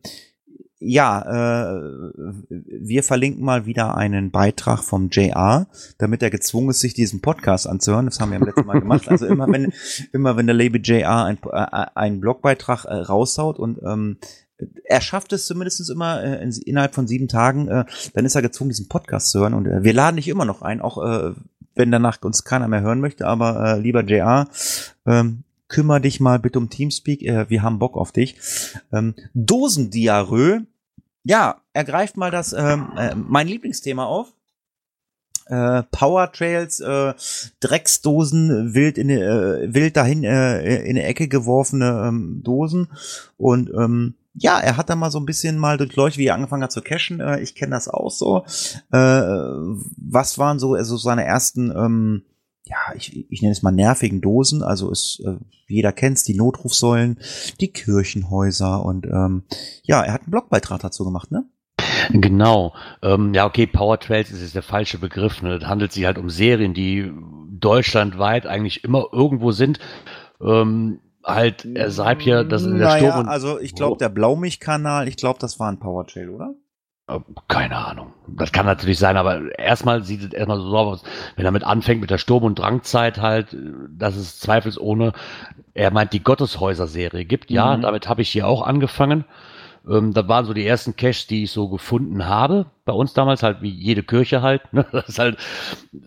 ja, 0.83 1.75
äh, 1.77 2.11
wir 2.49 3.03
verlinken 3.03 3.45
mal 3.45 3.67
wieder 3.67 3.95
einen 3.95 4.31
Beitrag 4.31 4.83
vom 4.83 5.09
JR, 5.09 5.67
damit 5.99 6.23
er 6.23 6.31
gezwungen 6.31 6.71
ist, 6.71 6.79
sich 6.79 6.95
diesen 6.95 7.21
Podcast 7.21 7.67
anzuhören. 7.67 8.07
Das 8.07 8.19
haben 8.19 8.31
wir 8.31 8.39
am 8.39 8.45
letzten 8.45 8.65
Mal 8.65 8.79
gemacht. 8.79 9.07
Also 9.07 9.27
immer 9.27 9.47
wenn, 9.47 9.71
immer 10.11 10.37
wenn 10.37 10.47
der 10.47 10.55
Label 10.55 10.81
JR 10.83 11.25
ein, 11.25 11.37
äh, 11.51 11.85
einen 11.93 12.19
Blogbeitrag 12.19 12.85
äh, 12.85 12.95
raushaut 12.95 13.59
und 13.59 13.79
ähm, 13.85 14.17
er 14.83 15.01
schafft 15.01 15.33
es 15.33 15.45
zumindest 15.45 15.87
immer 15.89 16.23
äh, 16.23 16.43
in, 16.43 16.51
innerhalb 16.51 16.95
von 16.95 17.07
sieben 17.07 17.27
Tagen, 17.27 17.67
äh, 17.67 17.85
dann 18.13 18.25
ist 18.25 18.35
er 18.35 18.41
gezwungen, 18.41 18.69
diesen 18.69 18.87
Podcast 18.87 19.29
zu 19.29 19.39
hören. 19.39 19.53
Und 19.53 19.67
äh, 19.67 19.83
wir 19.83 19.93
laden 19.93 20.15
dich 20.15 20.27
immer 20.27 20.45
noch 20.45 20.63
ein, 20.63 20.81
auch 20.81 20.97
äh, 21.03 21.33
wenn 21.75 21.91
danach 21.91 22.21
uns 22.23 22.43
keiner 22.43 22.67
mehr 22.67 22.81
hören 22.81 23.01
möchte. 23.01 23.27
Aber 23.27 23.75
äh, 23.75 23.79
lieber 23.79 24.03
JR, 24.03 24.47
ähm, 25.05 25.43
kümmere 25.67 26.01
dich 26.01 26.19
mal 26.19 26.39
bitte 26.39 26.59
um 26.59 26.69
Teamspeak. 26.69 27.23
Äh, 27.23 27.49
wir 27.49 27.61
haben 27.61 27.79
Bock 27.79 27.97
auf 27.97 28.11
dich. 28.11 28.35
Ähm, 28.91 29.15
Dosendiarrhoe. 29.33 30.65
Ja, 31.23 31.61
er 31.73 31.83
greift 31.83 32.17
mal 32.17 32.31
das, 32.31 32.53
ähm, 32.53 32.91
äh, 32.97 33.15
mein 33.15 33.47
Lieblingsthema 33.47 34.05
auf. 34.05 34.33
Äh, 35.47 35.83
Power 35.91 36.31
Trails, 36.31 36.79
äh, 36.79 37.13
Drecksdosen, 37.59 38.73
wild 38.73 38.97
in 38.97 39.09
die, 39.09 39.15
äh, 39.15 39.73
wild 39.73 39.97
dahin 39.97 40.23
äh, 40.23 40.77
in 40.83 40.91
eine 40.91 41.03
Ecke 41.03 41.27
geworfene 41.27 42.05
ähm, 42.07 42.41
Dosen 42.43 42.87
und 43.37 43.69
ähm, 43.77 44.15
ja, 44.33 44.59
er 44.59 44.77
hat 44.77 44.89
da 44.89 44.95
mal 44.95 45.11
so 45.11 45.19
ein 45.19 45.25
bisschen 45.25 45.57
mal 45.57 45.77
durchleuchtet, 45.77 46.17
wie 46.17 46.27
er 46.27 46.35
angefangen 46.35 46.63
hat 46.63 46.71
zu 46.71 46.81
cashen. 46.81 47.19
Äh, 47.19 47.41
ich 47.41 47.55
kenne 47.55 47.71
das 47.71 47.87
auch 47.87 48.11
so. 48.11 48.45
Äh, 48.91 48.97
was 48.97 50.37
waren 50.37 50.59
so 50.59 50.73
also 50.73 50.97
seine 50.97 51.25
ersten, 51.25 51.71
ähm, 51.71 52.23
ja, 52.71 52.95
ich, 52.95 53.29
ich 53.29 53.41
nenne 53.41 53.51
es 53.51 53.63
mal 53.63 53.71
nervigen 53.71 54.21
Dosen. 54.21 54.63
Also 54.63 54.89
es, 54.91 55.21
äh, 55.25 55.35
jeder 55.67 55.91
kennt's, 55.91 56.23
die 56.23 56.35
Notrufsäulen, 56.35 57.19
die 57.59 57.71
Kirchenhäuser 57.71 58.85
und 58.85 59.05
ähm, 59.07 59.43
ja, 59.83 60.01
er 60.01 60.13
hat 60.13 60.21
einen 60.21 60.31
Blogbeitrag 60.31 60.79
dazu 60.79 61.03
gemacht, 61.03 61.31
ne? 61.31 61.43
Genau. 62.09 62.73
Ähm, 63.01 63.33
ja, 63.33 63.45
okay, 63.45 63.67
Power 63.67 63.99
Trails 63.99 64.31
ist 64.31 64.41
jetzt 64.41 64.55
der 64.55 64.63
falsche 64.63 64.97
Begriff. 64.97 65.41
Ne? 65.41 65.55
Es 65.55 65.65
handelt 65.65 65.91
sich 65.91 66.05
halt 66.05 66.17
um 66.17 66.29
Serien, 66.29 66.73
die 66.73 67.11
deutschlandweit 67.51 68.47
eigentlich 68.47 68.83
immer 68.83 69.05
irgendwo 69.11 69.51
sind. 69.51 69.79
Ähm, 70.41 70.99
halt, 71.23 71.65
er 71.65 71.91
sagt 71.91 72.21
hier, 72.21 72.43
dass 72.43 72.63
in 72.63 72.77
der 72.77 72.87
naja, 72.87 73.11
Sturm 73.11 73.27
also 73.27 73.59
ich 73.59 73.75
glaube, 73.75 73.97
der 73.97 74.09
Blaumilchkanal, 74.09 75.07
ich 75.07 75.17
glaube, 75.17 75.39
das 75.39 75.59
war 75.59 75.71
ein 75.71 75.79
Power 75.79 76.07
Trail, 76.07 76.29
oder? 76.29 76.55
Äh, 77.07 77.19
Keine 77.47 77.75
Ahnung. 77.77 78.13
Das 78.27 78.51
kann 78.51 78.65
natürlich 78.65 78.99
sein, 78.99 79.17
aber 79.17 79.57
erstmal 79.59 80.03
sieht 80.03 80.21
es 80.23 80.33
erstmal 80.33 80.59
so 80.59 80.77
aus, 80.77 81.03
wenn 81.35 81.45
er 81.45 81.51
mit 81.51 81.63
anfängt 81.63 82.01
mit 82.01 82.09
der 82.09 82.17
Sturm- 82.17 82.43
und 82.43 82.59
Drangzeit 82.59 83.19
halt, 83.19 83.55
dass 83.89 84.15
es 84.15 84.39
zweifelsohne, 84.39 85.13
er 85.73 85.91
meint 85.91 86.13
die 86.13 86.23
Gotteshäuser-Serie 86.23 87.25
gibt. 87.25 87.51
Ja, 87.51 87.75
Mhm. 87.77 87.81
damit 87.81 88.07
habe 88.07 88.21
ich 88.21 88.29
hier 88.29 88.47
auch 88.47 88.61
angefangen. 88.61 89.25
Ähm, 89.89 90.13
das 90.13 90.27
waren 90.27 90.45
so 90.45 90.53
die 90.53 90.65
ersten 90.65 90.95
Caches, 90.95 91.27
die 91.27 91.43
ich 91.43 91.51
so 91.51 91.67
gefunden 91.69 92.25
habe. 92.27 92.67
Bei 92.85 92.93
uns 92.93 93.13
damals 93.13 93.43
halt 93.43 93.61
wie 93.61 93.69
jede 93.71 94.03
Kirche 94.03 94.41
halt. 94.41 94.71
Ne? 94.73 94.85
Das 94.91 95.09
ist 95.09 95.19
halt. 95.19 95.37
äh, 95.93 95.97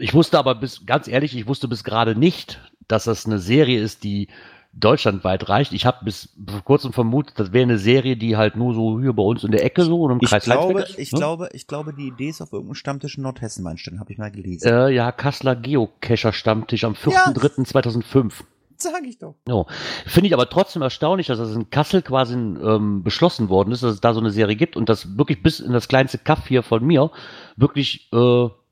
Ich 0.00 0.14
wusste 0.14 0.38
aber 0.38 0.54
bis, 0.56 0.84
ganz 0.86 1.08
ehrlich, 1.08 1.36
ich 1.36 1.46
wusste 1.46 1.68
bis 1.68 1.84
gerade 1.84 2.14
nicht, 2.16 2.60
dass 2.88 3.04
das 3.04 3.26
eine 3.26 3.38
Serie 3.38 3.80
ist, 3.80 4.04
die 4.04 4.28
deutschlandweit 4.72 5.48
reicht. 5.48 5.72
Ich 5.72 5.84
habe 5.84 6.04
bis 6.04 6.30
vor 6.46 6.62
kurzem 6.62 6.92
vermutet, 6.92 7.38
das 7.38 7.52
wäre 7.52 7.64
eine 7.64 7.78
Serie, 7.78 8.16
die 8.16 8.36
halt 8.36 8.56
nur 8.56 8.74
so 8.74 9.00
hier 9.00 9.12
bei 9.12 9.22
uns 9.22 9.42
in 9.42 9.50
der 9.50 9.64
Ecke 9.64 9.82
so 9.82 10.02
und 10.02 10.12
im 10.12 10.18
Ich 10.20 10.28
Kreis 10.28 10.44
glaube, 10.44 10.82
ist, 10.82 10.98
ich 10.98 11.12
ne? 11.12 11.18
glaube, 11.18 11.48
ich 11.52 11.66
glaube, 11.66 11.92
die 11.92 12.08
Idee 12.08 12.28
ist 12.28 12.40
auf 12.40 12.52
irgendeinem 12.52 12.76
Stammtisch 12.76 13.16
in 13.16 13.24
Nordhessen 13.24 13.66
entstanden, 13.66 14.00
habe 14.00 14.12
ich 14.12 14.18
mal 14.18 14.30
gelesen. 14.30 14.68
Äh, 14.68 14.90
ja, 14.90 15.10
Kasseler 15.12 15.56
Geocacher-Stammtisch 15.56 16.84
am 16.84 16.94
4.3.2005. 16.94 18.32
Sag 18.76 19.04
ich 19.04 19.18
doch. 19.18 19.34
No. 19.46 19.66
Finde 20.06 20.28
ich 20.28 20.34
aber 20.34 20.48
trotzdem 20.48 20.80
erstaunlich, 20.80 21.26
dass 21.26 21.38
das 21.38 21.54
in 21.54 21.68
Kassel 21.68 22.00
quasi 22.00 22.34
ähm, 22.34 23.02
beschlossen 23.02 23.50
worden 23.50 23.72
ist, 23.72 23.82
dass 23.82 23.92
es 23.92 24.00
da 24.00 24.14
so 24.14 24.20
eine 24.20 24.30
Serie 24.30 24.56
gibt 24.56 24.76
und 24.76 24.88
das 24.88 25.18
wirklich 25.18 25.42
bis 25.42 25.60
in 25.60 25.72
das 25.72 25.88
kleinste 25.88 26.16
Kaff 26.16 26.46
hier 26.46 26.62
von 26.62 26.84
mir 26.86 27.10
wirklich 27.56 28.08
äh, 28.12 28.16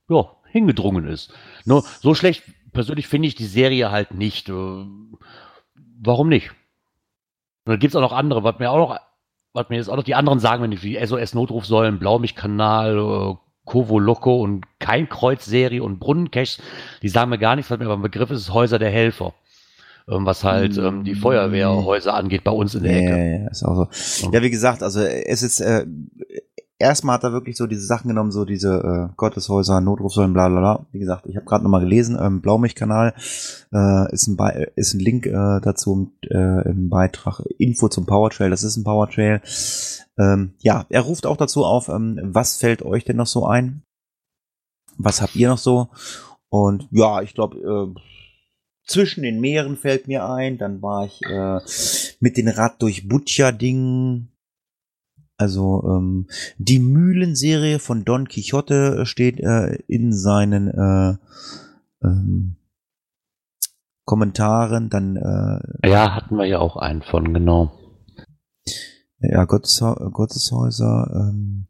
ja, 0.09 0.30
hingedrungen 0.51 1.07
ist. 1.07 1.30
Nur 1.66 1.84
so 2.01 2.14
schlecht 2.14 2.44
persönlich 2.72 3.07
finde 3.07 3.28
ich 3.28 3.34
die 3.34 3.46
Serie 3.46 3.90
halt 3.90 4.14
nicht. 4.14 4.49
Äh, 4.49 4.86
warum 6.03 6.28
nicht? 6.28 6.51
Und 7.64 7.72
dann 7.72 7.78
gibt 7.78 7.92
es 7.92 7.96
auch 7.96 8.01
noch 8.01 8.12
andere, 8.12 8.44
was 8.44 8.59
mir 8.59 8.70
auch 8.70 8.78
noch, 8.88 8.99
was 9.53 9.68
mir 9.68 9.76
jetzt 9.76 9.88
auch 9.88 9.96
noch 9.96 10.05
die 10.05 10.14
anderen 10.14 10.38
sagen, 10.40 10.62
wenn 10.62 10.72
ich 10.72 10.82
wie 10.82 10.96
SOS-Notrufsäulen, 11.05 11.99
Blaumilchkanal, 11.99 12.96
äh, 12.99 13.34
Kovo 13.64 13.99
Loco 13.99 14.40
und 14.40 14.64
kein 14.78 15.09
Kreuz-Serie 15.09 15.82
und 15.82 15.99
Brunnencaches, 16.01 16.59
die 17.03 17.09
sagen 17.09 17.30
mir 17.30 17.38
gar 17.38 17.57
nichts, 17.57 17.70
was 17.70 17.78
mir 17.78 17.84
aber 17.84 17.96
ein 17.96 18.03
Begriff 18.03 18.30
ist, 18.30 18.40
ist 18.40 18.55
Häuser 18.55 18.78
der 18.78 18.90
Helfer. 18.90 19.34
Ähm, 20.09 20.24
was 20.24 20.42
halt 20.42 20.78
ähm, 20.78 21.05
die 21.05 21.14
Feuerwehrhäuser 21.14 22.14
angeht 22.14 22.42
bei 22.44 22.51
uns 22.51 22.74
in 22.74 22.84
der 22.84 22.92
Ja, 22.92 22.99
Ecke. 22.99 23.18
ja, 23.18 23.38
ja, 23.42 23.49
ist 23.51 23.62
auch 23.64 23.88
so. 23.92 24.30
Ja, 24.32 24.40
wie 24.42 24.49
gesagt, 24.49 24.82
also 24.82 25.01
es 25.01 25.42
ist 25.42 25.61
äh, 25.61 25.84
erstmal 26.79 27.14
hat 27.14 27.24
er 27.24 27.33
wirklich 27.33 27.57
so 27.57 27.66
diese 27.66 27.85
Sachen 27.85 28.09
genommen, 28.09 28.31
so 28.31 28.45
diese 28.45 29.11
äh, 29.11 29.14
Gotteshäuser, 29.16 29.81
Notrufsäulen, 29.81 30.33
bla 30.33 30.49
bla 30.49 30.61
bla. 30.61 30.87
Wie 30.93 30.99
gesagt, 30.99 31.26
ich 31.26 31.37
habe 31.37 31.47
gerade 31.47 31.64
nochmal 31.64 31.81
gelesen, 31.81 32.18
ähm, 32.20 32.41
Blaumilchkanal 32.41 33.14
äh, 33.72 34.12
ist 34.12 34.26
ein 34.26 34.39
ist 34.76 34.95
ein 34.95 35.01
Link 35.01 35.26
äh, 35.26 35.61
dazu 35.61 36.12
äh, 36.22 36.68
im 36.68 36.89
Beitrag 36.89 37.41
Info 37.59 37.89
zum 37.89 38.07
Powertrail. 38.07 38.51
Das 38.51 38.62
ist 38.62 38.76
ein 38.76 38.85
Powertrail. 38.85 39.41
Ähm, 40.18 40.55
ja, 40.61 40.87
er 40.89 41.03
ruft 41.03 41.26
auch 41.26 41.37
dazu 41.37 41.64
auf, 41.64 41.89
ähm, 41.89 42.18
was 42.22 42.57
fällt 42.57 42.83
euch 42.83 43.05
denn 43.05 43.16
noch 43.16 43.26
so 43.26 43.47
ein? 43.47 43.83
Was 44.97 45.22
habt 45.22 45.37
ihr 45.37 45.49
noch 45.49 45.59
so? 45.59 45.89
Und 46.49 46.89
ja, 46.91 47.22
ich 47.22 47.35
glaube, 47.35 47.59
äh, 47.59 48.01
zwischen 48.87 49.22
den 49.22 49.41
Meeren 49.41 49.76
fällt 49.76 50.09
mir 50.09 50.29
ein. 50.29 50.59
Dann 50.59 50.83
war 50.83 51.07
ich 51.07 51.20
äh, 51.22 51.61
mit 52.20 52.37
den 52.37 52.49
Rad 52.49 52.83
durch 52.83 53.09
Butcher-Dingen. 53.09 54.33
Also 55.39 55.84
ähm, 55.86 56.26
die 56.59 56.80
Mühlenserie 56.80 57.78
von 57.78 58.05
Don 58.05 58.28
Quixote 58.28 59.07
steht 59.07 59.39
äh, 59.39 59.76
in 59.86 60.12
seinen 60.12 60.66
äh, 60.68 61.16
ähm, 62.05 62.57
Kommentaren. 64.05 64.91
Dann 64.91 65.16
äh, 65.16 65.89
Ja, 65.89 66.16
hatten 66.16 66.36
wir 66.36 66.47
ja 66.47 66.59
auch 66.59 66.76
einen 66.76 67.03
von, 67.03 67.32
genau. 67.32 67.72
ja 69.20 69.45
Gotteshau 69.45 69.95
Gotteshäuser. 70.11 71.30
Ähm, 71.32 71.68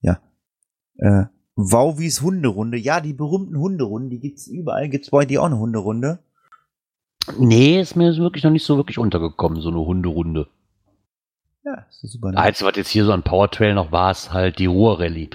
ja. 0.00 0.18
Äh, 0.96 1.26
Wauwis 1.56 2.22
Hunderunde. 2.22 2.78
Ja, 2.78 3.02
die 3.02 3.12
berühmten 3.12 3.58
Hunderunden, 3.58 4.08
die 4.08 4.20
gibt's 4.20 4.46
überall. 4.46 4.88
Gibt's 4.88 5.10
bei 5.10 5.26
dir 5.26 5.42
auch 5.42 5.46
eine 5.46 5.58
Hunderunde? 5.58 6.20
Nee, 7.38 7.78
ist 7.80 7.96
mir 7.96 8.16
wirklich 8.16 8.44
noch 8.44 8.50
nicht 8.50 8.64
so 8.64 8.78
wirklich 8.78 8.96
untergekommen, 8.98 9.60
so 9.60 9.68
eine 9.68 9.80
Hunderunde. 9.80 10.48
Ja, 11.64 11.86
ist 11.90 12.12
super. 12.12 12.32
Das 12.32 12.40
Einzige, 12.42 12.68
was 12.70 12.76
jetzt 12.76 12.88
hier 12.88 13.04
so 13.04 13.12
an 13.12 13.22
Powertrail 13.22 13.74
noch 13.74 13.92
war, 13.92 14.10
ist 14.10 14.32
halt 14.32 14.58
die 14.58 14.66
Ruhrrallye. 14.66 15.30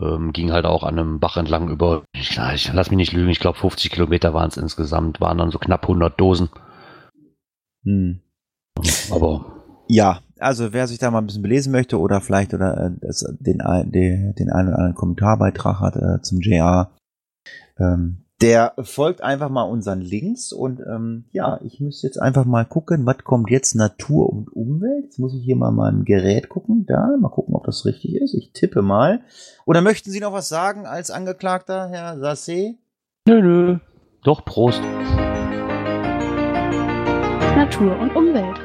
Ähm, 0.00 0.32
ging 0.32 0.52
halt 0.52 0.64
auch 0.64 0.84
an 0.84 0.96
einem 0.98 1.18
Bach 1.18 1.36
entlang 1.36 1.68
über, 1.68 2.04
ich, 2.12 2.38
ich 2.54 2.72
lass 2.72 2.90
mich 2.90 2.96
nicht 2.96 3.12
lügen, 3.12 3.30
ich 3.30 3.40
glaube 3.40 3.58
50 3.58 3.90
Kilometer 3.90 4.32
waren 4.32 4.48
es 4.48 4.56
insgesamt, 4.56 5.20
waren 5.20 5.38
dann 5.38 5.50
so 5.50 5.58
knapp 5.58 5.82
100 5.82 6.20
Dosen. 6.20 6.48
Hm. 7.84 8.20
Aber 9.10 9.56
Ja, 9.88 10.20
also 10.38 10.72
wer 10.72 10.86
sich 10.86 10.98
da 11.00 11.10
mal 11.10 11.18
ein 11.18 11.26
bisschen 11.26 11.42
belesen 11.42 11.72
möchte 11.72 11.98
oder 11.98 12.20
vielleicht 12.20 12.54
oder 12.54 12.76
äh, 12.76 12.90
den, 13.40 13.60
ein- 13.60 13.90
den, 13.90 14.34
den 14.36 14.50
einen 14.52 14.68
oder 14.68 14.76
anderen 14.78 14.94
Kommentarbeitrag 14.94 15.80
hat 15.80 15.96
äh, 15.96 16.22
zum 16.22 16.40
JR, 16.40 16.92
ähm, 17.80 18.24
der 18.40 18.74
folgt 18.82 19.20
einfach 19.20 19.48
mal 19.48 19.64
unseren 19.64 20.00
Links 20.00 20.52
und 20.52 20.80
ähm, 20.80 21.24
ja, 21.32 21.60
ich 21.64 21.80
müsste 21.80 22.06
jetzt 22.06 22.22
einfach 22.22 22.44
mal 22.44 22.64
gucken, 22.64 23.04
was 23.04 23.18
kommt 23.24 23.50
jetzt 23.50 23.74
Natur 23.74 24.30
und 24.30 24.48
Umwelt. 24.54 25.06
Jetzt 25.06 25.18
muss 25.18 25.34
ich 25.34 25.42
hier 25.42 25.56
mal 25.56 25.72
mein 25.72 26.04
Gerät 26.04 26.48
gucken, 26.48 26.86
da, 26.86 27.16
mal 27.18 27.30
gucken, 27.30 27.56
ob 27.56 27.64
das 27.64 27.84
richtig 27.84 28.14
ist. 28.14 28.34
Ich 28.34 28.52
tippe 28.52 28.82
mal. 28.82 29.22
Oder 29.66 29.80
möchten 29.80 30.12
Sie 30.12 30.20
noch 30.20 30.32
was 30.32 30.48
sagen 30.48 30.86
als 30.86 31.10
Angeklagter, 31.10 31.88
Herr 31.88 32.18
Sasse? 32.18 32.76
nö, 33.26 33.42
nö. 33.42 33.78
Doch, 34.22 34.44
Prost. 34.44 34.82
Natur 37.56 37.98
und 37.98 38.14
Umwelt. 38.14 38.60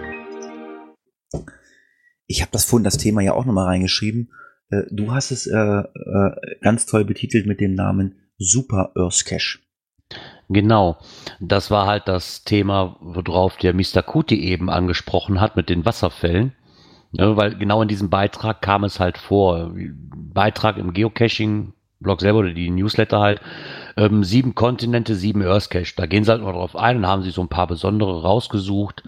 Ich 2.28 2.42
habe 2.42 2.52
das 2.52 2.66
vorhin 2.66 2.84
das 2.84 2.98
Thema 2.98 3.22
ja 3.22 3.34
auch 3.34 3.46
nochmal 3.46 3.66
reingeschrieben. 3.66 4.32
Äh, 4.70 4.84
du 4.92 5.12
hast 5.12 5.32
es 5.32 5.48
äh, 5.48 5.58
äh, 5.58 6.32
ganz 6.62 6.86
toll 6.86 7.06
betitelt 7.06 7.48
mit 7.48 7.60
dem 7.60 7.74
Namen 7.74 8.20
Super 8.38 8.92
Earth 8.96 9.26
Cache. 9.26 9.63
Genau. 10.50 10.98
Das 11.40 11.72
war 11.72 11.88
halt 11.88 12.08
das 12.08 12.44
Thema, 12.44 12.98
worauf 13.00 13.58
der 13.58 13.74
Mr. 13.74 14.02
Kuti 14.04 14.42
eben 14.44 14.70
angesprochen 14.70 15.42
hat 15.42 15.56
mit 15.56 15.70
den 15.70 15.86
Wasserfällen. 15.86 16.54
Ne, 17.12 17.38
weil 17.38 17.56
genau 17.56 17.82
in 17.84 17.88
diesem 17.88 18.10
Beitrag 18.10 18.62
kam 18.62 18.84
es 18.84 19.00
halt 19.00 19.18
vor. 19.20 19.72
Beitrag 20.16 20.78
im 20.78 20.94
Geocaching-Blog 20.94 22.22
selber 22.22 22.40
oder 22.40 22.54
die 22.54 22.72
Newsletter 22.72 23.20
halt. 23.20 23.42
Ähm, 23.98 24.24
sieben 24.24 24.56
Kontinente, 24.56 25.16
sieben 25.16 25.44
Earth 25.44 25.70
Cache. 25.70 25.94
Da 25.96 26.08
gehen 26.08 26.24
sie 26.24 26.32
halt 26.32 26.42
mal 26.42 26.54
drauf 26.54 26.76
ein 26.76 26.98
und 26.98 27.08
haben 27.08 27.22
sich 27.22 27.36
so 27.36 27.42
ein 27.42 27.50
paar 27.50 27.68
besondere 27.68 28.24
rausgesucht. 28.24 29.04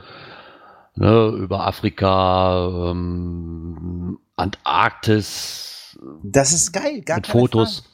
Ne, 0.95 1.29
über 1.29 1.65
Afrika, 1.65 2.91
ähm, 2.91 4.19
Antarktis. 4.35 5.99
Das 6.23 6.53
ist 6.53 6.71
geil, 6.73 7.01
gar 7.01 7.17
mit 7.17 7.27
Fotos. 7.27 7.79
Frage. 7.79 7.89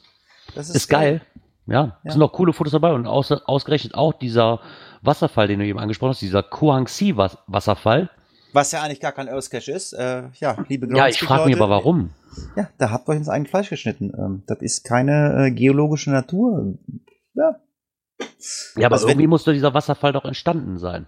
Das 0.54 0.68
Ist, 0.68 0.88
geil. 0.88 1.22
Ja, 1.66 1.98
Ja. 2.04 2.12
sind 2.12 2.22
auch 2.22 2.32
coole 2.32 2.52
Fotos 2.52 2.72
dabei 2.72 2.92
und 2.92 3.06
aus, 3.06 3.30
ausgerechnet 3.30 3.94
auch 3.94 4.12
dieser 4.12 4.60
Wasserfall, 5.02 5.46
den 5.48 5.60
du 5.60 5.66
eben 5.66 5.78
angesprochen 5.78 6.10
hast, 6.10 6.20
dieser 6.22 6.42
Kuangxi 6.42 7.16
Was- 7.16 7.38
Wasserfall. 7.46 8.10
Was 8.52 8.72
ja 8.72 8.82
eigentlich 8.82 9.00
gar 9.00 9.12
kein 9.12 9.28
Earth 9.28 9.50
Cache 9.50 9.72
ist. 9.72 9.92
Äh, 9.94 10.24
ja, 10.34 10.56
liebe 10.68 10.86
Ja, 10.94 11.06
ich 11.08 11.20
frage 11.20 11.46
mich 11.46 11.56
aber 11.56 11.70
warum. 11.70 12.10
Ja, 12.56 12.68
da 12.78 12.90
habt 12.90 13.08
ihr 13.08 13.12
euch 13.12 13.18
ins 13.18 13.28
eigene 13.28 13.48
Fleisch 13.48 13.70
geschnitten. 13.70 14.12
Ähm, 14.18 14.42
das 14.46 14.58
ist 14.60 14.84
keine 14.84 15.46
äh, 15.46 15.50
geologische 15.50 16.10
Natur. 16.10 16.74
Ja. 17.34 17.56
Ja, 18.76 18.86
aber 18.86 18.94
Also 18.96 19.08
irgendwie 19.08 19.26
muss 19.26 19.44
doch 19.44 19.52
dieser 19.52 19.72
Wasserfall 19.74 20.12
doch 20.12 20.24
entstanden 20.24 20.78
sein. 20.78 21.06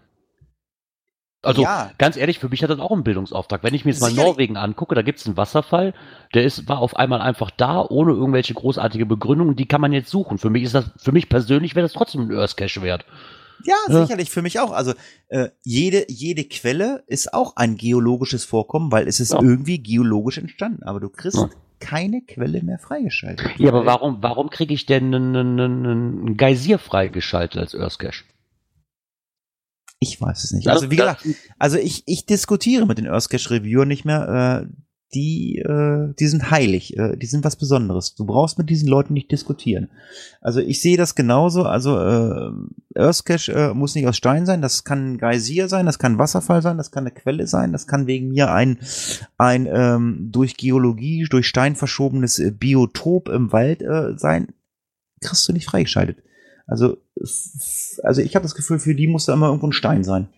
Also 1.44 1.62
Ja. 1.62 1.90
ganz 1.98 2.16
ehrlich, 2.16 2.38
für 2.38 2.48
mich 2.48 2.62
hat 2.62 2.70
das 2.70 2.78
auch 2.80 2.90
einen 2.92 3.04
Bildungsauftrag. 3.04 3.62
Wenn 3.62 3.74
ich 3.74 3.84
mir 3.84 3.90
jetzt 3.92 4.00
mal 4.00 4.08
Sicherlich. 4.10 4.30
Norwegen 4.30 4.56
angucke, 4.56 4.94
da 4.94 5.02
gibt 5.02 5.18
es 5.20 5.26
einen 5.26 5.36
Wasserfall, 5.36 5.94
der 6.34 6.44
ist, 6.44 6.68
war 6.68 6.78
auf 6.78 6.96
einmal 6.96 7.20
einfach 7.20 7.50
da, 7.50 7.80
ohne 7.82 8.12
irgendwelche 8.12 8.54
großartige 8.54 9.06
Begründung. 9.06 9.56
Die 9.56 9.66
kann 9.66 9.80
man 9.80 9.92
jetzt 9.92 10.10
suchen. 10.10 10.38
Für 10.38 10.50
mich 10.50 10.62
ist 10.64 10.74
das, 10.74 10.90
für 10.96 11.12
mich 11.12 11.28
persönlich 11.28 11.74
wäre 11.74 11.84
das 11.84 11.92
trotzdem 11.92 12.22
ein 12.28 12.36
Earth 12.36 12.56
Cache 12.56 12.82
wert. 12.82 13.04
Ja, 13.64 13.74
Ja. 13.88 14.02
sicherlich 14.02 14.30
für 14.30 14.42
mich 14.42 14.58
auch. 14.60 14.72
Also 14.72 14.92
äh, 15.28 15.48
jede, 15.62 16.04
jede 16.08 16.44
Quelle 16.44 17.02
ist 17.06 17.32
auch 17.32 17.56
ein 17.56 17.76
geologisches 17.76 18.44
Vorkommen, 18.44 18.90
weil 18.92 19.06
es 19.08 19.20
ist 19.20 19.32
Ja. 19.32 19.40
irgendwie 19.40 19.78
geologisch 19.78 20.38
entstanden. 20.38 20.82
Aber 20.82 21.00
du 21.00 21.08
kriegst 21.08 21.38
Ja. 21.38 21.48
keine 21.80 22.20
Quelle 22.22 22.62
mehr 22.62 22.78
freigeschaltet. 22.78 23.46
Ja, 23.58 23.68
aber 23.70 23.86
warum, 23.86 24.18
warum 24.22 24.50
kriege 24.50 24.74
ich 24.74 24.86
denn 24.86 25.14
einen, 25.14 25.36
einen, 25.36 25.86
einen 25.86 26.36
Geysir 26.36 26.78
freigeschaltet 26.78 27.60
als 27.60 27.74
Earth 27.74 27.98
Cache? 27.98 28.24
Ich 29.98 30.20
weiß 30.20 30.44
es 30.44 30.52
nicht. 30.52 30.68
Also 30.68 30.90
wie 30.90 30.96
gesagt, 30.96 31.26
also 31.58 31.78
ich, 31.78 32.02
ich 32.06 32.26
diskutiere 32.26 32.86
mit 32.86 32.98
den 32.98 33.06
Earth 33.06 33.30
Cache 33.30 33.50
Reviewer 33.50 33.86
nicht 33.86 34.04
mehr. 34.04 34.66
Äh, 34.68 34.74
die, 35.14 35.58
äh, 35.58 36.12
die 36.18 36.26
sind 36.26 36.50
heilig. 36.50 36.96
Äh, 36.96 37.16
die 37.16 37.26
sind 37.26 37.44
was 37.44 37.56
Besonderes. 37.56 38.14
Du 38.14 38.24
brauchst 38.24 38.58
mit 38.58 38.68
diesen 38.68 38.88
Leuten 38.88 39.14
nicht 39.14 39.30
diskutieren. 39.30 39.90
Also 40.40 40.60
ich 40.60 40.82
sehe 40.82 40.96
das 40.96 41.14
genauso. 41.14 41.64
Also 41.64 41.98
äh, 41.98 42.50
Earth 42.96 43.24
Cache 43.24 43.52
äh, 43.52 43.74
muss 43.74 43.94
nicht 43.94 44.06
aus 44.06 44.16
Stein 44.16 44.44
sein. 44.44 44.60
Das 44.60 44.84
kann 44.84 45.12
ein 45.12 45.18
Geysir 45.18 45.68
sein. 45.68 45.86
Das 45.86 45.98
kann 45.98 46.14
ein 46.14 46.18
Wasserfall 46.18 46.62
sein. 46.62 46.76
Das 46.76 46.90
kann 46.90 47.04
eine 47.04 47.14
Quelle 47.14 47.46
sein. 47.46 47.72
Das 47.72 47.86
kann 47.86 48.06
wegen 48.06 48.28
mir 48.28 48.52
ein, 48.52 48.78
ein 49.38 49.68
ähm, 49.70 50.30
durch 50.32 50.56
Geologie, 50.56 51.26
durch 51.30 51.46
Stein 51.46 51.76
verschobenes 51.76 52.38
äh, 52.38 52.50
Biotop 52.50 53.28
im 53.28 53.52
Wald 53.52 53.82
äh, 53.82 54.18
sein. 54.18 54.48
Kriegst 55.20 55.48
du 55.48 55.52
nicht 55.52 55.66
freigeschaltet. 55.66 56.18
Also, 56.66 56.98
also 57.16 58.22
ich 58.22 58.34
habe 58.34 58.42
das 58.42 58.54
Gefühl, 58.54 58.78
für 58.78 58.94
die 58.94 59.06
muss 59.06 59.26
da 59.26 59.34
immer 59.34 59.46
irgendwo 59.46 59.68
ein 59.68 59.72
Stein 59.72 60.04
sein. 60.04 60.28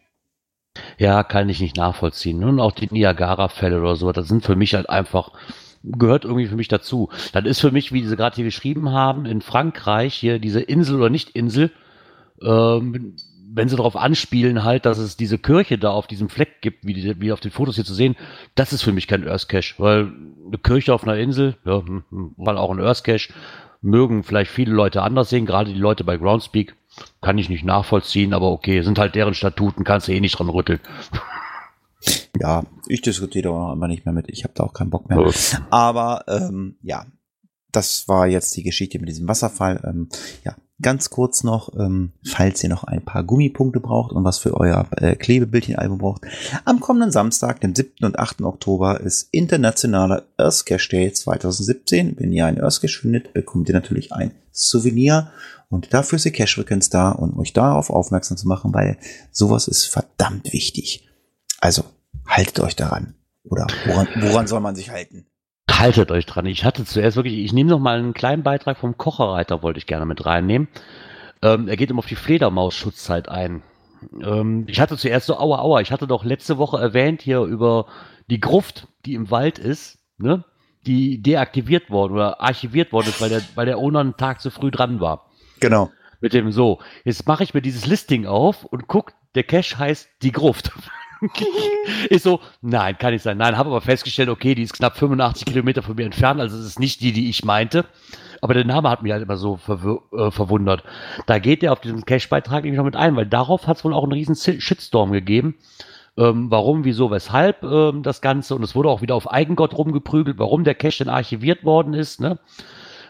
Ja, 0.99 1.23
kann 1.23 1.49
ich 1.49 1.61
nicht 1.61 1.77
nachvollziehen. 1.77 2.45
Und 2.45 2.61
auch 2.61 2.73
die 2.73 2.93
Niagara-Fälle 2.93 3.81
oder 3.81 3.97
so, 3.97 4.13
das 4.13 4.29
sind 4.29 4.45
für 4.45 4.57
mich 4.57 4.75
halt 4.75 4.89
einfach, 4.91 5.33
gehört 5.83 6.25
irgendwie 6.25 6.47
für 6.47 6.57
mich 6.57 6.69
dazu. 6.69 7.09
Das 7.33 7.45
ist 7.45 7.61
für 7.61 7.71
mich, 7.71 7.93
wie 7.93 8.05
sie 8.05 8.17
gerade 8.17 8.37
hier 8.37 8.45
geschrieben 8.45 8.91
haben, 8.91 9.27
in 9.27 9.41
Frankreich, 9.41 10.15
hier 10.15 10.39
diese 10.39 10.61
Insel 10.61 10.97
oder 10.97 11.11
Nicht-Insel, 11.11 11.71
ähm, 12.43 13.17
wenn 13.49 13.69
sie 13.69 13.77
darauf 13.77 13.97
anspielen 13.97 14.65
halt, 14.65 14.85
dass 14.85 14.99
es 14.99 15.17
diese 15.17 15.39
Kirche 15.39 15.79
da 15.79 15.91
auf 15.91 16.07
diesem 16.07 16.29
Fleck 16.29 16.61
gibt, 16.61 16.85
wie, 16.85 16.95
die, 16.95 17.21
wie 17.21 17.33
auf 17.33 17.41
den 17.41 17.53
Fotos 17.53 17.77
hier 17.77 17.85
zu 17.85 17.95
sehen, 17.95 18.17
das 18.55 18.73
ist 18.73 18.83
für 18.83 18.93
mich 18.93 19.07
kein 19.07 19.27
Earth 19.27 19.49
Cache, 19.49 19.75
weil 19.79 20.13
eine 20.47 20.59
Kirche 20.59 20.93
auf 20.93 21.05
einer 21.05 21.17
Insel, 21.17 21.57
ja, 21.65 21.79
hm, 21.79 22.05
hm, 22.11 22.35
weil 22.37 22.59
auch 22.59 22.71
ein 22.71 22.81
Earth 22.81 23.05
Cache, 23.05 23.33
mögen 23.87 24.23
vielleicht 24.23 24.51
viele 24.51 24.75
Leute 24.75 25.03
anders 25.03 25.31
sehen, 25.31 25.47
gerade 25.47 25.73
die 25.73 25.79
Leute 25.79 26.05
bei 26.05 26.17
Groundspeak, 26.17 26.75
kann 27.23 27.39
ich 27.39 27.49
nicht 27.49 27.65
nachvollziehen, 27.65 28.35
aber 28.35 28.51
okay, 28.51 28.83
sind 28.83 28.99
halt 28.99 29.15
deren 29.15 29.35
Statuten, 29.35 29.85
kannst 29.85 30.09
du 30.09 30.13
eh 30.13 30.21
nicht 30.21 30.39
dran 30.39 30.49
rütteln. 30.49 30.81
Ja, 32.39 32.63
ich 32.87 33.01
diskutiere 33.01 33.45
da 33.45 33.51
auch 33.51 33.73
immer 33.73 33.89
nicht 33.89 34.05
mehr 34.05 34.13
mit. 34.13 34.29
Ich 34.29 34.45
habe 34.45 34.53
da 34.55 34.65
auch 34.65 34.75
keinen 34.75 34.91
Bock 34.91 35.09
mehr. 35.09 35.19
Aber 35.71 36.25
ähm, 36.29 36.77
ja, 36.83 37.07
das 37.73 38.07
war 38.07 38.27
jetzt 38.27 38.55
die 38.57 38.63
Geschichte 38.63 38.99
mit 38.99 39.09
diesem 39.09 39.27
Wasserfall. 39.27 39.83
Ähm, 39.83 40.11
ja, 40.45 40.55
ganz 40.81 41.11
kurz 41.11 41.43
noch, 41.43 41.75
ähm, 41.79 42.13
falls 42.25 42.63
ihr 42.63 42.69
noch 42.69 42.85
ein 42.85 43.05
paar 43.05 43.25
Gummipunkte 43.25 43.81
braucht 43.81 44.13
und 44.13 44.25
was 44.25 44.39
für 44.39 44.55
euer 44.55 44.87
äh, 44.97 45.17
Klebebildchenalbum 45.17 45.99
braucht. 45.99 46.23
Am 46.65 46.81
kommenden 46.81 47.11
Samstag, 47.11 47.61
den 47.61 47.75
7. 47.75 48.05
und 48.05 48.19
8. 48.19 48.43
Oktober, 48.43 49.01
ist 49.01 49.29
internationaler 49.33 50.25
Earth 50.37 50.67
Cache 50.67 50.89
Day 50.91 51.13
2017. 51.13 52.17
Wenn 52.19 52.33
ihr 52.33 52.47
einen 52.47 52.61
Earth 52.61 52.81
Cache 52.81 53.01
findet, 53.01 53.33
bekommt 53.33 53.69
ihr 53.69 53.75
natürlich 53.75 54.13
ein 54.13 54.33
Souvenir. 54.53 55.31
Und 55.69 55.93
dafür 55.95 56.17
ist 56.17 56.25
die 56.25 56.31
Cache 56.31 56.57
Frequenz 56.61 56.91
da, 56.91 57.11
um 57.11 57.39
euch 57.39 57.53
darauf 57.53 57.91
aufmerksam 57.91 58.37
zu 58.37 58.47
machen, 58.47 58.75
weil 58.75 58.99
sowas 59.33 59.69
ist 59.69 59.87
verdammt 59.87 60.53
wichtig. 60.53 61.09
Also, 61.59 61.85
haltet 62.27 62.61
euch 62.61 62.77
daran. 62.77 63.15
Oder 63.45 63.67
woran, 63.87 64.09
woran 64.21 64.47
soll 64.47 64.61
man 64.61 64.77
sich 64.77 64.91
halten? 64.91 65.27
Haltet 65.79 66.11
euch 66.11 66.25
dran. 66.25 66.47
Ich 66.47 66.65
hatte 66.65 66.85
zuerst 66.85 67.17
wirklich, 67.17 67.39
ich 67.39 67.53
nehme 67.53 67.69
noch 67.69 67.79
mal 67.79 67.99
einen 67.99 68.15
kleinen 68.15 68.43
Beitrag 68.43 68.79
vom 68.79 68.97
Kocherreiter, 68.97 69.63
wollte 69.63 69.79
ich 69.79 69.87
gerne 69.87 70.07
mit 70.07 70.25
reinnehmen. 70.25 70.69
Ähm, 71.43 71.69
er 71.69 71.77
geht 71.77 71.91
immer 71.91 71.99
auf 71.99 72.07
die 72.07 72.17
Fledermaus-Schutzzeit 72.17 73.29
ein. 73.29 73.63
Ähm, 74.23 74.65
ich 74.69 74.81
hatte 74.81 74.97
zuerst 74.97 75.27
so, 75.27 75.37
aua, 75.39 75.59
aua, 75.59 75.81
ich 75.81 75.93
hatte 75.93 76.07
doch 76.07 76.25
letzte 76.25 76.57
Woche 76.57 76.79
erwähnt 76.79 77.21
hier 77.21 77.41
über 77.41 77.87
die 78.31 78.41
Gruft, 78.41 78.89
die 79.05 79.15
im 79.15 79.31
Wald 79.31 79.59
ist, 79.59 79.99
ne? 80.17 80.45
die 80.87 81.21
deaktiviert 81.21 81.91
worden 81.91 82.15
oder 82.15 82.41
archiviert 82.41 82.93
worden 82.93 83.09
ist, 83.09 83.21
weil 83.21 83.29
der, 83.29 83.43
weil 83.55 83.67
der 83.67 83.79
Owner 83.79 84.01
einen 84.01 84.17
Tag 84.17 84.41
zu 84.41 84.51
früh 84.51 84.71
dran 84.71 85.01
war. 85.01 85.31
Genau. 85.61 85.91
Mit 86.21 86.33
dem 86.33 86.53
so, 86.53 86.81
jetzt 87.05 87.27
mache 87.29 87.45
ich 87.45 87.53
mir 87.53 87.61
dieses 87.61 87.87
Listing 87.87 88.25
auf 88.25 88.65
und 88.65 88.89
guck, 88.89 89.13
der 89.35 89.45
Cache 89.45 89.79
heißt 89.79 90.09
die 90.23 90.33
Gruft. 90.33 90.73
Ist 92.09 92.25
so, 92.25 92.41
nein, 92.61 92.97
kann 92.99 93.13
nicht 93.13 93.23
sein. 93.23 93.39
Nein, 93.39 93.57
habe 93.57 93.71
aber 93.71 93.81
festgestellt, 93.81 94.29
okay, 94.29 94.55
die 94.55 94.63
ist 94.63 94.75
knapp 94.75 94.97
85 94.97 95.47
Kilometer 95.47 95.83
von 95.83 95.97
mir 95.97 96.05
entfernt, 96.05 96.41
also 96.41 96.57
es 96.59 96.67
ist 96.67 96.81
nicht 96.81 97.01
die, 97.01 97.13
die 97.13 97.29
ich 97.31 97.45
meinte. 97.45 97.85
Aber 98.43 98.55
der 98.55 98.65
Name 98.65 98.91
hat 98.91 99.03
mich 99.03 99.13
halt 99.13 99.23
immer 99.23 99.37
so 99.37 99.55
verwir- 99.55 100.03
äh, 100.15 100.31
verwundert. 100.31 100.85
Da 101.27 101.39
geht 101.39 101.63
er 101.63 101.73
auf 101.73 101.81
diesen 101.81 102.05
Cache-Beitrag 102.05 102.65
nämlich 102.65 102.77
noch 102.79 102.85
mit 102.85 102.97
ein, 102.97 103.17
weil 103.17 103.27
darauf 103.27 103.67
hat 103.67 103.79
es 103.79 103.85
wohl 103.85 103.95
auch 103.95 104.03
einen 104.03 104.13
riesen 104.13 104.37
Shitstorm 104.37 105.11
gegeben. 105.13 105.57
Ähm, 106.19 106.51
warum, 106.51 106.85
wieso, 106.85 107.11
weshalb 107.11 107.63
ähm, 107.63 108.03
das 108.03 108.21
Ganze. 108.21 108.55
Und 108.55 108.63
es 108.63 108.75
wurde 108.75 108.91
auch 108.91 109.01
wieder 109.03 109.15
auf 109.15 109.31
Eigengott 109.31 109.77
rumgeprügelt, 109.77 110.39
warum 110.39 110.65
der 110.65 110.75
Cache 110.75 111.05
denn 111.05 111.09
archiviert 111.09 111.65
worden 111.65 111.95
ist. 111.95 112.21
Ne? 112.21 112.39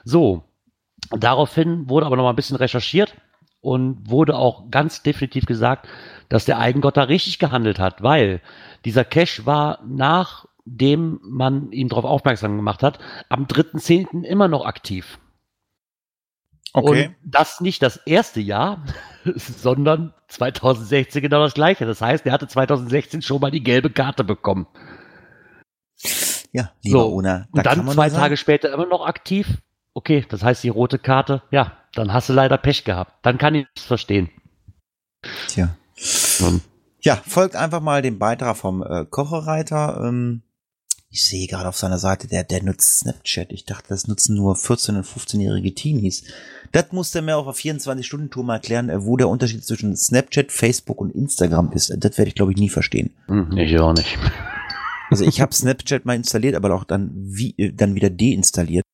So, 0.04 0.44
Daraufhin 1.10 1.88
wurde 1.88 2.06
aber 2.06 2.16
noch 2.16 2.24
mal 2.24 2.30
ein 2.30 2.36
bisschen 2.36 2.56
recherchiert 2.56 3.14
und 3.66 4.08
wurde 4.08 4.36
auch 4.36 4.70
ganz 4.70 5.02
definitiv 5.02 5.44
gesagt, 5.44 5.88
dass 6.28 6.44
der 6.44 6.60
Eigengott 6.60 6.96
da 6.96 7.02
richtig 7.02 7.40
gehandelt 7.40 7.80
hat, 7.80 8.00
weil 8.00 8.40
dieser 8.84 9.04
Cache 9.04 9.44
war 9.44 9.80
nachdem 9.84 11.18
man 11.24 11.72
ihn 11.72 11.88
darauf 11.88 12.04
aufmerksam 12.04 12.54
gemacht 12.54 12.84
hat, 12.84 13.00
am 13.28 13.46
3.10. 13.46 14.22
immer 14.22 14.46
noch 14.46 14.64
aktiv. 14.66 15.18
Okay. 16.74 17.08
Und 17.08 17.16
das 17.24 17.60
nicht 17.60 17.82
das 17.82 17.96
erste 17.96 18.38
Jahr, 18.40 18.84
sondern 19.34 20.14
2016 20.28 21.20
genau 21.20 21.40
das 21.40 21.54
gleiche. 21.54 21.86
Das 21.86 22.00
heißt, 22.00 22.24
er 22.24 22.32
hatte 22.34 22.46
2016 22.46 23.20
schon 23.20 23.40
mal 23.40 23.50
die 23.50 23.64
gelbe 23.64 23.90
Karte 23.90 24.22
bekommen. 24.22 24.68
ja, 26.52 26.70
lieber 26.84 27.00
So, 27.00 27.14
Ona. 27.14 27.48
Und 27.50 27.66
dann 27.66 27.88
zwei 27.88 28.10
Tage 28.10 28.36
später 28.36 28.72
immer 28.72 28.86
noch 28.86 29.04
aktiv. 29.04 29.60
Okay, 29.92 30.24
das 30.28 30.44
heißt 30.44 30.62
die 30.62 30.68
rote 30.68 31.00
Karte, 31.00 31.42
ja, 31.50 31.72
dann 31.98 32.12
hast 32.12 32.28
du 32.28 32.32
leider 32.32 32.58
Pech 32.58 32.84
gehabt. 32.84 33.12
Dann 33.22 33.38
kann 33.38 33.54
ich 33.54 33.66
es 33.76 33.84
verstehen. 33.84 34.30
Tja. 35.48 35.76
Ähm, 36.40 36.60
Ja, 37.02 37.20
folgt 37.26 37.56
einfach 37.56 37.80
mal 37.80 38.02
dem 38.02 38.18
Beitrag 38.18 38.56
vom 38.56 38.82
äh, 38.82 39.04
Kocherreiter. 39.04 40.02
Ähm, 40.04 40.42
ich 41.08 41.24
sehe 41.24 41.46
gerade 41.46 41.68
auf 41.68 41.76
seiner 41.76 41.98
Seite, 41.98 42.26
der, 42.26 42.44
der 42.44 42.62
nutzt 42.62 42.98
Snapchat. 43.00 43.52
Ich 43.52 43.64
dachte, 43.64 43.88
das 43.88 44.06
nutzen 44.06 44.36
nur 44.36 44.54
14- 44.56 44.96
und 44.96 45.06
15-jährige 45.06 45.74
Teenies. 45.74 46.24
Das 46.72 46.92
muss 46.92 47.12
der 47.12 47.22
mir 47.22 47.36
auch 47.36 47.46
auf 47.46 47.58
24-Stunden-Tour 47.58 48.44
mal 48.44 48.54
erklären, 48.56 48.90
äh, 48.90 49.04
wo 49.04 49.16
der 49.16 49.28
Unterschied 49.28 49.64
zwischen 49.64 49.96
Snapchat, 49.96 50.52
Facebook 50.52 51.00
und 51.00 51.10
Instagram 51.14 51.72
ist. 51.72 51.92
Das 51.96 52.18
werde 52.18 52.28
ich, 52.28 52.34
glaube 52.34 52.52
ich, 52.52 52.58
nie 52.58 52.68
verstehen. 52.68 53.14
hm, 53.28 53.56
ich 53.56 53.78
auch 53.78 53.94
nicht. 53.94 54.18
Also 55.08 55.24
ich 55.24 55.40
habe 55.40 55.54
Snapchat 55.54 56.04
mal 56.04 56.16
installiert, 56.16 56.56
aber 56.56 56.74
auch 56.74 56.84
dann, 56.84 57.12
wie, 57.14 57.54
äh, 57.56 57.72
dann 57.72 57.94
wieder 57.94 58.10
deinstalliert. 58.10 58.84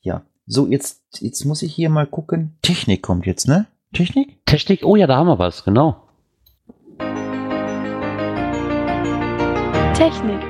Ja, 0.00 0.24
so 0.48 0.66
jetzt, 0.66 1.02
jetzt 1.20 1.44
muss 1.44 1.62
ich 1.62 1.74
hier 1.74 1.90
mal 1.90 2.06
gucken. 2.06 2.56
Technik 2.62 3.02
kommt 3.02 3.26
jetzt, 3.26 3.46
ne? 3.46 3.66
Technik? 3.92 4.44
Technik, 4.46 4.84
oh 4.84 4.96
ja, 4.96 5.06
da 5.06 5.16
haben 5.16 5.26
wir 5.26 5.38
was, 5.38 5.62
genau. 5.64 6.02
Technik. 9.94 10.40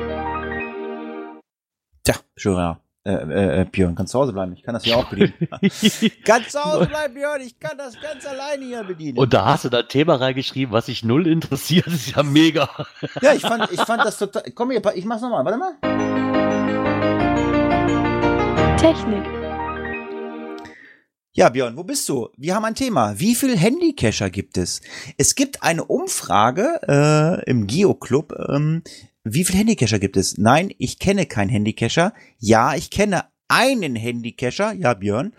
Tja, 2.04 2.14
Jura, 2.36 2.80
Äh, 3.04 3.12
äh, 3.12 3.60
äh, 3.62 3.64
Björn, 3.64 3.94
kannst 3.94 4.12
zu 4.12 4.18
Hause 4.18 4.32
bleiben. 4.32 4.52
Ich 4.52 4.62
kann 4.62 4.74
das 4.74 4.84
hier 4.84 4.96
auch 4.98 5.08
bedienen. 5.08 5.32
kannst 6.24 6.52
zu 6.52 6.62
Hause 6.62 6.86
bleiben, 6.86 7.14
Björn. 7.14 7.40
Ich 7.40 7.58
kann 7.58 7.76
das 7.78 7.98
ganz 8.00 8.26
alleine 8.26 8.64
hier 8.64 8.84
bedienen. 8.84 9.18
Und 9.18 9.32
da 9.32 9.46
hast 9.46 9.64
du 9.64 9.68
da 9.68 9.78
ein 9.78 9.88
Thema 9.88 10.16
reingeschrieben, 10.16 10.72
was 10.72 10.86
sich 10.86 11.02
null 11.02 11.26
interessiert. 11.26 11.86
Das 11.86 11.94
ist 11.94 12.14
ja 12.14 12.22
mega. 12.22 12.68
ja, 13.22 13.32
ich 13.32 13.42
fand, 13.42 13.72
ich 13.72 13.80
fand 13.80 14.04
das 14.04 14.18
total. 14.18 14.42
Komm 14.54 14.70
hier, 14.70 14.82
ich 14.94 15.04
mach's 15.06 15.22
nochmal. 15.22 15.44
Warte 15.44 15.58
mal. 15.58 15.74
Technik. 18.76 19.37
Ja, 21.38 21.50
Björn, 21.50 21.76
wo 21.76 21.84
bist 21.84 22.08
du? 22.08 22.30
Wir 22.36 22.56
haben 22.56 22.64
ein 22.64 22.74
Thema. 22.74 23.20
Wie 23.20 23.36
viel 23.36 23.56
Handycacher 23.56 24.28
gibt 24.28 24.58
es? 24.58 24.80
Es 25.18 25.36
gibt 25.36 25.62
eine 25.62 25.84
Umfrage 25.84 26.80
äh, 26.88 27.48
im 27.48 27.68
Geoclub. 27.68 28.34
Ähm, 28.48 28.82
wie 29.22 29.44
viel 29.44 29.54
Handycacher 29.54 30.00
gibt 30.00 30.16
es? 30.16 30.36
Nein, 30.36 30.74
ich 30.78 30.98
kenne 30.98 31.26
keinen 31.26 31.50
Handycacher. 31.50 32.12
Ja, 32.38 32.74
ich 32.74 32.90
kenne 32.90 33.22
einen 33.46 33.94
Handycacher. 33.94 34.72
Ja, 34.72 34.94
Björn. 34.94 35.32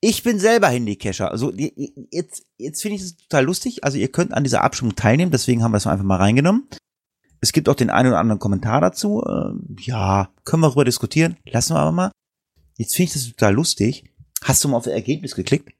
Ich 0.00 0.24
bin 0.24 0.40
selber 0.40 0.66
Handycacher. 0.66 1.30
Also 1.30 1.52
jetzt, 1.54 2.46
jetzt 2.58 2.82
finde 2.82 2.96
ich 2.96 3.02
es 3.02 3.16
total 3.16 3.44
lustig. 3.44 3.84
Also 3.84 3.98
ihr 3.98 4.10
könnt 4.10 4.34
an 4.34 4.42
dieser 4.42 4.64
Abstimmung 4.64 4.96
teilnehmen, 4.96 5.30
deswegen 5.30 5.62
haben 5.62 5.70
wir 5.70 5.76
es 5.76 5.86
einfach 5.86 6.04
mal 6.04 6.16
reingenommen. 6.16 6.66
Es 7.40 7.52
gibt 7.52 7.68
auch 7.68 7.76
den 7.76 7.90
einen 7.90 8.08
oder 8.08 8.18
anderen 8.18 8.40
Kommentar 8.40 8.80
dazu. 8.80 9.22
Ähm, 9.24 9.76
ja, 9.78 10.30
können 10.42 10.64
wir 10.64 10.70
darüber 10.70 10.84
diskutieren. 10.84 11.36
Lassen 11.44 11.74
wir 11.74 11.78
aber 11.78 11.92
mal. 11.92 12.10
Jetzt 12.78 12.96
finde 12.96 13.10
ich 13.10 13.12
das 13.12 13.28
total 13.28 13.54
lustig. 13.54 14.09
Hast 14.44 14.64
du 14.64 14.68
mal 14.68 14.78
auf 14.78 14.84
das 14.84 14.92
Ergebnis 14.92 15.34
geklickt? 15.34 15.72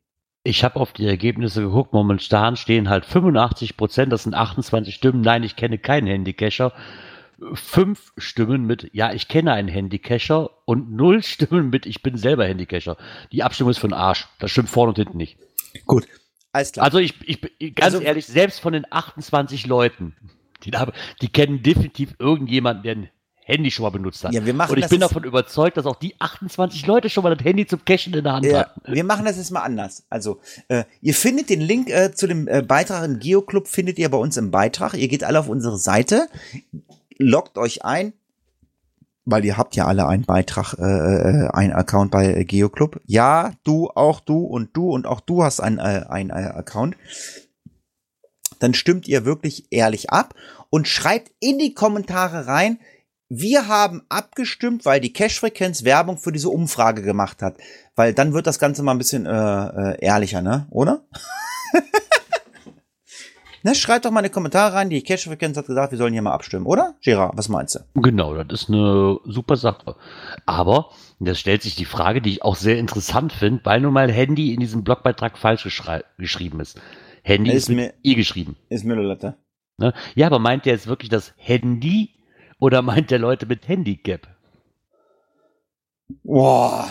Ich 0.43 0.65
habe 0.65 0.81
auf 0.81 0.93
die 0.93 1.07
Ergebnisse 1.07 1.63
geguckt. 1.63 1.93
Momentan 1.93 2.57
stehen 2.57 2.89
halt 2.89 3.05
85 3.05 3.77
Prozent, 3.77 4.13
das 4.13 4.23
sind 4.23 4.35
28 4.35 4.95
Stimmen. 4.95 5.21
Nein, 5.21 5.43
ich 5.43 5.57
kenne 5.57 5.79
keinen 5.79 6.07
Handycacher. 6.07 6.73
Fünf 7.55 8.13
Stimmen 8.19 8.67
mit, 8.67 8.91
ja, 8.93 9.13
ich 9.13 9.29
kenne 9.29 9.53
einen 9.53 9.69
Handycacher 9.69 10.51
und 10.67 10.93
null 10.93 11.23
Stimmen 11.23 11.71
mit, 11.71 11.87
ich 11.87 12.03
bin 12.03 12.17
selber 12.17 12.47
Handycacher. 12.47 12.97
Die 13.33 13.43
Abstimmung 13.43 13.71
ist 13.71 13.79
für 13.79 13.89
den 13.89 13.95
Arsch. 13.95 14.29
Das 14.39 14.51
stimmt 14.51 14.69
vorne 14.69 14.91
und 14.91 14.97
hinten 14.97 15.17
nicht. 15.17 15.39
Gut, 15.87 16.07
alles 16.53 16.73
klar. 16.73 16.85
Also 16.85 16.99
ich, 16.99 17.15
ich 17.27 17.41
ganz 17.75 17.95
also, 17.95 18.01
ehrlich, 18.01 18.27
selbst 18.27 18.61
von 18.61 18.73
den 18.73 18.87
28 18.91 19.67
Leuten, 19.67 20.17
die, 20.65 20.73
die 21.23 21.29
kennen 21.29 21.63
definitiv 21.63 22.15
irgendjemanden, 22.19 22.83
der 22.83 22.95
ein 22.97 23.11
Handy 23.51 23.71
schon 23.71 23.83
mal 23.83 23.91
benutzt 23.91 24.25
hat. 24.25 24.33
Ja, 24.33 24.45
wir 24.45 24.55
machen 24.55 24.73
Und 24.73 24.79
ich 24.79 24.89
bin 24.89 25.01
davon 25.01 25.25
überzeugt, 25.25 25.77
dass 25.77 25.87
auch 25.87 25.97
die 25.97 26.15
28 26.19 26.87
Leute 26.87 27.11
schon 27.11 27.25
mal 27.25 27.35
das 27.35 27.45
Handy 27.45 27.67
zum 27.67 27.85
Cashen 27.85 28.15
in 28.15 28.25
der 28.25 28.33
Hand 28.33 28.47
ja, 28.47 28.61
hatten. 28.61 28.81
Wir 28.93 29.05
machen 29.05 29.25
das 29.25 29.37
jetzt 29.37 29.51
mal 29.51 29.63
anders. 29.63 30.05
Also, 30.09 30.41
äh, 30.69 30.85
ihr 31.03 31.15
findet 31.15 31.51
den 31.51 31.61
Link 31.61 31.91
äh, 31.91 32.13
zu 32.13 32.27
dem 32.27 32.49
äh, 32.49 32.63
Beitrag 32.63 33.05
im 33.05 33.19
Geoclub, 33.19 33.69
findet 33.69 33.99
ihr 33.99 34.09
bei 34.09 34.19
uns 34.19 34.37
im 34.37 34.51
Beitrag. 34.51 34.95
Ihr 34.95 35.09
geht 35.09 35.25
alle 35.25 35.41
auf 35.41 35.49
unsere 35.49 35.79
Seite, 35.79 36.29
loggt 37.19 37.59
euch 37.59 37.85
ein, 37.85 38.13
weil 39.25 39.45
ihr 39.45 39.57
habt 39.57 39.77
ja 39.77 39.87
alle 39.87 40.07
einen 40.07 40.25
Beitrag, 40.25 40.75
äh, 40.79 40.83
äh 40.83 41.49
einen 41.53 41.73
Account 41.73 42.11
bei 42.11 42.45
Geoclub. 42.45 43.01
Ja, 43.07 43.53
du, 43.65 43.91
auch 43.95 44.21
du 44.21 44.45
und 44.45 44.77
du 44.77 44.91
und 44.91 45.07
auch 45.07 45.21
du 45.21 45.43
hast 45.43 45.61
einen, 45.61 45.79
äh, 45.79 46.05
einen 46.09 46.31
äh, 46.31 46.53
Account. 46.55 46.97
Dann 48.59 48.75
stimmt 48.75 49.09
ihr 49.09 49.25
wirklich 49.25 49.67
ehrlich 49.71 50.11
ab 50.11 50.35
und 50.69 50.87
schreibt 50.87 51.33
in 51.41 51.59
die 51.59 51.75
Kommentare 51.75 52.47
rein, 52.47 52.79
wir 53.31 53.69
haben 53.69 54.03
abgestimmt, 54.09 54.85
weil 54.85 55.01
die 55.01 55.13
Cash-Frequenz 55.13 55.85
Werbung 55.85 56.19
für 56.19 56.33
diese 56.33 56.51
Umfrage 56.51 57.01
gemacht 57.01 57.43
hat. 57.43 57.57
Weil 57.95 58.13
dann 58.13 58.35
wird 58.35 58.49
das 58.49 58.59
Ganze 58.59 58.83
mal 58.83 58.91
ein 58.91 58.99
bisschen 58.99 59.25
äh, 59.25 59.31
äh, 59.31 60.05
ehrlicher, 60.05 60.43
ne? 60.43 60.67
Oder? 60.71 61.05
ne, 63.63 63.75
schreibt 63.77 64.05
doch 64.05 64.11
mal 64.11 64.19
in 64.19 64.25
die 64.25 64.31
Kommentare 64.31 64.75
rein, 64.75 64.91
die 64.91 65.01
Cash-Frequenz 65.03 65.57
hat 65.57 65.69
gesagt, 65.69 65.93
wir 65.93 65.99
sollen 65.99 66.13
hier 66.13 66.23
mal 66.23 66.33
abstimmen, 66.33 66.67
oder? 66.67 66.97
Gerard, 67.03 67.37
was 67.37 67.49
meinst 67.49 67.77
du? 67.77 68.01
Genau, 68.01 68.43
das 68.43 68.63
ist 68.63 68.69
eine 68.69 69.19
super 69.25 69.57
Sache. 69.57 69.95
Aber, 70.45 70.91
das 71.21 71.39
stellt 71.39 71.63
sich 71.63 71.77
die 71.77 71.85
Frage, 71.85 72.21
die 72.21 72.31
ich 72.31 72.43
auch 72.43 72.57
sehr 72.57 72.79
interessant 72.79 73.33
finde, 73.33 73.61
weil 73.63 73.81
nun 73.81 73.93
mal 73.93 74.11
Handy 74.11 74.53
in 74.53 74.59
diesem 74.59 74.83
Blogbeitrag 74.83 75.39
falsch 75.39 75.63
geschrieben 76.19 76.59
ist. 76.59 76.81
Handy 77.23 77.53
ist, 77.53 77.69
ist 77.69 77.77
mit 77.77 77.95
I 78.05 78.17
geschrieben. 78.17 78.57
Ist 78.71 78.85
Müllelatte. 78.85 79.37
Ne? 79.79 79.95
Ja, 80.17 80.27
aber 80.27 80.41
meint 80.41 80.67
der 80.67 80.73
jetzt 80.73 80.89
wirklich 80.89 81.11
das 81.11 81.33
Handy 81.37 82.11
oder 82.61 82.83
meint 82.83 83.11
der 83.11 83.19
Leute 83.19 83.47
mit 83.47 83.67
Handicap? 83.67 84.29
Boah. 86.23 86.89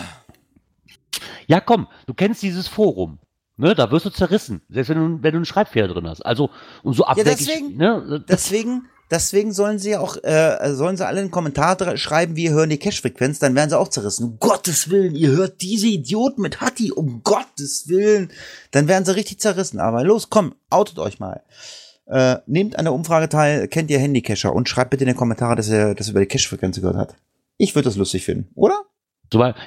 Ja, 1.46 1.60
komm, 1.60 1.88
du 2.06 2.14
kennst 2.14 2.42
dieses 2.42 2.68
Forum. 2.68 3.18
Ne, 3.56 3.74
da 3.74 3.90
wirst 3.90 4.06
du 4.06 4.10
zerrissen, 4.10 4.62
selbst 4.70 4.88
wenn 4.88 4.96
du, 4.96 5.22
wenn 5.22 5.32
du 5.32 5.36
einen 5.36 5.44
Schreibfehler 5.44 5.88
drin 5.88 6.08
hast. 6.08 6.24
Also, 6.24 6.48
und 6.82 6.94
so 6.94 7.04
abwegig. 7.04 7.26
Ja, 7.26 7.34
deswegen, 7.36 7.76
ne, 7.76 8.24
deswegen, 8.26 8.88
deswegen 9.10 9.52
sollen 9.52 9.78
sie 9.78 9.98
auch, 9.98 10.16
äh, 10.22 10.72
sollen 10.72 10.96
sie 10.96 11.06
alle 11.06 11.20
einen 11.20 11.30
Kommentar 11.30 11.76
schreiben, 11.98 12.36
wir 12.36 12.52
hören 12.52 12.70
die 12.70 12.78
Cache-Frequenz, 12.78 13.38
dann 13.38 13.54
werden 13.54 13.68
sie 13.68 13.78
auch 13.78 13.88
zerrissen. 13.88 14.24
Um 14.24 14.38
Gottes 14.38 14.88
Willen, 14.88 15.14
ihr 15.14 15.32
hört 15.32 15.60
diese 15.60 15.88
Idioten 15.88 16.40
mit 16.40 16.62
Hatti, 16.62 16.90
um 16.90 17.22
Gottes 17.22 17.86
Willen. 17.88 18.32
Dann 18.70 18.88
werden 18.88 19.04
sie 19.04 19.14
richtig 19.14 19.40
zerrissen. 19.40 19.78
Aber 19.78 20.04
los, 20.04 20.30
komm, 20.30 20.54
outet 20.70 20.98
euch 20.98 21.18
mal. 21.20 21.42
Äh, 22.10 22.38
nehmt 22.46 22.76
an 22.76 22.84
der 22.84 22.92
Umfrage 22.92 23.28
teil, 23.28 23.68
kennt 23.68 23.88
ihr 23.88 24.00
Handycacher 24.00 24.52
und 24.52 24.68
schreibt 24.68 24.90
bitte 24.90 25.04
in 25.04 25.08
den 25.08 25.16
Kommentare, 25.16 25.54
dass 25.54 25.70
ihr 25.70 25.94
das 25.94 26.08
über 26.08 26.18
die 26.18 26.26
Cache-Frequenz 26.26 26.80
gehört 26.80 26.96
hat. 26.96 27.14
Ich 27.56 27.76
würde 27.76 27.84
das 27.84 27.96
lustig 27.96 28.24
finden, 28.24 28.48
oder? 28.56 28.82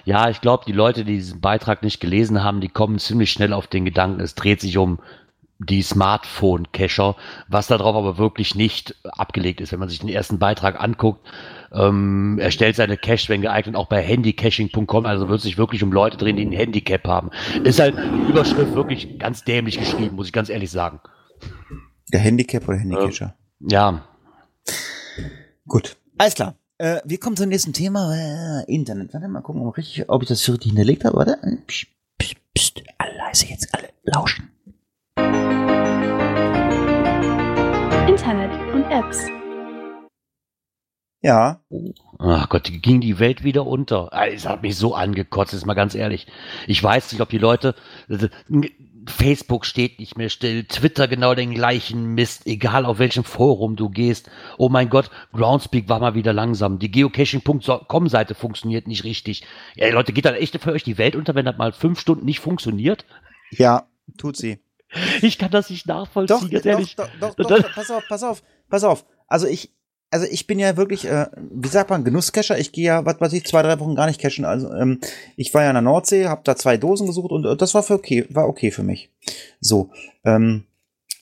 Ja, 0.03 0.29
ich 0.29 0.41
glaube, 0.41 0.65
die 0.67 0.73
Leute, 0.73 1.05
die 1.05 1.15
diesen 1.15 1.39
Beitrag 1.39 1.83
nicht 1.83 2.01
gelesen 2.01 2.43
haben, 2.43 2.59
die 2.59 2.67
kommen 2.67 2.99
ziemlich 2.99 3.31
schnell 3.31 3.53
auf 3.53 3.67
den 3.67 3.85
Gedanken, 3.85 4.19
es 4.19 4.35
dreht 4.35 4.59
sich 4.59 4.77
um 4.77 4.99
die 5.59 5.81
Smartphone-Cacher, 5.81 7.15
was 7.47 7.67
darauf 7.67 7.95
aber 7.95 8.17
wirklich 8.17 8.55
nicht 8.55 8.95
abgelegt 9.03 9.61
ist. 9.61 9.71
Wenn 9.71 9.79
man 9.79 9.87
sich 9.87 9.99
den 9.99 10.09
ersten 10.09 10.37
Beitrag 10.37 10.81
anguckt, 10.81 11.25
ähm, 11.71 12.39
er 12.41 12.51
stellt 12.51 12.75
seine 12.75 12.97
Cache, 12.97 13.29
wenn 13.29 13.41
geeignet, 13.41 13.77
auch 13.77 13.87
bei 13.87 14.01
handycaching.com, 14.01 15.05
also 15.05 15.29
wird 15.29 15.39
sich 15.39 15.57
wirklich 15.57 15.81
um 15.81 15.93
Leute 15.93 16.17
drehen, 16.17 16.35
die 16.35 16.45
ein 16.45 16.51
Handicap 16.51 17.07
haben. 17.07 17.29
Ist 17.63 17.79
halt 17.79 17.95
die 17.97 18.29
Überschrift 18.29 18.75
wirklich 18.75 19.17
ganz 19.17 19.45
dämlich 19.45 19.79
geschrieben, 19.79 20.17
muss 20.17 20.27
ich 20.27 20.33
ganz 20.33 20.49
ehrlich 20.49 20.71
sagen. 20.71 20.99
Der 22.13 22.19
Handicap 22.19 22.67
oder 22.67 22.77
Handycatcher? 22.77 23.35
Äh, 23.59 23.71
ja. 23.71 24.07
Gut. 25.67 25.97
Alles 26.19 26.35
klar. 26.35 26.55
Äh, 26.77 27.01
wir 27.05 27.19
kommen 27.19 27.35
zum 27.35 27.49
nächsten 27.49 27.73
Thema. 27.73 28.13
Äh, 28.15 28.71
Internet. 28.71 29.15
Warte 29.15 29.27
mal 29.27 29.41
gucken, 29.41 29.65
ob, 29.65 29.75
richtig, 29.77 30.07
ob 30.09 30.21
ich 30.21 30.29
das 30.29 30.47
richtig 30.47 30.69
hinterlegt 30.69 31.05
habe. 31.05 31.17
Warte. 31.17 31.39
Psst, 31.65 31.87
psst, 32.19 32.35
psst. 32.53 32.83
Alle 32.99 33.17
leise 33.17 33.47
jetzt, 33.47 33.67
alle 33.73 33.89
lauschen. 34.03 34.51
Internet 38.07 38.51
und 38.75 38.83
Apps. 38.91 39.25
Ja. 41.23 41.61
Ach 42.19 42.49
Gott, 42.49 42.69
ging 42.71 43.01
die 43.01 43.17
Welt 43.17 43.43
wieder 43.43 43.65
unter. 43.65 44.11
Es 44.29 44.47
hat 44.47 44.61
mich 44.61 44.75
so 44.75 44.93
angekotzt, 44.93 45.53
ist 45.53 45.65
mal 45.65 45.73
ganz 45.73 45.95
ehrlich. 45.95 46.27
Ich 46.67 46.83
weiß 46.83 47.11
nicht, 47.11 47.21
ob 47.21 47.29
die 47.29 47.39
Leute, 47.39 47.73
also, 48.07 48.27
Facebook 49.07 49.65
steht 49.65 49.99
nicht 49.99 50.17
mehr 50.17 50.29
still, 50.29 50.65
Twitter 50.65 51.07
genau 51.07 51.35
den 51.35 51.53
gleichen 51.53 52.13
Mist, 52.13 52.47
egal 52.47 52.85
auf 52.85 52.99
welchem 52.99 53.23
Forum 53.23 53.75
du 53.75 53.89
gehst. 53.89 54.29
Oh 54.57 54.69
mein 54.69 54.89
Gott, 54.89 55.09
Groundspeak 55.33 55.89
war 55.89 55.99
mal 55.99 56.15
wieder 56.15 56.33
langsam. 56.33 56.79
Die 56.79 56.91
geocaching.com 56.91 58.07
Seite 58.07 58.35
funktioniert 58.35 58.87
nicht 58.87 59.03
richtig. 59.03 59.43
Ja, 59.75 59.89
Leute, 59.89 60.13
geht 60.13 60.25
dann 60.25 60.35
echt 60.35 60.59
für 60.61 60.71
euch 60.71 60.83
die 60.83 60.97
Welt 60.97 61.15
unter, 61.15 61.35
wenn 61.35 61.45
das 61.45 61.57
mal 61.57 61.71
fünf 61.71 61.99
Stunden 61.99 62.25
nicht 62.25 62.39
funktioniert? 62.39 63.05
Ja, 63.51 63.87
tut 64.17 64.37
sie. 64.37 64.59
Ich 65.21 65.37
kann 65.37 65.51
das 65.51 65.69
nicht 65.69 65.87
nachvollziehen. 65.87 66.49
Doch, 66.51 67.09
doch, 67.19 67.35
doch, 67.35 67.35
doch, 67.35 67.47
doch, 67.47 67.73
pass 67.73 67.89
auf, 67.91 68.03
pass 68.07 68.23
auf, 68.23 68.43
pass 68.69 68.83
auf. 68.83 69.05
Also 69.27 69.47
ich, 69.47 69.71
also 70.13 70.27
ich 70.29 70.45
bin 70.45 70.59
ja 70.59 70.77
wirklich, 70.77 71.05
äh, 71.05 71.25
wie 71.51 71.67
sagt 71.67 71.89
man, 71.89 72.03
Genusscacher. 72.03 72.59
Ich 72.59 72.71
gehe 72.71 72.85
ja, 72.85 73.03
was 73.03 73.19
weiß 73.19 73.33
ich, 73.33 73.45
zwei, 73.45 73.63
drei 73.63 73.79
Wochen 73.79 73.95
gar 73.95 74.05
nicht 74.05 74.21
cashen. 74.21 74.45
Also 74.45 74.71
ähm, 74.71 74.99
ich 75.35 75.51
war 75.55 75.63
ja 75.63 75.71
in 75.71 75.73
der 75.73 75.81
Nordsee, 75.81 76.27
habe 76.27 76.41
da 76.43 76.55
zwei 76.55 76.77
Dosen 76.77 77.07
gesucht 77.07 77.31
und 77.31 77.45
äh, 77.45 77.57
das 77.57 77.73
war 77.73 77.81
für 77.81 77.95
okay, 77.95 78.25
war 78.29 78.47
okay 78.47 78.69
für 78.69 78.83
mich. 78.83 79.09
So, 79.59 79.89
ähm, 80.23 80.65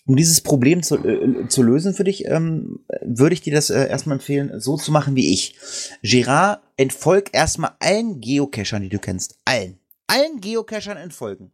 um 0.06 0.18
dieses 0.18 0.42
Problem 0.42 0.84
zu, 0.84 0.98
äh, 0.98 1.48
zu 1.48 1.64
lösen 1.64 1.94
für 1.94 2.04
dich, 2.04 2.26
ähm, 2.26 2.80
würde 3.02 3.34
ich 3.34 3.40
dir 3.40 3.54
das 3.54 3.70
äh, 3.70 3.88
erstmal 3.88 4.18
empfehlen, 4.18 4.60
so 4.60 4.76
zu 4.76 4.92
machen 4.92 5.16
wie 5.16 5.32
ich. 5.32 5.56
Gerard, 6.04 6.62
entfolg 6.76 7.30
erstmal 7.32 7.72
allen 7.80 8.20
Geocachern, 8.20 8.82
die 8.82 8.90
du 8.90 9.00
kennst. 9.00 9.40
Allen. 9.46 9.80
Allen 10.08 10.42
Geocachern 10.42 10.98
entfolgen. 10.98 11.54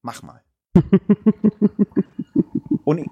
Mach 0.00 0.22
mal. 0.22 0.40
Und 2.88 3.06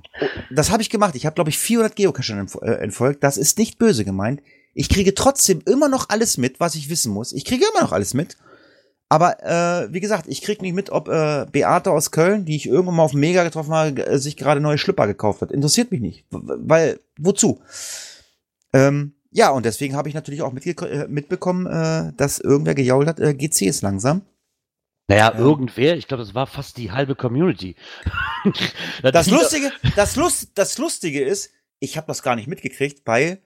das 0.50 0.70
habe 0.70 0.80
ich 0.80 0.88
gemacht. 0.88 1.14
Ich 1.16 1.26
habe, 1.26 1.34
glaube 1.34 1.50
ich, 1.50 1.58
400 1.58 1.94
Geocachern 1.94 2.48
äh, 2.62 2.70
entfolgt. 2.76 3.22
Das 3.22 3.36
ist 3.36 3.58
nicht 3.58 3.78
böse 3.78 4.06
gemeint. 4.06 4.40
Ich 4.72 4.88
kriege 4.88 5.14
trotzdem 5.14 5.60
immer 5.66 5.90
noch 5.90 6.08
alles 6.08 6.38
mit, 6.38 6.60
was 6.60 6.76
ich 6.76 6.88
wissen 6.88 7.12
muss. 7.12 7.34
Ich 7.34 7.44
kriege 7.44 7.66
immer 7.70 7.82
noch 7.82 7.92
alles 7.92 8.14
mit. 8.14 8.38
Aber 9.10 9.42
äh, 9.44 9.92
wie 9.92 10.00
gesagt, 10.00 10.28
ich 10.28 10.40
kriege 10.40 10.62
nicht 10.62 10.72
mit, 10.72 10.88
ob 10.88 11.08
äh, 11.08 11.44
Beate 11.52 11.90
aus 11.90 12.10
Köln, 12.10 12.46
die 12.46 12.56
ich 12.56 12.66
irgendwann 12.66 12.96
mal 12.96 13.02
auf 13.02 13.12
Mega 13.12 13.44
getroffen 13.44 13.74
habe, 13.74 14.06
äh, 14.06 14.18
sich 14.18 14.38
gerade 14.38 14.62
neue 14.62 14.78
Schlüpper 14.78 15.06
gekauft 15.06 15.42
hat. 15.42 15.52
Interessiert 15.52 15.90
mich 15.90 16.00
nicht. 16.00 16.24
Weil, 16.30 16.98
wozu? 17.18 17.60
Ähm, 18.72 19.12
ja, 19.30 19.50
und 19.50 19.66
deswegen 19.66 19.94
habe 19.94 20.08
ich 20.08 20.14
natürlich 20.14 20.40
auch 20.40 20.54
äh, 20.54 21.06
mitbekommen, 21.06 21.66
äh, 21.66 22.14
dass 22.16 22.38
irgendwer 22.38 22.74
gejault 22.74 23.08
hat, 23.08 23.20
äh, 23.20 23.34
GC 23.34 23.66
ist 23.66 23.82
langsam. 23.82 24.22
Naja, 25.08 25.32
ähm, 25.34 25.40
irgendwer, 25.40 25.96
ich 25.96 26.08
glaube, 26.08 26.22
das 26.24 26.34
war 26.34 26.46
fast 26.46 26.76
die 26.76 26.90
halbe 26.90 27.14
Community. 27.14 27.76
das, 29.02 29.30
Lustige, 29.30 29.72
das, 29.94 30.16
Lust, 30.16 30.50
das 30.54 30.78
Lustige 30.78 31.22
ist, 31.22 31.50
ich 31.78 31.96
habe 31.96 32.06
das 32.06 32.22
gar 32.22 32.36
nicht 32.36 32.48
mitgekriegt, 32.48 33.02
weil 33.06 33.40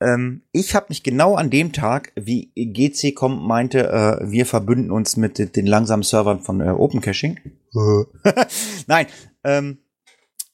ähm, 0.00 0.42
ich 0.52 0.74
habe 0.74 0.86
mich 0.88 1.02
genau 1.02 1.36
an 1.36 1.50
dem 1.50 1.72
Tag, 1.72 2.12
wie 2.16 2.52
GC.com 2.54 3.46
meinte, 3.46 3.88
äh, 3.88 4.30
wir 4.30 4.46
verbünden 4.46 4.90
uns 4.90 5.16
mit 5.16 5.38
den, 5.38 5.52
den 5.52 5.66
langsamen 5.66 6.02
Servern 6.02 6.40
von 6.40 6.60
äh, 6.60 6.70
Open 6.70 7.00
Caching. 7.00 7.40
Nein, 8.86 9.06
ähm, 9.44 9.78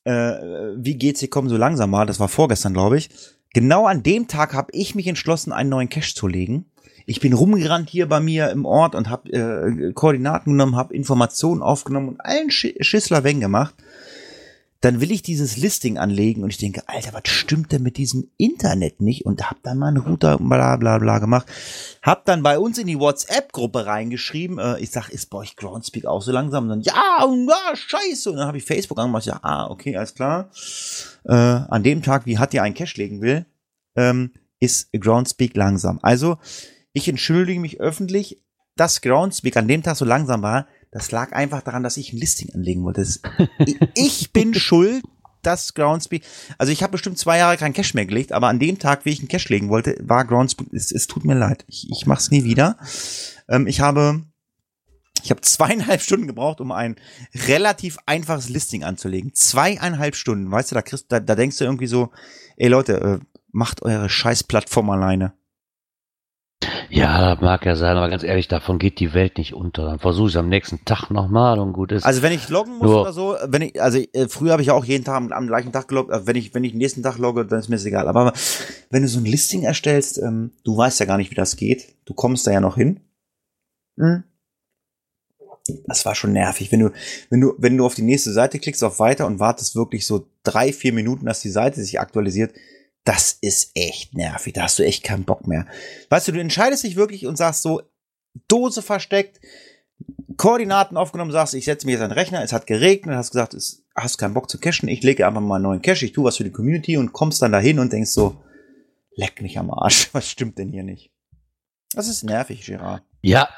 äh, 0.04 0.12
wie 0.76 0.96
GC.com 0.96 1.48
so 1.48 1.56
langsam 1.56 1.90
war, 1.92 2.06
das 2.06 2.20
war 2.20 2.28
vorgestern, 2.28 2.74
glaube 2.74 2.98
ich. 2.98 3.10
Genau 3.54 3.86
an 3.86 4.02
dem 4.02 4.28
Tag 4.28 4.54
habe 4.54 4.70
ich 4.72 4.94
mich 4.94 5.06
entschlossen, 5.06 5.52
einen 5.52 5.70
neuen 5.70 5.88
Cache 5.88 6.14
zu 6.14 6.28
legen. 6.28 6.66
Ich 7.08 7.20
bin 7.20 7.32
rumgerannt 7.32 7.88
hier 7.88 8.08
bei 8.08 8.20
mir 8.20 8.50
im 8.50 8.64
Ort 8.64 8.94
und 8.94 9.08
habe 9.08 9.30
äh, 9.32 9.92
Koordinaten 9.92 10.52
genommen, 10.52 10.76
habe 10.76 10.94
Informationen 10.94 11.62
aufgenommen 11.62 12.10
und 12.10 12.20
allen 12.20 12.50
Sch 12.50 12.74
Schissler 12.80 13.22
gemacht 13.22 13.74
dann 14.80 15.00
will 15.00 15.10
ich 15.10 15.22
dieses 15.22 15.56
Listing 15.56 15.98
anlegen 15.98 16.44
und 16.44 16.50
ich 16.50 16.58
denke, 16.58 16.82
Alter, 16.86 17.12
was 17.12 17.22
stimmt 17.24 17.72
denn 17.72 17.82
mit 17.82 17.96
diesem 17.96 18.30
Internet 18.36 19.00
nicht? 19.00 19.26
Und 19.26 19.50
hab 19.50 19.60
dann 19.64 19.78
mal 19.78 19.88
einen 19.88 19.96
Router 19.96 20.38
bla 20.38 20.76
bla 20.76 20.98
bla 20.98 21.18
gemacht. 21.18 21.48
Hab 22.00 22.24
dann 22.26 22.44
bei 22.44 22.58
uns 22.60 22.78
in 22.78 22.86
die 22.86 22.98
WhatsApp-Gruppe 22.98 23.86
reingeschrieben, 23.86 24.58
äh, 24.58 24.78
ich 24.78 24.92
sag, 24.92 25.08
ist 25.08 25.30
bei 25.30 25.38
euch 25.38 25.56
Groundspeak 25.56 26.06
auch 26.06 26.22
so 26.22 26.30
langsam? 26.30 26.64
Und 26.64 26.68
dann, 26.70 26.80
ja, 26.82 26.94
ja, 27.26 27.76
scheiße. 27.76 28.30
Und 28.30 28.36
dann 28.36 28.46
habe 28.46 28.58
ich 28.58 28.64
Facebook 28.64 28.98
angemacht, 28.98 29.26
ja, 29.26 29.40
ah, 29.42 29.68
okay, 29.68 29.96
alles 29.96 30.14
klar. 30.14 30.48
Äh, 31.24 31.32
an 31.32 31.82
dem 31.82 32.02
Tag, 32.02 32.26
wie 32.26 32.38
hat 32.38 32.54
ihr 32.54 32.62
einen 32.62 32.76
Cache 32.76 32.98
legen 32.98 33.20
will, 33.20 33.46
ähm, 33.96 34.30
ist 34.60 34.92
Groundspeak 34.92 35.56
langsam. 35.56 35.98
Also, 36.02 36.38
ich 36.98 37.08
entschuldige 37.08 37.60
mich 37.60 37.80
öffentlich, 37.80 38.42
dass 38.76 39.00
Groundspeak 39.00 39.56
an 39.56 39.68
dem 39.68 39.82
Tag 39.82 39.96
so 39.96 40.04
langsam 40.04 40.42
war, 40.42 40.66
das 40.90 41.10
lag 41.10 41.32
einfach 41.32 41.62
daran, 41.62 41.82
dass 41.82 41.96
ich 41.96 42.12
ein 42.12 42.18
Listing 42.18 42.54
anlegen 42.54 42.84
wollte. 42.84 43.00
Das, 43.00 43.20
ich 43.94 44.32
bin 44.32 44.54
schuld, 44.54 45.02
dass 45.42 45.74
Groundspeak, 45.74 46.24
also 46.58 46.72
ich 46.72 46.82
habe 46.82 46.92
bestimmt 46.92 47.18
zwei 47.18 47.38
Jahre 47.38 47.56
kein 47.56 47.72
Cash 47.72 47.94
mehr 47.94 48.06
gelegt, 48.06 48.32
aber 48.32 48.48
an 48.48 48.58
dem 48.58 48.78
Tag, 48.78 49.04
wie 49.04 49.10
ich 49.10 49.20
einen 49.20 49.28
Cash 49.28 49.48
legen 49.48 49.68
wollte, 49.68 49.96
war 50.00 50.24
Groundspeak, 50.24 50.72
es, 50.72 50.92
es 50.92 51.06
tut 51.06 51.24
mir 51.24 51.34
leid, 51.34 51.64
ich, 51.68 51.88
ich 51.90 52.06
mach's 52.06 52.30
nie 52.30 52.44
wieder. 52.44 52.78
Ähm, 53.48 53.66
ich 53.66 53.80
habe, 53.80 54.24
ich 55.22 55.30
habe 55.30 55.40
zweieinhalb 55.40 56.00
Stunden 56.00 56.26
gebraucht, 56.26 56.60
um 56.60 56.72
ein 56.72 56.96
relativ 57.46 57.98
einfaches 58.06 58.48
Listing 58.48 58.82
anzulegen. 58.82 59.34
Zweieinhalb 59.34 60.16
Stunden, 60.16 60.50
weißt 60.50 60.72
du, 60.72 60.74
da, 60.74 60.82
kriegst, 60.82 61.06
da, 61.12 61.20
da 61.20 61.34
denkst 61.34 61.58
du 61.58 61.64
irgendwie 61.64 61.86
so, 61.86 62.10
ey 62.56 62.68
Leute, 62.68 63.00
äh, 63.00 63.38
macht 63.52 63.82
eure 63.82 64.08
scheiß 64.08 64.44
Plattform 64.44 64.90
alleine. 64.90 65.32
Ja, 66.90 67.34
das 67.34 67.42
mag 67.42 67.66
ja 67.66 67.76
sein, 67.76 67.96
aber 67.96 68.08
ganz 68.08 68.22
ehrlich, 68.22 68.48
davon 68.48 68.78
geht 68.78 68.98
die 68.98 69.12
Welt 69.12 69.38
nicht 69.38 69.54
unter. 69.54 69.84
Dann 69.84 69.98
versuche 69.98 70.30
ich 70.30 70.36
am 70.36 70.48
nächsten 70.48 70.84
Tag 70.84 71.10
nochmal 71.10 71.58
und 71.58 71.72
gut 71.72 71.92
ist. 71.92 72.04
Also 72.04 72.22
wenn 72.22 72.32
ich 72.32 72.48
loggen 72.48 72.78
muss 72.78 72.88
Nur- 72.88 73.02
oder 73.02 73.12
so, 73.12 73.36
wenn 73.46 73.62
ich, 73.62 73.80
also 73.80 73.98
äh, 73.98 74.28
früher 74.28 74.52
habe 74.52 74.62
ich 74.62 74.68
ja 74.68 74.74
auch 74.74 74.84
jeden 74.84 75.04
Tag 75.04 75.16
am, 75.16 75.32
am 75.32 75.46
gleichen 75.46 75.70
Tag 75.70 75.88
geloggt, 75.88 76.10
also 76.10 76.26
wenn 76.26 76.36
ich, 76.36 76.54
wenn 76.54 76.64
ich 76.64 76.72
den 76.72 76.78
nächsten 76.78 77.02
Tag 77.02 77.18
logge, 77.18 77.44
dann 77.44 77.58
ist 77.58 77.68
mir 77.68 77.76
das 77.76 77.84
egal. 77.84 78.08
Aber 78.08 78.32
wenn 78.90 79.02
du 79.02 79.08
so 79.08 79.18
ein 79.18 79.24
Listing 79.24 79.62
erstellst, 79.62 80.18
ähm, 80.18 80.52
du 80.64 80.76
weißt 80.76 80.98
ja 81.00 81.06
gar 81.06 81.18
nicht, 81.18 81.30
wie 81.30 81.36
das 81.36 81.56
geht. 81.56 81.94
Du 82.06 82.14
kommst 82.14 82.46
da 82.46 82.52
ja 82.52 82.60
noch 82.60 82.76
hin. 82.76 83.00
Hm. 83.98 84.24
Das 85.86 86.06
war 86.06 86.14
schon 86.14 86.32
nervig. 86.32 86.72
Wenn 86.72 86.80
du, 86.80 86.90
wenn 87.28 87.40
du, 87.40 87.54
wenn 87.58 87.76
du 87.76 87.84
auf 87.84 87.94
die 87.94 88.02
nächste 88.02 88.32
Seite 88.32 88.58
klickst, 88.58 88.82
auf 88.82 88.98
weiter 88.98 89.26
und 89.26 89.38
wartest 89.38 89.76
wirklich 89.76 90.06
so 90.06 90.26
drei, 90.42 90.72
vier 90.72 90.94
Minuten, 90.94 91.26
dass 91.26 91.42
die 91.42 91.50
Seite 91.50 91.82
sich 91.82 92.00
aktualisiert, 92.00 92.54
das 93.04 93.38
ist 93.40 93.72
echt 93.74 94.14
nervig. 94.14 94.52
Da 94.52 94.62
hast 94.62 94.78
du 94.78 94.84
echt 94.84 95.04
keinen 95.04 95.24
Bock 95.24 95.46
mehr. 95.46 95.66
Weißt 96.10 96.28
du, 96.28 96.32
du 96.32 96.40
entscheidest 96.40 96.84
dich 96.84 96.96
wirklich 96.96 97.26
und 97.26 97.36
sagst 97.36 97.62
so, 97.62 97.82
Dose 98.48 98.82
versteckt, 98.82 99.40
Koordinaten 100.36 100.96
aufgenommen, 100.96 101.32
sagst, 101.32 101.54
ich 101.54 101.64
setze 101.64 101.86
mich 101.86 101.94
jetzt 101.94 102.02
an 102.02 102.10
den 102.10 102.18
Rechner, 102.18 102.42
es 102.42 102.52
hat 102.52 102.66
geregnet, 102.66 103.16
hast 103.16 103.32
gesagt, 103.32 103.54
es, 103.54 103.84
hast 103.96 104.18
keinen 104.18 104.34
Bock 104.34 104.48
zu 104.48 104.58
cachen, 104.58 104.88
ich 104.88 105.02
lege 105.02 105.26
einfach 105.26 105.40
mal 105.40 105.56
einen 105.56 105.64
neuen 105.64 105.82
Cache, 105.82 106.04
ich 106.04 106.12
tue 106.12 106.24
was 106.24 106.36
für 106.36 106.44
die 106.44 106.52
Community 106.52 106.96
und 106.96 107.12
kommst 107.12 107.42
dann 107.42 107.52
dahin 107.52 107.80
und 107.80 107.92
denkst 107.92 108.10
so, 108.10 108.36
leck 109.16 109.42
mich 109.42 109.58
am 109.58 109.70
Arsch, 109.70 110.10
was 110.12 110.30
stimmt 110.30 110.58
denn 110.58 110.70
hier 110.70 110.84
nicht? 110.84 111.10
Das 111.92 112.08
ist 112.08 112.22
nervig, 112.22 112.64
Gerard. 112.64 113.02
Ja, 113.22 113.48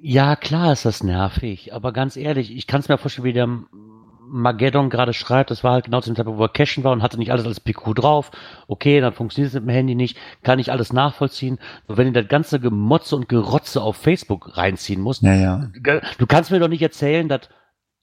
ja, 0.00 0.34
klar 0.34 0.72
ist 0.72 0.86
das 0.86 1.02
nervig, 1.02 1.72
aber 1.74 1.92
ganz 1.92 2.16
ehrlich, 2.16 2.50
ich 2.50 2.66
kann 2.66 2.80
es 2.80 2.88
mir 2.88 2.98
vorstellen, 2.98 3.26
wie 3.26 3.32
der 3.34 3.46
Mageddon 4.34 4.90
gerade 4.90 5.12
schreibt, 5.12 5.50
das 5.52 5.62
war 5.62 5.72
halt 5.72 5.84
genau 5.84 6.00
zu 6.00 6.10
dem 6.10 6.16
Zeitpunkt, 6.16 6.40
wo 6.40 6.44
er 6.44 6.48
cashen 6.48 6.82
war 6.82 6.90
und 6.92 7.02
hatte 7.02 7.18
nicht 7.18 7.30
alles 7.30 7.46
als 7.46 7.60
PQ 7.60 7.94
drauf. 7.94 8.32
Okay, 8.66 9.00
dann 9.00 9.12
funktioniert 9.12 9.48
es 9.48 9.54
mit 9.54 9.64
dem 9.64 9.74
Handy 9.74 9.94
nicht, 9.94 10.18
kann 10.42 10.58
ich 10.58 10.72
alles 10.72 10.92
nachvollziehen. 10.92 11.58
Und 11.86 11.96
wenn 11.96 12.08
ihr 12.08 12.12
das 12.12 12.28
ganze 12.28 12.58
Gemotze 12.58 13.14
und 13.14 13.28
Gerotze 13.28 13.80
auf 13.80 13.96
Facebook 13.96 14.56
reinziehen 14.56 15.00
musst, 15.00 15.22
Naja. 15.22 15.70
du 16.18 16.26
kannst 16.26 16.50
mir 16.50 16.58
doch 16.58 16.68
nicht 16.68 16.82
erzählen, 16.82 17.28
dass 17.28 17.48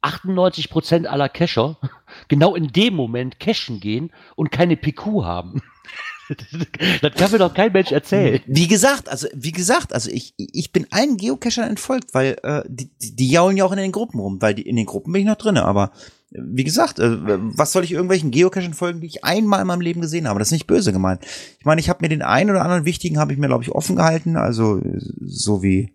98% 0.03 1.05
aller 1.05 1.27
Cacher 1.29 1.77
genau 2.29 2.55
in 2.55 2.67
dem 2.71 2.95
Moment 2.95 3.39
cashen 3.39 3.79
gehen 3.81 4.11
und 4.35 4.51
keine 4.51 4.77
PQ 4.77 5.23
haben. 5.23 5.61
das 7.01 7.13
kann 7.13 7.31
mir 7.31 7.37
doch 7.37 7.53
kein 7.53 7.71
Mensch 7.71 7.91
erzählen. 7.91 8.41
Wie 8.45 8.67
gesagt, 8.67 9.09
also 9.09 9.27
wie 9.33 9.51
gesagt, 9.51 9.93
also 9.93 10.09
ich, 10.09 10.33
ich 10.37 10.71
bin 10.71 10.87
allen 10.91 11.17
Geocachern 11.17 11.69
entfolgt, 11.69 12.13
weil 12.13 12.37
äh, 12.43 12.63
die, 12.67 12.89
die, 12.99 13.29
jaulen 13.29 13.57
ja 13.57 13.65
auch 13.65 13.71
in 13.71 13.77
den 13.77 13.91
Gruppen 13.91 14.19
rum, 14.19 14.41
weil 14.41 14.53
die, 14.53 14.63
in 14.63 14.75
den 14.75 14.85
Gruppen 14.85 15.11
bin 15.11 15.21
ich 15.21 15.27
noch 15.27 15.35
drinne. 15.35 15.65
Aber 15.65 15.91
äh, 16.31 16.39
wie 16.41 16.63
gesagt, 16.63 16.99
äh, 16.99 17.17
was 17.19 17.71
soll 17.71 17.83
ich 17.83 17.91
irgendwelchen 17.91 18.31
Geocachern 18.31 18.73
folgen, 18.73 19.01
die 19.01 19.07
ich 19.07 19.23
einmal 19.23 19.61
in 19.61 19.67
meinem 19.67 19.81
Leben 19.81 20.01
gesehen 20.01 20.27
habe? 20.27 20.39
Das 20.39 20.49
ist 20.49 20.53
nicht 20.53 20.67
böse 20.67 20.93
gemeint. 20.93 21.23
Ich 21.59 21.65
meine, 21.65 21.81
ich 21.81 21.89
habe 21.89 21.99
mir 22.01 22.09
den 22.09 22.21
einen 22.21 22.49
oder 22.49 22.61
anderen 22.61 22.85
wichtigen 22.85 23.19
habe 23.19 23.33
ich 23.33 23.39
mir 23.39 23.47
glaube 23.47 23.63
ich 23.63 23.71
offen 23.71 23.95
gehalten, 23.95 24.35
also 24.35 24.81
so 25.21 25.63
wie 25.63 25.93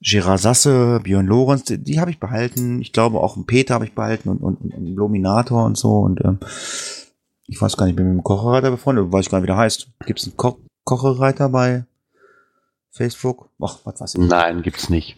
Gerard 0.00 0.40
Sasse, 0.40 1.00
Björn 1.02 1.26
Lorenz, 1.26 1.64
die, 1.64 1.78
die 1.78 2.00
habe 2.00 2.10
ich 2.10 2.20
behalten. 2.20 2.80
Ich 2.80 2.92
glaube 2.92 3.20
auch 3.20 3.36
einen 3.36 3.46
Peter 3.46 3.74
habe 3.74 3.86
ich 3.86 3.94
behalten 3.94 4.28
und, 4.28 4.42
und, 4.42 4.60
und 4.60 4.86
Luminator 4.86 5.64
und 5.64 5.76
so 5.76 6.00
und 6.00 6.22
ähm, 6.24 6.38
ich 7.46 7.60
weiß 7.60 7.76
gar 7.76 7.86
nicht, 7.86 7.96
bin 7.96 8.08
mit 8.08 8.18
dem 8.18 8.24
Kocherreiter 8.24 8.70
befreundet, 8.70 9.12
weiß 9.12 9.26
ich 9.26 9.30
gar 9.30 9.38
nicht, 9.38 9.44
wie 9.44 9.48
der 9.48 9.56
heißt. 9.56 9.88
Gibt 10.04 10.20
es 10.20 10.26
einen 10.26 10.36
Ko 10.36 10.58
Kocherreiter 10.84 11.48
bei 11.48 11.84
Facebook? 12.90 13.50
Ach, 13.60 13.80
was 13.84 14.00
weiß 14.00 14.14
ich. 14.14 14.20
Nein, 14.20 14.62
gibt's 14.62 14.88
nicht. 14.88 15.16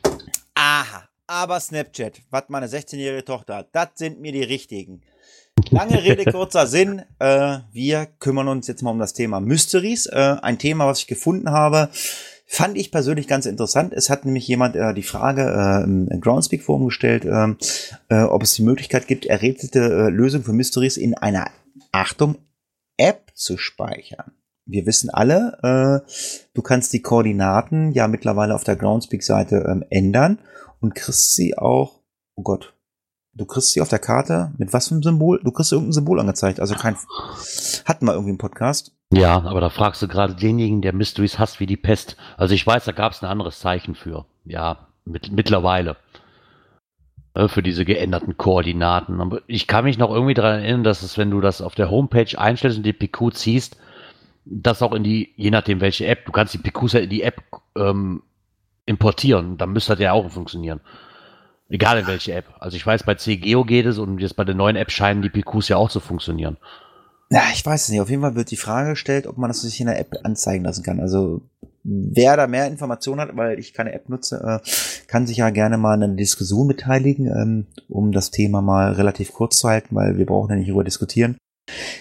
Aha, 0.55 1.09
aber 1.27 1.61
Snapchat, 1.61 2.21
was 2.31 2.45
meine 2.49 2.67
16-jährige 2.67 3.25
Tochter 3.25 3.57
hat, 3.57 3.69
das 3.73 3.89
sind 3.97 4.21
mir 4.21 4.33
die 4.33 4.43
richtigen. 4.43 5.03
Lange 5.71 6.03
Rede, 6.03 6.31
kurzer 6.31 6.67
Sinn. 6.67 7.03
Äh, 7.19 7.59
wir 7.73 8.07
kümmern 8.19 8.49
uns 8.49 8.67
jetzt 8.67 8.83
mal 8.83 8.91
um 8.91 8.99
das 8.99 9.13
Thema 9.13 9.41
Mysteries. 9.41 10.07
Äh, 10.07 10.37
ein 10.43 10.59
Thema, 10.59 10.87
was 10.87 11.01
ich 11.01 11.07
gefunden 11.07 11.51
habe, 11.51 11.91
fand 12.47 12.79
ich 12.79 12.91
persönlich 12.91 13.29
ganz 13.29 13.47
interessant. 13.47 13.93
Es 13.93 14.09
hat 14.09 14.25
nämlich 14.25 14.49
jemand 14.49 14.75
äh, 14.75 14.95
die 14.95 15.03
Frage 15.03 15.43
äh, 15.43 15.85
im 15.85 16.21
Groundspeak 16.21 16.63
Forum 16.63 16.87
gestellt, 16.87 17.25
äh, 17.25 17.55
äh, 18.09 18.23
ob 18.23 18.43
es 18.43 18.55
die 18.55 18.63
Möglichkeit 18.63 19.07
gibt, 19.07 19.27
errätselte 19.27 19.81
äh, 19.81 20.09
Lösungen 20.09 20.45
für 20.45 20.53
Mysteries 20.55 20.97
in 20.97 21.15
einer, 21.15 21.51
Achtung, 21.93 22.39
App 22.97 23.31
zu 23.35 23.57
speichern. 23.57 24.33
Wir 24.67 24.85
wissen 24.85 25.09
alle, 25.09 25.59
äh, 25.63 26.11
du 26.53 26.63
kannst 26.63 26.93
die 26.93 27.01
Koordinaten 27.01 27.93
ja 27.93 28.07
mittlerweile 28.07 28.55
auf 28.55 28.65
der 28.65 28.77
Groundspeak-Seite 28.77 29.67
ähm, 29.69 29.85
ändern 29.89 30.39
und 30.81 30.95
kriegst 30.95 31.35
sie 31.35 31.57
auch, 31.57 32.01
oh 32.35 32.43
Gott, 32.43 32.75
du 33.33 33.47
kriegst 33.47 33.71
sie 33.71 33.81
auf 33.81 33.89
der 33.89 33.99
Karte 33.99 34.53
mit 34.59 34.73
was 34.73 34.89
für 34.89 34.95
einem 34.95 35.03
Symbol? 35.03 35.41
Du 35.43 35.53
kriegst 35.53 35.73
irgendein 35.73 35.93
Symbol 35.93 36.21
angezeigt. 36.21 36.61
Also 36.61 36.75
kein, 36.75 36.97
hatten 37.87 38.05
wir 38.05 38.13
irgendwie 38.13 38.33
im 38.33 38.39
Podcast. 38.39 38.93
Ja, 39.11 39.43
aber 39.43 39.63
da 39.63 39.71
fragst 39.71 40.03
du 40.03 40.09
gerade 40.09 40.35
denjenigen, 40.35 40.83
der 40.83 40.93
Mysteries 40.93 41.39
hasst 41.39 41.61
wie 41.61 41.67
die 41.67 41.79
Pest. 41.79 42.17
Also 42.37 42.55
ich 42.55 42.67
weiß, 42.67 42.85
da 42.85 42.93
gab 42.93 43.13
es 43.13 43.23
ein 43.23 43.31
anderes 43.31 43.61
Zeichen 43.61 43.95
für. 43.95 44.27
Ja, 44.45 44.89
mit, 45.07 45.33
mittlerweile. 45.33 45.97
Äh, 47.35 47.49
Für 47.49 47.63
diese 47.63 47.85
geänderten 47.85 48.37
Koordinaten. 48.37 49.41
Ich 49.47 49.67
kann 49.67 49.85
mich 49.85 49.99
noch 49.99 50.11
irgendwie 50.11 50.35
daran 50.35 50.61
erinnern, 50.61 50.85
dass 50.85 51.03
es, 51.03 51.19
wenn 51.19 51.31
du 51.31 51.41
das 51.41 51.61
auf 51.61 51.75
der 51.75 51.91
Homepage 51.91 52.39
einstellst 52.39 52.79
und 52.79 52.85
die 52.85 52.93
PQ 52.93 53.33
ziehst, 53.33 53.77
das 54.45 54.83
auch 54.83 54.93
in 54.93 55.05
die, 55.05 55.33
je 55.37 55.51
nachdem 55.51 55.81
welche 55.81 56.07
App, 56.07 56.25
du 56.25 56.33
kannst 56.33 56.55
die 56.55 56.59
PQs 56.59 56.95
ja 56.95 57.01
in 57.01 57.11
die 57.11 57.23
App 57.23 57.43
ähm, 57.77 58.23
importieren, 58.87 59.59
dann 59.59 59.73
müsste 59.73 59.93
das 59.93 60.01
ja 60.01 60.13
auch 60.13 60.31
funktionieren. 60.31 60.81
Egal 61.69 61.99
in 61.99 62.07
welche 62.07 62.33
App. 62.33 62.47
Also 62.59 62.77
ich 62.79 62.87
weiß, 62.87 63.03
bei 63.03 63.15
CGeo 63.15 63.65
geht 63.65 63.85
es 63.85 63.99
und 63.99 64.19
jetzt 64.21 64.37
bei 64.37 64.45
der 64.45 64.55
neuen 64.55 64.77
App 64.77 64.91
scheinen 64.91 65.21
die 65.21 65.29
PQs 65.29 65.69
ja 65.69 65.77
auch 65.77 65.91
zu 65.91 66.01
funktionieren. 66.01 66.57
Ja, 67.31 67.43
ich 67.53 67.65
weiß 67.65 67.83
es 67.83 67.89
nicht. 67.91 68.01
Auf 68.01 68.09
jeden 68.09 68.23
Fall 68.23 68.37
wird 68.37 68.51
die 68.51 68.57
Frage 68.57 68.91
gestellt, 68.91 69.27
ob 69.27 69.37
man 69.37 69.51
das 69.51 69.61
sich 69.61 69.79
in 69.81 69.87
der 69.87 70.01
App 70.01 70.15
anzeigen 70.25 70.65
lassen 70.65 70.83
kann. 70.83 70.99
Also 70.99 71.43
wer 71.89 72.37
da 72.37 72.47
mehr 72.47 72.67
Informationen 72.67 73.21
hat, 73.21 73.37
weil 73.37 73.59
ich 73.59 73.73
keine 73.73 73.93
App 73.93 74.09
nutze, 74.09 74.61
äh, 74.65 75.07
kann 75.07 75.27
sich 75.27 75.39
ja 75.39 75.51
gerne 75.51 75.79
mal 75.79 75.95
in 75.95 76.03
einer 76.03 76.15
Diskussion 76.15 76.69
beteiligen, 76.69 77.27
ähm, 77.27 77.67
um 77.89 78.13
das 78.13 78.31
Thema 78.31 78.63
mal 78.63 78.93
relativ 78.93 79.33
kurz 79.33 79.59
zu 79.59 79.69
halten, 79.69 79.95
weil 79.95 80.19
wir 80.19 80.27
brauchen 80.27 80.51
ja 80.51 80.57
nicht 80.57 80.69
darüber 80.69 80.85
diskutieren. 80.85 81.37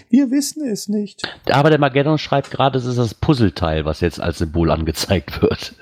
Wir 0.10 0.32
wissen 0.32 0.66
es 0.66 0.88
nicht. 0.88 1.24
Aber 1.52 1.70
der 1.70 1.80
Mageddon 1.80 2.18
schreibt 2.18 2.52
gerade, 2.52 2.78
es 2.78 2.86
ist 2.86 2.98
das 2.98 3.14
Puzzleteil, 3.14 3.86
was 3.86 4.00
jetzt 4.00 4.20
als 4.20 4.38
Symbol 4.38 4.72
angezeigt 4.72 5.42
wird. 5.42 5.76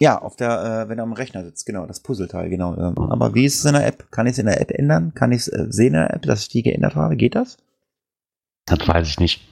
Ja, 0.00 0.20
auf 0.20 0.36
der, 0.36 0.84
äh, 0.84 0.88
wenn 0.88 0.98
er 0.98 1.04
am 1.04 1.12
Rechner 1.12 1.44
sitzt, 1.44 1.66
genau, 1.66 1.86
das 1.86 2.00
Puzzleteil, 2.00 2.50
genau. 2.50 2.76
Ähm, 2.76 2.98
aber 2.98 3.34
wie 3.34 3.44
ist 3.44 3.58
es 3.58 3.64
in 3.64 3.74
der 3.74 3.86
App? 3.86 4.10
Kann 4.10 4.26
ich 4.26 4.32
es 4.32 4.38
in 4.38 4.46
der 4.46 4.60
App 4.60 4.70
ändern? 4.70 5.14
Kann 5.14 5.32
ich 5.32 5.42
es 5.42 5.48
äh, 5.48 5.66
sehen 5.68 5.94
in 5.94 6.00
der 6.00 6.14
App, 6.14 6.22
dass 6.22 6.42
ich 6.42 6.48
die 6.48 6.62
geändert 6.62 6.96
habe? 6.96 7.16
Geht 7.16 7.34
das? 7.34 7.58
Das 8.66 8.86
weiß 8.86 9.06
ich 9.06 9.20
nicht. 9.20 9.46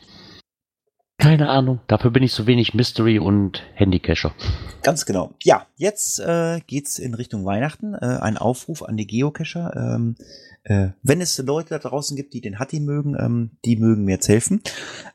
Keine 1.18 1.48
Ahnung. 1.48 1.80
Dafür 1.86 2.10
bin 2.10 2.22
ich 2.22 2.32
so 2.32 2.46
wenig 2.46 2.74
Mystery 2.74 3.18
und 3.18 3.62
Handycacher. 3.74 4.34
Ganz 4.82 5.06
genau. 5.06 5.34
Ja, 5.42 5.66
jetzt 5.76 6.18
äh, 6.18 6.60
geht's 6.66 6.98
in 6.98 7.14
Richtung 7.14 7.44
Weihnachten. 7.44 7.94
Äh, 7.94 8.18
ein 8.20 8.36
Aufruf 8.36 8.82
an 8.82 8.96
die 8.96 9.06
Geocacher. 9.06 9.72
Ähm, 9.76 10.16
äh, 10.64 10.88
wenn 11.02 11.20
es 11.20 11.38
Leute 11.38 11.70
da 11.70 11.78
draußen 11.78 12.16
gibt, 12.16 12.34
die 12.34 12.40
den 12.40 12.58
Hatti 12.58 12.80
mögen, 12.80 13.16
ähm, 13.18 13.50
die 13.64 13.76
mögen 13.76 14.04
mir 14.04 14.12
jetzt 14.12 14.28
helfen. 14.28 14.62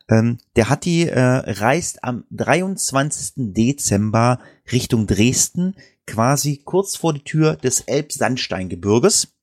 Ähm, 0.10 0.38
der 0.56 0.70
Hatti 0.70 1.04
äh, 1.04 1.20
reist 1.20 2.04
am 2.04 2.26
23. 2.32 3.54
Dezember 3.54 4.40
Richtung 4.72 5.08
Dresden, 5.08 5.76
quasi 6.06 6.62
kurz 6.64 6.96
vor 6.96 7.14
die 7.14 7.24
Tür 7.24 7.56
des 7.56 7.82
Elbsandsteingebirges. 7.82 9.37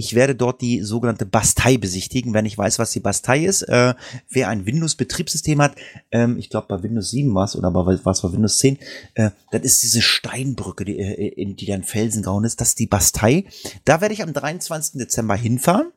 Ich 0.00 0.14
werde 0.14 0.34
dort 0.34 0.62
die 0.62 0.80
sogenannte 0.80 1.26
Bastei 1.26 1.76
besichtigen, 1.76 2.32
wenn 2.32 2.46
ich 2.46 2.56
weiß, 2.56 2.78
was 2.78 2.90
die 2.90 3.00
Bastei 3.00 3.44
ist. 3.44 3.60
Äh, 3.60 3.92
wer 4.30 4.48
ein 4.48 4.64
Windows-Betriebssystem 4.64 5.60
hat, 5.60 5.76
ähm, 6.10 6.38
ich 6.38 6.48
glaube 6.48 6.68
bei 6.70 6.82
Windows 6.82 7.10
7 7.10 7.34
war 7.34 7.44
es 7.44 7.54
oder 7.54 7.70
bei 7.70 7.98
was 8.02 8.24
war 8.24 8.32
Windows 8.32 8.56
10, 8.60 8.78
äh, 9.12 9.28
das 9.50 9.60
ist 9.60 9.82
diese 9.82 10.00
Steinbrücke, 10.00 10.86
die, 10.86 10.98
äh, 10.98 11.28
in 11.28 11.54
die 11.54 11.66
dann 11.66 11.82
Felsen 11.82 12.22
gehauen 12.22 12.44
ist. 12.44 12.62
Das 12.62 12.68
ist 12.68 12.78
die 12.78 12.86
Bastei. 12.86 13.44
Da 13.84 14.00
werde 14.00 14.14
ich 14.14 14.22
am 14.22 14.32
23. 14.32 14.98
Dezember 14.98 15.34
hinfahren. 15.34 15.92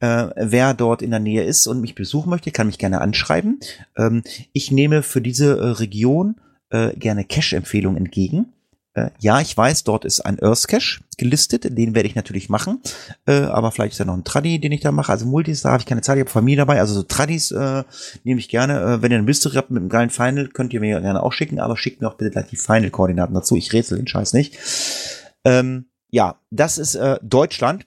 Äh, 0.00 0.28
wer 0.36 0.74
dort 0.74 1.00
in 1.00 1.10
der 1.10 1.20
Nähe 1.20 1.42
ist 1.42 1.66
und 1.66 1.80
mich 1.80 1.94
besuchen 1.94 2.28
möchte, 2.28 2.50
kann 2.50 2.66
mich 2.66 2.76
gerne 2.76 3.00
anschreiben. 3.00 3.58
Ähm, 3.96 4.22
ich 4.52 4.70
nehme 4.70 5.02
für 5.02 5.22
diese 5.22 5.56
äh, 5.56 5.64
Region 5.68 6.36
äh, 6.68 6.94
gerne 6.94 7.24
Cache-Empfehlungen 7.24 7.96
entgegen. 7.96 8.52
Äh, 8.96 9.10
ja, 9.18 9.40
ich 9.40 9.54
weiß, 9.54 9.84
dort 9.84 10.06
ist 10.06 10.20
ein 10.22 10.42
Earth 10.42 10.66
Cache 10.68 11.00
gelistet, 11.18 11.64
den 11.64 11.94
werde 11.94 12.08
ich 12.08 12.14
natürlich 12.14 12.48
machen. 12.48 12.80
Äh, 13.26 13.42
aber 13.42 13.70
vielleicht 13.70 13.92
ist 13.92 14.00
da 14.00 14.06
noch 14.06 14.16
ein 14.16 14.24
Tradi, 14.24 14.58
den 14.58 14.72
ich 14.72 14.80
da 14.80 14.90
mache. 14.90 15.12
Also 15.12 15.26
Multis, 15.26 15.62
da 15.62 15.70
habe 15.72 15.82
ich 15.82 15.86
keine 15.86 16.00
Zeit, 16.00 16.16
ich 16.16 16.22
habe 16.22 16.30
Familie 16.30 16.58
dabei. 16.58 16.80
Also 16.80 16.94
so 16.94 17.02
Tradis 17.02 17.50
äh, 17.50 17.84
nehme 18.24 18.40
ich 18.40 18.48
gerne. 18.48 18.80
Äh, 18.80 19.02
wenn 19.02 19.12
ihr 19.12 19.18
eine 19.18 19.26
Mystery 19.26 19.56
habt 19.56 19.70
mit 19.70 19.80
einem 19.80 19.90
geilen 19.90 20.08
Final, 20.08 20.48
könnt 20.48 20.72
ihr 20.72 20.80
mir 20.80 21.00
gerne 21.00 21.22
auch 21.22 21.32
schicken, 21.32 21.60
aber 21.60 21.76
schickt 21.76 22.00
mir 22.00 22.08
auch 22.08 22.14
bitte 22.14 22.30
gleich 22.30 22.46
die 22.46 22.56
Final-Koordinaten 22.56 23.34
dazu. 23.34 23.54
Ich 23.54 23.72
rätsel 23.74 23.98
den 23.98 24.08
Scheiß 24.08 24.32
nicht. 24.32 24.58
Ähm, 25.44 25.90
ja, 26.10 26.40
das 26.50 26.78
ist 26.78 26.94
äh, 26.94 27.18
Deutschland. 27.22 27.86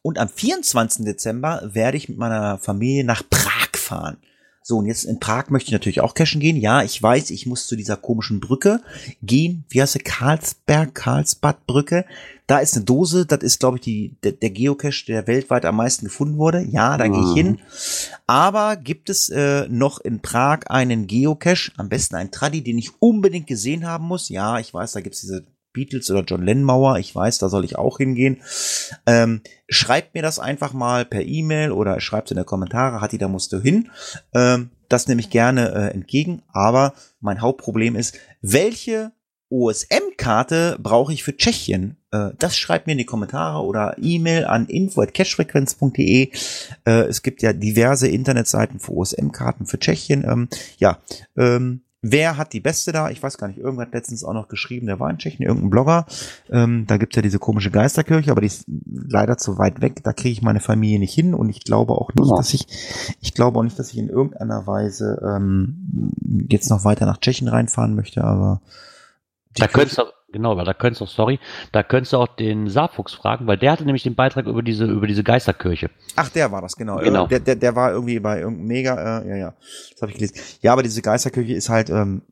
Und 0.00 0.18
am 0.18 0.28
24. 0.28 1.04
Dezember 1.04 1.60
werde 1.64 1.98
ich 1.98 2.08
mit 2.08 2.16
meiner 2.16 2.58
Familie 2.58 3.04
nach 3.04 3.22
Prag 3.28 3.76
fahren. 3.76 4.16
So, 4.68 4.78
und 4.78 4.86
jetzt 4.86 5.04
in 5.04 5.20
Prag 5.20 5.48
möchte 5.50 5.68
ich 5.68 5.72
natürlich 5.74 6.00
auch 6.00 6.14
cashen 6.14 6.40
gehen. 6.40 6.56
Ja, 6.56 6.82
ich 6.82 7.00
weiß, 7.00 7.30
ich 7.30 7.46
muss 7.46 7.68
zu 7.68 7.76
dieser 7.76 7.96
komischen 7.96 8.40
Brücke 8.40 8.80
gehen. 9.22 9.64
Wie 9.68 9.80
heißt 9.80 9.92
sie? 9.92 10.00
Karlsberg, 10.00 10.92
Karlsbad 10.92 11.68
Brücke. 11.68 12.04
Da 12.48 12.58
ist 12.58 12.74
eine 12.74 12.84
Dose, 12.84 13.26
das 13.26 13.44
ist, 13.44 13.60
glaube 13.60 13.76
ich, 13.76 13.82
die, 13.82 14.16
der, 14.24 14.32
der 14.32 14.50
Geocache, 14.50 15.06
der 15.06 15.28
weltweit 15.28 15.64
am 15.66 15.76
meisten 15.76 16.06
gefunden 16.06 16.36
wurde. 16.38 16.62
Ja, 16.62 16.96
da 16.96 17.06
gehe 17.06 17.22
ich 17.22 17.34
hin. 17.34 17.60
Aber 18.26 18.74
gibt 18.74 19.08
es 19.08 19.28
äh, 19.28 19.68
noch 19.68 20.00
in 20.00 20.20
Prag 20.20 20.62
einen 20.66 21.06
Geocache, 21.06 21.70
am 21.76 21.88
besten 21.88 22.16
einen 22.16 22.32
Tradi, 22.32 22.62
den 22.62 22.78
ich 22.78 22.90
unbedingt 23.00 23.46
gesehen 23.46 23.86
haben 23.86 24.06
muss? 24.06 24.30
Ja, 24.30 24.58
ich 24.58 24.74
weiß, 24.74 24.90
da 24.90 25.00
gibt's 25.00 25.20
diese 25.20 25.46
Beatles 25.76 26.10
oder 26.10 26.24
John 26.24 26.42
Lennon 26.42 26.64
Mauer. 26.64 26.98
Ich 26.98 27.14
weiß, 27.14 27.38
da 27.38 27.48
soll 27.50 27.64
ich 27.64 27.76
auch 27.76 27.98
hingehen. 27.98 28.38
Ähm, 29.06 29.42
schreibt 29.68 30.14
mir 30.14 30.22
das 30.22 30.38
einfach 30.38 30.72
mal 30.72 31.04
per 31.04 31.22
E-Mail 31.22 31.70
oder 31.70 32.00
schreibt 32.00 32.30
in 32.30 32.38
die 32.38 32.44
Kommentare. 32.44 33.00
Hatti, 33.00 33.18
da 33.18 33.28
musst 33.28 33.52
du 33.52 33.60
hin. 33.60 33.90
Ähm, 34.34 34.70
das 34.88 35.06
nehme 35.06 35.20
ich 35.20 35.30
gerne 35.30 35.72
äh, 35.72 35.94
entgegen. 35.94 36.42
Aber 36.52 36.94
mein 37.20 37.42
Hauptproblem 37.42 37.94
ist, 37.94 38.16
welche 38.40 39.12
OSM-Karte 39.50 40.78
brauche 40.80 41.12
ich 41.12 41.22
für 41.22 41.36
Tschechien? 41.36 41.96
Äh, 42.10 42.30
das 42.38 42.56
schreibt 42.56 42.86
mir 42.86 42.92
in 42.92 42.98
die 42.98 43.04
Kommentare 43.04 43.62
oder 43.62 43.96
E-Mail 44.00 44.46
an 44.46 44.66
info.cashfrequenz.de. 44.66 46.30
Äh, 46.84 46.90
es 46.90 47.22
gibt 47.22 47.42
ja 47.42 47.52
diverse 47.52 48.08
Internetseiten 48.08 48.80
für 48.80 48.92
OSM-Karten 48.92 49.66
für 49.66 49.78
Tschechien. 49.78 50.24
Ähm, 50.24 50.48
ja, 50.78 50.98
ähm, 51.36 51.82
Wer 52.10 52.36
hat 52.36 52.52
die 52.52 52.60
beste 52.60 52.92
da? 52.92 53.10
Ich 53.10 53.22
weiß 53.22 53.38
gar 53.38 53.48
nicht. 53.48 53.58
Irgendwer 53.58 53.86
hat 53.86 53.92
letztens 53.94 54.22
auch 54.24 54.32
noch 54.32 54.48
geschrieben, 54.48 54.86
der 54.86 55.00
war 55.00 55.10
in 55.10 55.18
Tschechien, 55.18 55.44
irgendein 55.46 55.70
Blogger. 55.70 56.06
Ähm, 56.50 56.84
da 56.86 56.96
gibt's 56.98 57.16
ja 57.16 57.22
diese 57.22 57.38
komische 57.38 57.70
Geisterkirche, 57.70 58.30
aber 58.30 58.40
die 58.42 58.46
ist 58.48 58.64
leider 58.86 59.36
zu 59.38 59.58
weit 59.58 59.80
weg. 59.80 60.02
Da 60.04 60.12
kriege 60.12 60.30
ich 60.30 60.42
meine 60.42 60.60
Familie 60.60 60.98
nicht 60.98 61.14
hin 61.14 61.34
und 61.34 61.48
ich 61.48 61.64
glaube 61.64 61.92
auch 61.94 62.12
nicht, 62.14 62.28
Ja. 62.28 62.36
dass 62.36 62.52
ich, 62.54 62.66
ich 63.20 63.34
glaube 63.34 63.58
auch 63.58 63.62
nicht, 63.62 63.78
dass 63.78 63.90
ich 63.92 63.98
in 63.98 64.08
irgendeiner 64.08 64.66
Weise 64.66 65.20
ähm, 65.24 66.12
jetzt 66.50 66.70
noch 66.70 66.84
weiter 66.84 67.06
nach 67.06 67.18
Tschechien 67.18 67.48
reinfahren 67.48 67.94
möchte, 67.94 68.22
aber 68.24 68.60
Da 69.54 69.66
könntest 69.66 69.98
du, 69.98 70.02
genau, 70.32 70.56
weil 70.56 70.64
da 70.64 70.74
könntest 70.74 71.00
du, 71.00 71.06
sorry, 71.06 71.38
da 71.72 71.82
könntest 71.82 72.12
du 72.12 72.18
auch 72.18 72.28
den 72.28 72.68
Saarfuchs 72.68 73.14
fragen, 73.14 73.46
weil 73.46 73.56
der 73.58 73.72
hatte 73.72 73.84
nämlich 73.84 74.02
den 74.02 74.14
Beitrag 74.14 74.46
über 74.46 74.62
diese, 74.62 74.84
über 74.84 75.06
diese 75.06 75.22
Geisterkirche. 75.24 75.90
Ach, 76.16 76.28
der 76.28 76.50
war 76.52 76.62
das, 76.62 76.76
genau. 76.76 76.98
Genau. 76.98 77.24
Äh, 77.26 77.28
Der, 77.28 77.40
der, 77.40 77.56
der 77.56 77.76
war 77.76 77.92
irgendwie 77.92 78.18
bei 78.18 78.40
irgendeinem 78.40 78.66
Mega, 78.66 79.20
äh, 79.20 79.28
ja, 79.28 79.36
ja. 79.36 79.54
Das 79.92 80.02
habe 80.02 80.12
ich 80.12 80.18
gelesen. 80.18 80.36
Ja, 80.62 80.72
aber 80.72 80.82
diese 80.82 81.02
Geisterkirche 81.02 81.52
ist 81.54 81.68
halt, 81.68 81.90
ähm, 81.90 82.22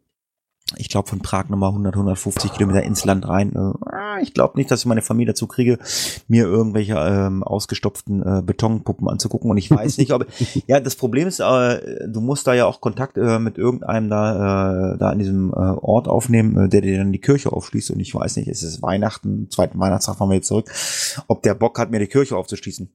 ich 0.76 0.88
glaube, 0.88 1.08
von 1.08 1.20
Prag 1.20 1.50
nochmal 1.50 1.70
100, 1.70 1.94
150 1.94 2.52
Kilometer 2.54 2.82
ins 2.82 3.04
Land 3.04 3.28
rein. 3.28 3.54
Äh, 3.54 4.22
ich 4.22 4.32
glaube 4.32 4.56
nicht, 4.56 4.70
dass 4.70 4.80
ich 4.80 4.86
meine 4.86 5.02
Familie 5.02 5.32
dazu 5.32 5.46
kriege, 5.46 5.78
mir 6.26 6.44
irgendwelche 6.44 6.94
ähm, 6.94 7.42
ausgestopften 7.42 8.22
äh, 8.22 8.42
Betonpuppen 8.42 9.08
anzugucken. 9.08 9.50
Und 9.50 9.58
ich 9.58 9.70
weiß 9.70 9.98
nicht, 9.98 10.12
ob. 10.12 10.26
Ja, 10.66 10.80
das 10.80 10.96
Problem 10.96 11.28
ist, 11.28 11.40
äh, 11.40 12.08
du 12.08 12.20
musst 12.20 12.46
da 12.46 12.54
ja 12.54 12.64
auch 12.64 12.80
Kontakt 12.80 13.18
äh, 13.18 13.38
mit 13.38 13.58
irgendeinem 13.58 14.08
da, 14.08 14.94
äh, 14.94 14.98
da 14.98 15.10
an 15.10 15.18
diesem 15.18 15.50
äh, 15.50 15.56
Ort 15.56 16.08
aufnehmen, 16.08 16.64
äh, 16.64 16.68
der 16.68 16.80
dir 16.80 16.98
dann 16.98 17.12
die 17.12 17.20
Kirche 17.20 17.52
aufschließt. 17.52 17.90
Und 17.90 18.00
ich 18.00 18.14
weiß 18.14 18.36
nicht, 18.36 18.48
es 18.48 18.62
ist 18.62 18.82
Weihnachten, 18.82 19.50
zweiten 19.50 19.78
Weihnachtstag 19.78 20.16
fahren 20.16 20.30
wir 20.30 20.36
jetzt 20.36 20.48
zurück, 20.48 20.70
ob 21.28 21.42
der 21.42 21.54
Bock 21.54 21.78
hat, 21.78 21.90
mir 21.90 21.98
die 21.98 22.06
Kirche 22.06 22.36
aufzuschließen. 22.36 22.90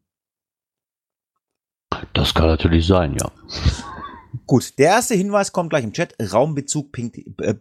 Das 2.14 2.34
kann 2.34 2.48
natürlich 2.48 2.88
sein, 2.88 3.16
ja. 3.20 3.32
Gut, 4.50 4.80
der 4.80 4.88
erste 4.88 5.14
Hinweis 5.14 5.52
kommt 5.52 5.70
gleich 5.70 5.84
im 5.84 5.94
Chat. 5.94 6.16
Raumbezug.eu. 6.20 7.46
Äh, 7.46 7.54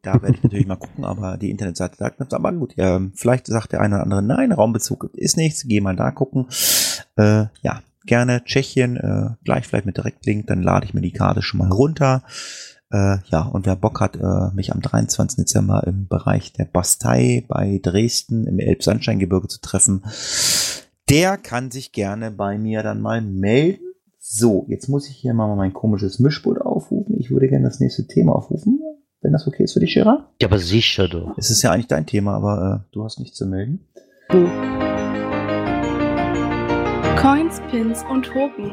da 0.00 0.22
werde 0.22 0.34
ich 0.34 0.42
natürlich 0.42 0.66
mal 0.66 0.76
gucken, 0.76 1.04
aber 1.04 1.36
die 1.36 1.50
Internetseite 1.50 1.98
sagt 1.98 2.20
nichts. 2.20 2.32
Aber 2.32 2.50
gut, 2.54 2.74
ja, 2.76 3.02
vielleicht 3.14 3.46
sagt 3.46 3.72
der 3.72 3.82
eine 3.82 3.96
oder 3.96 4.04
andere, 4.04 4.22
nein, 4.22 4.50
Raumbezug 4.50 5.10
ist 5.12 5.36
nichts, 5.36 5.64
geh 5.68 5.82
mal 5.82 5.94
da 5.94 6.10
gucken. 6.10 6.46
Äh, 7.16 7.48
ja, 7.60 7.82
gerne 8.06 8.44
Tschechien, 8.44 8.96
äh, 8.96 9.34
gleich 9.44 9.66
vielleicht 9.66 9.84
mit 9.84 9.98
Direktlink, 9.98 10.46
dann 10.46 10.62
lade 10.62 10.86
ich 10.86 10.94
mir 10.94 11.02
die 11.02 11.12
Karte 11.12 11.42
schon 11.42 11.58
mal 11.58 11.70
runter. 11.70 12.22
Äh, 12.90 13.18
ja, 13.26 13.42
und 13.42 13.66
wer 13.66 13.76
Bock 13.76 14.00
hat, 14.00 14.16
äh, 14.16 14.54
mich 14.54 14.72
am 14.72 14.80
23. 14.80 15.36
Dezember 15.36 15.86
im 15.86 16.08
Bereich 16.08 16.54
der 16.54 16.64
Bastei 16.64 17.44
bei 17.46 17.78
Dresden 17.82 18.46
im 18.46 18.58
Elbsandsteingebirge 18.58 19.48
zu 19.48 19.60
treffen, 19.60 20.02
der 21.10 21.36
kann 21.36 21.70
sich 21.70 21.92
gerne 21.92 22.30
bei 22.30 22.56
mir 22.56 22.82
dann 22.82 23.02
mal 23.02 23.20
melden. 23.20 23.85
So, 24.28 24.66
jetzt 24.68 24.88
muss 24.88 25.08
ich 25.08 25.14
hier 25.14 25.34
mal 25.34 25.54
mein 25.54 25.72
komisches 25.72 26.18
Mischpult 26.18 26.60
aufrufen. 26.60 27.14
Ich 27.16 27.30
würde 27.30 27.46
gerne 27.46 27.64
das 27.64 27.78
nächste 27.78 28.08
Thema 28.08 28.34
aufrufen, 28.34 28.80
wenn 29.20 29.30
das 29.30 29.46
okay 29.46 29.62
ist 29.62 29.74
für 29.74 29.78
dich, 29.78 29.94
Gerard. 29.94 30.26
Ja, 30.42 30.48
aber 30.48 30.58
sicher 30.58 31.06
doch. 31.06 31.38
Es 31.38 31.48
ist 31.48 31.62
ja 31.62 31.70
eigentlich 31.70 31.86
dein 31.86 32.06
Thema, 32.06 32.34
aber 32.34 32.82
äh, 32.82 32.92
du 32.92 33.04
hast 33.04 33.20
nichts 33.20 33.36
zu 33.36 33.46
melden. 33.46 33.86
Coins, 37.16 37.60
Pins 37.70 38.02
und 38.10 38.24
Token. 38.24 38.72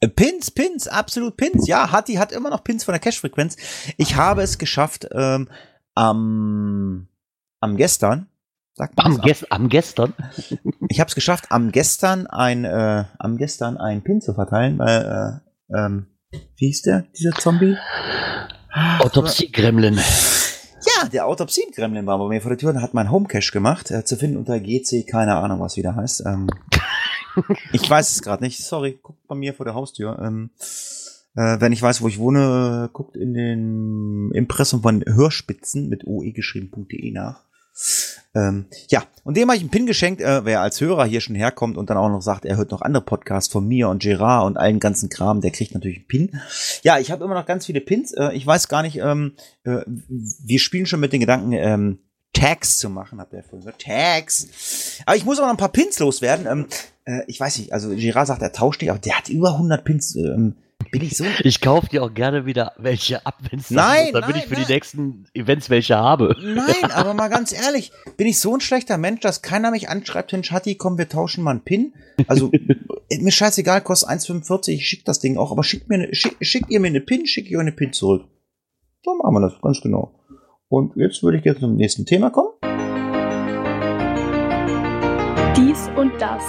Äh, 0.00 0.08
Pins, 0.08 0.50
Pins, 0.50 0.88
absolut 0.88 1.36
Pins. 1.36 1.68
Ja, 1.68 1.92
Hatti 1.92 2.14
hat 2.14 2.32
immer 2.32 2.48
noch 2.48 2.64
Pins 2.64 2.82
von 2.82 2.92
der 2.92 3.00
Cash-Frequenz. 3.00 3.58
Ich 3.98 4.16
habe 4.16 4.40
es 4.40 4.56
geschafft, 4.56 5.06
ähm, 5.12 5.48
am, 5.94 7.08
am 7.60 7.76
gestern, 7.76 8.28
sagt 8.74 8.94
Am, 8.96 9.16
das? 9.16 9.24
Ges 9.24 9.50
am 9.50 9.68
gestern? 9.68 10.12
ich 10.88 11.00
habe 11.00 11.08
es 11.08 11.14
geschafft, 11.14 11.46
am 11.50 11.72
gestern 11.72 12.26
ein, 12.26 12.64
äh, 12.64 13.04
am 13.18 13.36
gestern 13.36 13.76
ein 13.76 14.02
Pin 14.02 14.20
zu 14.20 14.34
verteilen, 14.34 14.78
weil, 14.78 15.40
äh, 15.70 15.76
ähm, 15.76 16.06
wie 16.56 16.66
hieß 16.66 16.82
der, 16.82 17.04
dieser 17.16 17.32
Zombie? 17.32 17.76
Autopsie-Gremlin. 18.98 19.94
Ja, 19.96 21.08
der 21.08 21.26
Autopsien-Gremlin 21.26 22.06
war 22.06 22.18
bei 22.18 22.28
mir 22.28 22.40
vor 22.42 22.50
der 22.50 22.58
Tür 22.58 22.70
und 22.70 22.82
hat 22.82 22.92
mein 22.92 23.10
Homecache 23.10 23.52
gemacht, 23.52 23.90
äh, 23.90 24.04
zu 24.04 24.16
finden 24.16 24.36
unter 24.36 24.58
GC, 24.58 25.06
keine 25.06 25.36
Ahnung, 25.36 25.60
was 25.60 25.76
wieder 25.76 25.94
heißt. 25.94 26.24
Ähm, 26.26 26.48
ich 27.72 27.88
weiß 27.88 28.10
es 28.10 28.22
gerade 28.22 28.42
nicht, 28.42 28.62
sorry, 28.62 28.98
guckt 29.02 29.26
bei 29.28 29.34
mir 29.34 29.54
vor 29.54 29.64
der 29.64 29.74
Haustür. 29.74 30.18
Ähm, 30.20 30.50
äh, 31.36 31.60
wenn 31.60 31.72
ich 31.72 31.82
weiß, 31.82 32.02
wo 32.02 32.08
ich 32.08 32.18
wohne, 32.18 32.90
guckt 32.92 33.16
in 33.16 33.34
den 33.34 34.30
Impressum 34.32 34.82
von 34.82 35.04
Hörspitzen 35.06 35.88
mit 35.88 36.06
oe 36.06 36.32
geschrieben.de 36.32 37.10
nach. 37.12 37.40
Ähm, 38.34 38.66
ja, 38.88 39.04
und 39.22 39.36
dem 39.36 39.48
habe 39.48 39.56
ich 39.56 39.62
einen 39.62 39.70
Pin 39.70 39.86
geschenkt, 39.86 40.20
äh, 40.20 40.44
wer 40.44 40.60
als 40.60 40.80
Hörer 40.80 41.04
hier 41.04 41.20
schon 41.20 41.36
herkommt 41.36 41.76
und 41.76 41.88
dann 41.88 41.96
auch 41.96 42.08
noch 42.08 42.20
sagt, 42.20 42.44
er 42.44 42.56
hört 42.56 42.72
noch 42.72 42.82
andere 42.82 43.04
Podcasts 43.04 43.52
von 43.52 43.66
mir 43.66 43.88
und 43.88 44.02
Gerard 44.02 44.46
und 44.46 44.56
allen 44.56 44.80
ganzen 44.80 45.08
Kram, 45.08 45.40
der 45.40 45.52
kriegt 45.52 45.74
natürlich 45.74 45.98
einen 45.98 46.08
Pin. 46.08 46.40
Ja, 46.82 46.98
ich 46.98 47.10
habe 47.10 47.24
immer 47.24 47.34
noch 47.34 47.46
ganz 47.46 47.66
viele 47.66 47.80
Pins. 47.80 48.12
Äh, 48.12 48.32
ich 48.32 48.46
weiß 48.46 48.68
gar 48.68 48.82
nicht, 48.82 48.98
ähm, 48.98 49.34
äh, 49.64 49.82
wir 49.86 50.58
spielen 50.58 50.86
schon 50.86 51.00
mit 51.00 51.12
den 51.12 51.20
Gedanken, 51.20 51.52
ähm, 51.52 51.98
Tags 52.32 52.78
zu 52.78 52.90
machen, 52.90 53.20
habt 53.20 53.32
ihr 53.32 53.38
ja 53.38 53.42
vorhin 53.42 53.60
gesagt. 53.60 53.82
Tags. 53.82 55.00
Aber 55.06 55.16
ich 55.16 55.24
muss 55.24 55.38
auch 55.38 55.44
noch 55.44 55.50
ein 55.50 55.56
paar 55.56 55.70
Pins 55.70 55.98
loswerden. 56.00 56.46
Ähm, 56.46 56.66
äh, 57.04 57.22
ich 57.28 57.38
weiß 57.38 57.58
nicht, 57.58 57.72
also 57.72 57.90
Girard 57.90 58.26
sagt, 58.26 58.42
er 58.42 58.52
tauscht 58.52 58.80
nicht, 58.80 58.90
aber 58.90 58.98
der 58.98 59.16
hat 59.16 59.28
über 59.28 59.52
100 59.52 59.84
Pins. 59.84 60.16
Ähm, 60.16 60.56
bin 60.90 61.02
ich 61.02 61.16
so. 61.16 61.24
Ich 61.42 61.60
kaufe 61.60 61.88
dir 61.88 62.02
auch 62.02 62.12
gerne 62.12 62.46
wieder 62.46 62.72
welche 62.78 63.24
ab, 63.26 63.38
wenn 63.50 63.58
es 63.58 63.70
Nein, 63.70 64.10
damit 64.12 64.30
nein, 64.30 64.38
ich 64.38 64.44
für 64.44 64.54
nein. 64.54 64.64
die 64.66 64.72
nächsten 64.72 65.26
Events 65.34 65.70
welche 65.70 65.96
habe. 65.96 66.36
Nein, 66.42 66.90
aber 66.94 67.14
mal 67.14 67.28
ganz 67.28 67.52
ehrlich, 67.52 67.92
bin 68.16 68.26
ich 68.26 68.38
so 68.38 68.54
ein 68.54 68.60
schlechter 68.60 68.98
Mensch, 68.98 69.20
dass 69.20 69.42
keiner 69.42 69.70
mich 69.70 69.88
anschreibt, 69.88 70.30
hin 70.30 70.44
Schatti, 70.44 70.76
komm, 70.76 70.98
wir 70.98 71.08
tauschen 71.08 71.44
mal 71.44 71.52
einen 71.52 71.64
Pin. 71.64 71.94
Also, 72.26 72.50
mir 73.10 73.32
scheißegal, 73.32 73.80
kostet 73.82 74.10
1,45, 74.10 74.70
ich 74.70 74.88
schick 74.88 75.04
das 75.04 75.20
Ding 75.20 75.36
auch, 75.36 75.52
aber 75.52 75.64
schickt 75.64 75.88
mir 75.88 75.96
eine, 75.96 76.14
schick, 76.14 76.36
schickt 76.40 76.70
ihr 76.70 76.80
mir 76.80 76.88
eine 76.88 77.00
Pin, 77.00 77.26
schickt 77.26 77.50
ihr 77.50 77.60
eine 77.60 77.72
Pin 77.72 77.92
zurück. 77.92 78.24
So 79.04 79.14
machen 79.16 79.34
wir 79.34 79.40
das, 79.40 79.60
ganz 79.60 79.80
genau. 79.80 80.20
Und 80.68 80.96
jetzt 80.96 81.22
würde 81.22 81.38
ich 81.38 81.44
jetzt 81.44 81.60
zum 81.60 81.76
nächsten 81.76 82.06
Thema 82.06 82.30
kommen. 82.30 82.50
Dies 85.56 85.88
und 85.96 86.12
das. 86.20 86.42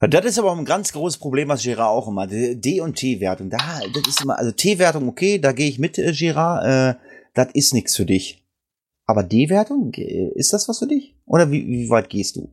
Das 0.00 0.24
ist 0.24 0.38
aber 0.38 0.52
auch 0.52 0.58
ein 0.58 0.64
ganz 0.64 0.92
großes 0.92 1.18
Problem, 1.18 1.48
was 1.48 1.62
Gerard 1.62 1.90
auch 1.90 2.08
immer. 2.08 2.26
D- 2.26 2.80
und 2.80 2.96
T-Wertung. 2.96 3.50
Da, 3.50 3.58
das 3.92 4.08
ist 4.08 4.22
immer, 4.22 4.38
also 4.38 4.50
T-Wertung, 4.50 5.06
okay, 5.08 5.38
da 5.38 5.52
gehe 5.52 5.68
ich 5.68 5.78
mit, 5.78 5.98
äh, 5.98 6.12
Gerard. 6.12 6.64
Äh, 6.64 6.98
das 7.34 7.48
ist 7.52 7.74
nichts 7.74 7.96
für 7.96 8.06
dich. 8.06 8.42
Aber 9.06 9.22
D-Wertung, 9.22 9.92
ist 9.92 10.52
das 10.52 10.68
was 10.68 10.78
für 10.78 10.86
dich? 10.86 11.16
Oder 11.26 11.50
wie, 11.50 11.66
wie 11.66 11.90
weit 11.90 12.08
gehst 12.08 12.36
du? 12.36 12.50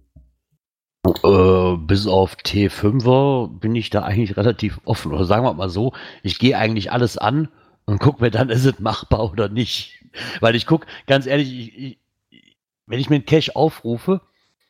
Äh, 1.24 1.78
bis 1.78 2.06
auf 2.06 2.36
T5er 2.36 3.60
bin 3.60 3.76
ich 3.76 3.90
da 3.90 4.03
eigentlich 4.03 4.36
relativ 4.36 4.82
offen. 4.84 5.14
Oder 5.14 5.24
sagen 5.24 5.45
wir 5.45 5.53
mal 5.53 5.69
so, 5.69 5.94
ich 6.24 6.40
gehe 6.40 6.57
eigentlich 6.57 6.91
alles 6.91 7.18
an 7.18 7.48
und 7.86 7.99
guck 7.99 8.19
mir 8.19 8.32
dann, 8.32 8.49
ist 8.52 8.65
es 8.65 8.80
machbar 8.80 9.32
oder 9.32 9.48
nicht. 9.48 10.03
Weil 10.41 10.56
ich 10.56 10.65
guck, 10.65 10.86
ganz 11.06 11.26
ehrlich, 11.26 11.53
ich, 11.53 11.78
ich, 11.78 12.57
wenn 12.88 12.99
ich 12.99 13.10
mir 13.10 13.15
einen 13.15 13.26
Cache 13.26 13.56
aufrufe, 13.56 14.22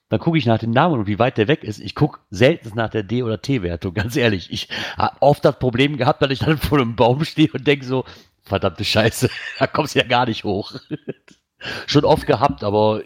dann 0.10 0.20
gucke 0.20 0.38
ich 0.38 0.46
nach 0.46 0.60
dem 0.60 0.72
Namen 0.72 1.00
und 1.00 1.08
wie 1.08 1.20
weit 1.20 1.38
der 1.38 1.48
weg 1.48 1.64
ist. 1.64 1.80
Ich 1.80 1.96
gucke 1.96 2.20
selten 2.30 2.72
nach 2.76 2.90
der 2.90 3.04
D- 3.04 3.24
oder 3.24 3.42
T-Wertung, 3.42 3.94
ganz 3.94 4.16
ehrlich. 4.16 4.52
Ich 4.52 4.70
habe 4.98 5.18
oft 5.22 5.44
das 5.44 5.60
Problem 5.60 5.98
gehabt, 5.98 6.22
dass 6.22 6.32
ich 6.32 6.40
dann 6.40 6.58
vor 6.58 6.80
einem 6.80 6.96
Baum 6.96 7.24
stehe 7.26 7.52
und 7.52 7.68
denke 7.68 7.86
so, 7.86 8.06
verdammte 8.44 8.86
Scheiße, 8.86 9.30
da 9.60 9.68
kommst 9.68 9.96
du 9.96 10.00
ja 10.00 10.08
gar 10.08 10.26
nicht 10.26 10.44
hoch. 10.44 10.74
Schon 11.88 12.06
oft 12.06 12.28
gehabt, 12.28 12.64
aber 12.64 13.02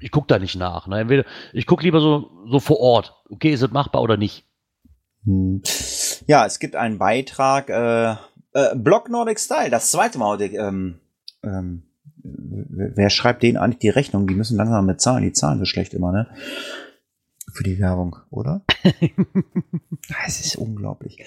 ich 0.00 0.10
gucke 0.10 0.26
da 0.26 0.38
nicht 0.38 0.56
nach. 0.56 0.86
Ne? 0.86 1.00
Entweder, 1.00 1.24
ich 1.52 1.66
gucke 1.66 1.84
lieber 1.84 2.00
so, 2.00 2.30
so 2.50 2.58
vor 2.58 2.80
Ort. 2.80 3.14
Okay, 3.30 3.52
ist 3.52 3.62
es 3.62 3.70
machbar 3.70 4.02
oder 4.02 4.16
nicht? 4.16 4.44
Hm. 5.24 5.62
Ja, 6.26 6.44
es 6.44 6.58
gibt 6.58 6.74
einen 6.74 6.98
Beitrag, 6.98 7.70
äh, 7.70 8.16
äh, 8.54 8.74
Blog 8.74 9.08
Nordic 9.08 9.38
Style, 9.38 9.70
das 9.70 9.92
zweite 9.92 10.18
Mal. 10.18 10.40
Ähm, 10.40 11.00
ähm, 11.44 11.84
wer 12.22 13.10
schreibt 13.10 13.42
denen 13.42 13.56
eigentlich 13.56 13.78
die 13.78 13.88
Rechnung? 13.88 14.26
Die 14.26 14.34
müssen 14.34 14.56
langsam 14.56 14.86
mit 14.86 15.00
zahlen. 15.00 15.24
Die 15.24 15.32
zahlen 15.32 15.58
so 15.58 15.64
schlecht 15.64 15.94
immer, 15.94 16.12
ne? 16.12 16.28
Für 17.52 17.64
die 17.64 17.78
Werbung, 17.78 18.16
oder? 18.30 18.62
Es 20.26 20.40
ist 20.40 20.56
unglaublich. 20.56 21.18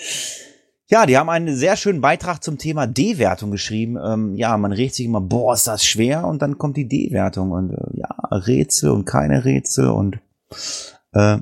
Ja, 0.88 1.06
die 1.06 1.18
haben 1.18 1.30
einen 1.30 1.56
sehr 1.56 1.78
schönen 1.78 2.02
Beitrag 2.02 2.44
zum 2.44 2.58
Thema 2.58 2.86
D-Wertung 2.86 3.50
geschrieben. 3.50 3.98
Ähm, 3.98 4.36
ja, 4.36 4.56
man 4.58 4.72
regt 4.72 4.94
sich 4.94 5.06
immer, 5.06 5.22
boah, 5.22 5.54
ist 5.54 5.66
das 5.66 5.84
schwer 5.84 6.28
und 6.28 6.42
dann 6.42 6.58
kommt 6.58 6.78
die 6.78 6.88
D-Wertung 6.88 7.52
und 7.52 7.72
äh, 7.72 8.00
ja, 8.00 8.10
Rätsel 8.30 8.92
und 8.92 9.06
keine 9.06 9.46
Rätsel 9.46 9.88
und 9.88 10.20
äh, 11.14 11.38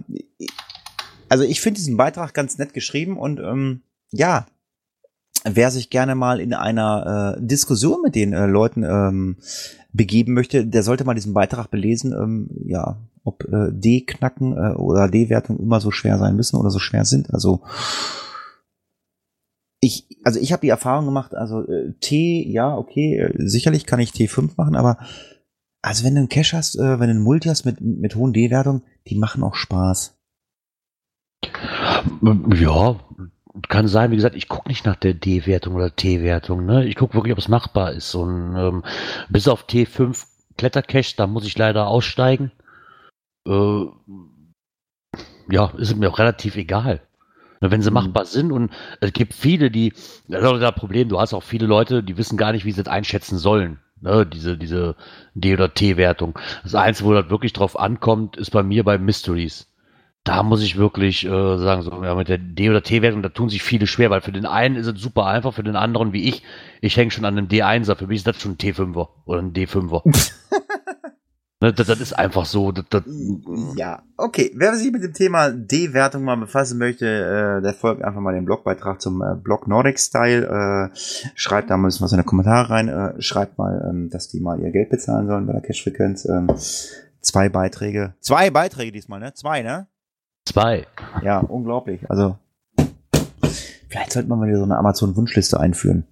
also 1.27 1.43
ich 1.43 1.59
finde 1.59 1.79
diesen 1.79 1.97
Beitrag 1.97 2.33
ganz 2.33 2.57
nett 2.57 2.73
geschrieben 2.73 3.17
und 3.17 3.39
ähm, 3.39 3.81
ja, 4.11 4.45
wer 5.43 5.71
sich 5.71 5.89
gerne 5.89 6.15
mal 6.15 6.39
in 6.39 6.53
einer 6.53 7.37
äh, 7.37 7.45
Diskussion 7.45 8.01
mit 8.01 8.15
den 8.15 8.33
äh, 8.33 8.45
Leuten 8.45 8.83
ähm, 8.83 9.37
begeben 9.91 10.33
möchte, 10.33 10.65
der 10.65 10.83
sollte 10.83 11.05
mal 11.05 11.13
diesen 11.13 11.33
Beitrag 11.33 11.69
belesen, 11.69 12.13
ähm, 12.13 12.49
ja, 12.65 12.97
ob 13.23 13.43
äh, 13.45 13.71
D-Knacken 13.71 14.53
äh, 14.53 14.75
oder 14.75 15.07
D-Wertung 15.07 15.59
immer 15.59 15.79
so 15.79 15.91
schwer 15.91 16.17
sein 16.17 16.35
müssen 16.35 16.57
oder 16.57 16.69
so 16.69 16.79
schwer 16.79 17.05
sind. 17.05 17.33
Also 17.33 17.61
ich, 19.79 20.07
also 20.23 20.39
ich 20.39 20.51
habe 20.51 20.61
die 20.61 20.69
Erfahrung 20.69 21.05
gemacht, 21.05 21.35
also 21.35 21.67
äh, 21.67 21.93
T, 21.99 22.43
ja, 22.49 22.75
okay, 22.75 23.17
äh, 23.17 23.33
sicherlich 23.37 23.85
kann 23.85 23.99
ich 23.99 24.11
T5 24.11 24.51
machen, 24.57 24.75
aber 24.75 24.97
also 25.81 26.05
wenn 26.05 26.15
du 26.15 26.19
einen 26.19 26.29
Cache 26.29 26.55
hast, 26.55 26.75
äh, 26.75 26.99
wenn 26.99 27.07
du 27.07 27.15
einen 27.15 27.23
Multi 27.23 27.49
hast 27.49 27.65
mit, 27.65 27.81
mit 27.81 28.15
hohen 28.15 28.33
D-Wertungen, 28.33 28.83
die 29.07 29.15
machen 29.15 29.43
auch 29.43 29.55
Spaß. 29.55 30.17
Ja, 32.55 32.99
kann 33.69 33.87
sein. 33.87 34.11
Wie 34.11 34.15
gesagt, 34.15 34.35
ich 34.35 34.47
gucke 34.47 34.69
nicht 34.69 34.85
nach 34.85 34.95
der 34.95 35.13
D-Wertung 35.13 35.75
oder 35.75 35.95
T-Wertung. 35.95 36.65
Ne? 36.65 36.85
Ich 36.85 36.95
gucke 36.95 37.13
wirklich, 37.15 37.33
ob 37.33 37.39
es 37.39 37.47
machbar 37.47 37.91
ist. 37.91 38.13
Und 38.15 38.55
ähm, 38.55 38.83
bis 39.29 39.47
auf 39.47 39.65
T5 39.67 40.25
Klettercache, 40.57 41.15
da 41.17 41.27
muss 41.27 41.45
ich 41.45 41.57
leider 41.57 41.87
aussteigen. 41.87 42.51
Äh, 43.47 43.85
ja, 45.49 45.71
ist 45.77 45.95
mir 45.95 46.09
auch 46.09 46.19
relativ 46.19 46.55
egal. 46.55 47.01
Ne, 47.61 47.71
Wenn 47.71 47.81
sie 47.81 47.89
Mhm. 47.89 47.95
machbar 47.95 48.25
sind 48.25 48.51
und 48.51 48.71
es 49.01 49.13
gibt 49.13 49.33
viele, 49.33 49.71
die, 49.71 49.93
das 50.27 50.41
ist 50.41 50.47
auch 50.47 50.59
das 50.59 50.75
Problem, 50.75 51.09
du 51.09 51.19
hast 51.19 51.33
auch 51.33 51.43
viele 51.43 51.65
Leute, 51.67 52.03
die 52.03 52.17
wissen 52.17 52.37
gar 52.37 52.51
nicht, 52.51 52.65
wie 52.65 52.71
sie 52.71 52.83
das 52.83 52.91
einschätzen 52.93 53.37
sollen. 53.37 53.79
Ne, 54.01 54.25
diese, 54.25 54.57
diese 54.57 54.95
D- 55.33 55.53
oder 55.53 55.73
T-Wertung. 55.73 56.37
Das 56.63 56.75
Einzige, 56.75 57.07
wo 57.09 57.13
das 57.13 57.29
wirklich 57.29 57.53
drauf 57.53 57.79
ankommt, 57.79 58.35
ist 58.37 58.51
bei 58.51 58.63
mir 58.63 58.83
bei 58.83 58.97
Mysteries. 58.97 59.69
Da 60.25 60.41
muss 60.41 60.63
ich 60.63 60.77
wirklich 60.77 61.25
äh, 61.25 61.57
sagen, 61.57 61.81
so 61.81 62.01
ja, 62.01 62.15
mit 62.15 62.29
der 62.29 62.37
D- 62.37 62.69
oder 62.69 62.81
T-Wertung, 62.81 63.21
da 63.21 63.29
tun 63.29 63.49
sich 63.49 63.61
viele 63.61 63.87
schwer, 63.87 64.09
weil 64.09 64.21
für 64.21 64.31
den 64.31 64.45
einen 64.45 64.77
ist 64.77 64.87
es 64.87 65.01
super 65.01 65.25
einfach, 65.25 65.53
für 65.53 65.63
den 65.63 65.75
anderen 65.75 66.13
wie 66.13 66.29
ich, 66.29 66.43
ich 66.79 66.95
hänge 66.95 67.11
schon 67.11 67.25
an 67.25 67.37
einem 67.37 67.47
D1er, 67.47 67.97
für 67.97 68.07
mich 68.07 68.19
ist 68.19 68.27
das 68.27 68.41
schon 68.41 68.53
ein 68.53 68.57
T5er 68.57 69.09
oder 69.25 69.41
ein 69.41 69.51
D5er. 69.51 70.01
ne, 71.59 71.73
das, 71.73 71.87
das 71.87 71.99
ist 71.99 72.13
einfach 72.13 72.45
so. 72.45 72.71
Das, 72.71 72.85
das, 72.89 73.03
Ja, 73.75 74.03
okay. 74.15 74.53
Wer 74.55 74.73
sich 74.75 74.93
mit 74.93 75.03
dem 75.03 75.13
Thema 75.13 75.49
D-Wertung 75.49 76.23
mal 76.23 76.37
befassen 76.37 76.77
möchte, 76.77 77.05
äh, 77.05 77.61
der 77.61 77.73
folgt 77.73 78.01
einfach 78.01 78.21
mal 78.21 78.33
den 78.33 78.45
Blogbeitrag 78.45 79.01
zum 79.01 79.21
äh, 79.21 79.35
Blog 79.35 79.67
Nordic 79.67 79.99
Style. 79.99 80.45
Äh, 80.93 80.97
schreibt 81.35 81.69
da 81.69 81.75
mal 81.75 81.83
ein 81.83 81.89
bisschen 81.89 82.05
was 82.05 82.13
in 82.13 82.19
die 82.19 82.23
Kommentare 82.23 82.69
rein. 82.69 82.87
Äh, 82.87 83.21
schreibt 83.21 83.57
mal, 83.57 83.89
ähm, 83.89 84.09
dass 84.09 84.29
die 84.29 84.39
mal 84.39 84.57
ihr 84.61 84.71
Geld 84.71 84.89
bezahlen 84.89 85.27
sollen 85.27 85.47
bei 85.47 85.51
der 85.51 85.61
Cash-Frequenz. 85.61 86.23
Ähm, 86.29 86.47
zwei 87.19 87.49
Beiträge. 87.49 88.13
Zwei 88.21 88.51
Beiträge 88.51 88.93
diesmal, 88.93 89.19
ne? 89.19 89.33
Zwei, 89.33 89.63
ne? 89.63 89.87
Zwei. 90.45 90.87
Ja, 91.23 91.39
unglaublich. 91.39 92.09
Also, 92.09 92.37
vielleicht 93.89 94.13
sollte 94.13 94.29
man 94.29 94.39
mal 94.39 94.47
wieder 94.47 94.59
so 94.59 94.63
eine 94.63 94.77
Amazon-Wunschliste 94.77 95.59
einführen. 95.59 96.05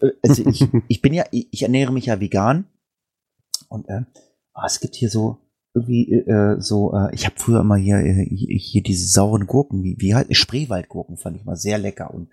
Äh, 0.00 0.10
Also 0.26 0.46
ich, 0.46 0.66
ich 0.88 1.02
bin 1.02 1.12
ja, 1.12 1.24
ich, 1.30 1.62
ernähre 1.62 1.92
mich 1.92 2.06
ja 2.06 2.20
vegan. 2.20 2.66
Und 3.68 3.88
äh, 3.88 4.02
ah, 4.52 4.66
es 4.66 4.80
gibt 4.80 4.96
hier 4.96 5.10
so 5.10 5.38
irgendwie 5.72 6.12
äh, 6.12 6.60
so, 6.60 6.92
äh, 6.94 7.14
ich 7.14 7.26
habe 7.26 7.36
früher 7.38 7.60
immer 7.60 7.76
hier, 7.76 7.98
äh, 7.98 8.26
hier 8.28 8.82
diese 8.82 9.06
sauren 9.06 9.46
Gurken, 9.46 9.84
wie, 9.84 9.96
wie 10.00 10.14
halt 10.14 10.34
Spreewaldgurken 10.34 11.16
fand 11.16 11.36
ich 11.36 11.44
mal 11.44 11.56
sehr 11.56 11.78
lecker 11.78 12.12
und 12.12 12.28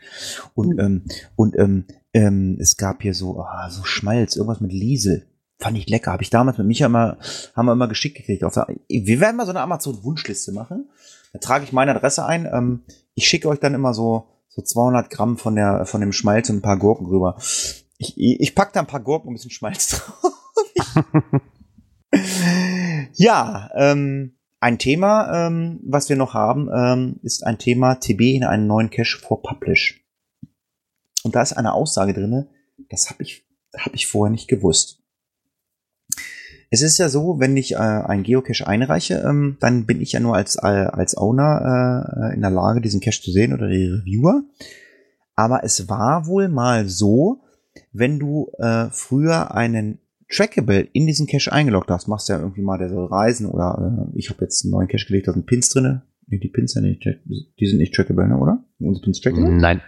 und 0.55 0.79
ähm, 0.79 1.03
und 1.35 1.55
ähm, 1.59 1.85
ähm, 2.13 2.57
es 2.59 2.77
gab 2.77 3.03
hier 3.03 3.13
so 3.13 3.39
ah, 3.39 3.69
so 3.69 3.83
Schmalz, 3.83 4.35
irgendwas 4.35 4.61
mit 4.61 4.73
Liesel. 4.73 5.27
Fand 5.59 5.77
ich 5.77 5.89
lecker. 5.89 6.11
Habe 6.11 6.21
ich 6.21 6.29
damals 6.29 6.59
mit 6.59 6.67
Micha 6.67 6.85
immer, 6.85 7.17
haben 7.55 7.65
wir 7.65 7.73
immer 7.73 7.87
geschickt 7.87 8.17
gekriegt. 8.17 8.43
Auf 8.43 8.53
der, 8.53 8.67
wir 8.87 9.19
werden 9.19 9.37
mal 9.37 9.45
so 9.45 9.51
eine 9.51 9.61
Amazon-Wunschliste 9.61 10.51
machen. 10.51 10.89
Da 11.33 11.39
trage 11.39 11.63
ich 11.63 11.73
meine 11.73 11.95
Adresse 11.95 12.25
ein. 12.25 12.45
Ähm, 12.51 12.83
ich 13.13 13.27
schicke 13.27 13.49
euch 13.49 13.59
dann 13.59 13.73
immer 13.73 13.93
so, 13.93 14.27
so 14.49 14.61
200 14.61 15.09
Gramm 15.09 15.37
von 15.37 15.55
der, 15.55 15.85
von 15.85 16.01
dem 16.01 16.13
Schmalz 16.13 16.49
und 16.49 16.57
ein 16.57 16.61
paar 16.61 16.77
Gurken 16.77 17.07
rüber. 17.07 17.37
Ich, 17.97 18.13
ich 18.17 18.55
pack 18.55 18.73
da 18.73 18.79
ein 18.79 18.87
paar 18.87 18.99
Gurken 18.99 19.27
und 19.27 19.33
ein 19.33 19.35
bisschen 19.35 19.51
Schmalz 19.51 19.87
drauf. 20.21 20.33
ja, 23.13 23.69
ähm, 23.75 24.37
ein 24.59 24.79
Thema, 24.79 25.47
ähm, 25.47 25.79
was 25.83 26.09
wir 26.09 26.15
noch 26.15 26.33
haben, 26.33 26.69
ähm, 26.73 27.19
ist 27.21 27.45
ein 27.45 27.59
Thema 27.59 27.95
TB 27.95 28.21
in 28.21 28.43
einen 28.43 28.67
neuen 28.67 28.89
Cache 28.89 29.19
for 29.19 29.41
Publish. 29.41 30.03
Und 31.23 31.35
da 31.35 31.41
ist 31.41 31.53
eine 31.53 31.73
Aussage 31.73 32.13
drinne, 32.13 32.49
das 32.89 33.09
habe 33.09 33.23
ich, 33.23 33.45
hab 33.77 33.93
ich 33.93 34.07
vorher 34.07 34.31
nicht 34.31 34.47
gewusst. 34.47 34.96
Es 36.69 36.81
ist 36.81 36.97
ja 36.97 37.07
so, 37.09 37.39
wenn 37.39 37.55
ich 37.55 37.73
äh, 37.73 37.77
einen 37.77 38.23
Geocache 38.23 38.67
einreiche, 38.67 39.23
ähm, 39.25 39.57
dann 39.59 39.85
bin 39.85 40.01
ich 40.01 40.11
ja 40.11 40.19
nur 40.19 40.35
als, 40.35 40.57
äh, 40.57 40.67
als 40.67 41.15
Owner 41.15 42.31
äh, 42.31 42.35
in 42.35 42.41
der 42.41 42.51
Lage, 42.51 42.81
diesen 42.81 42.99
Cache 42.99 43.21
zu 43.21 43.31
sehen 43.31 43.53
oder 43.53 43.67
die 43.67 43.85
Reviewer. 43.85 44.43
Aber 45.35 45.63
es 45.63 45.87
war 45.87 46.25
wohl 46.27 46.49
mal 46.49 46.87
so, 46.89 47.41
wenn 47.93 48.19
du 48.19 48.51
äh, 48.57 48.87
früher 48.91 49.53
einen 49.55 49.99
Trackable 50.29 50.87
in 50.91 51.07
diesen 51.07 51.27
Cache 51.27 51.51
eingeloggt 51.53 51.89
hast, 51.89 52.07
machst 52.07 52.27
du 52.27 52.33
ja 52.33 52.39
irgendwie 52.39 52.61
mal, 52.61 52.77
der 52.77 52.89
soll 52.89 53.05
reisen 53.05 53.47
oder 53.47 54.09
äh, 54.13 54.17
ich 54.17 54.29
habe 54.29 54.43
jetzt 54.43 54.65
einen 54.65 54.71
neuen 54.71 54.87
Cache 54.87 55.05
gelegt, 55.07 55.27
da 55.27 55.33
sind 55.33 55.45
Pins 55.45 55.69
drinne. 55.69 56.01
Nee, 56.27 56.39
die 56.39 56.49
Pins 56.49 56.73
sind 56.73 56.83
nicht, 56.83 57.05
die 57.05 57.67
sind 57.67 57.77
nicht 57.77 57.93
trackable, 57.93 58.27
ne, 58.27 58.37
oder? 58.37 58.61
Unsere 58.79 59.05
Pins 59.05 59.21
trackable? 59.21 59.49
Nein. 59.49 59.81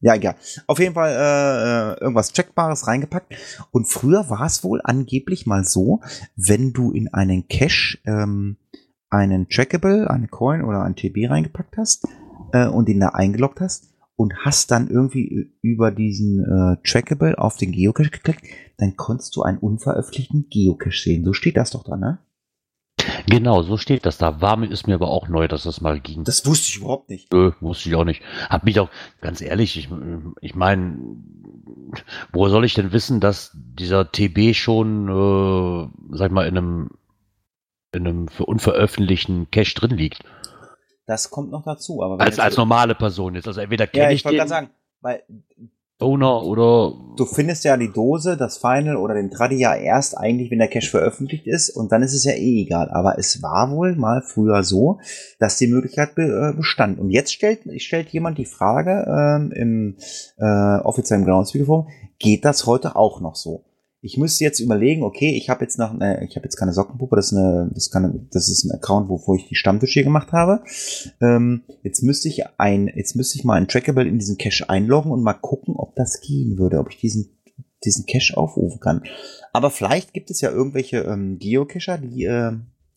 Ja, 0.00 0.14
egal. 0.14 0.36
Auf 0.66 0.78
jeden 0.78 0.94
Fall 0.94 1.10
äh, 1.10 1.92
äh, 1.94 2.00
irgendwas 2.00 2.32
Checkbares 2.32 2.86
reingepackt. 2.86 3.34
Und 3.70 3.86
früher 3.86 4.28
war 4.30 4.46
es 4.46 4.64
wohl 4.64 4.80
angeblich 4.84 5.46
mal 5.46 5.64
so, 5.64 6.00
wenn 6.36 6.72
du 6.72 6.92
in 6.92 7.12
einen 7.12 7.48
Cache 7.48 7.98
ähm, 8.04 8.56
einen 9.10 9.48
Trackable, 9.48 10.10
eine 10.10 10.28
Coin 10.28 10.62
oder 10.62 10.82
ein 10.82 10.96
TB 10.96 11.30
reingepackt 11.30 11.76
hast 11.76 12.06
äh, 12.52 12.66
und 12.66 12.88
ihn 12.88 13.00
da 13.00 13.08
eingeloggt 13.10 13.60
hast 13.60 13.94
und 14.16 14.34
hast 14.44 14.70
dann 14.70 14.88
irgendwie 14.88 15.52
über 15.62 15.90
diesen 15.90 16.40
äh, 16.40 16.76
Trackable 16.86 17.38
auf 17.38 17.56
den 17.56 17.72
Geocache 17.72 18.10
geklickt, 18.10 18.44
dann 18.78 18.96
konntest 18.96 19.36
du 19.36 19.42
einen 19.42 19.58
unveröffentlichten 19.58 20.48
Geocache 20.50 20.98
sehen. 20.98 21.24
So 21.24 21.32
steht 21.32 21.56
das 21.56 21.70
doch 21.70 21.84
da, 21.84 21.96
ne? 21.96 22.18
Genau, 23.28 23.62
so 23.62 23.76
steht 23.76 24.06
das 24.06 24.18
da. 24.18 24.40
War 24.40 24.56
mir, 24.56 24.70
ist 24.70 24.86
mir 24.86 24.94
aber 24.94 25.08
auch 25.08 25.28
neu, 25.28 25.48
dass 25.48 25.64
das 25.64 25.80
mal 25.80 26.00
ging. 26.00 26.24
Das 26.24 26.46
wusste 26.46 26.68
ich 26.68 26.76
überhaupt 26.78 27.08
nicht. 27.08 27.32
Nö, 27.32 27.52
wusste 27.60 27.88
ich 27.88 27.94
auch 27.94 28.04
nicht. 28.04 28.22
Hab 28.48 28.64
mich 28.64 28.78
auch, 28.80 28.88
ganz 29.20 29.40
ehrlich, 29.40 29.76
ich, 29.76 29.88
ich 30.40 30.54
meine, 30.54 30.98
woher 32.32 32.50
soll 32.50 32.64
ich 32.64 32.74
denn 32.74 32.92
wissen, 32.92 33.20
dass 33.20 33.50
dieser 33.54 34.10
TB 34.10 34.54
schon, 34.54 35.08
äh, 35.08 36.16
sag 36.16 36.26
ich 36.28 36.32
mal, 36.32 36.46
in 36.46 36.56
einem, 36.56 36.90
in 37.92 38.06
einem 38.06 38.28
für 38.28 38.46
unveröffentlichten 38.46 39.50
Cache 39.50 39.74
drin 39.74 39.96
liegt? 39.96 40.22
Das 41.06 41.30
kommt 41.30 41.50
noch 41.50 41.64
dazu. 41.64 42.02
Aber 42.02 42.20
Als, 42.20 42.38
als 42.38 42.56
normale 42.56 42.94
Person 42.94 43.34
jetzt. 43.34 43.46
Also 43.46 43.60
entweder 43.60 43.84
ja, 43.84 43.90
kenne 43.90 44.12
ich 44.12 44.20
ich, 44.20 44.24
wollte 44.24 44.36
den 44.36 44.38
gerade 44.38 44.48
sagen, 44.48 44.70
weil 45.00 45.22
Owner 45.98 46.42
oder 46.42 46.92
du 47.16 47.24
findest 47.24 47.64
ja 47.64 47.76
die 47.76 47.90
Dose, 47.90 48.36
das 48.36 48.58
Final 48.58 48.96
oder 48.96 49.14
den 49.14 49.30
Tradi 49.30 49.56
ja 49.56 49.74
erst 49.74 50.16
eigentlich, 50.16 50.50
wenn 50.50 50.58
der 50.58 50.68
Cache 50.68 50.90
veröffentlicht 50.90 51.46
ist 51.46 51.70
und 51.70 51.90
dann 51.90 52.02
ist 52.02 52.12
es 52.12 52.24
ja 52.24 52.32
eh 52.32 52.62
egal. 52.62 52.90
Aber 52.90 53.18
es 53.18 53.42
war 53.42 53.70
wohl 53.70 53.96
mal 53.96 54.22
früher 54.22 54.62
so, 54.62 54.98
dass 55.38 55.56
die 55.56 55.68
Möglichkeit 55.68 56.14
be 56.14 56.22
äh, 56.22 56.56
bestand. 56.56 56.98
Und 56.98 57.10
jetzt 57.10 57.32
stellt, 57.32 57.60
stellt 57.80 58.10
jemand 58.10 58.36
die 58.36 58.44
Frage 58.44 59.06
ähm, 59.08 59.52
im 59.52 59.96
äh, 60.38 60.80
offiziellen 60.80 61.24
Groundspeak-Forum, 61.24 61.88
geht 62.18 62.44
das 62.44 62.66
heute 62.66 62.96
auch 62.96 63.20
noch 63.20 63.36
so? 63.36 63.64
Ich 64.06 64.16
müsste 64.16 64.44
jetzt 64.44 64.60
überlegen, 64.60 65.02
okay, 65.02 65.36
ich 65.36 65.50
habe 65.50 65.64
jetzt 65.64 65.78
noch, 65.80 66.00
äh, 66.00 66.24
ich 66.24 66.36
habe 66.36 66.44
jetzt 66.44 66.56
keine 66.56 66.72
Sockenpuppe, 66.72 67.16
das 67.16 67.32
ist 67.32 67.38
eine, 67.38 67.70
das 67.74 67.90
kann, 67.90 68.28
das 68.30 68.48
ist 68.48 68.64
ein 68.64 68.70
Account, 68.70 69.08
wo, 69.08 69.20
wo 69.26 69.34
ich 69.34 69.48
die 69.48 69.56
Stammtische 69.56 70.04
gemacht 70.04 70.30
habe. 70.30 70.62
Ähm, 71.20 71.62
jetzt 71.82 72.02
müsste 72.04 72.28
ich 72.28 72.44
ein, 72.56 72.86
jetzt 72.94 73.16
müsste 73.16 73.36
ich 73.36 73.44
mal 73.44 73.54
ein 73.54 73.66
Trackable 73.66 74.06
in 74.06 74.20
diesen 74.20 74.38
Cache 74.38 74.70
einloggen 74.70 75.10
und 75.10 75.22
mal 75.22 75.34
gucken, 75.34 75.74
ob 75.76 75.96
das 75.96 76.20
gehen 76.20 76.56
würde, 76.56 76.78
ob 76.78 76.88
ich 76.90 76.98
diesen, 76.98 77.36
diesen 77.84 78.06
Cache 78.06 78.36
aufrufen 78.36 78.78
kann. 78.78 79.02
Aber 79.52 79.70
vielleicht 79.70 80.14
gibt 80.14 80.30
es 80.30 80.40
ja 80.40 80.50
irgendwelche 80.50 80.98
ähm, 80.98 81.38
Geocacher, 81.40 81.98
die 81.98 82.24
äh, 82.26 82.52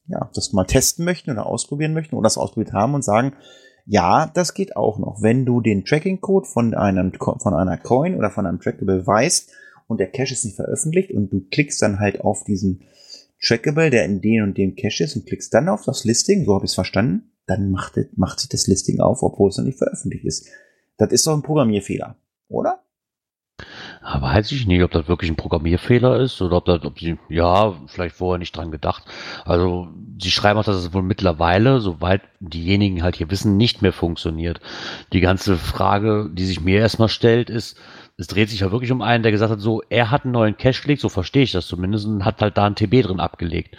ja 0.09 0.29
das 0.35 0.53
mal 0.53 0.65
testen 0.65 1.05
möchten 1.05 1.31
oder 1.31 1.47
ausprobieren 1.47 1.93
möchten 1.93 2.15
oder 2.15 2.27
das 2.27 2.37
ausprobiert 2.37 2.73
haben 2.73 2.93
und 2.93 3.03
sagen, 3.03 3.33
ja, 3.91 4.27
das 4.31 4.53
geht 4.53 4.75
auch 4.75 4.99
noch. 4.99 5.23
Wenn 5.23 5.47
du 5.47 5.61
den 5.61 5.83
Tracking-Code 5.83 6.45
von 6.47 6.75
einem 6.75 7.11
von 7.13 7.55
einer 7.55 7.77
Coin 7.77 8.15
oder 8.15 8.29
von 8.29 8.45
einem 8.45 8.59
Trackable 8.59 9.07
weißt 9.07 9.51
und 9.89 9.99
der 9.99 10.11
Cache 10.11 10.33
ist 10.33 10.45
nicht 10.45 10.55
veröffentlicht 10.55 11.11
und 11.11 11.33
du 11.33 11.41
klickst 11.51 11.81
dann 11.81 11.99
halt 11.99 12.21
auf 12.21 12.43
diesen 12.43 12.83
Trackable, 13.41 13.89
der 13.89 14.05
in 14.05 14.21
dem 14.21 14.43
und 14.43 14.57
dem 14.57 14.75
Cache 14.75 15.03
ist 15.03 15.15
und 15.15 15.25
klickst 15.25 15.53
dann 15.53 15.67
auf 15.67 15.83
das 15.83 16.05
Listing, 16.05 16.45
so 16.45 16.53
habe 16.53 16.65
ich 16.65 16.71
es 16.71 16.75
verstanden, 16.75 17.31
dann 17.47 17.71
macht, 17.71 17.97
macht 18.15 18.39
sich 18.39 18.49
das 18.49 18.67
Listing 18.67 18.99
auf, 18.99 19.23
obwohl 19.23 19.49
es 19.49 19.57
noch 19.57 19.65
nicht 19.65 19.79
veröffentlicht 19.79 20.25
ist. 20.25 20.47
Das 20.97 21.11
ist 21.11 21.25
doch 21.25 21.33
ein 21.33 21.41
Programmierfehler, 21.41 22.15
oder? 22.49 22.83
Weiß 24.01 24.51
ich 24.51 24.67
nicht, 24.67 24.83
ob 24.83 24.91
das 24.91 25.07
wirklich 25.07 25.31
ein 25.31 25.35
Programmierfehler 25.35 26.19
ist 26.19 26.41
oder 26.41 26.57
ob 26.57 26.65
das, 26.65 26.83
ob 26.85 26.99
sie, 26.99 27.17
ja, 27.27 27.73
vielleicht 27.87 28.15
vorher 28.15 28.37
nicht 28.37 28.55
dran 28.55 28.71
gedacht. 28.71 29.03
Also, 29.43 29.89
sie 30.21 30.31
schreiben 30.31 30.59
auch, 30.59 30.63
dass 30.63 30.77
es 30.77 30.93
wohl 30.93 31.03
mittlerweile, 31.03 31.81
soweit 31.81 32.21
diejenigen 32.39 33.03
halt 33.03 33.17
hier 33.17 33.29
wissen, 33.31 33.57
nicht 33.57 33.81
mehr 33.81 33.91
funktioniert. 33.91 34.61
Die 35.11 35.19
ganze 35.19 35.57
Frage, 35.57 36.29
die 36.31 36.45
sich 36.45 36.61
mir 36.61 36.79
erstmal 36.79 37.09
stellt, 37.09 37.49
ist, 37.49 37.77
es 38.19 38.27
dreht 38.27 38.49
sich 38.49 38.59
ja 38.59 38.71
wirklich 38.71 38.91
um 38.91 39.01
einen, 39.01 39.23
der 39.23 39.31
gesagt 39.31 39.51
hat, 39.51 39.61
so, 39.61 39.81
er 39.87 40.11
hat 40.11 40.25
einen 40.25 40.33
neuen 40.33 40.57
Cache 40.57 40.81
gelegt, 40.81 40.99
so 40.99 41.07
verstehe 41.07 41.43
ich 41.43 41.53
das 41.53 41.67
zumindest, 41.67 42.05
und 42.05 42.25
hat 42.25 42.41
halt 42.41 42.57
da 42.57 42.65
ein 42.65 42.75
TB 42.75 43.01
drin 43.01 43.21
abgelegt. 43.21 43.77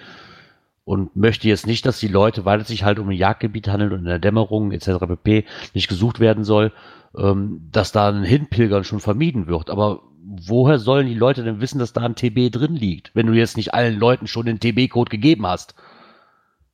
Und 0.84 1.14
möchte 1.14 1.46
jetzt 1.46 1.66
nicht, 1.66 1.84
dass 1.84 2.00
die 2.00 2.08
Leute, 2.08 2.46
weil 2.46 2.62
es 2.62 2.68
sich 2.68 2.82
halt 2.82 2.98
um 2.98 3.10
ein 3.10 3.16
Jagdgebiet 3.16 3.68
handelt 3.68 3.92
und 3.92 3.98
in 3.98 4.06
der 4.06 4.18
Dämmerung 4.18 4.72
etc. 4.72 4.92
pp. 5.06 5.44
nicht 5.74 5.88
gesucht 5.88 6.20
werden 6.20 6.44
soll, 6.44 6.72
ähm, 7.16 7.68
dass 7.70 7.92
da 7.92 8.08
ein 8.08 8.24
Hinpilgern 8.24 8.82
schon 8.82 9.00
vermieden 9.00 9.46
wird. 9.46 9.68
Aber 9.68 10.00
woher 10.24 10.78
sollen 10.78 11.06
die 11.06 11.14
Leute 11.14 11.44
denn 11.44 11.60
wissen, 11.60 11.78
dass 11.78 11.92
da 11.92 12.00
ein 12.00 12.16
TB 12.16 12.50
drin 12.50 12.74
liegt, 12.74 13.14
wenn 13.14 13.26
du 13.26 13.34
jetzt 13.34 13.58
nicht 13.58 13.74
allen 13.74 13.98
Leuten 13.98 14.26
schon 14.26 14.46
den 14.46 14.58
TB-Code 14.58 15.10
gegeben 15.10 15.46
hast? 15.46 15.74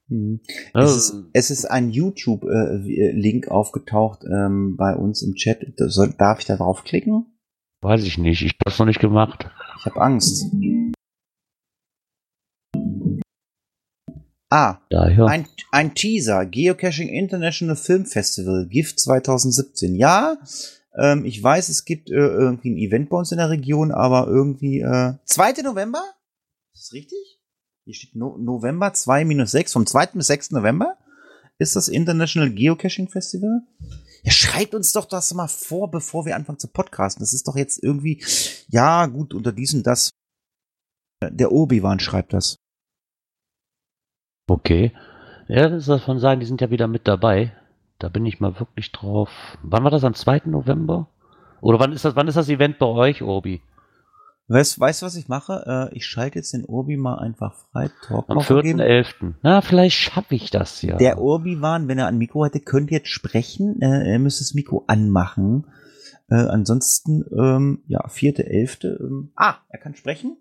Hm. 0.09 0.39
Es, 0.73 0.97
ist, 0.97 1.15
es 1.33 1.51
ist 1.51 1.65
ein 1.65 1.91
YouTube-Link 1.91 3.49
aufgetaucht 3.49 4.21
ähm, 4.25 4.77
bei 4.77 4.95
uns 4.95 5.23
im 5.23 5.35
Chat. 5.35 5.67
Soll, 5.77 6.15
darf 6.17 6.39
ich 6.39 6.47
da 6.47 6.57
draufklicken? 6.57 7.27
Weiß 7.87 8.03
ich 8.03 8.19
nicht, 8.19 8.43
ich 8.43 8.49
habe 8.49 8.65
das 8.65 8.81
noch 8.81 8.87
nicht 8.87 8.99
gemacht. 8.99 9.49
Ich 9.79 9.87
habe 9.87 10.01
Angst. 10.01 10.45
Ah, 14.51 14.79
Daher. 14.91 15.27
ein, 15.27 15.47
ein 15.71 15.95
Teaser. 15.95 16.47
Geocaching 16.47 17.09
International 17.09 17.77
Film 17.77 18.05
Festival, 18.05 18.67
GIF 18.69 18.97
2017. 18.97 19.95
Ja, 19.95 20.37
ähm, 20.99 21.25
ich 21.25 21.41
weiß, 21.41 21.69
es 21.69 21.85
gibt 21.85 22.11
äh, 22.11 22.15
irgendwie 22.15 22.71
ein 22.71 22.77
Event 22.77 23.09
bei 23.09 23.19
uns 23.19 23.31
in 23.31 23.39
der 23.39 23.51
Region, 23.51 23.93
aber 23.93 24.27
irgendwie 24.27 24.81
äh, 24.81 25.13
2. 25.25 25.63
November? 25.63 26.03
Ist 26.75 26.89
das 26.89 26.93
richtig? 26.93 27.39
Hier 27.85 27.95
steht 27.95 28.17
no 28.17 28.37
November 28.37 28.95
2 28.95 29.25
minus 29.25 29.53
6. 29.53 29.73
Vom 29.73 29.87
2. 29.87 30.07
bis 30.15 30.27
6. 30.27 30.51
November 30.51 30.97
ist 31.59 31.77
das 31.77 31.87
International 31.87 32.51
Geocaching 32.51 33.09
Festival. 33.09 33.63
Ja, 34.27 34.33
schreibt 34.33 34.75
uns 34.75 34.93
doch 34.93 35.05
das 35.05 35.33
mal 35.35 35.47
vor, 35.47 35.89
bevor 35.89 36.27
wir 36.27 36.35
anfangen 36.35 36.59
zu 36.59 36.67
podcasten. 36.67 37.23
Das 37.23 37.33
ist 37.33 37.47
doch 37.47 37.55
jetzt 37.55 37.81
irgendwie, 37.81 38.25
ja, 38.67 39.07
gut, 39.07 39.33
unter 39.33 39.53
diesem 39.53 39.85
das. 39.85 40.11
Der 41.23 41.53
Obi-Wan 41.53 42.01
schreibt 42.01 42.33
das. 42.33 42.57
Okay. 44.49 44.93
Ja, 45.47 45.69
das 45.69 45.85
soll 45.85 46.01
von 46.01 46.19
sagen, 46.19 46.41
die 46.41 46.47
sind 46.47 46.61
ja 46.61 46.73
wieder 46.73 46.89
mit 46.89 47.07
dabei. 47.07 47.57
Da 48.01 48.09
bin 48.09 48.27
ich 48.27 48.41
mal 48.41 48.59
wirklich 48.59 48.91
drauf. 48.91 49.31
Wann 49.63 49.85
war 49.85 49.93
das? 49.93 50.03
Am 50.03 50.15
2. 50.15 50.43
November? 50.47 51.09
Oder 51.61 51.79
wann 51.79 51.93
ist 51.93 52.05
das, 52.05 52.17
wann 52.17 52.27
ist 52.27 52.37
das 52.37 52.49
Event 52.49 52.81
bei 52.81 52.87
euch, 52.87 53.23
Obi? 53.23 53.63
Weißt, 54.49 54.79
weißt 54.79 55.03
du, 55.03 55.07
was 55.07 55.17
ich 55.17 55.29
mache? 55.29 55.89
Äh, 55.93 55.97
ich 55.97 56.07
schalte 56.07 56.39
jetzt 56.39 56.53
den 56.53 56.65
Urbi 56.65 56.97
mal 56.97 57.19
einfach 57.19 57.55
frei. 57.73 57.91
Talk 58.07 58.27
Am 58.29 58.37
mal 58.37 58.43
vergeben. 58.45 58.81
4.11. 58.81 59.35
Na, 59.43 59.61
vielleicht 59.61 59.97
schaffe 59.97 60.37
ich 60.37 60.51
das 60.51 60.83
ja. 60.83 60.97
Der 60.97 61.21
Urbi-Wan, 61.21 61.89
wenn 61.89 61.99
er 61.99 62.07
ein 62.07 62.19
Mikro 62.19 62.45
hätte, 62.45 62.61
könnte 62.61 62.95
jetzt 62.95 63.09
sprechen. 63.09 63.81
Äh, 63.83 64.09
er 64.13 64.19
müsste 64.21 64.45
das 64.45 64.55
Mikro 64.55 64.85
anmachen. 64.87 65.67
Äh, 66.29 66.37
ansonsten, 66.37 67.25
ähm, 67.37 67.83
ja, 67.89 68.07
vierte, 68.09 68.47
elfte. 68.47 68.99
Ähm, 69.01 69.33
ah, 69.37 69.57
er 69.69 69.81
kann 69.81 69.95
sprechen. 69.97 70.37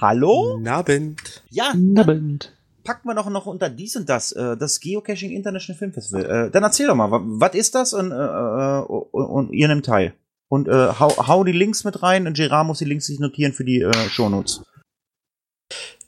Hallo? 0.00 0.56
Guten 0.56 0.68
Abend. 0.68 1.42
Ja, 1.48 1.70
Abend. 1.96 2.52
packen 2.84 3.08
wir 3.08 3.14
doch 3.14 3.28
noch 3.30 3.46
unter 3.46 3.68
dies 3.70 3.96
und 3.96 4.08
das, 4.08 4.32
äh, 4.32 4.56
das 4.58 4.80
Geocaching 4.80 5.30
International 5.30 5.78
Film 5.78 5.92
Festival. 5.92 6.46
Äh, 6.46 6.50
dann 6.50 6.62
erzähl 6.62 6.86
doch 6.86 6.94
mal, 6.94 7.10
wa- 7.10 7.22
was 7.24 7.54
ist 7.54 7.74
das 7.74 7.92
und, 7.94 8.10
äh, 8.12 8.14
äh, 8.14 8.80
und, 8.82 9.24
und 9.24 9.52
ihr 9.52 9.68
nehmt 9.68 9.86
teil. 9.86 10.12
Und 10.50 10.66
äh, 10.66 10.88
hau, 10.98 11.28
hau 11.28 11.44
die 11.44 11.52
Links 11.52 11.84
mit 11.84 12.02
rein 12.02 12.26
und 12.26 12.36
Gerard 12.36 12.66
muss 12.66 12.80
die 12.80 12.84
Links 12.84 13.06
sich 13.06 13.20
notieren 13.20 13.52
für 13.52 13.64
die 13.64 13.82
äh, 13.82 14.08
Shownotes. 14.08 14.62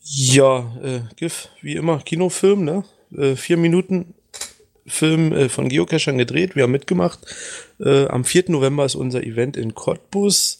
Ja, 0.02 0.66
äh, 0.82 1.02
GIF, 1.14 1.48
wie 1.60 1.76
immer, 1.76 1.98
Kinofilm, 2.00 2.64
ne? 2.64 2.84
Äh, 3.16 3.36
vier 3.36 3.56
Minuten 3.56 4.14
Film 4.84 5.32
äh, 5.32 5.48
von 5.48 5.68
Geocachern 5.68 6.18
gedreht, 6.18 6.56
wir 6.56 6.64
haben 6.64 6.72
mitgemacht. 6.72 7.20
Äh, 7.78 8.06
am 8.06 8.24
4. 8.24 8.46
November 8.48 8.84
ist 8.84 8.96
unser 8.96 9.22
Event 9.22 9.56
in 9.56 9.76
Cottbus. 9.76 10.58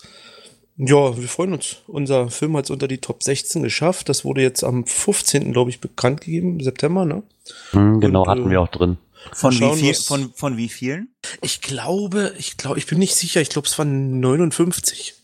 Ja, 0.77 1.19
wir 1.19 1.29
freuen 1.29 1.55
uns. 1.55 1.79
Unser 1.89 2.31
Film 2.31 2.57
hat 2.57 2.67
es 2.67 2.71
unter 2.71 2.87
die 2.87 2.99
Top 2.99 3.25
16 3.25 3.65
geschafft. 3.65 4.09
Das 4.09 4.25
wurde 4.25 4.43
jetzt 4.43 4.63
am 4.63 4.87
15. 4.87 5.53
glaube 5.53 5.71
ich 5.71 5.81
bekannt 5.81 6.21
gegeben, 6.21 6.53
im 6.53 6.61
September, 6.61 7.05
ne? 7.05 7.25
Hm, 7.73 8.01
genau, 8.01 8.23
Und, 8.23 8.29
hatten 8.29 8.47
äh, 8.47 8.51
wir 8.51 8.61
auch 8.61 8.69
drin. 8.69 8.99
Von 9.33 9.59
wie, 9.59 9.77
viel, 9.77 9.95
von, 9.95 10.33
von 10.35 10.57
wie 10.57 10.69
vielen? 10.69 11.15
Ich 11.41 11.61
glaube, 11.61 12.35
ich 12.39 12.57
glaube, 12.57 12.79
ich 12.79 12.87
bin 12.87 12.99
nicht 12.99 13.15
sicher, 13.15 13.41
ich 13.41 13.49
glaube, 13.49 13.69
es 13.69 13.79
waren 13.79 14.21
59. 14.21 15.15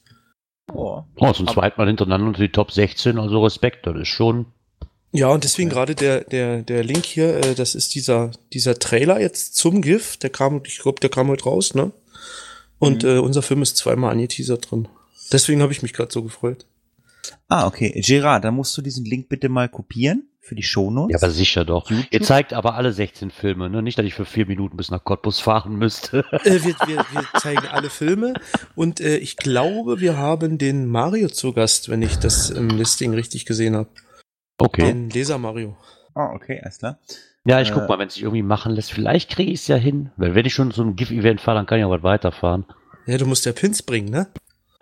Oh. 0.72 1.02
Oh, 1.16 1.32
zum 1.32 1.48
zweiten 1.48 1.80
Mal 1.80 1.88
hintereinander 1.88 2.26
unter 2.28 2.40
die 2.40 2.52
Top 2.52 2.70
16, 2.72 3.18
also 3.18 3.42
Respekt, 3.42 3.86
das 3.86 3.96
ist 3.96 4.08
schon. 4.08 4.46
Ja, 5.12 5.28
und 5.28 5.44
deswegen 5.44 5.70
gerade 5.70 5.94
der, 5.94 6.24
der, 6.24 6.62
der 6.62 6.84
Link 6.84 7.06
hier, 7.06 7.36
äh, 7.38 7.54
das 7.54 7.74
ist 7.74 7.94
dieser, 7.94 8.30
dieser 8.52 8.78
Trailer 8.78 9.20
jetzt 9.20 9.56
zum 9.56 9.80
GIF, 9.80 10.18
der 10.18 10.30
kam, 10.30 10.62
ich 10.66 10.78
glaube, 10.78 11.00
der 11.00 11.10
kam 11.10 11.28
heute 11.28 11.44
raus, 11.44 11.74
ne? 11.74 11.92
Und 12.78 13.02
Mhm. 13.02 13.08
äh, 13.08 13.18
unser 13.18 13.42
Film 13.42 13.62
ist 13.62 13.76
zweimal 13.78 14.12
angeteasert 14.12 14.70
drin. 14.70 14.86
Deswegen 15.32 15.62
habe 15.62 15.72
ich 15.72 15.82
mich 15.82 15.92
gerade 15.94 16.12
so 16.12 16.22
gefreut. 16.22 16.66
Ah, 17.48 17.66
okay. 17.66 18.00
Gerard, 18.04 18.44
dann 18.44 18.54
musst 18.54 18.76
du 18.76 18.82
diesen 18.82 19.04
Link 19.04 19.28
bitte 19.28 19.48
mal 19.48 19.68
kopieren 19.68 20.28
für 20.48 20.54
die 20.54 20.62
Shownotes. 20.62 21.12
Ja, 21.12 21.18
aber 21.24 21.30
sicher 21.32 21.64
doch. 21.64 21.90
YouTube? 21.90 22.06
Ihr 22.10 22.22
zeigt 22.22 22.52
aber 22.54 22.74
alle 22.74 22.92
16 22.92 23.30
Filme, 23.30 23.68
ne? 23.70 23.82
Nicht, 23.82 23.98
dass 23.98 24.06
ich 24.06 24.14
für 24.14 24.24
vier 24.24 24.46
Minuten 24.46 24.76
bis 24.76 24.90
nach 24.90 25.04
Cottbus 25.04 25.38
fahren 25.40 25.76
müsste. 25.76 26.24
Äh, 26.44 26.62
wir, 26.64 26.74
wir, 26.86 26.96
wir 27.12 27.40
zeigen 27.40 27.66
alle 27.68 27.90
Filme 27.90 28.34
und 28.74 29.00
äh, 29.00 29.16
ich 29.18 29.36
glaube, 29.36 30.00
wir 30.00 30.16
haben 30.16 30.58
den 30.58 30.86
Mario 30.86 31.28
zu 31.28 31.52
Gast, 31.52 31.88
wenn 31.88 32.02
ich 32.02 32.16
das 32.18 32.50
im 32.50 32.68
Listing 32.70 33.14
richtig 33.14 33.44
gesehen 33.46 33.76
habe. 33.76 33.88
Okay. 34.58 34.82
Den 34.86 35.10
Leser 35.10 35.38
Mario. 35.38 35.76
Ah, 36.14 36.32
okay, 36.34 36.60
alles 36.62 36.78
klar. 36.78 36.98
Ja, 37.44 37.60
ich 37.60 37.70
Äh, 37.70 37.74
guck 37.74 37.88
mal, 37.88 37.98
wenn 37.98 38.08
es 38.08 38.14
sich 38.14 38.22
irgendwie 38.24 38.42
machen 38.42 38.72
lässt. 38.72 38.92
Vielleicht 38.92 39.30
kriege 39.30 39.52
ich 39.52 39.60
es 39.60 39.68
ja 39.68 39.76
hin. 39.76 40.10
Weil 40.16 40.34
wenn 40.34 40.44
ich 40.46 40.54
schon 40.54 40.72
zu 40.72 40.82
einem 40.82 40.96
GIF-Event 40.96 41.40
fahre, 41.40 41.58
dann 41.58 41.66
kann 41.66 41.78
ich 41.78 41.84
auch 41.84 41.90
weit 41.90 42.02
weiterfahren. 42.02 42.64
Ja, 43.06 43.16
du 43.18 43.26
musst 43.26 43.46
ja 43.46 43.52
Pins 43.52 43.82
bringen, 43.82 44.10
ne? 44.10 44.26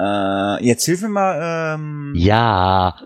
Äh, 0.00 0.64
jetzt 0.66 0.84
hilf 0.84 1.02
mir 1.02 1.08
mal, 1.08 1.74
ähm, 1.74 2.12
Ja. 2.16 2.96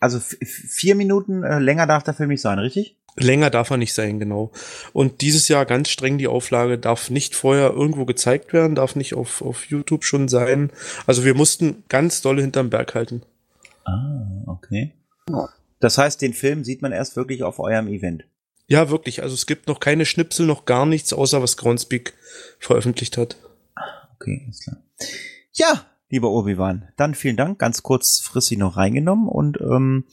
Also 0.00 0.20
vier 0.20 0.94
Minuten 0.94 1.42
äh, 1.42 1.58
länger 1.58 1.86
darf 1.86 2.02
der 2.02 2.14
Film 2.14 2.30
nicht 2.30 2.42
sein, 2.42 2.58
richtig? 2.58 2.96
Länger 3.16 3.50
darf 3.50 3.70
er 3.70 3.76
nicht 3.76 3.94
sein, 3.94 4.20
genau. 4.20 4.52
Und 4.92 5.20
dieses 5.22 5.48
Jahr 5.48 5.66
ganz 5.66 5.88
streng 5.88 6.18
die 6.18 6.28
Auflage, 6.28 6.78
darf 6.78 7.10
nicht 7.10 7.34
vorher 7.34 7.70
irgendwo 7.70 8.04
gezeigt 8.04 8.52
werden, 8.52 8.74
darf 8.74 8.96
nicht 8.96 9.14
auf, 9.14 9.42
auf 9.42 9.64
YouTube 9.66 10.04
schon 10.04 10.28
sein. 10.28 10.70
Also 11.06 11.24
wir 11.24 11.34
mussten 11.34 11.82
ganz 11.88 12.20
dolle 12.20 12.42
hinterm 12.42 12.70
Berg 12.70 12.94
halten. 12.94 13.22
Ah, 13.84 14.42
okay. 14.46 14.92
Das 15.80 15.98
heißt, 15.98 16.22
den 16.22 16.34
Film 16.34 16.64
sieht 16.64 16.82
man 16.82 16.92
erst 16.92 17.16
wirklich 17.16 17.42
auf 17.42 17.58
eurem 17.58 17.88
Event. 17.88 18.24
Ja, 18.66 18.90
wirklich. 18.90 19.22
Also 19.22 19.34
es 19.34 19.46
gibt 19.46 19.66
noch 19.66 19.80
keine 19.80 20.04
Schnipsel, 20.04 20.46
noch 20.46 20.64
gar 20.64 20.86
nichts, 20.86 21.12
außer 21.12 21.42
was 21.42 21.56
Groundspeak 21.56 22.14
veröffentlicht 22.58 23.16
hat. 23.16 23.36
Okay, 24.16 24.42
alles 24.44 24.60
klar. 24.60 24.76
Ja, 25.52 25.86
lieber 26.10 26.30
Obi-Wan, 26.30 26.88
dann 26.96 27.14
vielen 27.14 27.36
Dank. 27.36 27.58
Ganz 27.58 27.82
kurzfristig 27.82 28.58
noch 28.58 28.76
reingenommen 28.76 29.28
und 29.28 29.60
ähm, 29.60 30.04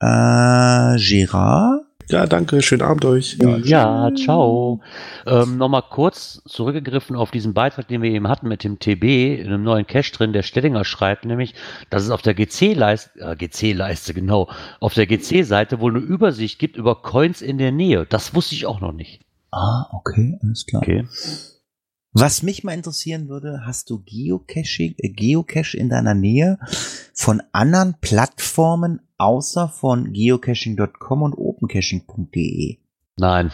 äh, 0.00 0.96
Gerard? 0.98 1.82
Ja, 2.08 2.26
danke. 2.26 2.60
Schönen 2.62 2.82
Abend 2.82 3.04
euch. 3.04 3.38
Ja, 3.64 4.10
ciao. 4.14 4.80
Ähm, 5.26 5.56
Nochmal 5.56 5.84
kurz 5.88 6.42
zurückgegriffen 6.46 7.16
auf 7.16 7.30
diesen 7.30 7.54
Beitrag, 7.54 7.88
den 7.88 8.02
wir 8.02 8.10
eben 8.10 8.28
hatten 8.28 8.48
mit 8.48 8.64
dem 8.64 8.78
TB 8.78 9.40
in 9.40 9.46
einem 9.46 9.62
neuen 9.62 9.86
Cache 9.86 10.12
drin. 10.12 10.32
Der 10.32 10.42
Stellinger 10.42 10.84
schreibt 10.84 11.24
nämlich, 11.24 11.54
dass 11.90 12.02
es 12.02 12.10
auf 12.10 12.20
der 12.22 12.34
GC-Leiste, 12.34 13.18
äh, 13.20 13.36
GC-Leiste, 13.36 14.14
genau, 14.14 14.48
auf 14.80 14.94
der 14.94 15.06
GC-Seite 15.06 15.80
wohl 15.80 15.92
eine 15.92 16.04
Übersicht 16.04 16.58
gibt 16.58 16.76
über 16.76 17.00
Coins 17.02 17.40
in 17.40 17.58
der 17.58 17.72
Nähe. 17.72 18.04
Das 18.06 18.34
wusste 18.34 18.54
ich 18.54 18.66
auch 18.66 18.80
noch 18.80 18.92
nicht. 18.92 19.22
Ah, 19.50 19.86
okay, 19.92 20.38
alles 20.42 20.66
klar. 20.66 20.82
Okay. 20.82 21.06
Was 22.14 22.42
mich 22.42 22.62
mal 22.62 22.74
interessieren 22.74 23.28
würde, 23.28 23.62
hast 23.64 23.88
du 23.88 24.02
Geocaching, 24.04 24.94
äh, 24.98 25.08
Geocache 25.08 25.76
in 25.76 25.88
deiner 25.88 26.14
Nähe 26.14 26.58
von 27.14 27.42
anderen 27.52 27.94
Plattformen 28.00 29.00
außer 29.16 29.68
von 29.68 30.12
geocaching.com 30.12 31.22
und 31.22 31.32
opencaching.de? 31.34 32.76
Nein. 33.16 33.50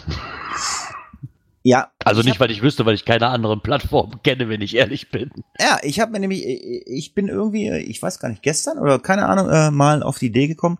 Ja. 1.62 1.92
Also 2.04 2.20
ich 2.20 2.26
nicht, 2.26 2.34
hab- 2.36 2.40
weil 2.40 2.50
ich 2.50 2.62
wüsste, 2.62 2.84
weil 2.86 2.94
ich 2.94 3.04
keine 3.04 3.28
anderen 3.28 3.60
Plattformen 3.60 4.22
kenne, 4.24 4.48
wenn 4.48 4.60
ich 4.62 4.74
ehrlich 4.74 5.10
bin. 5.10 5.30
Ja, 5.60 5.78
ich 5.82 6.00
habe 6.00 6.12
mir 6.12 6.20
nämlich, 6.20 6.44
ich 6.44 7.14
bin 7.14 7.28
irgendwie, 7.28 7.68
ich 7.70 8.02
weiß 8.02 8.18
gar 8.18 8.28
nicht, 8.28 8.42
gestern 8.42 8.78
oder 8.78 8.98
keine 8.98 9.26
Ahnung, 9.26 9.48
äh, 9.50 9.70
mal 9.70 10.02
auf 10.02 10.18
die 10.18 10.26
Idee 10.26 10.48
gekommen. 10.48 10.78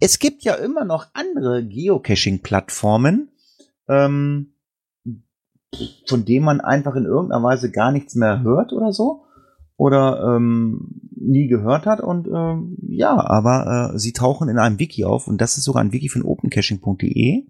Es 0.00 0.20
gibt 0.20 0.44
ja 0.44 0.54
immer 0.54 0.84
noch 0.84 1.06
andere 1.14 1.66
Geocaching-Plattformen, 1.66 3.30
ähm, 3.88 4.52
von 6.06 6.24
denen 6.24 6.44
man 6.44 6.60
einfach 6.60 6.96
in 6.96 7.04
irgendeiner 7.04 7.42
Weise 7.42 7.70
gar 7.70 7.92
nichts 7.92 8.14
mehr 8.14 8.42
hört 8.42 8.72
oder 8.72 8.92
so. 8.92 9.24
Oder 9.76 10.34
ähm, 10.36 11.02
nie 11.14 11.46
gehört 11.46 11.86
hat. 11.86 12.00
Und 12.00 12.26
ähm, 12.26 12.76
ja, 12.88 13.16
aber 13.16 13.92
äh, 13.94 13.98
sie 13.98 14.12
tauchen 14.12 14.48
in 14.48 14.58
einem 14.58 14.78
Wiki 14.78 15.04
auf 15.04 15.28
und 15.28 15.40
das 15.40 15.56
ist 15.56 15.64
sogar 15.64 15.82
ein 15.82 15.92
Wiki 15.92 16.08
von 16.08 16.22
opencaching.de. 16.22 17.46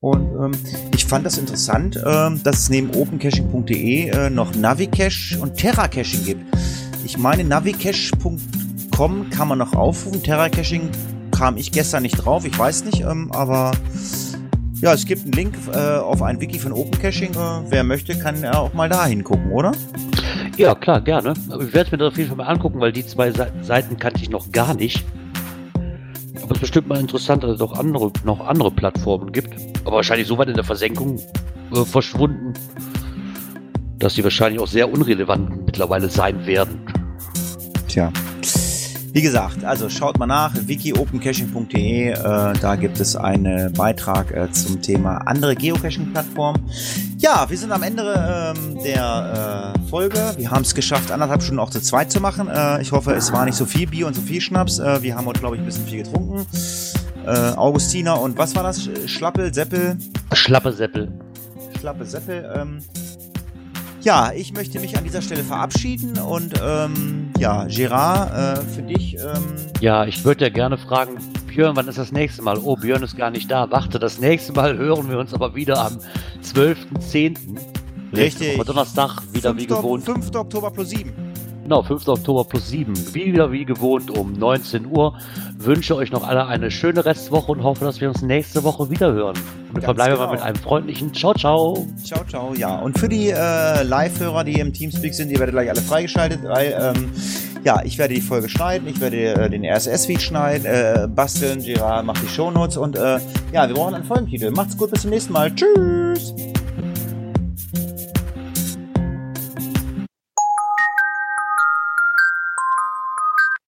Und 0.00 0.28
ähm, 0.32 0.52
ich 0.94 1.04
fand 1.04 1.26
das 1.26 1.38
interessant, 1.38 2.02
ähm, 2.06 2.40
dass 2.44 2.60
es 2.60 2.70
neben 2.70 2.94
opencaching.de 2.94 4.08
äh, 4.08 4.30
noch 4.30 4.54
Navicache 4.54 5.38
und 5.40 5.56
Terracaching 5.56 6.24
gibt. 6.24 6.44
Ich 7.04 7.18
meine, 7.18 7.42
navicache.com 7.44 9.30
kann 9.30 9.48
man 9.48 9.58
noch 9.58 9.74
aufrufen. 9.74 10.22
Terracaching 10.22 10.90
kam 11.32 11.56
ich 11.56 11.72
gestern 11.72 12.02
nicht 12.02 12.16
drauf, 12.16 12.44
ich 12.44 12.56
weiß 12.56 12.84
nicht, 12.84 13.00
ähm, 13.00 13.32
aber 13.32 13.72
ja, 14.80 14.92
es 14.92 15.04
gibt 15.04 15.24
einen 15.24 15.32
Link 15.32 15.54
äh, 15.72 15.78
auf 15.78 16.22
ein 16.22 16.40
Wiki 16.40 16.58
von 16.58 16.72
Opencaching. 16.72 17.32
Äh, 17.32 17.70
wer 17.70 17.84
möchte, 17.84 18.16
kann 18.18 18.40
ja 18.42 18.56
auch 18.58 18.72
mal 18.74 18.88
da 18.88 19.06
hingucken, 19.06 19.50
oder? 19.50 19.72
Ja, 20.56 20.74
klar, 20.74 21.00
gerne. 21.00 21.34
Ich 21.60 21.72
werde 21.74 21.90
mir 21.92 21.98
das 21.98 22.12
auf 22.12 22.18
jeden 22.18 22.28
Fall 22.28 22.36
mal 22.36 22.46
angucken, 22.46 22.80
weil 22.80 22.92
die 22.92 23.06
zwei 23.06 23.30
Se 23.32 23.52
Seiten 23.62 23.96
kannte 23.96 24.22
ich 24.22 24.30
noch 24.30 24.50
gar 24.52 24.74
nicht. 24.74 25.04
Aber 26.42 26.52
es 26.52 26.58
ist 26.58 26.60
bestimmt 26.60 26.88
mal 26.88 26.98
interessant, 26.98 27.42
dass 27.42 27.52
es 27.52 27.58
doch 27.58 27.78
andere, 27.78 28.12
noch 28.24 28.46
andere 28.46 28.70
Plattformen 28.70 29.32
gibt. 29.32 29.54
Aber 29.84 29.96
wahrscheinlich 29.96 30.26
so 30.26 30.38
weit 30.38 30.48
in 30.48 30.54
der 30.54 30.64
Versenkung 30.64 31.20
äh, 31.74 31.84
verschwunden, 31.84 32.54
dass 33.98 34.14
sie 34.14 34.24
wahrscheinlich 34.24 34.60
auch 34.60 34.68
sehr 34.68 34.92
unrelevant 34.92 35.66
mittlerweile 35.66 36.08
sein 36.08 36.46
werden. 36.46 36.80
Tja. 37.88 38.12
Wie 39.10 39.22
gesagt, 39.22 39.64
also 39.64 39.88
schaut 39.88 40.18
mal 40.18 40.26
nach, 40.26 40.52
wikiopencaching.de, 40.54 42.10
äh, 42.10 42.14
da 42.60 42.76
gibt 42.76 43.00
es 43.00 43.16
einen 43.16 43.72
Beitrag 43.72 44.30
äh, 44.32 44.52
zum 44.52 44.80
Thema 44.82 45.18
andere 45.26 45.56
Geocaching-Plattformen. 45.56 46.60
Ja, 47.16 47.46
wir 47.48 47.56
sind 47.58 47.72
am 47.72 47.82
Ende 47.82 48.54
ähm, 48.56 48.78
der 48.84 49.74
äh, 49.74 49.88
Folge. 49.88 50.34
Wir 50.36 50.50
haben 50.50 50.62
es 50.62 50.74
geschafft, 50.74 51.10
anderthalb 51.10 51.42
Stunden 51.42 51.58
auch 51.58 51.70
zu 51.70 51.80
zweit 51.80 52.12
zu 52.12 52.20
machen. 52.20 52.48
Äh, 52.48 52.82
ich 52.82 52.92
hoffe, 52.92 53.12
es 53.14 53.32
war 53.32 53.44
nicht 53.44 53.56
so 53.56 53.64
viel 53.66 53.86
Bier 53.86 54.06
und 54.06 54.14
so 54.14 54.20
viel 54.22 54.40
Schnaps. 54.40 54.78
Äh, 54.78 55.02
wir 55.02 55.16
haben 55.16 55.26
heute, 55.26 55.40
glaube 55.40 55.56
ich, 55.56 55.62
ein 55.62 55.66
bisschen 55.66 55.86
viel 55.86 56.02
getrunken. 56.04 56.46
Äh, 57.26 57.30
Augustiner 57.56 58.20
und 58.20 58.38
was 58.38 58.54
war 58.54 58.62
das? 58.62 58.80
Sch- 58.82 59.08
Schlappel, 59.08 59.52
Seppel? 59.52 59.96
Schlappe 60.32 60.72
Seppel. 60.72 61.10
Schlappe 61.80 62.04
Seppel. 62.04 62.48
Ähm, 62.56 62.78
ja, 64.02 64.32
ich 64.32 64.52
möchte 64.52 64.80
mich 64.80 64.96
an 64.96 65.04
dieser 65.04 65.22
Stelle 65.22 65.42
verabschieden 65.44 66.18
und 66.18 66.54
ähm, 66.62 67.30
ja, 67.38 67.64
Gerard, 67.64 68.58
äh, 68.58 68.62
für 68.62 68.82
dich. 68.82 69.14
Ähm, 69.14 69.56
Ja, 69.80 70.04
ich 70.06 70.24
würde 70.24 70.44
ja 70.44 70.50
gerne 70.50 70.78
fragen, 70.78 71.18
Björn, 71.46 71.74
wann 71.76 71.88
ist 71.88 71.98
das 71.98 72.12
nächste 72.12 72.42
Mal? 72.42 72.58
Oh, 72.58 72.76
Björn 72.76 73.02
ist 73.02 73.16
gar 73.16 73.30
nicht 73.30 73.50
da. 73.50 73.70
Warte, 73.70 73.98
das 73.98 74.18
nächste 74.20 74.52
Mal 74.52 74.76
hören 74.76 75.10
wir 75.10 75.18
uns 75.18 75.34
aber 75.34 75.54
wieder 75.54 75.78
am 75.84 75.98
12.10. 76.42 77.36
Nächste 78.10 78.16
Richtig. 78.42 78.58
Woche 78.58 78.66
Donnerstag, 78.66 79.20
wieder 79.32 79.54
wie 79.56 79.66
5. 79.66 79.76
gewohnt. 79.76 80.04
5. 80.04 80.34
Oktober 80.34 80.70
plus 80.70 80.90
7. 80.90 81.12
Genau, 81.68 81.82
5. 81.82 82.08
Oktober 82.08 82.44
plus 82.44 82.70
7. 82.70 82.94
Wieder 83.12 83.52
wie 83.52 83.66
gewohnt 83.66 84.10
um 84.10 84.32
19 84.32 84.86
Uhr. 84.86 85.18
Wünsche 85.58 85.96
euch 85.96 86.10
noch 86.10 86.26
alle 86.26 86.46
eine 86.46 86.70
schöne 86.70 87.04
Restwoche 87.04 87.52
und 87.52 87.62
hoffe, 87.62 87.84
dass 87.84 88.00
wir 88.00 88.08
uns 88.08 88.22
nächste 88.22 88.64
Woche 88.64 88.88
wieder 88.88 89.12
hören. 89.12 89.36
Und 89.66 89.74
Ganz 89.74 89.84
verbleiben 89.84 90.14
genau. 90.14 90.28
mal 90.28 90.32
mit 90.32 90.40
einem 90.40 90.56
freundlichen 90.56 91.12
Ciao, 91.12 91.34
ciao. 91.34 91.86
Ciao, 92.02 92.24
ciao, 92.24 92.54
ja. 92.54 92.78
Und 92.78 92.98
für 92.98 93.10
die 93.10 93.28
äh, 93.28 93.82
Live-Hörer, 93.82 94.44
die 94.44 94.58
im 94.60 94.72
Teamspeak 94.72 95.12
sind, 95.12 95.30
ihr 95.30 95.38
werdet 95.40 95.54
gleich 95.54 95.68
alle 95.68 95.82
freigeschaltet, 95.82 96.40
weil, 96.44 96.94
ähm, 96.96 97.12
ja, 97.64 97.82
ich 97.84 97.98
werde 97.98 98.14
die 98.14 98.22
Folge 98.22 98.48
schneiden, 98.48 98.88
ich 98.88 98.98
werde 99.02 99.34
äh, 99.34 99.50
den 99.50 99.62
RSS-Feed 99.62 100.22
schneiden, 100.22 100.64
äh, 100.64 101.06
basteln, 101.06 101.62
Gerard 101.62 102.06
macht 102.06 102.22
die 102.22 102.28
Shownotes 102.28 102.78
und, 102.78 102.96
äh, 102.96 103.18
ja, 103.52 103.68
wir 103.68 103.74
brauchen 103.74 103.92
einen 103.92 104.04
Folgentitel. 104.04 104.52
Macht's 104.52 104.74
gut, 104.74 104.90
bis 104.90 105.02
zum 105.02 105.10
nächsten 105.10 105.34
Mal. 105.34 105.54
Tschüss! 105.54 106.32